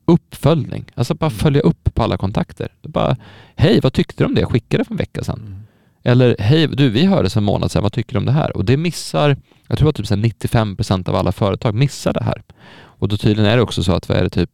uppföljning. 0.05 0.85
Alltså 0.95 1.15
bara 1.15 1.27
mm. 1.27 1.39
följa 1.39 1.61
upp 1.61 1.95
på 1.95 2.03
alla 2.03 2.17
kontakter. 2.17 2.69
Bara, 2.83 3.17
Hej, 3.57 3.81
vad 3.81 3.93
tyckte 3.93 4.25
du 4.25 4.27
om 4.27 4.35
det 4.35 4.41
jag 4.41 4.51
skickade 4.51 4.85
för 4.85 4.93
en 4.93 4.99
vecka 4.99 5.25
sedan? 5.25 5.41
Mm. 5.47 5.61
Eller 6.03 6.37
hej, 6.39 6.69
du 6.69 6.91
vi 6.91 7.05
hördes 7.05 7.37
en 7.37 7.45
månad 7.45 7.71
sedan, 7.71 7.83
vad 7.83 7.93
tycker 7.93 8.13
du 8.13 8.19
om 8.19 8.27
det 8.27 8.33
här? 8.33 8.57
Och 8.57 8.65
det 8.65 8.77
missar, 8.77 9.37
jag 9.69 9.79
tror 9.79 9.89
att 9.89 9.97
typ 9.97 10.11
95 10.11 10.77
procent 10.77 11.09
av 11.09 11.17
alla 11.17 11.33
företag 11.33 11.75
missar 11.75 12.13
det 12.13 12.25
här. 12.25 12.43
Och 12.77 13.09
då 13.09 13.17
tydligen 13.17 13.51
är 13.51 13.57
det 13.57 13.63
också 13.63 13.83
så 13.83 13.93
att 13.93 14.09
vad 14.09 14.19
är 14.19 14.23
det 14.23 14.31
typ, 14.31 14.51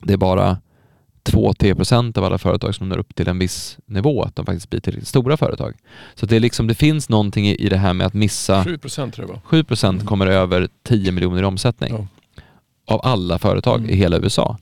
det 0.00 0.12
är 0.12 0.16
bara 0.16 0.58
2-3 1.24 1.74
procent 1.74 2.18
av 2.18 2.24
alla 2.24 2.38
företag 2.38 2.74
som 2.74 2.88
når 2.88 2.98
upp 2.98 3.14
till 3.14 3.28
en 3.28 3.38
viss 3.38 3.78
nivå, 3.86 4.22
att 4.22 4.36
de 4.36 4.46
faktiskt 4.46 4.70
blir 4.70 4.80
tillräckligt 4.80 5.08
stora 5.08 5.36
företag. 5.36 5.74
Så 6.14 6.26
det, 6.26 6.36
är 6.36 6.40
liksom, 6.40 6.66
det 6.66 6.74
finns 6.74 7.08
någonting 7.08 7.48
i, 7.48 7.54
i 7.54 7.68
det 7.68 7.76
här 7.76 7.94
med 7.94 8.06
att 8.06 8.14
missa... 8.14 8.64
7 8.64 8.78
procent 8.78 9.14
tror 9.14 9.28
jag 9.28 9.34
var. 9.34 9.40
7 9.44 9.64
procent 9.64 9.94
mm. 9.94 10.06
kommer 10.06 10.26
över 10.26 10.68
10 10.82 11.12
miljoner 11.12 11.42
i 11.42 11.44
omsättning. 11.44 11.94
Ja. 11.94 12.06
Av 12.90 13.00
alla 13.02 13.38
företag 13.38 13.78
mm. 13.78 13.90
i 13.90 13.94
hela 13.94 14.18
USA. 14.18 14.56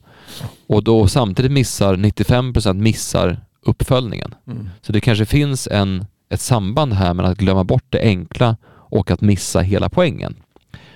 Och 0.67 0.83
då 0.83 1.07
samtidigt 1.07 1.51
missar 1.51 1.97
95 1.97 2.53
procent 2.53 2.81
missar 2.81 3.41
uppföljningen. 3.61 4.35
Mm. 4.47 4.69
Så 4.81 4.91
det 4.91 5.01
kanske 5.01 5.25
finns 5.25 5.67
en 5.71 6.05
ett 6.29 6.41
samband 6.41 6.93
här 6.93 7.13
mellan 7.13 7.31
att 7.31 7.37
glömma 7.37 7.63
bort 7.63 7.85
det 7.89 8.01
enkla 8.01 8.57
och 8.71 9.11
att 9.11 9.21
missa 9.21 9.59
hela 9.59 9.89
poängen. 9.89 10.35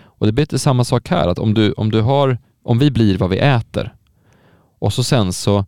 Och 0.03 0.26
det 0.26 0.31
blir 0.31 0.43
lite 0.43 0.60
samma 0.60 0.84
sak 0.84 1.10
här, 1.10 1.27
att 1.27 1.39
om 1.39 1.53
du, 1.53 1.72
om 1.72 1.91
du 1.91 2.01
har, 2.01 2.38
om 2.64 2.80
vi 2.80 2.91
blir 2.91 3.18
vad 3.18 3.30
vi 3.30 3.38
äter 3.38 3.95
och 4.80 4.93
så 4.93 5.03
sen 5.03 5.34
så 5.34 5.65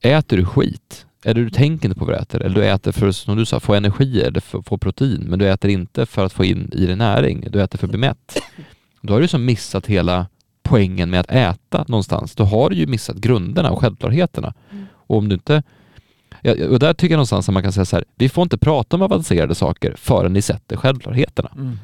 äter 0.00 0.36
du 0.36 0.44
skit, 0.44 1.06
eller 1.24 1.40
du 1.40 1.50
tänker 1.50 1.88
inte 1.88 1.98
på 1.98 2.04
vad 2.04 2.14
du 2.14 2.18
äter, 2.18 2.42
eller 2.42 2.54
du 2.54 2.66
äter 2.66 2.92
för, 2.92 3.12
som 3.12 3.36
du 3.36 3.46
sa, 3.46 3.60
få 3.60 3.74
energi 3.74 4.20
eller 4.20 4.40
för, 4.40 4.62
få 4.62 4.78
protein, 4.78 5.24
men 5.28 5.38
du 5.38 5.48
äter 5.48 5.70
inte 5.70 6.06
för 6.06 6.24
att 6.24 6.32
få 6.32 6.44
in 6.44 6.70
i 6.72 6.86
dig 6.86 6.96
näring, 6.96 7.46
du 7.50 7.62
äter 7.62 7.78
för 7.78 7.86
att 7.86 7.90
bli 7.90 8.00
mätt. 8.00 8.38
Då 9.00 9.12
har 9.12 9.20
du 9.20 9.28
som 9.28 9.44
missat 9.44 9.86
hela 9.86 10.26
poängen 10.64 11.10
med 11.10 11.20
att 11.20 11.30
äta 11.30 11.84
någonstans. 11.88 12.34
Då 12.34 12.44
har 12.44 12.70
du 12.70 12.76
ju 12.76 12.86
missat 12.86 13.16
grunderna 13.16 13.70
och 13.70 13.80
självklarheterna. 13.80 14.54
Mm. 14.70 14.86
Och 14.94 15.18
om 15.18 15.28
du 15.28 15.34
inte 15.34 15.62
Ja, 16.46 16.68
och 16.68 16.78
där 16.78 16.94
tycker 16.94 17.12
jag 17.12 17.16
någonstans 17.16 17.48
att 17.48 17.52
man 17.52 17.62
kan 17.62 17.72
säga 17.72 17.84
så 17.84 17.96
här, 17.96 18.04
vi 18.14 18.28
får 18.28 18.42
inte 18.42 18.58
prata 18.58 18.96
om 18.96 19.02
avancerade 19.02 19.54
saker 19.54 19.94
förrän 19.98 20.32
ni 20.32 20.42
sätter 20.42 20.76
självklarheterna. 20.76 21.50
Mm. 21.56 21.78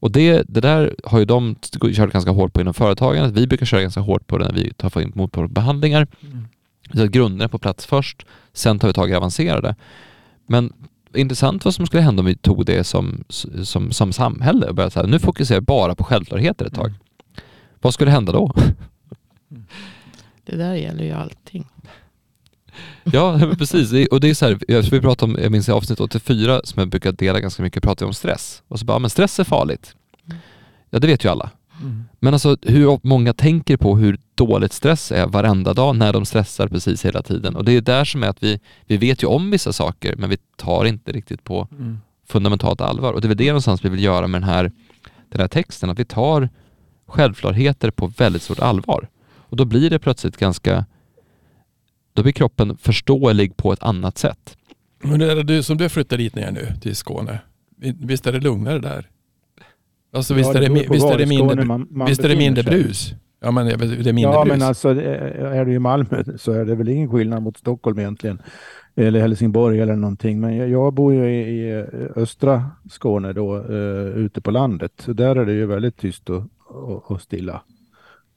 Och 0.00 0.10
det, 0.10 0.42
det 0.48 0.60
där 0.60 0.94
har 1.04 1.18
ju 1.18 1.24
de 1.24 1.56
kört 1.80 2.12
ganska 2.12 2.30
hårt 2.30 2.52
på 2.52 2.60
inom 2.60 2.74
företagandet. 2.74 3.32
Vi 3.32 3.46
brukar 3.46 3.66
köra 3.66 3.82
ganska 3.82 4.00
hårt 4.00 4.26
på 4.26 4.38
det 4.38 4.44
när 4.44 4.52
vi 4.52 4.72
tar 4.72 5.00
in 5.00 5.12
motbehandlingar. 5.14 6.06
Mm. 6.20 6.48
Så 6.94 7.02
att 7.02 7.10
grunderna 7.10 7.48
på 7.48 7.58
plats 7.58 7.86
först, 7.86 8.26
sen 8.52 8.78
tar 8.78 8.88
vi 8.88 8.94
tag 8.94 9.10
i 9.10 9.14
avancerade. 9.14 9.74
Men 10.46 10.72
intressant 11.14 11.64
vad 11.64 11.74
som 11.74 11.86
skulle 11.86 12.02
hända 12.02 12.20
om 12.20 12.26
vi 12.26 12.36
tog 12.36 12.66
det 12.66 12.84
som, 12.84 13.24
som, 13.62 13.92
som 13.92 14.12
samhälle 14.12 14.66
och 14.66 14.74
började 14.74 14.90
säga, 14.90 15.06
nu 15.06 15.18
fokuserar 15.18 15.60
vi 15.60 15.64
bara 15.64 15.94
på 15.94 16.04
självklarheter 16.04 16.64
ett 16.64 16.74
tag. 16.74 16.86
Mm. 16.86 16.98
Vad 17.80 17.94
skulle 17.94 18.10
hända 18.10 18.32
då? 18.32 18.52
Det 20.44 20.56
där 20.56 20.74
gäller 20.74 21.04
ju 21.04 21.12
allting. 21.12 21.66
Ja, 23.04 23.40
precis. 23.58 24.08
Och 24.08 24.20
det 24.20 24.30
är 24.30 24.34
så 24.34 24.46
här, 24.46 24.58
jag- 24.68 24.82
vi 24.82 25.00
pratade 25.00 25.32
om, 25.32 25.38
jag 25.42 25.52
minns 25.52 25.68
i 25.68 25.72
avsnitt 25.72 26.00
84 26.00 26.60
som 26.64 26.80
jag 26.80 26.88
brukar 26.88 27.12
dela 27.12 27.40
ganska 27.40 27.62
mycket, 27.62 27.82
pratar 27.82 28.06
vi 28.06 28.08
om 28.08 28.14
stress. 28.14 28.62
Och 28.68 28.78
så 28.78 28.84
bara, 28.84 28.98
men 28.98 29.10
stress 29.10 29.40
är 29.40 29.44
farligt. 29.44 29.94
Mm. 30.26 30.38
Ja, 30.90 30.98
det 30.98 31.06
vet 31.06 31.24
ju 31.24 31.28
alla. 31.28 31.50
Mm. 31.82 32.04
Men 32.20 32.32
alltså 32.34 32.56
hur 32.62 33.00
många 33.02 33.32
tänker 33.32 33.76
på 33.76 33.96
hur 33.96 34.18
dåligt 34.34 34.72
stress 34.72 35.12
är 35.12 35.26
varenda 35.26 35.74
dag 35.74 35.96
när 35.96 36.12
de 36.12 36.24
stressar 36.26 36.68
precis 36.68 37.04
hela 37.04 37.22
tiden. 37.22 37.56
Och 37.56 37.64
det 37.64 37.72
är 37.72 37.80
där 37.80 38.04
som 38.04 38.22
är 38.22 38.28
att 38.28 38.42
vi, 38.42 38.60
vi 38.86 38.96
vet 38.96 39.22
ju 39.22 39.26
om 39.26 39.50
vissa 39.50 39.72
saker 39.72 40.16
men 40.16 40.30
vi 40.30 40.36
tar 40.56 40.84
inte 40.84 41.12
riktigt 41.12 41.44
på 41.44 41.68
Mm. 41.72 41.98
fundamentalt 42.28 42.80
allvar. 42.80 43.12
Och 43.12 43.20
det 43.20 43.26
är 43.26 43.28
väl 43.28 43.36
det 43.36 43.46
någonstans 43.46 43.84
vi 43.84 43.88
vill 43.88 44.02
göra 44.04 44.26
med 44.26 44.40
den 44.42 44.48
här, 44.48 44.72
den 45.28 45.40
här 45.40 45.48
texten, 45.48 45.90
att 45.90 45.98
vi 45.98 46.04
tar 46.04 46.48
självklarheter 47.06 47.90
på 47.90 48.06
väldigt 48.06 48.42
stort 48.42 48.60
allvar. 48.60 49.08
Och 49.48 49.56
då 49.56 49.64
blir 49.64 49.90
det 49.90 49.98
plötsligt 49.98 50.36
ganska, 50.36 50.84
då 52.12 52.22
blir 52.22 52.32
kroppen 52.32 52.76
förståelig 52.76 53.56
på 53.56 53.72
ett 53.72 53.82
annat 53.82 54.18
sätt. 54.18 54.56
Men 55.02 55.18
det 55.18 55.32
är 55.32 55.44
du, 55.44 55.62
som 55.62 55.76
du 55.76 55.88
flyttar 55.88 56.16
dit 56.16 56.34
ner 56.34 56.50
nu 56.50 56.66
till 56.80 56.96
Skåne, 56.96 57.38
visst 58.00 58.26
är 58.26 58.32
det 58.32 58.40
lugnare 58.40 58.78
där? 58.78 59.08
Alltså 60.12 60.34
visst, 60.34 60.54
Ja, 60.54 60.60
är, 60.62 60.68
det, 60.68 60.74
visst, 60.90 61.06
är, 61.06 61.16
det 61.18 61.22
i 61.22 61.26
mindre, 61.26 61.64
man- 61.64 61.86
man 61.90 62.08
visst 62.08 62.24
är 62.24 62.28
det 62.28 62.36
mindre 62.36 62.62
sig. 62.64 62.72
brus? 62.72 63.14
Ja 63.40 63.50
men 63.50 63.66
det 63.66 63.72
är 64.08 64.12
mindre 64.12 64.32
Ja, 64.34 64.44
brus. 64.44 64.58
men 64.58 64.68
alltså 64.68 64.88
är 64.88 65.64
du 65.64 65.72
i 65.72 65.78
Malmö 65.78 66.24
så 66.36 66.52
är 66.52 66.64
det 66.64 66.74
väl 66.74 66.88
ingen 66.88 67.10
skillnad 67.10 67.42
mot 67.42 67.56
Stockholm 67.56 67.98
egentligen. 67.98 68.42
Eller 68.96 69.20
Helsingborg 69.20 69.80
eller 69.80 69.96
någonting. 69.96 70.40
Men 70.40 70.56
jag, 70.56 70.68
jag 70.68 70.92
bor 70.94 71.14
ju 71.14 71.30
i, 71.30 71.68
i 71.68 71.84
östra 72.16 72.70
Skåne 72.90 73.32
då, 73.32 73.56
eh, 73.56 74.16
ute 74.16 74.40
på 74.40 74.50
landet. 74.50 74.92
Så 74.98 75.12
där 75.12 75.36
är 75.36 75.46
det 75.46 75.52
ju 75.52 75.66
väldigt 75.66 75.96
tyst 75.96 76.30
och, 76.30 76.42
och, 76.76 77.10
och 77.10 77.20
stilla. 77.22 77.62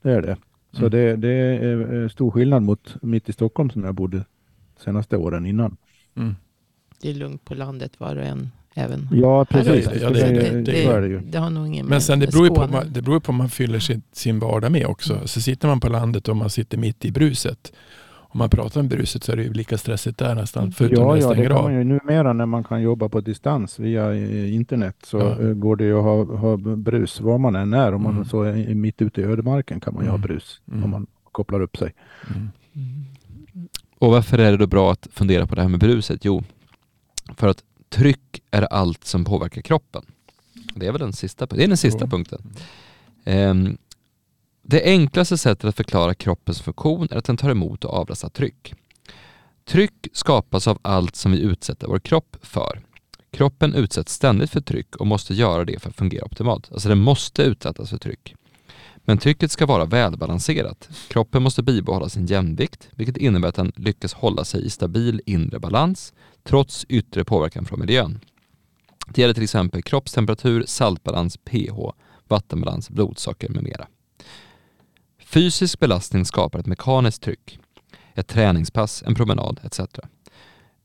Det 0.01 0.11
är 0.11 0.21
det. 0.21 0.37
Så 0.71 0.77
Mm. 0.79 0.91
det, 0.91 1.15
det 1.15 1.29
är 1.33 2.01
eh, 2.03 2.09
stor 2.09 2.31
skillnad 2.31 2.63
mot 2.63 2.95
mitt 3.01 3.29
i 3.29 3.33
Stockholm 3.33 3.69
som 3.69 3.83
jag 3.83 3.93
bodde 3.95 4.25
senaste 4.83 5.17
åren 5.17 5.45
innan. 5.45 5.77
Mm. 6.15 6.35
Det 7.01 7.09
är 7.09 7.13
lugnt 7.13 7.45
på 7.45 7.53
landet 7.53 7.99
var 7.99 8.15
och 8.15 8.23
en. 8.23 8.49
Även 8.73 9.07
Ja, 9.11 9.45
precis. 9.45 9.89
Ja, 10.01 10.09
det, 10.09 10.19
det- 10.19 10.61
det, 10.61 11.19
det- 11.31 11.37
har 11.39 11.49
nog 11.49 11.67
ingen 11.67 11.85
Men 11.85 12.01
sen 12.01 12.19
det 12.19 12.27
beror 12.31 12.47
ju 12.47 12.53
på, 12.55 12.67
man- 12.67 12.93
det 12.93 13.01
beror 13.01 13.19
på 13.19 13.29
om 13.29 13.35
man 13.35 13.49
fyller 13.49 13.79
sin, 13.79 14.01
sin 14.11 14.39
vardag 14.39 14.71
med 14.71 14.85
också. 14.85 15.27
Så 15.27 15.41
sitter 15.41 15.67
man 15.67 15.79
på 15.79 15.89
landet 15.89 16.27
och 16.27 16.37
man 16.37 16.49
sitter 16.49 16.77
mitt 16.77 17.05
i 17.05 17.11
bruset. 17.11 17.73
Om 18.31 18.37
man 18.37 18.49
pratar 18.49 18.81
om 18.81 18.87
bruset 18.87 19.23
så 19.23 19.31
är 19.31 19.35
det 19.35 19.43
ju 19.43 19.53
lika 19.53 19.77
stressigt 19.77 20.17
där 20.17 20.35
nästan. 20.35 20.71
Förutom 20.71 21.03
Ja, 21.03 21.17
ja, 21.17 21.33
det 21.33 21.43
kan 21.47 21.51
av. 21.57 21.63
man 21.63 21.73
ju 21.73 21.83
numera 21.83 22.33
när 22.33 22.45
man 22.45 22.63
kan 22.63 22.81
jobba 22.81 23.09
på 23.09 23.21
distans 23.21 23.79
via 23.79 24.13
eh, 24.15 24.55
internet 24.55 24.95
så 25.03 25.17
Ja. 25.17 25.39
eh, 25.41 25.53
går 25.53 25.75
det 25.75 25.83
ju 25.83 25.97
att 25.97 26.03
ha, 26.03 26.23
ha 26.37 26.57
brus 26.57 27.21
var 27.21 27.37
man 27.37 27.55
än 27.55 27.73
är. 27.73 27.93
Om 27.93 28.03
man 28.03 28.11
Mm. 28.13 28.25
så 28.25 28.41
är 28.43 28.75
mitt 28.75 29.01
ute 29.01 29.21
i 29.21 29.23
ödemarken 29.23 29.79
kan 29.79 29.93
man 29.93 30.03
ju 30.03 30.09
Mm. 30.09 30.21
ha 30.21 30.27
brus 30.27 30.61
Mm. 30.71 30.83
om 30.83 30.89
man 30.89 31.07
kopplar 31.31 31.61
upp 31.61 31.77
sig. 31.77 31.93
Mm. 32.35 32.47
Och 33.99 34.11
varför 34.11 34.37
är 34.37 34.51
det 34.51 34.57
då 34.57 34.67
bra 34.67 34.91
att 34.91 35.07
fundera 35.11 35.47
på 35.47 35.55
det 35.55 35.61
här 35.61 35.69
med 35.69 35.79
bruset? 35.79 36.25
Jo, 36.25 36.43
för 37.37 37.47
att 37.47 37.63
tryck 37.89 38.41
är 38.51 38.61
allt 38.61 39.03
som 39.03 39.25
påverkar 39.25 39.61
kroppen. 39.61 40.03
Det 40.75 40.87
är 40.87 40.91
väl 40.91 41.01
den 41.01 41.13
sista, 41.13 41.45
det 41.45 41.63
är 41.63 41.67
den 41.67 41.77
sista 41.77 42.07
punkten. 42.07 42.41
Ehm, 43.25 43.77
det 44.69 44.83
enklaste 44.83 45.37
sättet 45.37 45.65
att 45.65 45.75
förklara 45.75 46.13
kroppens 46.13 46.61
funktion 46.61 47.07
är 47.11 47.15
att 47.15 47.25
den 47.25 47.37
tar 47.37 47.49
emot 47.49 47.85
och 47.85 47.93
avlastar 47.93 48.29
tryck. 48.29 48.73
Tryck 49.65 50.07
skapas 50.13 50.67
av 50.67 50.79
allt 50.81 51.15
som 51.15 51.31
vi 51.31 51.39
utsätter 51.39 51.87
vår 51.87 51.99
kropp 51.99 52.37
för. 52.41 52.81
Kroppen 53.31 53.75
utsätts 53.75 54.13
ständigt 54.13 54.49
för 54.49 54.61
tryck 54.61 54.95
och 54.95 55.07
måste 55.07 55.33
göra 55.33 55.65
det 55.65 55.79
för 55.79 55.89
att 55.89 55.95
fungera 55.95 56.25
optimalt. 56.25 56.71
Alltså 56.71 56.89
den 56.89 56.97
måste 56.97 57.43
utsättas 57.43 57.89
för 57.89 57.97
tryck. 57.97 58.35
Men 58.95 59.17
trycket 59.17 59.51
ska 59.51 59.65
vara 59.65 59.85
välbalanserat. 59.85 60.89
Kroppen 61.07 61.43
måste 61.43 61.63
bibehålla 61.63 62.09
sin 62.09 62.25
jämvikt, 62.25 62.89
vilket 62.91 63.17
innebär 63.17 63.49
att 63.49 63.55
den 63.55 63.71
lyckas 63.75 64.13
hålla 64.13 64.43
sig 64.43 64.65
i 64.65 64.69
stabil 64.69 65.21
inre 65.25 65.59
balans 65.59 66.13
trots 66.43 66.85
yttre 66.89 67.25
påverkan 67.25 67.65
från 67.65 67.79
miljön. 67.79 68.19
Det 69.07 69.21
gäller 69.21 69.33
till 69.33 69.43
exempel 69.43 69.81
kroppstemperatur, 69.81 70.63
saltbalans, 70.67 71.37
pH, 71.37 71.91
vattenbalans, 72.27 72.89
blodsocker 72.89 73.49
med 73.49 73.63
mera. 73.63 73.87
Fysisk 75.29 75.79
belastning 75.79 76.25
skapar 76.25 76.59
ett 76.59 76.65
mekaniskt 76.65 77.23
tryck, 77.23 77.59
ett 78.15 78.27
träningspass, 78.27 79.03
en 79.07 79.15
promenad 79.15 79.59
etc. 79.63 79.79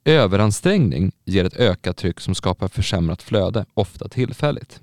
Överansträngning 0.05 1.13
ger 1.25 1.45
ett 1.45 1.57
ökat 1.57 1.97
tryck 1.97 2.21
som 2.21 2.35
skapar 2.35 2.69
försämrat 2.69 3.23
flöde, 3.23 3.67
ofta 3.75 4.09
tillfälligt. 4.09 4.81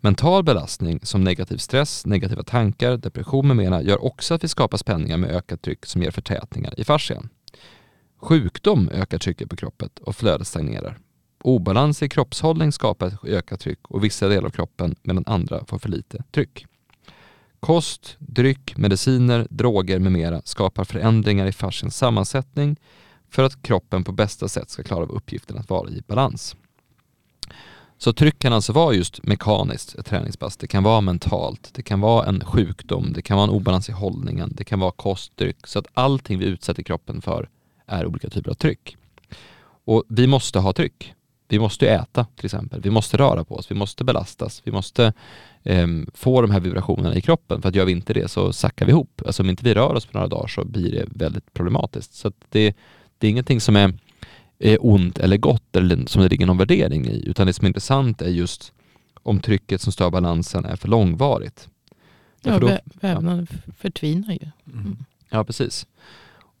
Mental 0.00 0.44
belastning 0.44 1.00
som 1.02 1.24
negativ 1.24 1.56
stress, 1.56 2.06
negativa 2.06 2.42
tankar, 2.42 2.96
depression 2.96 3.46
med 3.46 3.56
mera 3.56 3.82
gör 3.82 4.04
också 4.04 4.34
att 4.34 4.44
vi 4.44 4.48
skapar 4.48 4.78
spänningar 4.78 5.16
med 5.16 5.30
ökat 5.30 5.62
tryck 5.62 5.86
som 5.86 6.02
ger 6.02 6.10
förtätningar 6.10 6.80
i 6.80 6.84
fascian. 6.84 7.28
Sjukdom 8.20 8.88
ökar 8.92 9.18
trycket 9.18 9.50
på 9.50 9.56
kroppen 9.56 9.88
och 10.00 10.16
flödet 10.16 10.46
stagnerar. 10.46 10.98
Obalans 11.42 12.02
i 12.02 12.08
kroppshållning 12.08 12.72
skapar 12.72 13.06
ett 13.06 13.24
ökat 13.24 13.60
tryck 13.60 13.80
och 13.88 14.04
vissa 14.04 14.28
delar 14.28 14.46
av 14.46 14.50
kroppen 14.50 14.96
medan 15.02 15.24
andra 15.26 15.64
får 15.64 15.78
för 15.78 15.88
lite 15.88 16.24
tryck. 16.30 16.66
Kost, 17.60 18.16
dryck, 18.18 18.76
mediciner, 18.76 19.46
droger 19.50 19.98
med 19.98 20.12
mera 20.12 20.42
skapar 20.44 20.84
förändringar 20.84 21.46
i 21.46 21.52
fascians 21.52 21.96
sammansättning 21.96 22.76
för 23.30 23.42
att 23.42 23.62
kroppen 23.62 24.04
på 24.04 24.12
bästa 24.12 24.48
sätt 24.48 24.70
ska 24.70 24.82
klara 24.82 25.02
av 25.02 25.10
uppgiften 25.10 25.58
att 25.58 25.70
vara 25.70 25.90
i 25.90 26.02
balans. 26.06 26.56
Så 27.98 28.12
tryck 28.12 28.38
kan 28.38 28.52
alltså 28.52 28.72
vara 28.72 28.94
just 28.94 29.22
mekaniskt, 29.22 29.94
ett 29.94 30.06
träningspass. 30.06 30.56
Det 30.56 30.66
kan 30.66 30.82
vara 30.82 31.00
mentalt, 31.00 31.70
det 31.74 31.82
kan 31.82 32.00
vara 32.00 32.26
en 32.26 32.44
sjukdom, 32.44 33.12
det 33.12 33.22
kan 33.22 33.36
vara 33.36 33.48
en 33.48 33.54
obalans 33.54 33.88
i 33.88 33.92
hållningen, 33.92 34.52
det 34.56 34.64
kan 34.64 34.80
vara 34.80 34.90
kostdryck. 34.90 35.66
Så 35.66 35.78
att 35.78 35.86
allting 35.94 36.38
vi 36.38 36.44
utsätter 36.44 36.82
kroppen 36.82 37.22
för 37.22 37.48
är 37.86 38.06
olika 38.06 38.30
typer 38.30 38.50
av 38.50 38.54
tryck. 38.54 38.96
Och 39.84 40.04
vi 40.08 40.26
måste 40.26 40.58
ha 40.58 40.72
tryck. 40.72 41.14
Vi 41.48 41.58
måste 41.58 41.88
äta 41.88 42.26
till 42.36 42.44
exempel. 42.44 42.80
Vi 42.80 42.90
måste 42.90 43.16
röra 43.16 43.44
på 43.44 43.54
oss, 43.56 43.70
vi 43.70 43.74
måste 43.74 44.04
belastas, 44.04 44.62
vi 44.64 44.72
måste 44.72 45.12
ehm, 45.64 46.10
få 46.14 46.42
de 46.42 46.50
här 46.50 46.60
vibrationerna 46.60 47.14
i 47.14 47.20
kroppen. 47.20 47.62
För 47.62 47.68
att 47.68 47.74
gör 47.74 47.84
vi 47.84 47.92
inte 47.92 48.12
det 48.14 48.28
så 48.30 48.52
sackar 48.52 48.86
vi 48.86 48.92
ihop. 48.92 49.22
Alltså 49.26 49.42
om 49.42 49.50
inte 49.50 49.64
vi 49.64 49.74
rör 49.74 49.94
oss 49.94 50.06
på 50.06 50.12
några 50.18 50.28
dagar 50.28 50.46
så 50.46 50.64
blir 50.64 50.92
det 50.92 51.04
väldigt 51.10 51.54
problematiskt. 51.54 52.14
Så 52.14 52.28
att 52.28 52.34
det, 52.50 52.76
det 53.18 53.26
är 53.26 53.30
ingenting 53.30 53.60
som 53.60 53.76
är 53.76 53.94
är 54.58 54.78
ont 54.86 55.18
eller 55.18 55.36
gott 55.36 55.76
eller 55.76 56.06
som 56.06 56.22
det 56.22 56.28
ligger 56.28 56.46
någon 56.46 56.58
värdering 56.58 57.06
i. 57.06 57.22
Utan 57.26 57.46
det 57.46 57.52
som 57.52 57.64
är 57.64 57.68
intressant 57.68 58.22
är 58.22 58.28
just 58.28 58.72
om 59.22 59.40
trycket 59.40 59.80
som 59.80 59.92
stör 59.92 60.10
balansen 60.10 60.64
är 60.64 60.76
för 60.76 60.88
långvarigt. 60.88 61.68
Ja, 62.42 62.58
då- 62.58 62.78
vävnaden 63.00 63.46
f- 63.50 63.74
förtvinar 63.78 64.32
ju. 64.32 64.50
Mm. 64.72 64.96
Ja, 65.30 65.44
precis. 65.44 65.86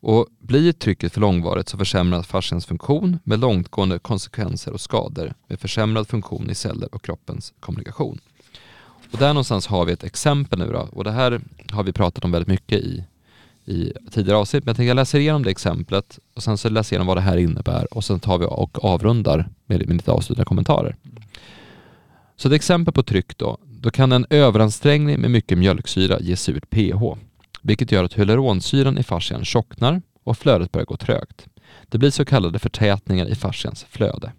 Och 0.00 0.26
blir 0.38 0.72
trycket 0.72 1.12
för 1.12 1.20
långvarigt 1.20 1.68
så 1.68 1.78
försämras 1.78 2.26
fascians 2.26 2.66
funktion 2.66 3.18
med 3.24 3.40
långtgående 3.40 3.98
konsekvenser 3.98 4.72
och 4.72 4.80
skador 4.80 5.34
med 5.46 5.60
försämrad 5.60 6.08
funktion 6.08 6.50
i 6.50 6.54
celler 6.54 6.94
och 6.94 7.02
kroppens 7.02 7.54
kommunikation. 7.60 8.20
Och 9.12 9.18
där 9.18 9.28
någonstans 9.28 9.66
har 9.66 9.84
vi 9.84 9.92
ett 9.92 10.04
exempel 10.04 10.58
nu 10.58 10.66
då. 10.66 10.88
Och 10.92 11.04
det 11.04 11.10
här 11.10 11.40
har 11.70 11.82
vi 11.82 11.92
pratat 11.92 12.24
om 12.24 12.32
väldigt 12.32 12.48
mycket 12.48 12.78
i, 12.78 13.04
i 13.64 13.92
tidigare 14.10 14.38
avsnitt. 14.38 14.64
Men 14.64 14.70
jag 14.70 14.76
tänker 14.76 14.88
jag 14.88 14.94
läser 14.94 15.18
igenom 15.18 15.42
det 15.42 15.50
exemplet 15.50 16.18
och 16.34 16.42
sen 16.42 16.58
så 16.58 16.68
läser 16.68 16.94
jag 16.94 16.98
igenom 16.98 17.06
vad 17.06 17.16
det 17.16 17.20
här 17.20 17.36
innebär 17.36 17.94
och 17.94 18.04
sen 18.04 18.20
tar 18.20 18.38
vi 18.38 18.46
och 18.46 18.84
avrundar 18.84 19.48
med, 19.66 19.86
med 19.86 19.96
lite 19.96 20.12
avslutande 20.12 20.44
kommentarer. 20.44 20.96
Så 22.36 22.48
ett 22.48 22.54
exempel 22.54 22.94
på 22.94 23.02
tryck 23.02 23.38
då. 23.38 23.58
Då 23.80 23.90
kan 23.90 24.12
en 24.12 24.26
överansträngning 24.30 25.20
med 25.20 25.30
mycket 25.30 25.58
mjölksyra 25.58 26.20
ge 26.20 26.36
surt 26.36 26.70
pH 26.70 27.02
vilket 27.66 27.92
gör 27.92 28.04
att 28.04 28.12
hyaluronsyran 28.12 28.98
i 28.98 29.02
fascian 29.02 29.44
tjocknar 29.44 30.02
och 30.24 30.38
flödet 30.38 30.72
börjar 30.72 30.86
gå 30.86 30.96
trögt. 30.96 31.46
Det 31.88 31.98
blir 31.98 32.10
så 32.10 32.24
kallade 32.24 32.58
förtätningar 32.58 33.26
i 33.26 33.34
fascians 33.34 33.84
flöde. 33.84 34.32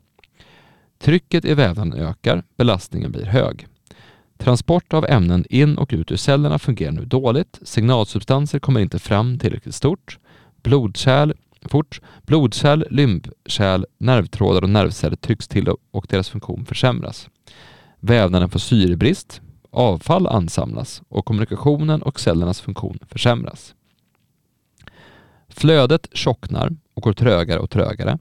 Trycket 0.99 1.45
i 1.45 1.53
vävnaden 1.53 1.93
ökar, 1.93 2.43
belastningen 2.57 3.11
blir 3.11 3.25
hög. 3.25 3.67
Transport 4.37 4.93
av 4.93 5.05
ämnen 5.05 5.45
in 5.49 5.77
och 5.77 5.89
ut 5.93 6.11
ur 6.11 6.15
cellerna 6.15 6.59
fungerar 6.59 6.91
nu 6.91 7.05
dåligt. 7.05 7.59
Signalsubstanser 7.61 8.59
kommer 8.59 8.79
inte 8.79 8.99
fram 8.99 9.39
tillräckligt 9.39 9.75
stort. 9.75 10.17
Blodkärl, 10.63 11.33
fort. 11.61 12.01
Blodkärl, 12.25 12.85
lymfkärl, 12.89 13.85
nervtrådar 13.97 14.61
och 14.61 14.69
nervceller 14.69 15.15
trycks 15.15 15.47
till 15.47 15.69
och 15.91 16.07
deras 16.09 16.29
funktion 16.29 16.65
försämras. 16.65 17.29
Vävnaden 17.99 18.49
får 18.49 18.59
syrebrist, 18.59 19.41
avfall 19.77 20.27
ansamlas 20.27 21.01
och 21.09 21.25
kommunikationen 21.25 22.01
och 22.01 22.19
cellernas 22.19 22.61
funktion 22.61 22.99
försämras. 23.07 23.75
Flödet 25.49 26.07
tjocknar 26.13 26.75
och 26.93 27.03
går 27.03 27.13
trögare 27.13 27.59
och 27.59 27.69
trögare. 27.69 28.17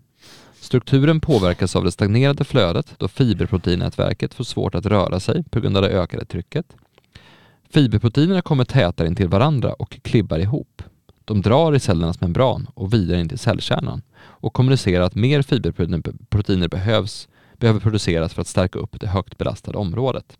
Strukturen 0.60 1.20
påverkas 1.20 1.76
av 1.76 1.84
det 1.84 1.92
stagnerade 1.92 2.44
flödet 2.44 2.94
då 2.98 3.08
fiberproteinnätverket 3.08 4.34
får 4.34 4.44
svårt 4.44 4.74
att 4.74 4.86
röra 4.86 5.20
sig 5.20 5.44
på 5.44 5.60
grund 5.60 5.76
av 5.76 5.82
det 5.82 5.88
ökade 5.88 6.24
trycket. 6.24 6.76
Fiberproteinerna 7.70 8.42
kommer 8.42 8.64
tätare 8.64 9.08
in 9.08 9.16
till 9.16 9.28
varandra 9.28 9.72
och 9.72 9.98
klibbar 10.02 10.38
ihop. 10.38 10.82
De 11.24 11.42
drar 11.42 11.74
i 11.74 11.80
cellernas 11.80 12.20
membran 12.20 12.66
och 12.74 12.94
vidare 12.94 13.20
in 13.20 13.28
till 13.28 13.38
cellkärnan 13.38 14.02
och 14.18 14.52
kommunicerar 14.52 15.04
att 15.04 15.14
mer 15.14 15.42
fiberproteiner 15.42 16.68
behövs, 16.68 17.28
behöver 17.56 17.80
produceras 17.80 18.34
för 18.34 18.40
att 18.40 18.48
stärka 18.48 18.78
upp 18.78 19.00
det 19.00 19.06
högt 19.06 19.38
belastade 19.38 19.78
området. 19.78 20.38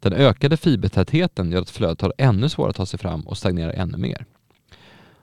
Den 0.00 0.12
ökade 0.12 0.56
fibertätheten 0.56 1.52
gör 1.52 1.62
att 1.62 1.70
flödet 1.70 2.00
har 2.00 2.12
ännu 2.18 2.48
svårare 2.48 2.70
att 2.70 2.76
ta 2.76 2.86
sig 2.86 2.98
fram 2.98 3.20
och 3.20 3.38
stagnerar 3.38 3.72
ännu 3.72 3.96
mer. 3.96 4.26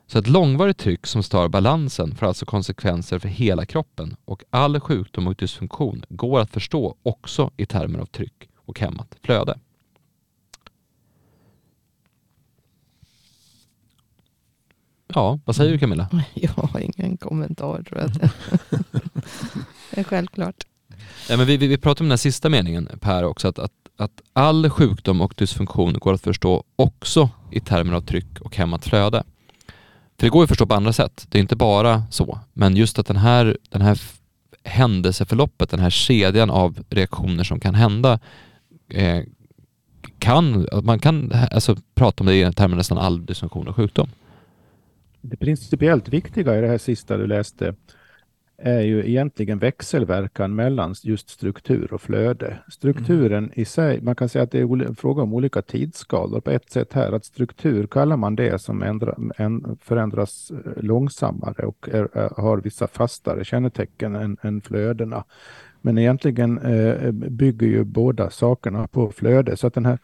Så 0.07 0.19
ett 0.19 0.27
långvarigt 0.27 0.77
tryck 0.77 1.07
som 1.07 1.23
stör 1.23 1.47
balansen 1.47 2.15
får 2.15 2.25
alltså 2.25 2.45
konsekvenser 2.45 3.19
för 3.19 3.29
hela 3.29 3.65
kroppen 3.65 4.15
och 4.25 4.43
all 4.49 4.79
sjukdom 4.79 5.27
och 5.27 5.35
dysfunktion 5.35 6.05
går 6.09 6.39
att 6.39 6.51
förstå 6.51 6.95
också 7.03 7.51
i 7.57 7.65
termer 7.65 7.99
av 7.99 8.05
tryck 8.05 8.49
och 8.55 8.79
hämmat 8.79 9.15
flöde. 9.21 9.59
Ja, 15.07 15.39
vad 15.45 15.55
säger 15.55 15.71
du 15.71 15.79
Camilla? 15.79 16.09
Jag 16.33 16.49
har 16.51 16.79
ingen 16.79 17.17
kommentar 17.17 17.83
tror 17.83 18.01
jag. 18.01 18.11
det 19.91 19.99
är 19.99 20.03
självklart. 20.03 20.67
Ja, 21.29 21.37
men 21.37 21.45
vi, 21.45 21.57
vi, 21.57 21.67
vi 21.67 21.77
pratar 21.77 22.03
om 22.03 22.07
den 22.07 22.11
här 22.11 22.17
sista 22.17 22.49
meningen 22.49 22.89
Per 23.01 23.23
också, 23.23 23.47
att, 23.47 23.59
att, 23.59 23.71
att 23.97 24.21
all 24.33 24.69
sjukdom 24.69 25.21
och 25.21 25.33
dysfunktion 25.37 25.93
går 25.93 26.13
att 26.13 26.21
förstå 26.21 26.63
också 26.75 27.29
i 27.51 27.59
termer 27.59 27.93
av 27.93 28.01
tryck 28.01 28.41
och 28.41 28.55
hämmat 28.55 28.85
flöde. 28.85 29.23
För 30.17 30.27
det 30.27 30.29
går 30.29 30.39
ju 30.39 30.43
att 30.43 30.49
förstå 30.49 30.65
på 30.65 30.75
andra 30.75 30.93
sätt. 30.93 31.27
Det 31.29 31.37
är 31.37 31.41
inte 31.41 31.55
bara 31.55 32.03
så. 32.09 32.39
Men 32.53 32.75
just 32.75 32.99
att 32.99 33.07
den 33.07 33.17
här, 33.17 33.57
den 33.69 33.81
här 33.81 34.01
händelseförloppet, 34.63 35.69
den 35.69 35.79
här 35.79 35.89
kedjan 35.89 36.49
av 36.49 36.83
reaktioner 36.89 37.43
som 37.43 37.59
kan 37.59 37.75
hända 37.75 38.19
eh, 38.89 39.23
kan, 40.19 40.67
man 40.83 40.99
kan 40.99 41.31
alltså, 41.51 41.75
prata 41.95 42.23
om 42.23 42.27
det 42.27 42.35
i 42.35 42.53
termer 42.53 42.75
nästan 42.75 42.97
all 42.97 43.25
dysfunktion 43.25 43.67
och 43.67 43.75
sjukdom. 43.75 44.09
Det 45.21 45.37
principiellt 45.37 46.09
viktiga 46.09 46.57
i 46.57 46.61
det 46.61 46.67
här 46.67 46.77
sista 46.77 47.17
du 47.17 47.27
läste 47.27 47.75
är 48.57 48.81
ju 48.81 49.09
egentligen 49.09 49.59
växelverkan 49.59 50.55
mellan 50.55 50.95
just 51.03 51.29
struktur 51.29 51.93
och 51.93 52.01
flöde. 52.01 52.59
Strukturen 52.67 53.43
mm. 53.43 53.51
i 53.55 53.65
sig, 53.65 54.01
man 54.01 54.15
kan 54.15 54.29
säga 54.29 54.43
att 54.43 54.51
det 54.51 54.59
är 54.59 54.83
en 54.83 54.95
fråga 54.95 55.23
om 55.23 55.33
olika 55.33 55.61
tidsskalor 55.61 56.39
på 56.39 56.51
ett 56.51 56.69
sätt 56.69 56.93
här, 56.93 57.11
att 57.11 57.25
struktur 57.25 57.87
kallar 57.87 58.17
man 58.17 58.35
det 58.35 58.61
som 58.61 58.83
ändra, 58.83 59.15
förändras 59.81 60.51
eh, 60.51 60.83
långsammare 60.83 61.65
och 61.65 61.89
är, 61.91 62.41
har 62.41 62.57
vissa 62.57 62.87
fastare 62.87 63.45
kännetecken 63.45 64.15
än, 64.15 64.37
än 64.41 64.61
flödena. 64.61 65.23
Men 65.81 65.97
egentligen 65.97 66.57
eh, 66.57 67.11
bygger 67.11 67.67
ju 67.67 67.83
båda 67.83 68.29
sakerna 68.29 68.87
på 68.87 69.11
flöde, 69.11 69.57
så 69.57 69.67
att 69.67 69.73
den 69.73 69.85
här 69.85 69.99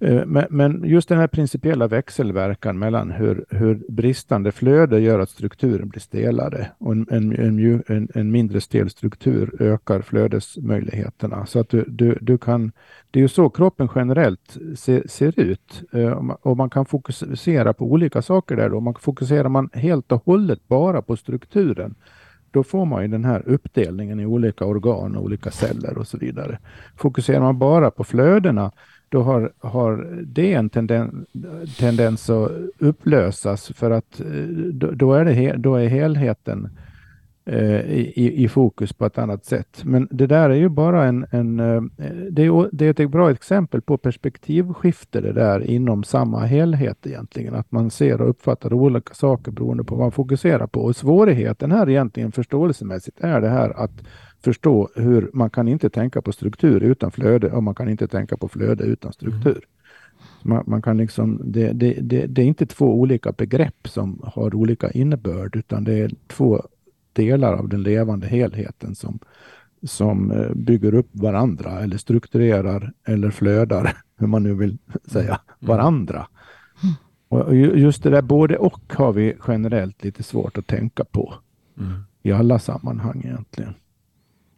Eh, 0.00 0.46
men 0.50 0.82
just 0.84 1.08
den 1.08 1.18
här 1.18 1.26
principiella 1.26 1.88
växelverkan 1.88 2.78
mellan 2.78 3.10
hur, 3.10 3.44
hur 3.50 3.82
bristande 3.88 4.52
flöde 4.52 5.00
gör 5.00 5.18
att 5.18 5.30
strukturen 5.30 5.88
blir 5.88 6.00
stelare 6.00 6.70
och 6.78 6.92
en, 6.92 7.06
en, 7.10 7.82
en, 7.86 8.08
en 8.14 8.30
mindre 8.30 8.60
stel 8.60 8.90
struktur 8.90 9.62
ökar 9.62 10.00
flödesmöjligheterna. 10.00 11.46
Så 11.46 11.60
att 11.60 11.68
du, 11.68 11.84
du, 11.88 12.18
du 12.20 12.38
kan, 12.38 12.72
det 13.10 13.18
är 13.18 13.22
ju 13.22 13.28
så 13.28 13.50
kroppen 13.50 13.88
generellt 13.94 14.58
se, 14.76 15.08
ser 15.08 15.40
ut 15.40 15.82
eh, 15.92 16.12
och 16.42 16.56
man 16.56 16.70
kan 16.70 16.86
fokusera 16.86 17.72
på 17.72 17.84
olika 17.84 18.22
saker 18.22 18.56
där. 18.56 18.70
Då. 18.70 18.80
Man 18.80 18.94
fokuserar 18.94 19.48
man 19.48 19.70
helt 19.72 20.12
och 20.12 20.22
hållet 20.24 20.68
bara 20.68 21.02
på 21.02 21.16
strukturen 21.16 21.94
då 22.50 22.62
får 22.62 22.84
man 22.84 23.02
ju 23.02 23.08
den 23.08 23.24
här 23.24 23.42
uppdelningen 23.46 24.20
i 24.20 24.26
olika 24.26 24.64
organ 24.64 25.16
och 25.16 25.24
olika 25.24 25.50
celler 25.50 25.98
och 25.98 26.06
så 26.06 26.18
vidare. 26.18 26.58
Fokuserar 26.96 27.40
man 27.40 27.58
bara 27.58 27.90
på 27.90 28.04
flödena 28.04 28.72
då 29.08 29.22
har, 29.22 29.52
har 29.58 30.22
det 30.26 30.52
en 30.52 30.70
tenden, 30.70 31.26
tendens 31.78 32.30
att 32.30 32.50
upplösas 32.78 33.68
för 33.68 33.90
att 33.90 34.20
eh, 34.20 34.26
då, 34.72 34.90
då 34.90 35.12
är, 35.12 35.24
det, 35.24 35.56
då 35.56 35.74
är 35.74 35.88
helheten 35.88 36.68
eh, 37.44 37.80
i, 37.80 38.44
i, 38.44 38.48
fokus 38.48 38.92
på 38.92 39.06
ett 39.06 39.18
annat 39.18 39.44
sätt. 39.44 39.80
Men 39.84 40.08
det 40.10 40.26
där 40.26 40.50
är 40.50 40.54
ju 40.54 40.68
bara 40.68 41.04
en, 41.04 41.26
en 41.30 41.60
eh, 41.60 41.82
det, 42.30 42.42
är, 42.42 42.68
det 42.72 42.86
är 42.86 43.04
ett 43.04 43.10
bra 43.10 43.30
exempel 43.30 43.82
på 43.82 43.98
perspektivskifte 43.98 45.20
det 45.20 45.32
där 45.32 45.60
inom 45.60 46.04
samma 46.04 46.40
helhet 46.40 47.06
egentligen. 47.06 47.54
Att 47.54 47.72
man 47.72 47.90
ser 47.90 48.20
och 48.20 48.30
uppfattar 48.30 48.72
olika 48.72 49.14
saker 49.14 49.52
beroende 49.52 49.84
på 49.84 49.94
vad 49.94 50.04
man 50.04 50.12
fokuserar 50.12 50.66
på. 50.66 50.80
Och 50.80 50.96
svårigheten 50.96 51.72
här 51.72 51.88
egentligen 51.88 52.32
förståelsemässigt 52.32 53.20
är 53.20 53.40
det 53.40 53.48
här 53.48 53.70
att 53.70 54.02
förstå 54.42 54.88
hur 54.94 55.30
man 55.32 55.50
kan 55.50 55.68
inte 55.68 55.90
tänka 55.90 56.22
på 56.22 56.32
struktur 56.32 56.82
utan 56.82 57.12
flöde 57.12 57.52
och 57.52 57.62
man 57.62 57.74
kan 57.74 57.88
inte 57.88 58.08
tänka 58.08 58.36
på 58.36 58.48
flöde 58.48 58.84
utan 58.84 59.12
struktur. 59.12 59.50
Mm. 59.50 59.62
Man, 60.42 60.64
man, 60.66 60.82
kan 60.82 60.96
liksom, 60.96 61.40
det, 61.44 61.72
det, 61.72 61.94
det, 62.00 62.26
det, 62.26 62.42
är 62.42 62.46
inte 62.46 62.66
två 62.66 63.00
olika 63.00 63.32
begrepp 63.32 63.88
som 63.88 64.20
har 64.24 64.54
olika 64.54 64.90
innebörd 64.90 65.56
utan 65.56 65.84
det 65.84 65.98
är 65.98 66.10
två 66.26 66.62
delar 67.12 67.52
av 67.52 67.68
den 67.68 67.82
levande 67.82 68.26
helheten 68.26 68.94
som, 68.94 69.18
som 69.82 70.30
eh, 70.30 70.54
bygger 70.54 70.94
upp 70.94 71.08
varandra 71.12 71.80
eller 71.80 71.96
strukturerar 71.96 72.92
eller 73.04 73.30
flödar, 73.30 73.96
hur 74.16 74.26
man 74.26 74.42
nu 74.42 74.54
vill 74.54 74.78
säga, 75.04 75.24
mm. 75.24 75.38
varandra. 75.58 76.26
Mm. 76.82 76.94
Och 77.28 77.56
just 77.56 78.02
det 78.02 78.10
där 78.10 78.22
både 78.22 78.56
och 78.56 78.92
har 78.92 79.12
vi 79.12 79.36
generellt 79.48 80.04
lite 80.04 80.22
svårt 80.22 80.58
att 80.58 80.66
tänka 80.66 81.04
på 81.04 81.34
mm. 81.78 82.02
i 82.22 82.32
alla 82.32 82.58
sammanhang 82.58 83.22
egentligen. 83.24 83.74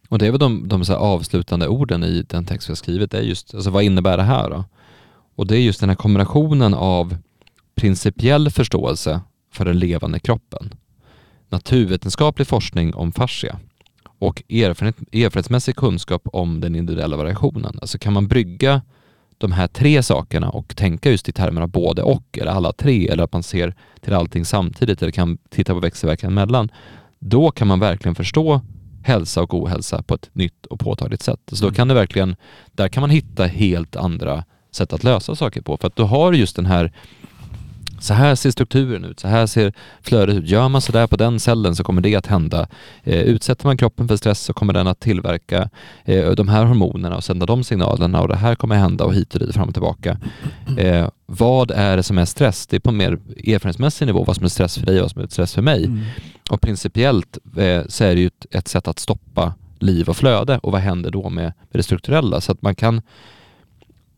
Och 0.08 0.18
det 0.18 0.26
är 0.26 0.30
väl 0.30 0.40
de, 0.40 0.68
de 0.68 0.84
så 0.84 0.94
avslutande 0.94 1.68
orden 1.68 2.04
i 2.04 2.24
den 2.28 2.44
text 2.44 2.68
vi 2.68 2.70
har 2.70 2.76
skrivit, 2.76 3.10
det 3.10 3.18
är 3.18 3.22
just, 3.22 3.54
alltså 3.54 3.70
vad 3.70 3.82
innebär 3.82 4.16
det 4.16 4.22
här 4.22 4.50
då? 4.50 4.64
Och 5.36 5.46
det 5.46 5.56
är 5.56 5.60
just 5.60 5.80
den 5.80 5.88
här 5.88 5.96
kombinationen 5.96 6.74
av 6.74 7.16
principiell 7.74 8.50
förståelse 8.50 9.20
för 9.52 9.64
den 9.64 9.78
levande 9.78 10.20
kroppen, 10.20 10.74
naturvetenskaplig 11.48 12.48
forskning 12.48 12.94
om 12.94 13.12
fascia 13.12 13.58
och 14.18 14.42
erfarenhet, 14.48 14.96
erfarenhetsmässig 15.12 15.76
kunskap 15.76 16.22
om 16.32 16.60
den 16.60 16.74
individuella 16.74 17.16
variationen. 17.16 17.78
Alltså 17.80 17.98
kan 17.98 18.12
man 18.12 18.28
brygga 18.28 18.82
de 19.38 19.52
här 19.52 19.66
tre 19.66 20.02
sakerna 20.02 20.50
och 20.50 20.76
tänka 20.76 21.10
just 21.10 21.28
i 21.28 21.32
termer 21.32 21.60
av 21.60 21.68
både 21.68 22.02
och, 22.02 22.38
eller 22.38 22.52
alla 22.52 22.72
tre, 22.72 23.08
eller 23.08 23.24
att 23.24 23.32
man 23.32 23.42
ser 23.42 23.74
till 24.00 24.14
allting 24.14 24.44
samtidigt 24.44 25.02
eller 25.02 25.12
kan 25.12 25.38
titta 25.48 25.74
på 25.74 25.80
växelverkan 25.80 26.34
mellan, 26.34 26.68
då 27.18 27.50
kan 27.50 27.68
man 27.68 27.80
verkligen 27.80 28.14
förstå 28.14 28.60
hälsa 29.08 29.42
och 29.42 29.54
ohälsa 29.54 30.02
på 30.02 30.14
ett 30.14 30.30
nytt 30.32 30.66
och 30.66 30.80
påtagligt 30.80 31.22
sätt. 31.22 31.40
Så 31.52 31.62
då 31.62 31.68
mm. 31.68 31.74
kan 31.74 31.88
det 31.88 31.94
verkligen, 31.94 32.36
där 32.72 32.88
kan 32.88 33.00
man 33.00 33.10
hitta 33.10 33.44
helt 33.44 33.96
andra 33.96 34.44
sätt 34.70 34.92
att 34.92 35.04
lösa 35.04 35.34
saker 35.34 35.60
på. 35.60 35.76
För 35.76 35.86
att 35.86 35.96
du 35.96 36.02
har 36.02 36.32
just 36.32 36.56
den 36.56 36.66
här 36.66 36.92
så 38.00 38.14
här 38.14 38.34
ser 38.34 38.50
strukturen 38.50 39.04
ut, 39.04 39.20
så 39.20 39.28
här 39.28 39.46
ser 39.46 39.72
flödet 40.02 40.36
ut. 40.36 40.48
Gör 40.48 40.68
man 40.68 40.80
sådär 40.80 41.06
på 41.06 41.16
den 41.16 41.40
cellen 41.40 41.76
så 41.76 41.84
kommer 41.84 42.02
det 42.02 42.16
att 42.16 42.26
hända. 42.26 42.68
Eh, 43.02 43.20
utsätter 43.20 43.66
man 43.66 43.76
kroppen 43.76 44.08
för 44.08 44.16
stress 44.16 44.40
så 44.40 44.52
kommer 44.52 44.72
den 44.72 44.86
att 44.86 45.00
tillverka 45.00 45.70
eh, 46.04 46.30
de 46.30 46.48
här 46.48 46.64
hormonerna 46.64 47.16
och 47.16 47.24
sända 47.24 47.46
de 47.46 47.64
signalerna 47.64 48.20
och 48.20 48.28
det 48.28 48.36
här 48.36 48.54
kommer 48.54 48.74
att 48.74 48.80
hända 48.80 49.04
och 49.04 49.14
hit 49.14 49.34
och 49.34 49.40
dit, 49.40 49.54
fram 49.54 49.68
och 49.68 49.74
tillbaka. 49.74 50.18
Eh, 50.78 51.08
vad 51.26 51.70
är 51.70 51.96
det 51.96 52.02
som 52.02 52.18
är 52.18 52.24
stress? 52.24 52.66
Det 52.66 52.76
är 52.76 52.80
på 52.80 52.92
mer 52.92 53.12
erfarenhetsmässig 53.46 54.06
nivå, 54.06 54.24
vad 54.24 54.36
som 54.36 54.44
är 54.44 54.48
stress 54.48 54.78
för 54.78 54.86
dig 54.86 54.96
och 54.96 55.02
vad 55.02 55.10
som 55.10 55.22
är 55.22 55.26
stress 55.26 55.54
för 55.54 55.62
mig. 55.62 55.84
Mm. 55.84 56.04
Och 56.50 56.60
principiellt 56.60 57.38
eh, 57.56 57.82
så 57.88 58.04
är 58.04 58.14
det 58.14 58.20
ju 58.20 58.26
ett, 58.26 58.46
ett, 58.50 58.68
sätt 58.68 58.88
att 58.88 58.98
stoppa 58.98 59.54
liv 59.78 60.08
och 60.08 60.16
flöde 60.16 60.58
och 60.58 60.72
vad 60.72 60.80
händer 60.80 61.10
då 61.10 61.30
med, 61.30 61.44
med 61.44 61.54
det 61.70 61.82
strukturella? 61.82 62.40
Så 62.40 62.52
att 62.52 62.62
man 62.62 62.74
kan, 62.74 63.02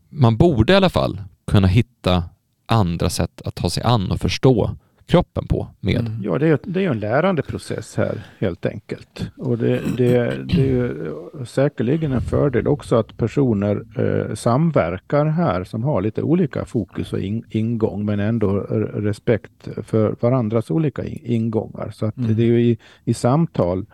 man 0.09 0.37
borde 0.37 0.73
i 0.73 0.75
alla 0.75 0.89
fall 0.89 1.21
kunna 1.51 1.67
hitta 1.67 2.23
andra 2.71 3.09
sätt 3.09 3.41
att 3.45 3.55
ta 3.55 3.69
sig 3.69 3.83
an 3.83 4.11
och 4.11 4.19
förstå 4.19 4.75
kroppen 5.11 5.47
på 5.47 5.67
med. 5.79 5.99
Mm. 5.99 6.23
Ja, 6.23 6.37
det 6.37 6.47
är, 6.47 6.59
det 6.63 6.85
är 6.85 6.89
en 6.89 6.99
lärandeprocess 6.99 7.95
här 7.95 8.23
helt 8.39 8.65
enkelt. 8.65 9.31
Och 9.37 9.57
det, 9.57 9.81
det, 9.97 10.43
det 10.45 10.69
är 10.69 11.45
säkerligen 11.45 12.11
en 12.11 12.21
fördel 12.21 12.67
också 12.67 12.95
att 12.95 13.17
personer 13.17 13.83
eh, 13.97 14.35
samverkar 14.35 15.25
här 15.25 15.63
som 15.63 15.83
har 15.83 16.01
lite 16.01 16.21
olika 16.21 16.65
fokus 16.65 17.13
och 17.13 17.19
in, 17.19 17.43
ingång 17.49 18.05
men 18.05 18.19
ändå 18.19 18.59
respekt 18.93 19.67
för 19.83 20.15
varandras 20.19 20.71
olika 20.71 21.05
ingångar. 21.05 21.91
Så 21.93 22.05
att 22.05 22.17
mm. 22.17 22.35
det 22.35 22.43
är 22.43 22.47
ju 22.47 22.61
i, 22.61 22.77
i 23.05 23.13
samtal 23.13 23.85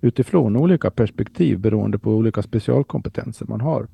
utifrån 0.00 0.56
olika 0.56 0.90
perspektiv 0.90 1.58
beroende 1.58 1.98
på 1.98 2.10
olika 2.10 2.42
specialkompetenser 2.42 3.46
man 3.46 3.60
har. 3.60 3.86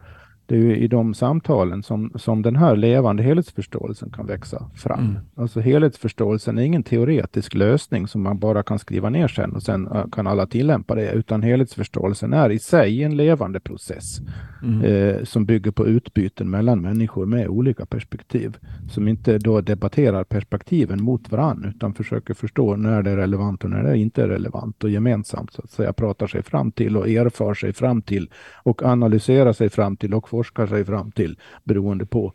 Det 0.50 0.56
är 0.56 0.60
ju 0.60 0.76
i 0.76 0.88
de 0.88 1.14
samtalen 1.14 1.82
som, 1.82 2.12
som 2.14 2.42
den 2.42 2.56
här 2.56 2.76
levande 2.76 3.22
helhetsförståelsen 3.22 4.10
kan 4.10 4.26
växa 4.26 4.70
fram. 4.74 5.00
Mm. 5.00 5.16
Alltså 5.34 5.60
helhetsförståelsen 5.60 6.58
är 6.58 6.62
ingen 6.62 6.82
teoretisk 6.82 7.54
lösning 7.54 8.08
som 8.08 8.22
man 8.22 8.38
bara 8.38 8.62
kan 8.62 8.78
skriva 8.78 9.10
ner 9.10 9.28
sen 9.28 9.52
och 9.52 9.62
sen 9.62 9.86
äh, 9.86 10.04
kan 10.12 10.26
alla 10.26 10.46
tillämpa 10.46 10.94
det, 10.94 11.12
utan 11.12 11.42
helhetsförståelsen 11.42 12.32
är 12.32 12.50
i 12.50 12.58
sig 12.58 13.02
en 13.02 13.16
levande 13.16 13.60
process 13.60 14.20
mm. 14.62 14.82
eh, 14.82 15.24
som 15.24 15.44
bygger 15.46 15.70
på 15.70 15.86
utbyten 15.86 16.50
mellan 16.50 16.82
människor 16.82 17.26
med 17.26 17.48
olika 17.48 17.86
perspektiv, 17.86 18.56
som 18.90 19.08
inte 19.08 19.38
då 19.38 19.60
debatterar 19.60 20.24
perspektiven 20.24 21.02
mot 21.02 21.32
varann, 21.32 21.72
utan 21.76 21.94
försöker 21.94 22.34
förstå 22.34 22.76
när 22.76 23.02
det 23.02 23.10
är 23.10 23.16
relevant 23.16 23.64
och 23.64 23.70
när 23.70 23.82
det 23.82 23.98
inte 23.98 24.22
är 24.22 24.28
relevant 24.28 24.84
och 24.84 24.90
gemensamt 24.90 25.52
så 25.52 25.62
att 25.62 25.70
säga 25.70 25.92
pratar 25.92 26.26
sig 26.26 26.42
fram 26.42 26.72
till 26.72 26.96
och 26.96 27.08
erfar 27.08 27.54
sig 27.54 27.72
fram 27.72 28.02
till 28.02 28.30
och 28.62 28.82
analyserar 28.82 29.52
sig 29.52 29.68
fram 29.68 29.96
till 29.96 30.14
och 30.14 30.28
forskar 30.40 30.66
sig 30.66 30.84
fram 30.84 31.12
till 31.12 31.38
beroende 31.64 32.06
på. 32.06 32.32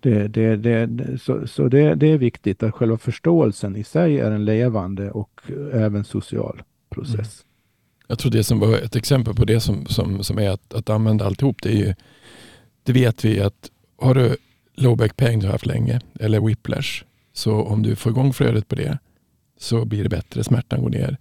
Det, 0.00 0.28
det, 0.28 0.56
det, 0.56 1.18
så 1.18 1.46
så 1.46 1.68
det, 1.68 1.94
det 1.94 2.06
är 2.06 2.18
viktigt 2.18 2.62
att 2.62 2.74
själva 2.74 2.98
förståelsen 2.98 3.76
i 3.76 3.84
sig 3.84 4.20
är 4.20 4.30
en 4.30 4.44
levande 4.44 5.10
och 5.10 5.40
även 5.72 6.04
social 6.04 6.62
process. 6.90 7.42
Mm. 7.42 7.48
Jag 8.08 8.18
tror 8.18 8.32
det 8.32 8.44
som 8.44 8.60
var 8.60 8.78
ett 8.78 8.96
exempel 8.96 9.34
på 9.34 9.44
det 9.44 9.60
som, 9.60 9.86
som, 9.86 10.22
som 10.24 10.38
är 10.38 10.50
att, 10.50 10.74
att 10.74 10.90
använda 10.90 11.26
alltihop, 11.26 11.62
det 11.62 11.68
är 11.68 11.76
ju, 11.86 11.94
det 12.82 12.92
vet 12.92 13.24
vi 13.24 13.40
att 13.40 13.70
har 13.98 14.14
du 14.14 14.36
low 14.74 14.96
back 14.96 15.16
pain 15.16 15.40
du 15.40 15.46
har 15.46 15.52
haft 15.52 15.66
länge 15.66 16.00
eller 16.20 16.40
whiplash, 16.40 17.04
så 17.32 17.62
om 17.62 17.82
du 17.82 17.96
får 17.96 18.12
igång 18.12 18.32
flödet 18.32 18.68
på 18.68 18.74
det 18.74 18.98
så 19.58 19.84
blir 19.84 20.02
det 20.02 20.08
bättre, 20.08 20.44
smärtan 20.44 20.82
går 20.82 20.90
ner. 20.90 21.16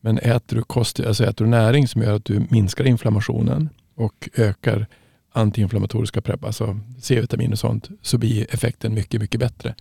Men 0.00 0.18
äter 0.18 0.56
du, 0.56 0.62
kost, 0.62 1.00
alltså 1.00 1.24
äter 1.24 1.44
du 1.44 1.50
näring 1.50 1.88
som 1.88 2.02
gör 2.02 2.16
att 2.16 2.24
du 2.24 2.46
minskar 2.50 2.84
inflammationen 2.84 3.68
och 3.94 4.28
ökar 4.34 4.86
antiinflammatoriska 5.32 6.20
prepp, 6.20 6.44
alltså 6.44 6.80
C-vitamin 6.98 7.52
och 7.52 7.58
sånt, 7.58 7.88
så 8.02 8.18
blir 8.18 8.54
effekten 8.54 8.94
mycket, 8.94 9.20
mycket 9.20 9.40
bättre. 9.40 9.74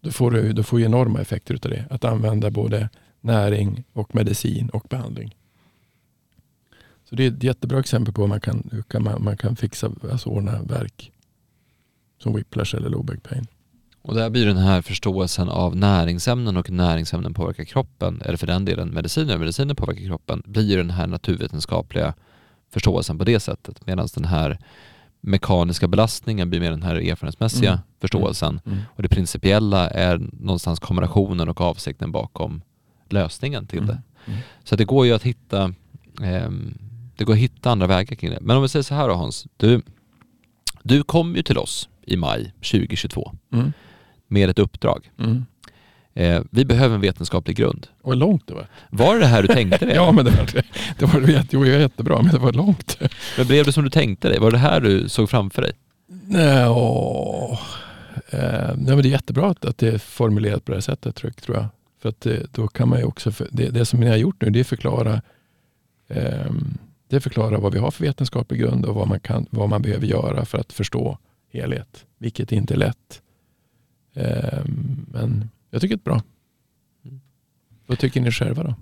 Då 0.00 0.10
får 0.10 0.30
du, 0.30 0.52
du 0.52 0.62
får 0.62 0.80
enorma 0.80 1.20
effekter 1.20 1.54
av 1.54 1.70
det. 1.70 1.86
Att 1.90 2.04
använda 2.04 2.50
både 2.50 2.88
näring 3.20 3.84
och 3.92 4.14
medicin 4.14 4.68
och 4.68 4.86
behandling. 4.90 5.36
Så 7.04 7.14
det 7.14 7.26
är 7.26 7.30
ett 7.30 7.42
jättebra 7.42 7.80
exempel 7.80 8.14
på 8.14 8.20
hur 8.20 8.28
man 8.28 8.40
kan, 8.40 8.68
hur 8.72 8.82
kan 8.82 9.02
man, 9.02 9.24
man 9.24 9.36
kan 9.36 9.56
fixa, 9.56 9.92
alltså 10.10 10.28
ordna 10.28 10.62
verk. 10.62 11.12
Som 12.18 12.34
whiplash 12.34 12.76
eller 12.76 12.88
low 12.88 13.04
back 13.04 13.22
pain. 13.22 13.46
Och 14.02 14.14
där 14.14 14.30
blir 14.30 14.46
den 14.46 14.56
här 14.56 14.82
förståelsen 14.82 15.48
av 15.48 15.76
näringsämnen 15.76 16.56
och 16.56 16.70
näringsämnen 16.70 17.34
påverkar 17.34 17.64
kroppen, 17.64 18.22
eller 18.24 18.36
för 18.36 18.46
den 18.46 18.64
delen 18.64 18.88
mediciner 18.88 19.34
och 19.34 19.40
mediciner 19.40 19.74
påverkar 19.74 20.04
kroppen, 20.04 20.42
blir 20.44 20.76
den 20.76 20.90
här 20.90 21.06
naturvetenskapliga 21.06 22.14
förståelsen 22.72 23.18
på 23.18 23.24
det 23.24 23.40
sättet. 23.40 23.86
Medan 23.86 24.08
den 24.14 24.24
här 24.24 24.58
mekaniska 25.20 25.88
belastningen 25.88 26.50
blir 26.50 26.60
mer 26.60 26.70
den 26.70 26.82
här 26.82 26.94
erfarenhetsmässiga 26.94 27.70
mm. 27.70 27.82
förståelsen. 28.00 28.60
Mm. 28.64 28.78
Mm. 28.78 28.84
Och 28.96 29.02
det 29.02 29.08
principiella 29.08 29.90
är 29.90 30.20
någonstans 30.32 30.80
kombinationen 30.80 31.48
och 31.48 31.60
avsikten 31.60 32.12
bakom 32.12 32.62
lösningen 33.08 33.66
till 33.66 33.86
det. 33.86 33.92
Mm. 33.92 34.02
Mm. 34.26 34.40
Så 34.64 34.76
det 34.76 34.84
går 34.84 35.06
ju 35.06 35.12
att 35.12 35.22
hitta 35.22 35.64
eh, 36.22 36.50
det 37.16 37.24
går 37.24 37.32
att 37.32 37.38
hitta 37.38 37.70
andra 37.70 37.86
vägar 37.86 38.16
kring 38.16 38.30
det. 38.30 38.38
Men 38.40 38.56
om 38.56 38.62
vi 38.62 38.68
säger 38.68 38.82
så 38.82 38.94
här 38.94 39.08
då 39.08 39.14
Hans, 39.14 39.46
du, 39.56 39.82
du 40.82 41.02
kom 41.02 41.36
ju 41.36 41.42
till 41.42 41.58
oss 41.58 41.88
i 42.02 42.16
maj 42.16 42.52
2022 42.54 43.32
mm. 43.52 43.72
med 44.28 44.50
ett 44.50 44.58
uppdrag. 44.58 45.10
Eh, 46.14 46.42
vi 46.50 46.64
behöver 46.64 46.94
en 46.94 47.00
vetenskaplig 47.00 47.56
grund. 47.56 47.86
Och 48.02 48.16
långt 48.16 48.46
det 48.46 48.54
var. 48.54 48.66
Var 48.90 49.14
det 49.14 49.20
det 49.20 49.26
här 49.26 49.42
du 49.42 49.48
tänkte 49.48 49.86
dig? 49.86 49.94
ja, 49.96 50.12
men 50.12 50.24
det 50.24 50.30
var, 50.30 50.46
det 50.98 51.06
var, 51.06 51.20
det 51.50 51.56
var 51.56 51.66
jättebra, 51.66 52.22
men 52.22 52.32
det 52.32 52.38
var 52.38 52.52
långt. 52.52 52.98
men 53.36 53.46
blev 53.46 53.64
det 53.64 53.72
som 53.72 53.84
du 53.84 53.90
tänkte 53.90 54.28
dig? 54.28 54.38
Var 54.38 54.50
det 54.50 54.58
här 54.58 54.80
du 54.80 55.08
såg 55.08 55.30
framför 55.30 55.62
dig? 55.62 55.72
Nej, 56.26 56.66
åh. 56.66 57.60
Eh, 58.30 58.74
nej 58.76 58.94
men 58.94 59.02
det 59.02 59.08
är 59.08 59.10
jättebra 59.10 59.50
att, 59.50 59.64
att 59.64 59.78
det 59.78 59.88
är 59.88 59.98
formulerat 59.98 60.64
på 60.64 60.72
det 60.72 60.76
här 60.76 60.82
sättet, 60.82 61.14
tror 61.14 61.56
jag. 61.56 61.66
För 62.02 62.08
att 62.08 62.20
det, 62.20 62.54
då 62.54 62.68
kan 62.68 62.88
man 62.88 62.98
ju 62.98 63.04
också, 63.04 63.32
för, 63.32 63.48
det, 63.50 63.68
det 63.68 63.84
som 63.84 64.00
ni 64.00 64.08
har 64.08 64.16
gjort 64.16 64.42
nu, 64.42 64.50
det 64.50 64.60
är 64.60 64.64
förklara 64.64 65.22
eh, 66.08 66.52
det 67.12 67.20
förklarar 67.20 67.58
vad 67.58 67.72
vi 67.72 67.78
har 67.78 67.90
för 67.90 68.04
vetenskaplig 68.04 68.60
grund 68.60 68.84
och 68.84 68.94
vad 68.94 69.08
man, 69.08 69.20
kan, 69.20 69.46
vad 69.50 69.68
man 69.68 69.82
behöver 69.82 70.06
göra 70.06 70.44
för 70.44 70.58
att 70.58 70.72
förstå 70.72 71.18
helhet, 71.52 72.06
vilket 72.18 72.52
inte 72.52 72.74
är 72.74 72.78
lätt. 72.78 73.22
Eh, 74.14 74.64
men 75.06 75.50
jag 75.72 75.80
tycker 75.80 75.96
det 75.96 76.00
är 76.00 76.04
bra. 76.04 76.22
Mm. 77.04 77.20
Vad 77.86 77.98
tycker 77.98 78.20
ni 78.20 78.30
själva 78.30 78.62
då? 78.62 78.74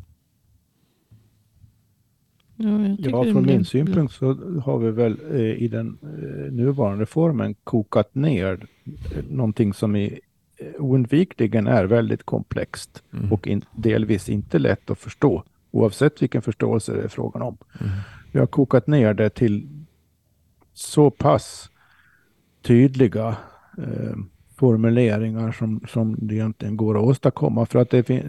Ja, 2.56 2.96
ja 2.98 3.24
från 3.32 3.46
min 3.46 3.64
synpunkt 3.64 4.14
så 4.14 4.34
har 4.64 4.78
vi 4.78 4.90
väl 4.90 5.18
eh, 5.30 5.62
i 5.62 5.68
den 5.68 5.98
eh, 6.02 6.52
nuvarande 6.52 7.06
formen 7.06 7.54
kokat 7.64 8.14
ner 8.14 8.66
eh, 8.84 9.24
någonting 9.28 9.74
som 9.74 9.96
i, 9.96 10.20
eh, 10.56 10.66
oundvikligen 10.78 11.66
är 11.66 11.84
väldigt 11.84 12.22
komplext 12.22 13.02
mm. 13.12 13.32
och 13.32 13.46
in, 13.46 13.64
delvis 13.76 14.28
inte 14.28 14.58
lätt 14.58 14.90
att 14.90 14.98
förstå 14.98 15.44
oavsett 15.70 16.22
vilken 16.22 16.42
förståelse 16.42 16.92
det 16.92 17.02
är 17.02 17.08
frågan 17.08 17.42
om. 17.42 17.58
Mm. 17.80 17.92
Vi 18.32 18.38
har 18.38 18.46
kokat 18.46 18.86
ner 18.86 19.14
det 19.14 19.30
till 19.30 19.68
så 20.72 21.10
pass 21.10 21.70
tydliga 22.62 23.36
eh, 23.78 24.16
formuleringar 24.60 25.52
som, 25.52 25.80
som 25.88 26.16
det 26.18 26.34
egentligen 26.34 26.76
går 26.76 26.98
att 26.98 27.04
åstadkomma. 27.04 27.66
För 27.66 27.78
att 27.78 27.90
det 27.90 28.02
finns 28.02 28.24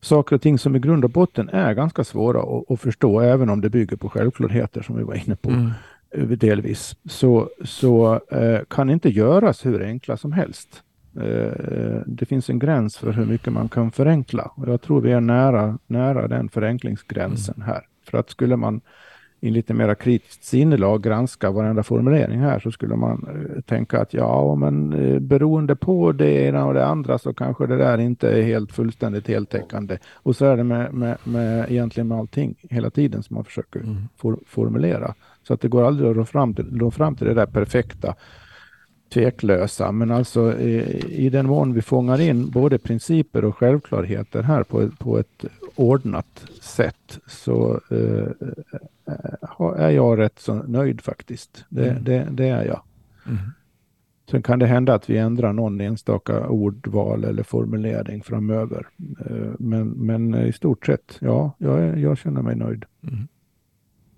saker 0.00 0.36
och 0.36 0.42
ting 0.42 0.58
som 0.58 0.76
i 0.76 0.78
grund 0.78 1.04
och 1.04 1.10
botten 1.10 1.48
är 1.48 1.74
ganska 1.74 2.04
svåra 2.04 2.40
att, 2.40 2.70
att 2.70 2.80
förstå, 2.80 3.20
även 3.20 3.50
om 3.50 3.60
det 3.60 3.70
bygger 3.70 3.96
på 3.96 4.08
självklarheter 4.08 4.82
som 4.82 4.96
vi 4.96 5.02
var 5.04 5.14
inne 5.14 5.36
på 5.36 5.50
mm. 5.50 5.70
Eh, 6.10 6.28
delvis, 6.28 6.96
så, 7.04 7.50
så 7.64 8.20
eh, 8.30 8.60
kan 8.68 8.90
inte 8.90 9.08
göras 9.08 9.66
hur 9.66 9.82
enkla 9.82 10.16
som 10.16 10.32
helst. 10.32 10.82
Eh, 11.16 12.02
det 12.06 12.26
finns 12.28 12.50
en 12.50 12.58
gräns 12.58 12.96
för 12.96 13.12
hur 13.12 13.26
mycket 13.26 13.52
man 13.52 13.68
kan 13.68 13.90
förenkla 13.90 14.52
och 14.56 14.68
jag 14.68 14.82
tror 14.82 15.00
vi 15.00 15.12
är 15.12 15.20
nära, 15.20 15.78
nära 15.86 16.28
den 16.28 16.48
förenklingsgränsen 16.48 17.54
mm. 17.56 17.66
här. 17.68 17.82
För 18.10 18.18
att 18.18 18.30
skulle 18.30 18.56
man 18.56 18.80
i 19.46 19.50
lite 19.50 19.74
mera 19.74 19.94
kritiskt 19.94 20.44
sinnelag 20.44 21.02
granska 21.02 21.50
varenda 21.50 21.82
formulering 21.82 22.40
här 22.40 22.58
så 22.58 22.70
skulle 22.70 22.96
man 22.96 23.26
eh, 23.28 23.60
tänka 23.60 24.00
att 24.00 24.14
ja, 24.14 24.54
men 24.54 24.92
eh, 24.92 25.18
beroende 25.18 25.76
på 25.76 26.12
det 26.12 26.30
ena 26.30 26.66
och 26.66 26.74
det 26.74 26.86
andra 26.86 27.18
så 27.18 27.34
kanske 27.34 27.66
det 27.66 27.76
där 27.76 27.98
inte 27.98 28.30
är 28.30 28.42
helt 28.42 28.72
fullständigt 28.72 29.28
heltäckande. 29.28 29.98
Och 30.12 30.36
så 30.36 30.44
är 30.44 30.56
det 30.56 30.64
med, 30.64 30.94
med, 30.94 31.16
med 31.24 31.70
egentligen 31.72 32.08
med 32.08 32.18
allting 32.18 32.54
hela 32.70 32.90
tiden 32.90 33.22
som 33.22 33.34
man 33.34 33.44
försöker 33.44 33.80
mm. 33.80 33.96
for, 34.16 34.38
formulera. 34.46 35.14
Så 35.42 35.54
att 35.54 35.60
det 35.60 35.68
går 35.68 35.86
aldrig 35.86 36.10
att 36.10 36.16
nå 36.16 36.24
fram 36.24 36.54
till, 36.54 36.66
nå 36.70 36.90
fram 36.90 37.14
till 37.14 37.26
det 37.26 37.34
där 37.34 37.46
perfekta 37.46 38.14
tveklösa, 39.08 39.92
men 39.92 40.10
alltså 40.10 40.58
i, 40.58 41.02
i 41.26 41.30
den 41.30 41.46
mån 41.46 41.72
vi 41.72 41.82
fångar 41.82 42.20
in 42.20 42.50
både 42.50 42.78
principer 42.78 43.44
och 43.44 43.56
självklarheter 43.56 44.42
här 44.42 44.62
på, 44.62 44.90
på 44.98 45.18
ett 45.18 45.44
ordnat 45.74 46.44
sätt 46.60 47.18
så 47.26 47.80
eh, 47.90 48.28
är 49.76 49.90
jag 49.90 50.18
rätt 50.18 50.38
så 50.38 50.54
nöjd 50.54 51.00
faktiskt. 51.00 51.64
Det, 51.68 51.90
mm. 51.90 52.04
det, 52.04 52.28
det 52.30 52.48
är 52.48 52.64
jag. 52.64 52.82
Mm. 53.26 53.38
Sen 54.30 54.42
kan 54.42 54.58
det 54.58 54.66
hända 54.66 54.94
att 54.94 55.10
vi 55.10 55.18
ändrar 55.18 55.52
någon 55.52 55.80
enstaka 55.80 56.48
ordval 56.48 57.24
eller 57.24 57.42
formulering 57.42 58.22
framöver. 58.22 58.86
Eh, 59.26 59.52
men, 59.58 59.88
men 59.88 60.34
i 60.34 60.52
stort 60.52 60.86
sett, 60.86 61.18
ja, 61.20 61.52
jag, 61.58 61.98
jag 61.98 62.18
känner 62.18 62.42
mig 62.42 62.56
nöjd. 62.56 62.84
Mm. 63.02 63.28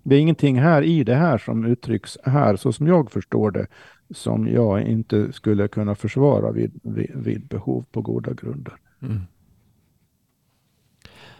Det 0.03 0.15
är 0.15 0.19
ingenting 0.19 0.59
här 0.59 0.81
i 0.81 1.03
det 1.03 1.15
här 1.15 1.37
som 1.37 1.65
uttrycks 1.65 2.17
här, 2.23 2.55
så 2.55 2.73
som 2.73 2.87
jag 2.87 3.11
förstår 3.11 3.51
det, 3.51 3.67
som 4.11 4.47
jag 4.47 4.87
inte 4.87 5.33
skulle 5.33 5.67
kunna 5.67 5.95
försvara 5.95 6.51
vid, 6.51 6.79
vid, 6.83 7.11
vid 7.15 7.47
behov 7.47 7.85
på 7.91 8.01
goda 8.01 8.33
grunder. 8.33 8.73
Mm. 9.01 9.21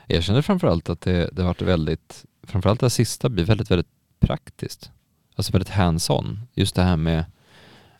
Jag 0.07 0.23
känner 0.23 0.41
framförallt 0.41 0.89
att 0.89 1.01
det, 1.01 1.29
det 1.33 1.41
har 1.41 1.47
varit 1.47 1.61
väldigt, 1.61 2.25
framförallt 2.43 2.79
det 2.79 2.89
sista 2.89 3.29
blir 3.29 3.45
väldigt, 3.45 3.71
väldigt 3.71 3.89
praktiskt. 4.19 4.91
Alltså 5.35 5.51
väldigt 5.51 5.69
hands-on. 5.69 6.39
Just 6.53 6.75
det 6.75 6.83
här 6.83 6.97
med, 6.97 7.25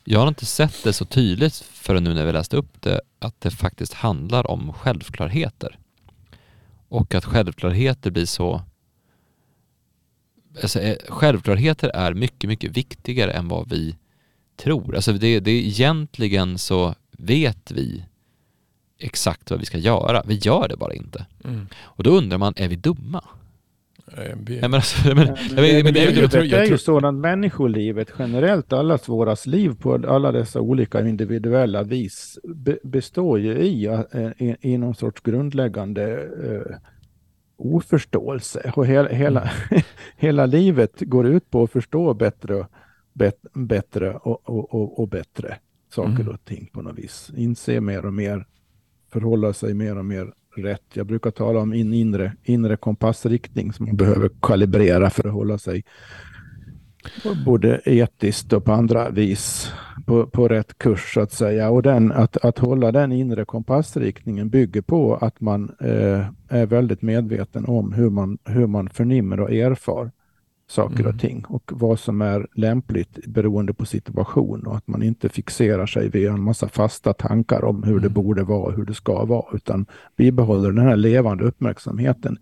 jag 0.03 0.19
har 0.19 0.27
inte 0.27 0.45
sett 0.45 0.83
det 0.83 0.93
så 0.93 1.05
tydligt 1.05 1.55
förrän 1.55 2.03
nu 2.03 2.13
när 2.13 2.25
vi 2.25 2.31
läste 2.31 2.57
upp 2.57 2.81
det, 2.81 3.01
att 3.19 3.41
det 3.41 3.51
faktiskt 3.51 3.93
handlar 3.93 4.51
om 4.51 4.73
självklarheter. 4.73 5.79
Och 6.87 7.15
att 7.15 7.25
självklarheter 7.25 8.11
blir 8.11 8.25
så 8.25 8.61
alltså, 10.61 10.79
eh, 10.79 10.97
självklarheter 11.07 11.89
är 11.89 12.13
mycket, 12.13 12.47
mycket 12.47 12.77
viktigare 12.77 13.31
än 13.31 13.47
vad 13.47 13.69
vi 13.69 13.97
tror. 14.59 14.95
Alltså 14.95 15.13
det, 15.13 15.39
det 15.39 15.51
är 15.51 15.61
egentligen 15.61 16.57
så 16.57 16.95
vet 17.11 17.71
vi 17.71 18.05
exakt 18.99 19.51
vad 19.51 19.59
vi 19.59 19.65
ska 19.65 19.77
göra. 19.77 20.23
Vi 20.27 20.35
gör 20.35 20.67
det 20.67 20.77
bara 20.77 20.93
inte. 20.93 21.25
Mm. 21.43 21.67
Och 21.77 22.03
då 22.03 22.09
undrar 22.09 22.37
man, 22.37 22.53
är 22.57 22.67
vi 22.67 22.75
dumma? 22.75 23.23
det 24.15 24.59
är 26.53 26.65
ju 26.65 26.77
så 26.77 27.07
att 27.07 27.13
människolivet 27.13 28.11
generellt, 28.19 28.73
allas 28.73 29.09
våras 29.09 29.45
liv 29.45 29.75
på 29.79 29.93
alla 30.07 30.31
dessa 30.31 30.61
olika 30.61 31.07
individuella 31.07 31.83
vis 31.83 32.39
består 32.83 33.39
ju 33.39 33.57
i, 33.57 33.85
i, 34.37 34.55
i 34.61 34.77
någon 34.77 34.95
sorts 34.95 35.21
grundläggande 35.21 36.29
oförståelse. 37.59 38.71
Och 38.75 38.85
hela, 38.85 39.09
hela, 39.09 39.51
hela 40.17 40.45
livet 40.45 40.93
går 40.99 41.27
ut 41.27 41.49
på 41.49 41.63
att 41.63 41.71
förstå 41.71 42.13
bättre, 42.13 42.67
bet, 43.19 43.45
bättre 43.53 44.13
och, 44.13 44.49
och, 44.49 44.99
och, 44.99 45.07
bättre 45.07 45.57
saker 45.95 46.21
Mm. 46.21 46.27
och 46.27 46.45
ting 46.45 46.69
på 46.73 46.81
något 46.81 46.97
vis. 46.97 47.31
Inse 47.35 47.81
mer 47.81 48.05
och 48.05 48.13
mer, 48.13 48.45
förhålla 49.11 49.53
sig 49.53 49.73
mer 49.73 49.97
och 49.97 50.05
mer 50.05 50.33
rätt. 50.55 50.83
Jag 50.93 51.05
brukar 51.07 51.31
tala 51.31 51.59
om 51.59 51.73
in 51.73 51.93
inre, 51.93 52.33
inre 52.43 52.77
kompassriktning 52.77 53.73
som 53.73 53.85
man 53.85 53.95
behöver 53.95 54.29
kalibrera 54.41 55.09
för 55.09 55.27
att 55.27 55.33
hålla 55.33 55.57
sig 55.57 55.83
både 57.45 57.81
etiskt 57.85 58.53
och 58.53 58.65
på 58.65 58.71
andra 58.71 59.09
vis 59.09 59.71
på, 60.05 60.27
på 60.27 60.47
rätt 60.47 60.77
kurs 60.77 61.13
så 61.13 61.21
att 61.21 61.31
säga. 61.31 61.69
Och 61.69 61.81
den, 61.81 62.11
att, 62.11 62.37
att 62.37 62.59
hålla 62.59 62.91
den 62.91 63.11
inre 63.11 63.45
kompassriktningen 63.45 64.49
bygger 64.49 64.81
på 64.81 65.15
att 65.15 65.41
man 65.41 65.75
eh, 65.79 66.25
är 66.47 66.65
väldigt 66.65 67.01
medveten 67.01 67.65
om 67.65 67.93
hur 67.93 68.09
man, 68.09 68.37
hur 68.45 68.67
man 68.67 68.89
förnimmer 68.89 69.39
och 69.39 69.51
erfar 69.51 70.11
saker 70.69 70.99
Mm. 70.99 71.13
och 71.15 71.19
ting 71.21 71.45
och 71.47 71.71
vad 71.75 71.99
som 71.99 72.21
är 72.21 72.47
lämpligt 72.53 73.25
beroende 73.27 73.73
på 73.73 73.85
situation 73.85 74.67
och 74.67 74.77
att 74.77 74.87
man 74.87 75.03
inte 75.03 75.29
fixerar 75.29 75.85
sig 75.85 76.09
vid 76.09 76.27
en 76.27 76.41
massa 76.43 76.67
fasta 76.69 77.13
tankar 77.13 77.63
om 77.63 77.83
hur 77.83 77.99
det 77.99 78.07
Mm. 78.07 78.13
borde 78.13 78.43
vara 78.43 78.63
och 78.63 78.73
hur 78.73 78.85
det 78.85 78.93
ska 78.93 79.25
vara 79.25 79.45
utan 79.55 79.85
bibehåller 80.17 80.71
den 80.71 80.85
här 80.85 80.95
levande 80.97 81.43
uppmärksamheten 81.43 82.37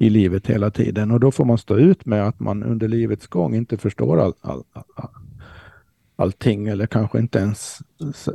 i 0.00 0.10
livet 0.10 0.46
hela 0.46 0.70
tiden 0.70 1.10
och 1.10 1.20
då 1.20 1.30
får 1.30 1.44
man 1.44 1.58
stå 1.58 1.76
ut 1.78 2.06
med 2.06 2.26
att 2.28 2.40
man 2.40 2.62
under 2.62 2.88
livets 2.88 3.26
gång 3.26 3.54
inte 3.54 3.76
förstår 3.76 4.20
all, 4.20 4.32
all, 4.40 4.62
all, 4.74 5.08
allting 6.16 6.68
eller 6.68 6.86
kanske 6.86 7.18
inte 7.18 7.38
ens 7.38 7.78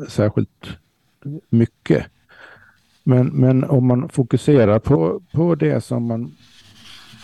särskilt 0.10 0.68
mycket. 1.50 2.06
Men, 3.04 3.28
men 3.28 3.64
om 3.64 3.88
man 3.88 4.10
fokuserar 4.10 4.80
på, 4.80 5.22
på 5.34 5.56
det 5.56 5.82
som 5.84 6.04
man 6.06 6.32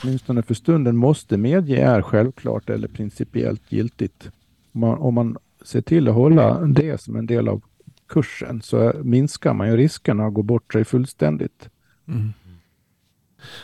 åtminstone 0.03 0.41
för 0.41 0.53
stunden 0.53 0.97
måste 0.97 1.37
medge 1.37 1.77
är 1.77 2.01
självklart 2.01 2.69
eller 2.69 2.87
principiellt 2.87 3.71
giltigt. 3.71 4.31
Om 4.73 4.81
man, 4.81 4.97
om 4.97 5.13
man 5.13 5.37
ser 5.65 5.81
till 5.81 6.07
att 6.07 6.15
hålla 6.15 6.59
det 6.59 7.01
som 7.01 7.15
en 7.15 7.25
del 7.25 7.47
av 7.47 7.61
kursen 8.07 8.61
så 8.61 8.93
minskar 9.03 9.53
man 9.53 9.67
ju 9.67 9.77
riskerna 9.77 10.25
att 10.25 10.33
gå 10.33 10.41
bort 10.41 10.73
sig 10.73 10.85
fullständigt. 10.85 11.69
Mm. 12.07 12.33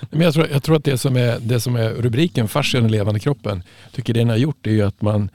Men 0.10 0.22
jag, 0.22 0.34
tror, 0.34 0.48
jag 0.48 0.64
tror 0.64 0.76
att 0.76 0.84
det 0.84 0.98
som 0.98 1.16
är, 1.16 1.40
det 1.40 1.60
som 1.60 1.76
är 1.76 1.90
rubriken 1.90 2.48
Fascia 2.48 2.82
den 2.82 2.92
levande 2.92 3.20
kroppen, 3.20 3.64
tycker 3.92 4.14
det 4.14 4.20
den 4.20 4.30
har 4.30 4.38
gjort 4.38 4.68
är 4.68 4.72
ju 4.72 4.82
att 4.82 5.02
man, 5.02 5.30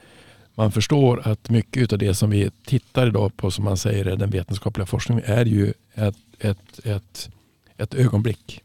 man 0.55 0.71
förstår 0.71 1.27
att 1.27 1.49
mycket 1.49 1.93
av 1.93 1.99
det 1.99 2.13
som 2.13 2.29
vi 2.29 2.51
tittar 2.65 3.07
idag 3.07 3.37
på, 3.37 3.51
som 3.51 3.65
man 3.65 3.77
säger 3.77 4.05
är 4.05 4.15
den 4.15 4.29
vetenskapliga 4.29 4.85
forskningen, 4.85 5.23
är 5.25 5.45
ju 5.45 5.73
ett, 5.93 6.15
ett, 6.39 6.85
ett, 6.85 7.29
ett 7.77 7.93
ögonblick. 7.93 8.63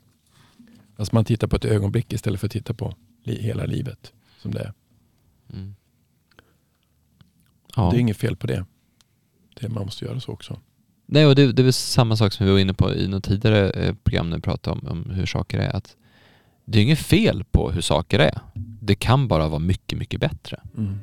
Alltså 0.99 1.15
man 1.15 1.25
tittar 1.25 1.47
på 1.47 1.57
ett 1.57 1.65
ögonblick 1.65 2.12
istället 2.12 2.41
för 2.41 2.47
att 2.47 2.53
titta 2.53 2.75
på 2.75 2.95
li, 3.23 3.43
hela 3.43 3.65
livet 3.65 4.12
som 4.43 4.55
det 4.55 4.61
är. 4.61 4.73
Mm. 5.53 5.75
Ja. 7.77 7.91
Det 7.91 7.97
är 7.97 8.01
inget 8.01 8.16
fel 8.16 8.37
på 8.37 8.47
det. 8.47 8.65
det. 9.61 9.69
Man 9.69 9.85
måste 9.85 10.05
göra 10.05 10.20
så 10.20 10.33
också. 10.33 10.59
Nej, 11.07 11.27
och 11.27 11.35
det, 11.35 11.53
det 11.53 11.62
är 11.62 11.65
väl 11.65 11.73
samma 11.73 12.16
sak 12.16 12.33
som 12.33 12.47
vi 12.47 12.53
var 12.53 12.59
inne 12.59 12.75
på 12.75 12.95
i 12.95 13.09
något 13.09 13.25
tidigare 13.25 13.70
eh, 13.70 13.95
program 13.95 14.31
när 14.31 14.37
vi 14.37 14.43
pratade 14.43 14.81
om, 14.81 14.89
om 14.89 15.11
hur 15.11 15.27
saker 15.27 15.59
är. 15.59 15.77
Att 15.77 15.97
det 16.65 16.79
är 16.79 16.83
inget 16.83 16.99
fel 16.99 17.45
på 17.45 17.70
hur 17.70 17.81
saker 17.81 18.19
är. 18.19 18.41
Det 18.81 18.95
kan 18.95 19.29
bara 19.29 19.49
vara 19.49 19.59
mycket, 19.59 19.99
mycket 19.99 20.20
bättre. 20.20 20.61
Mm. 20.77 20.99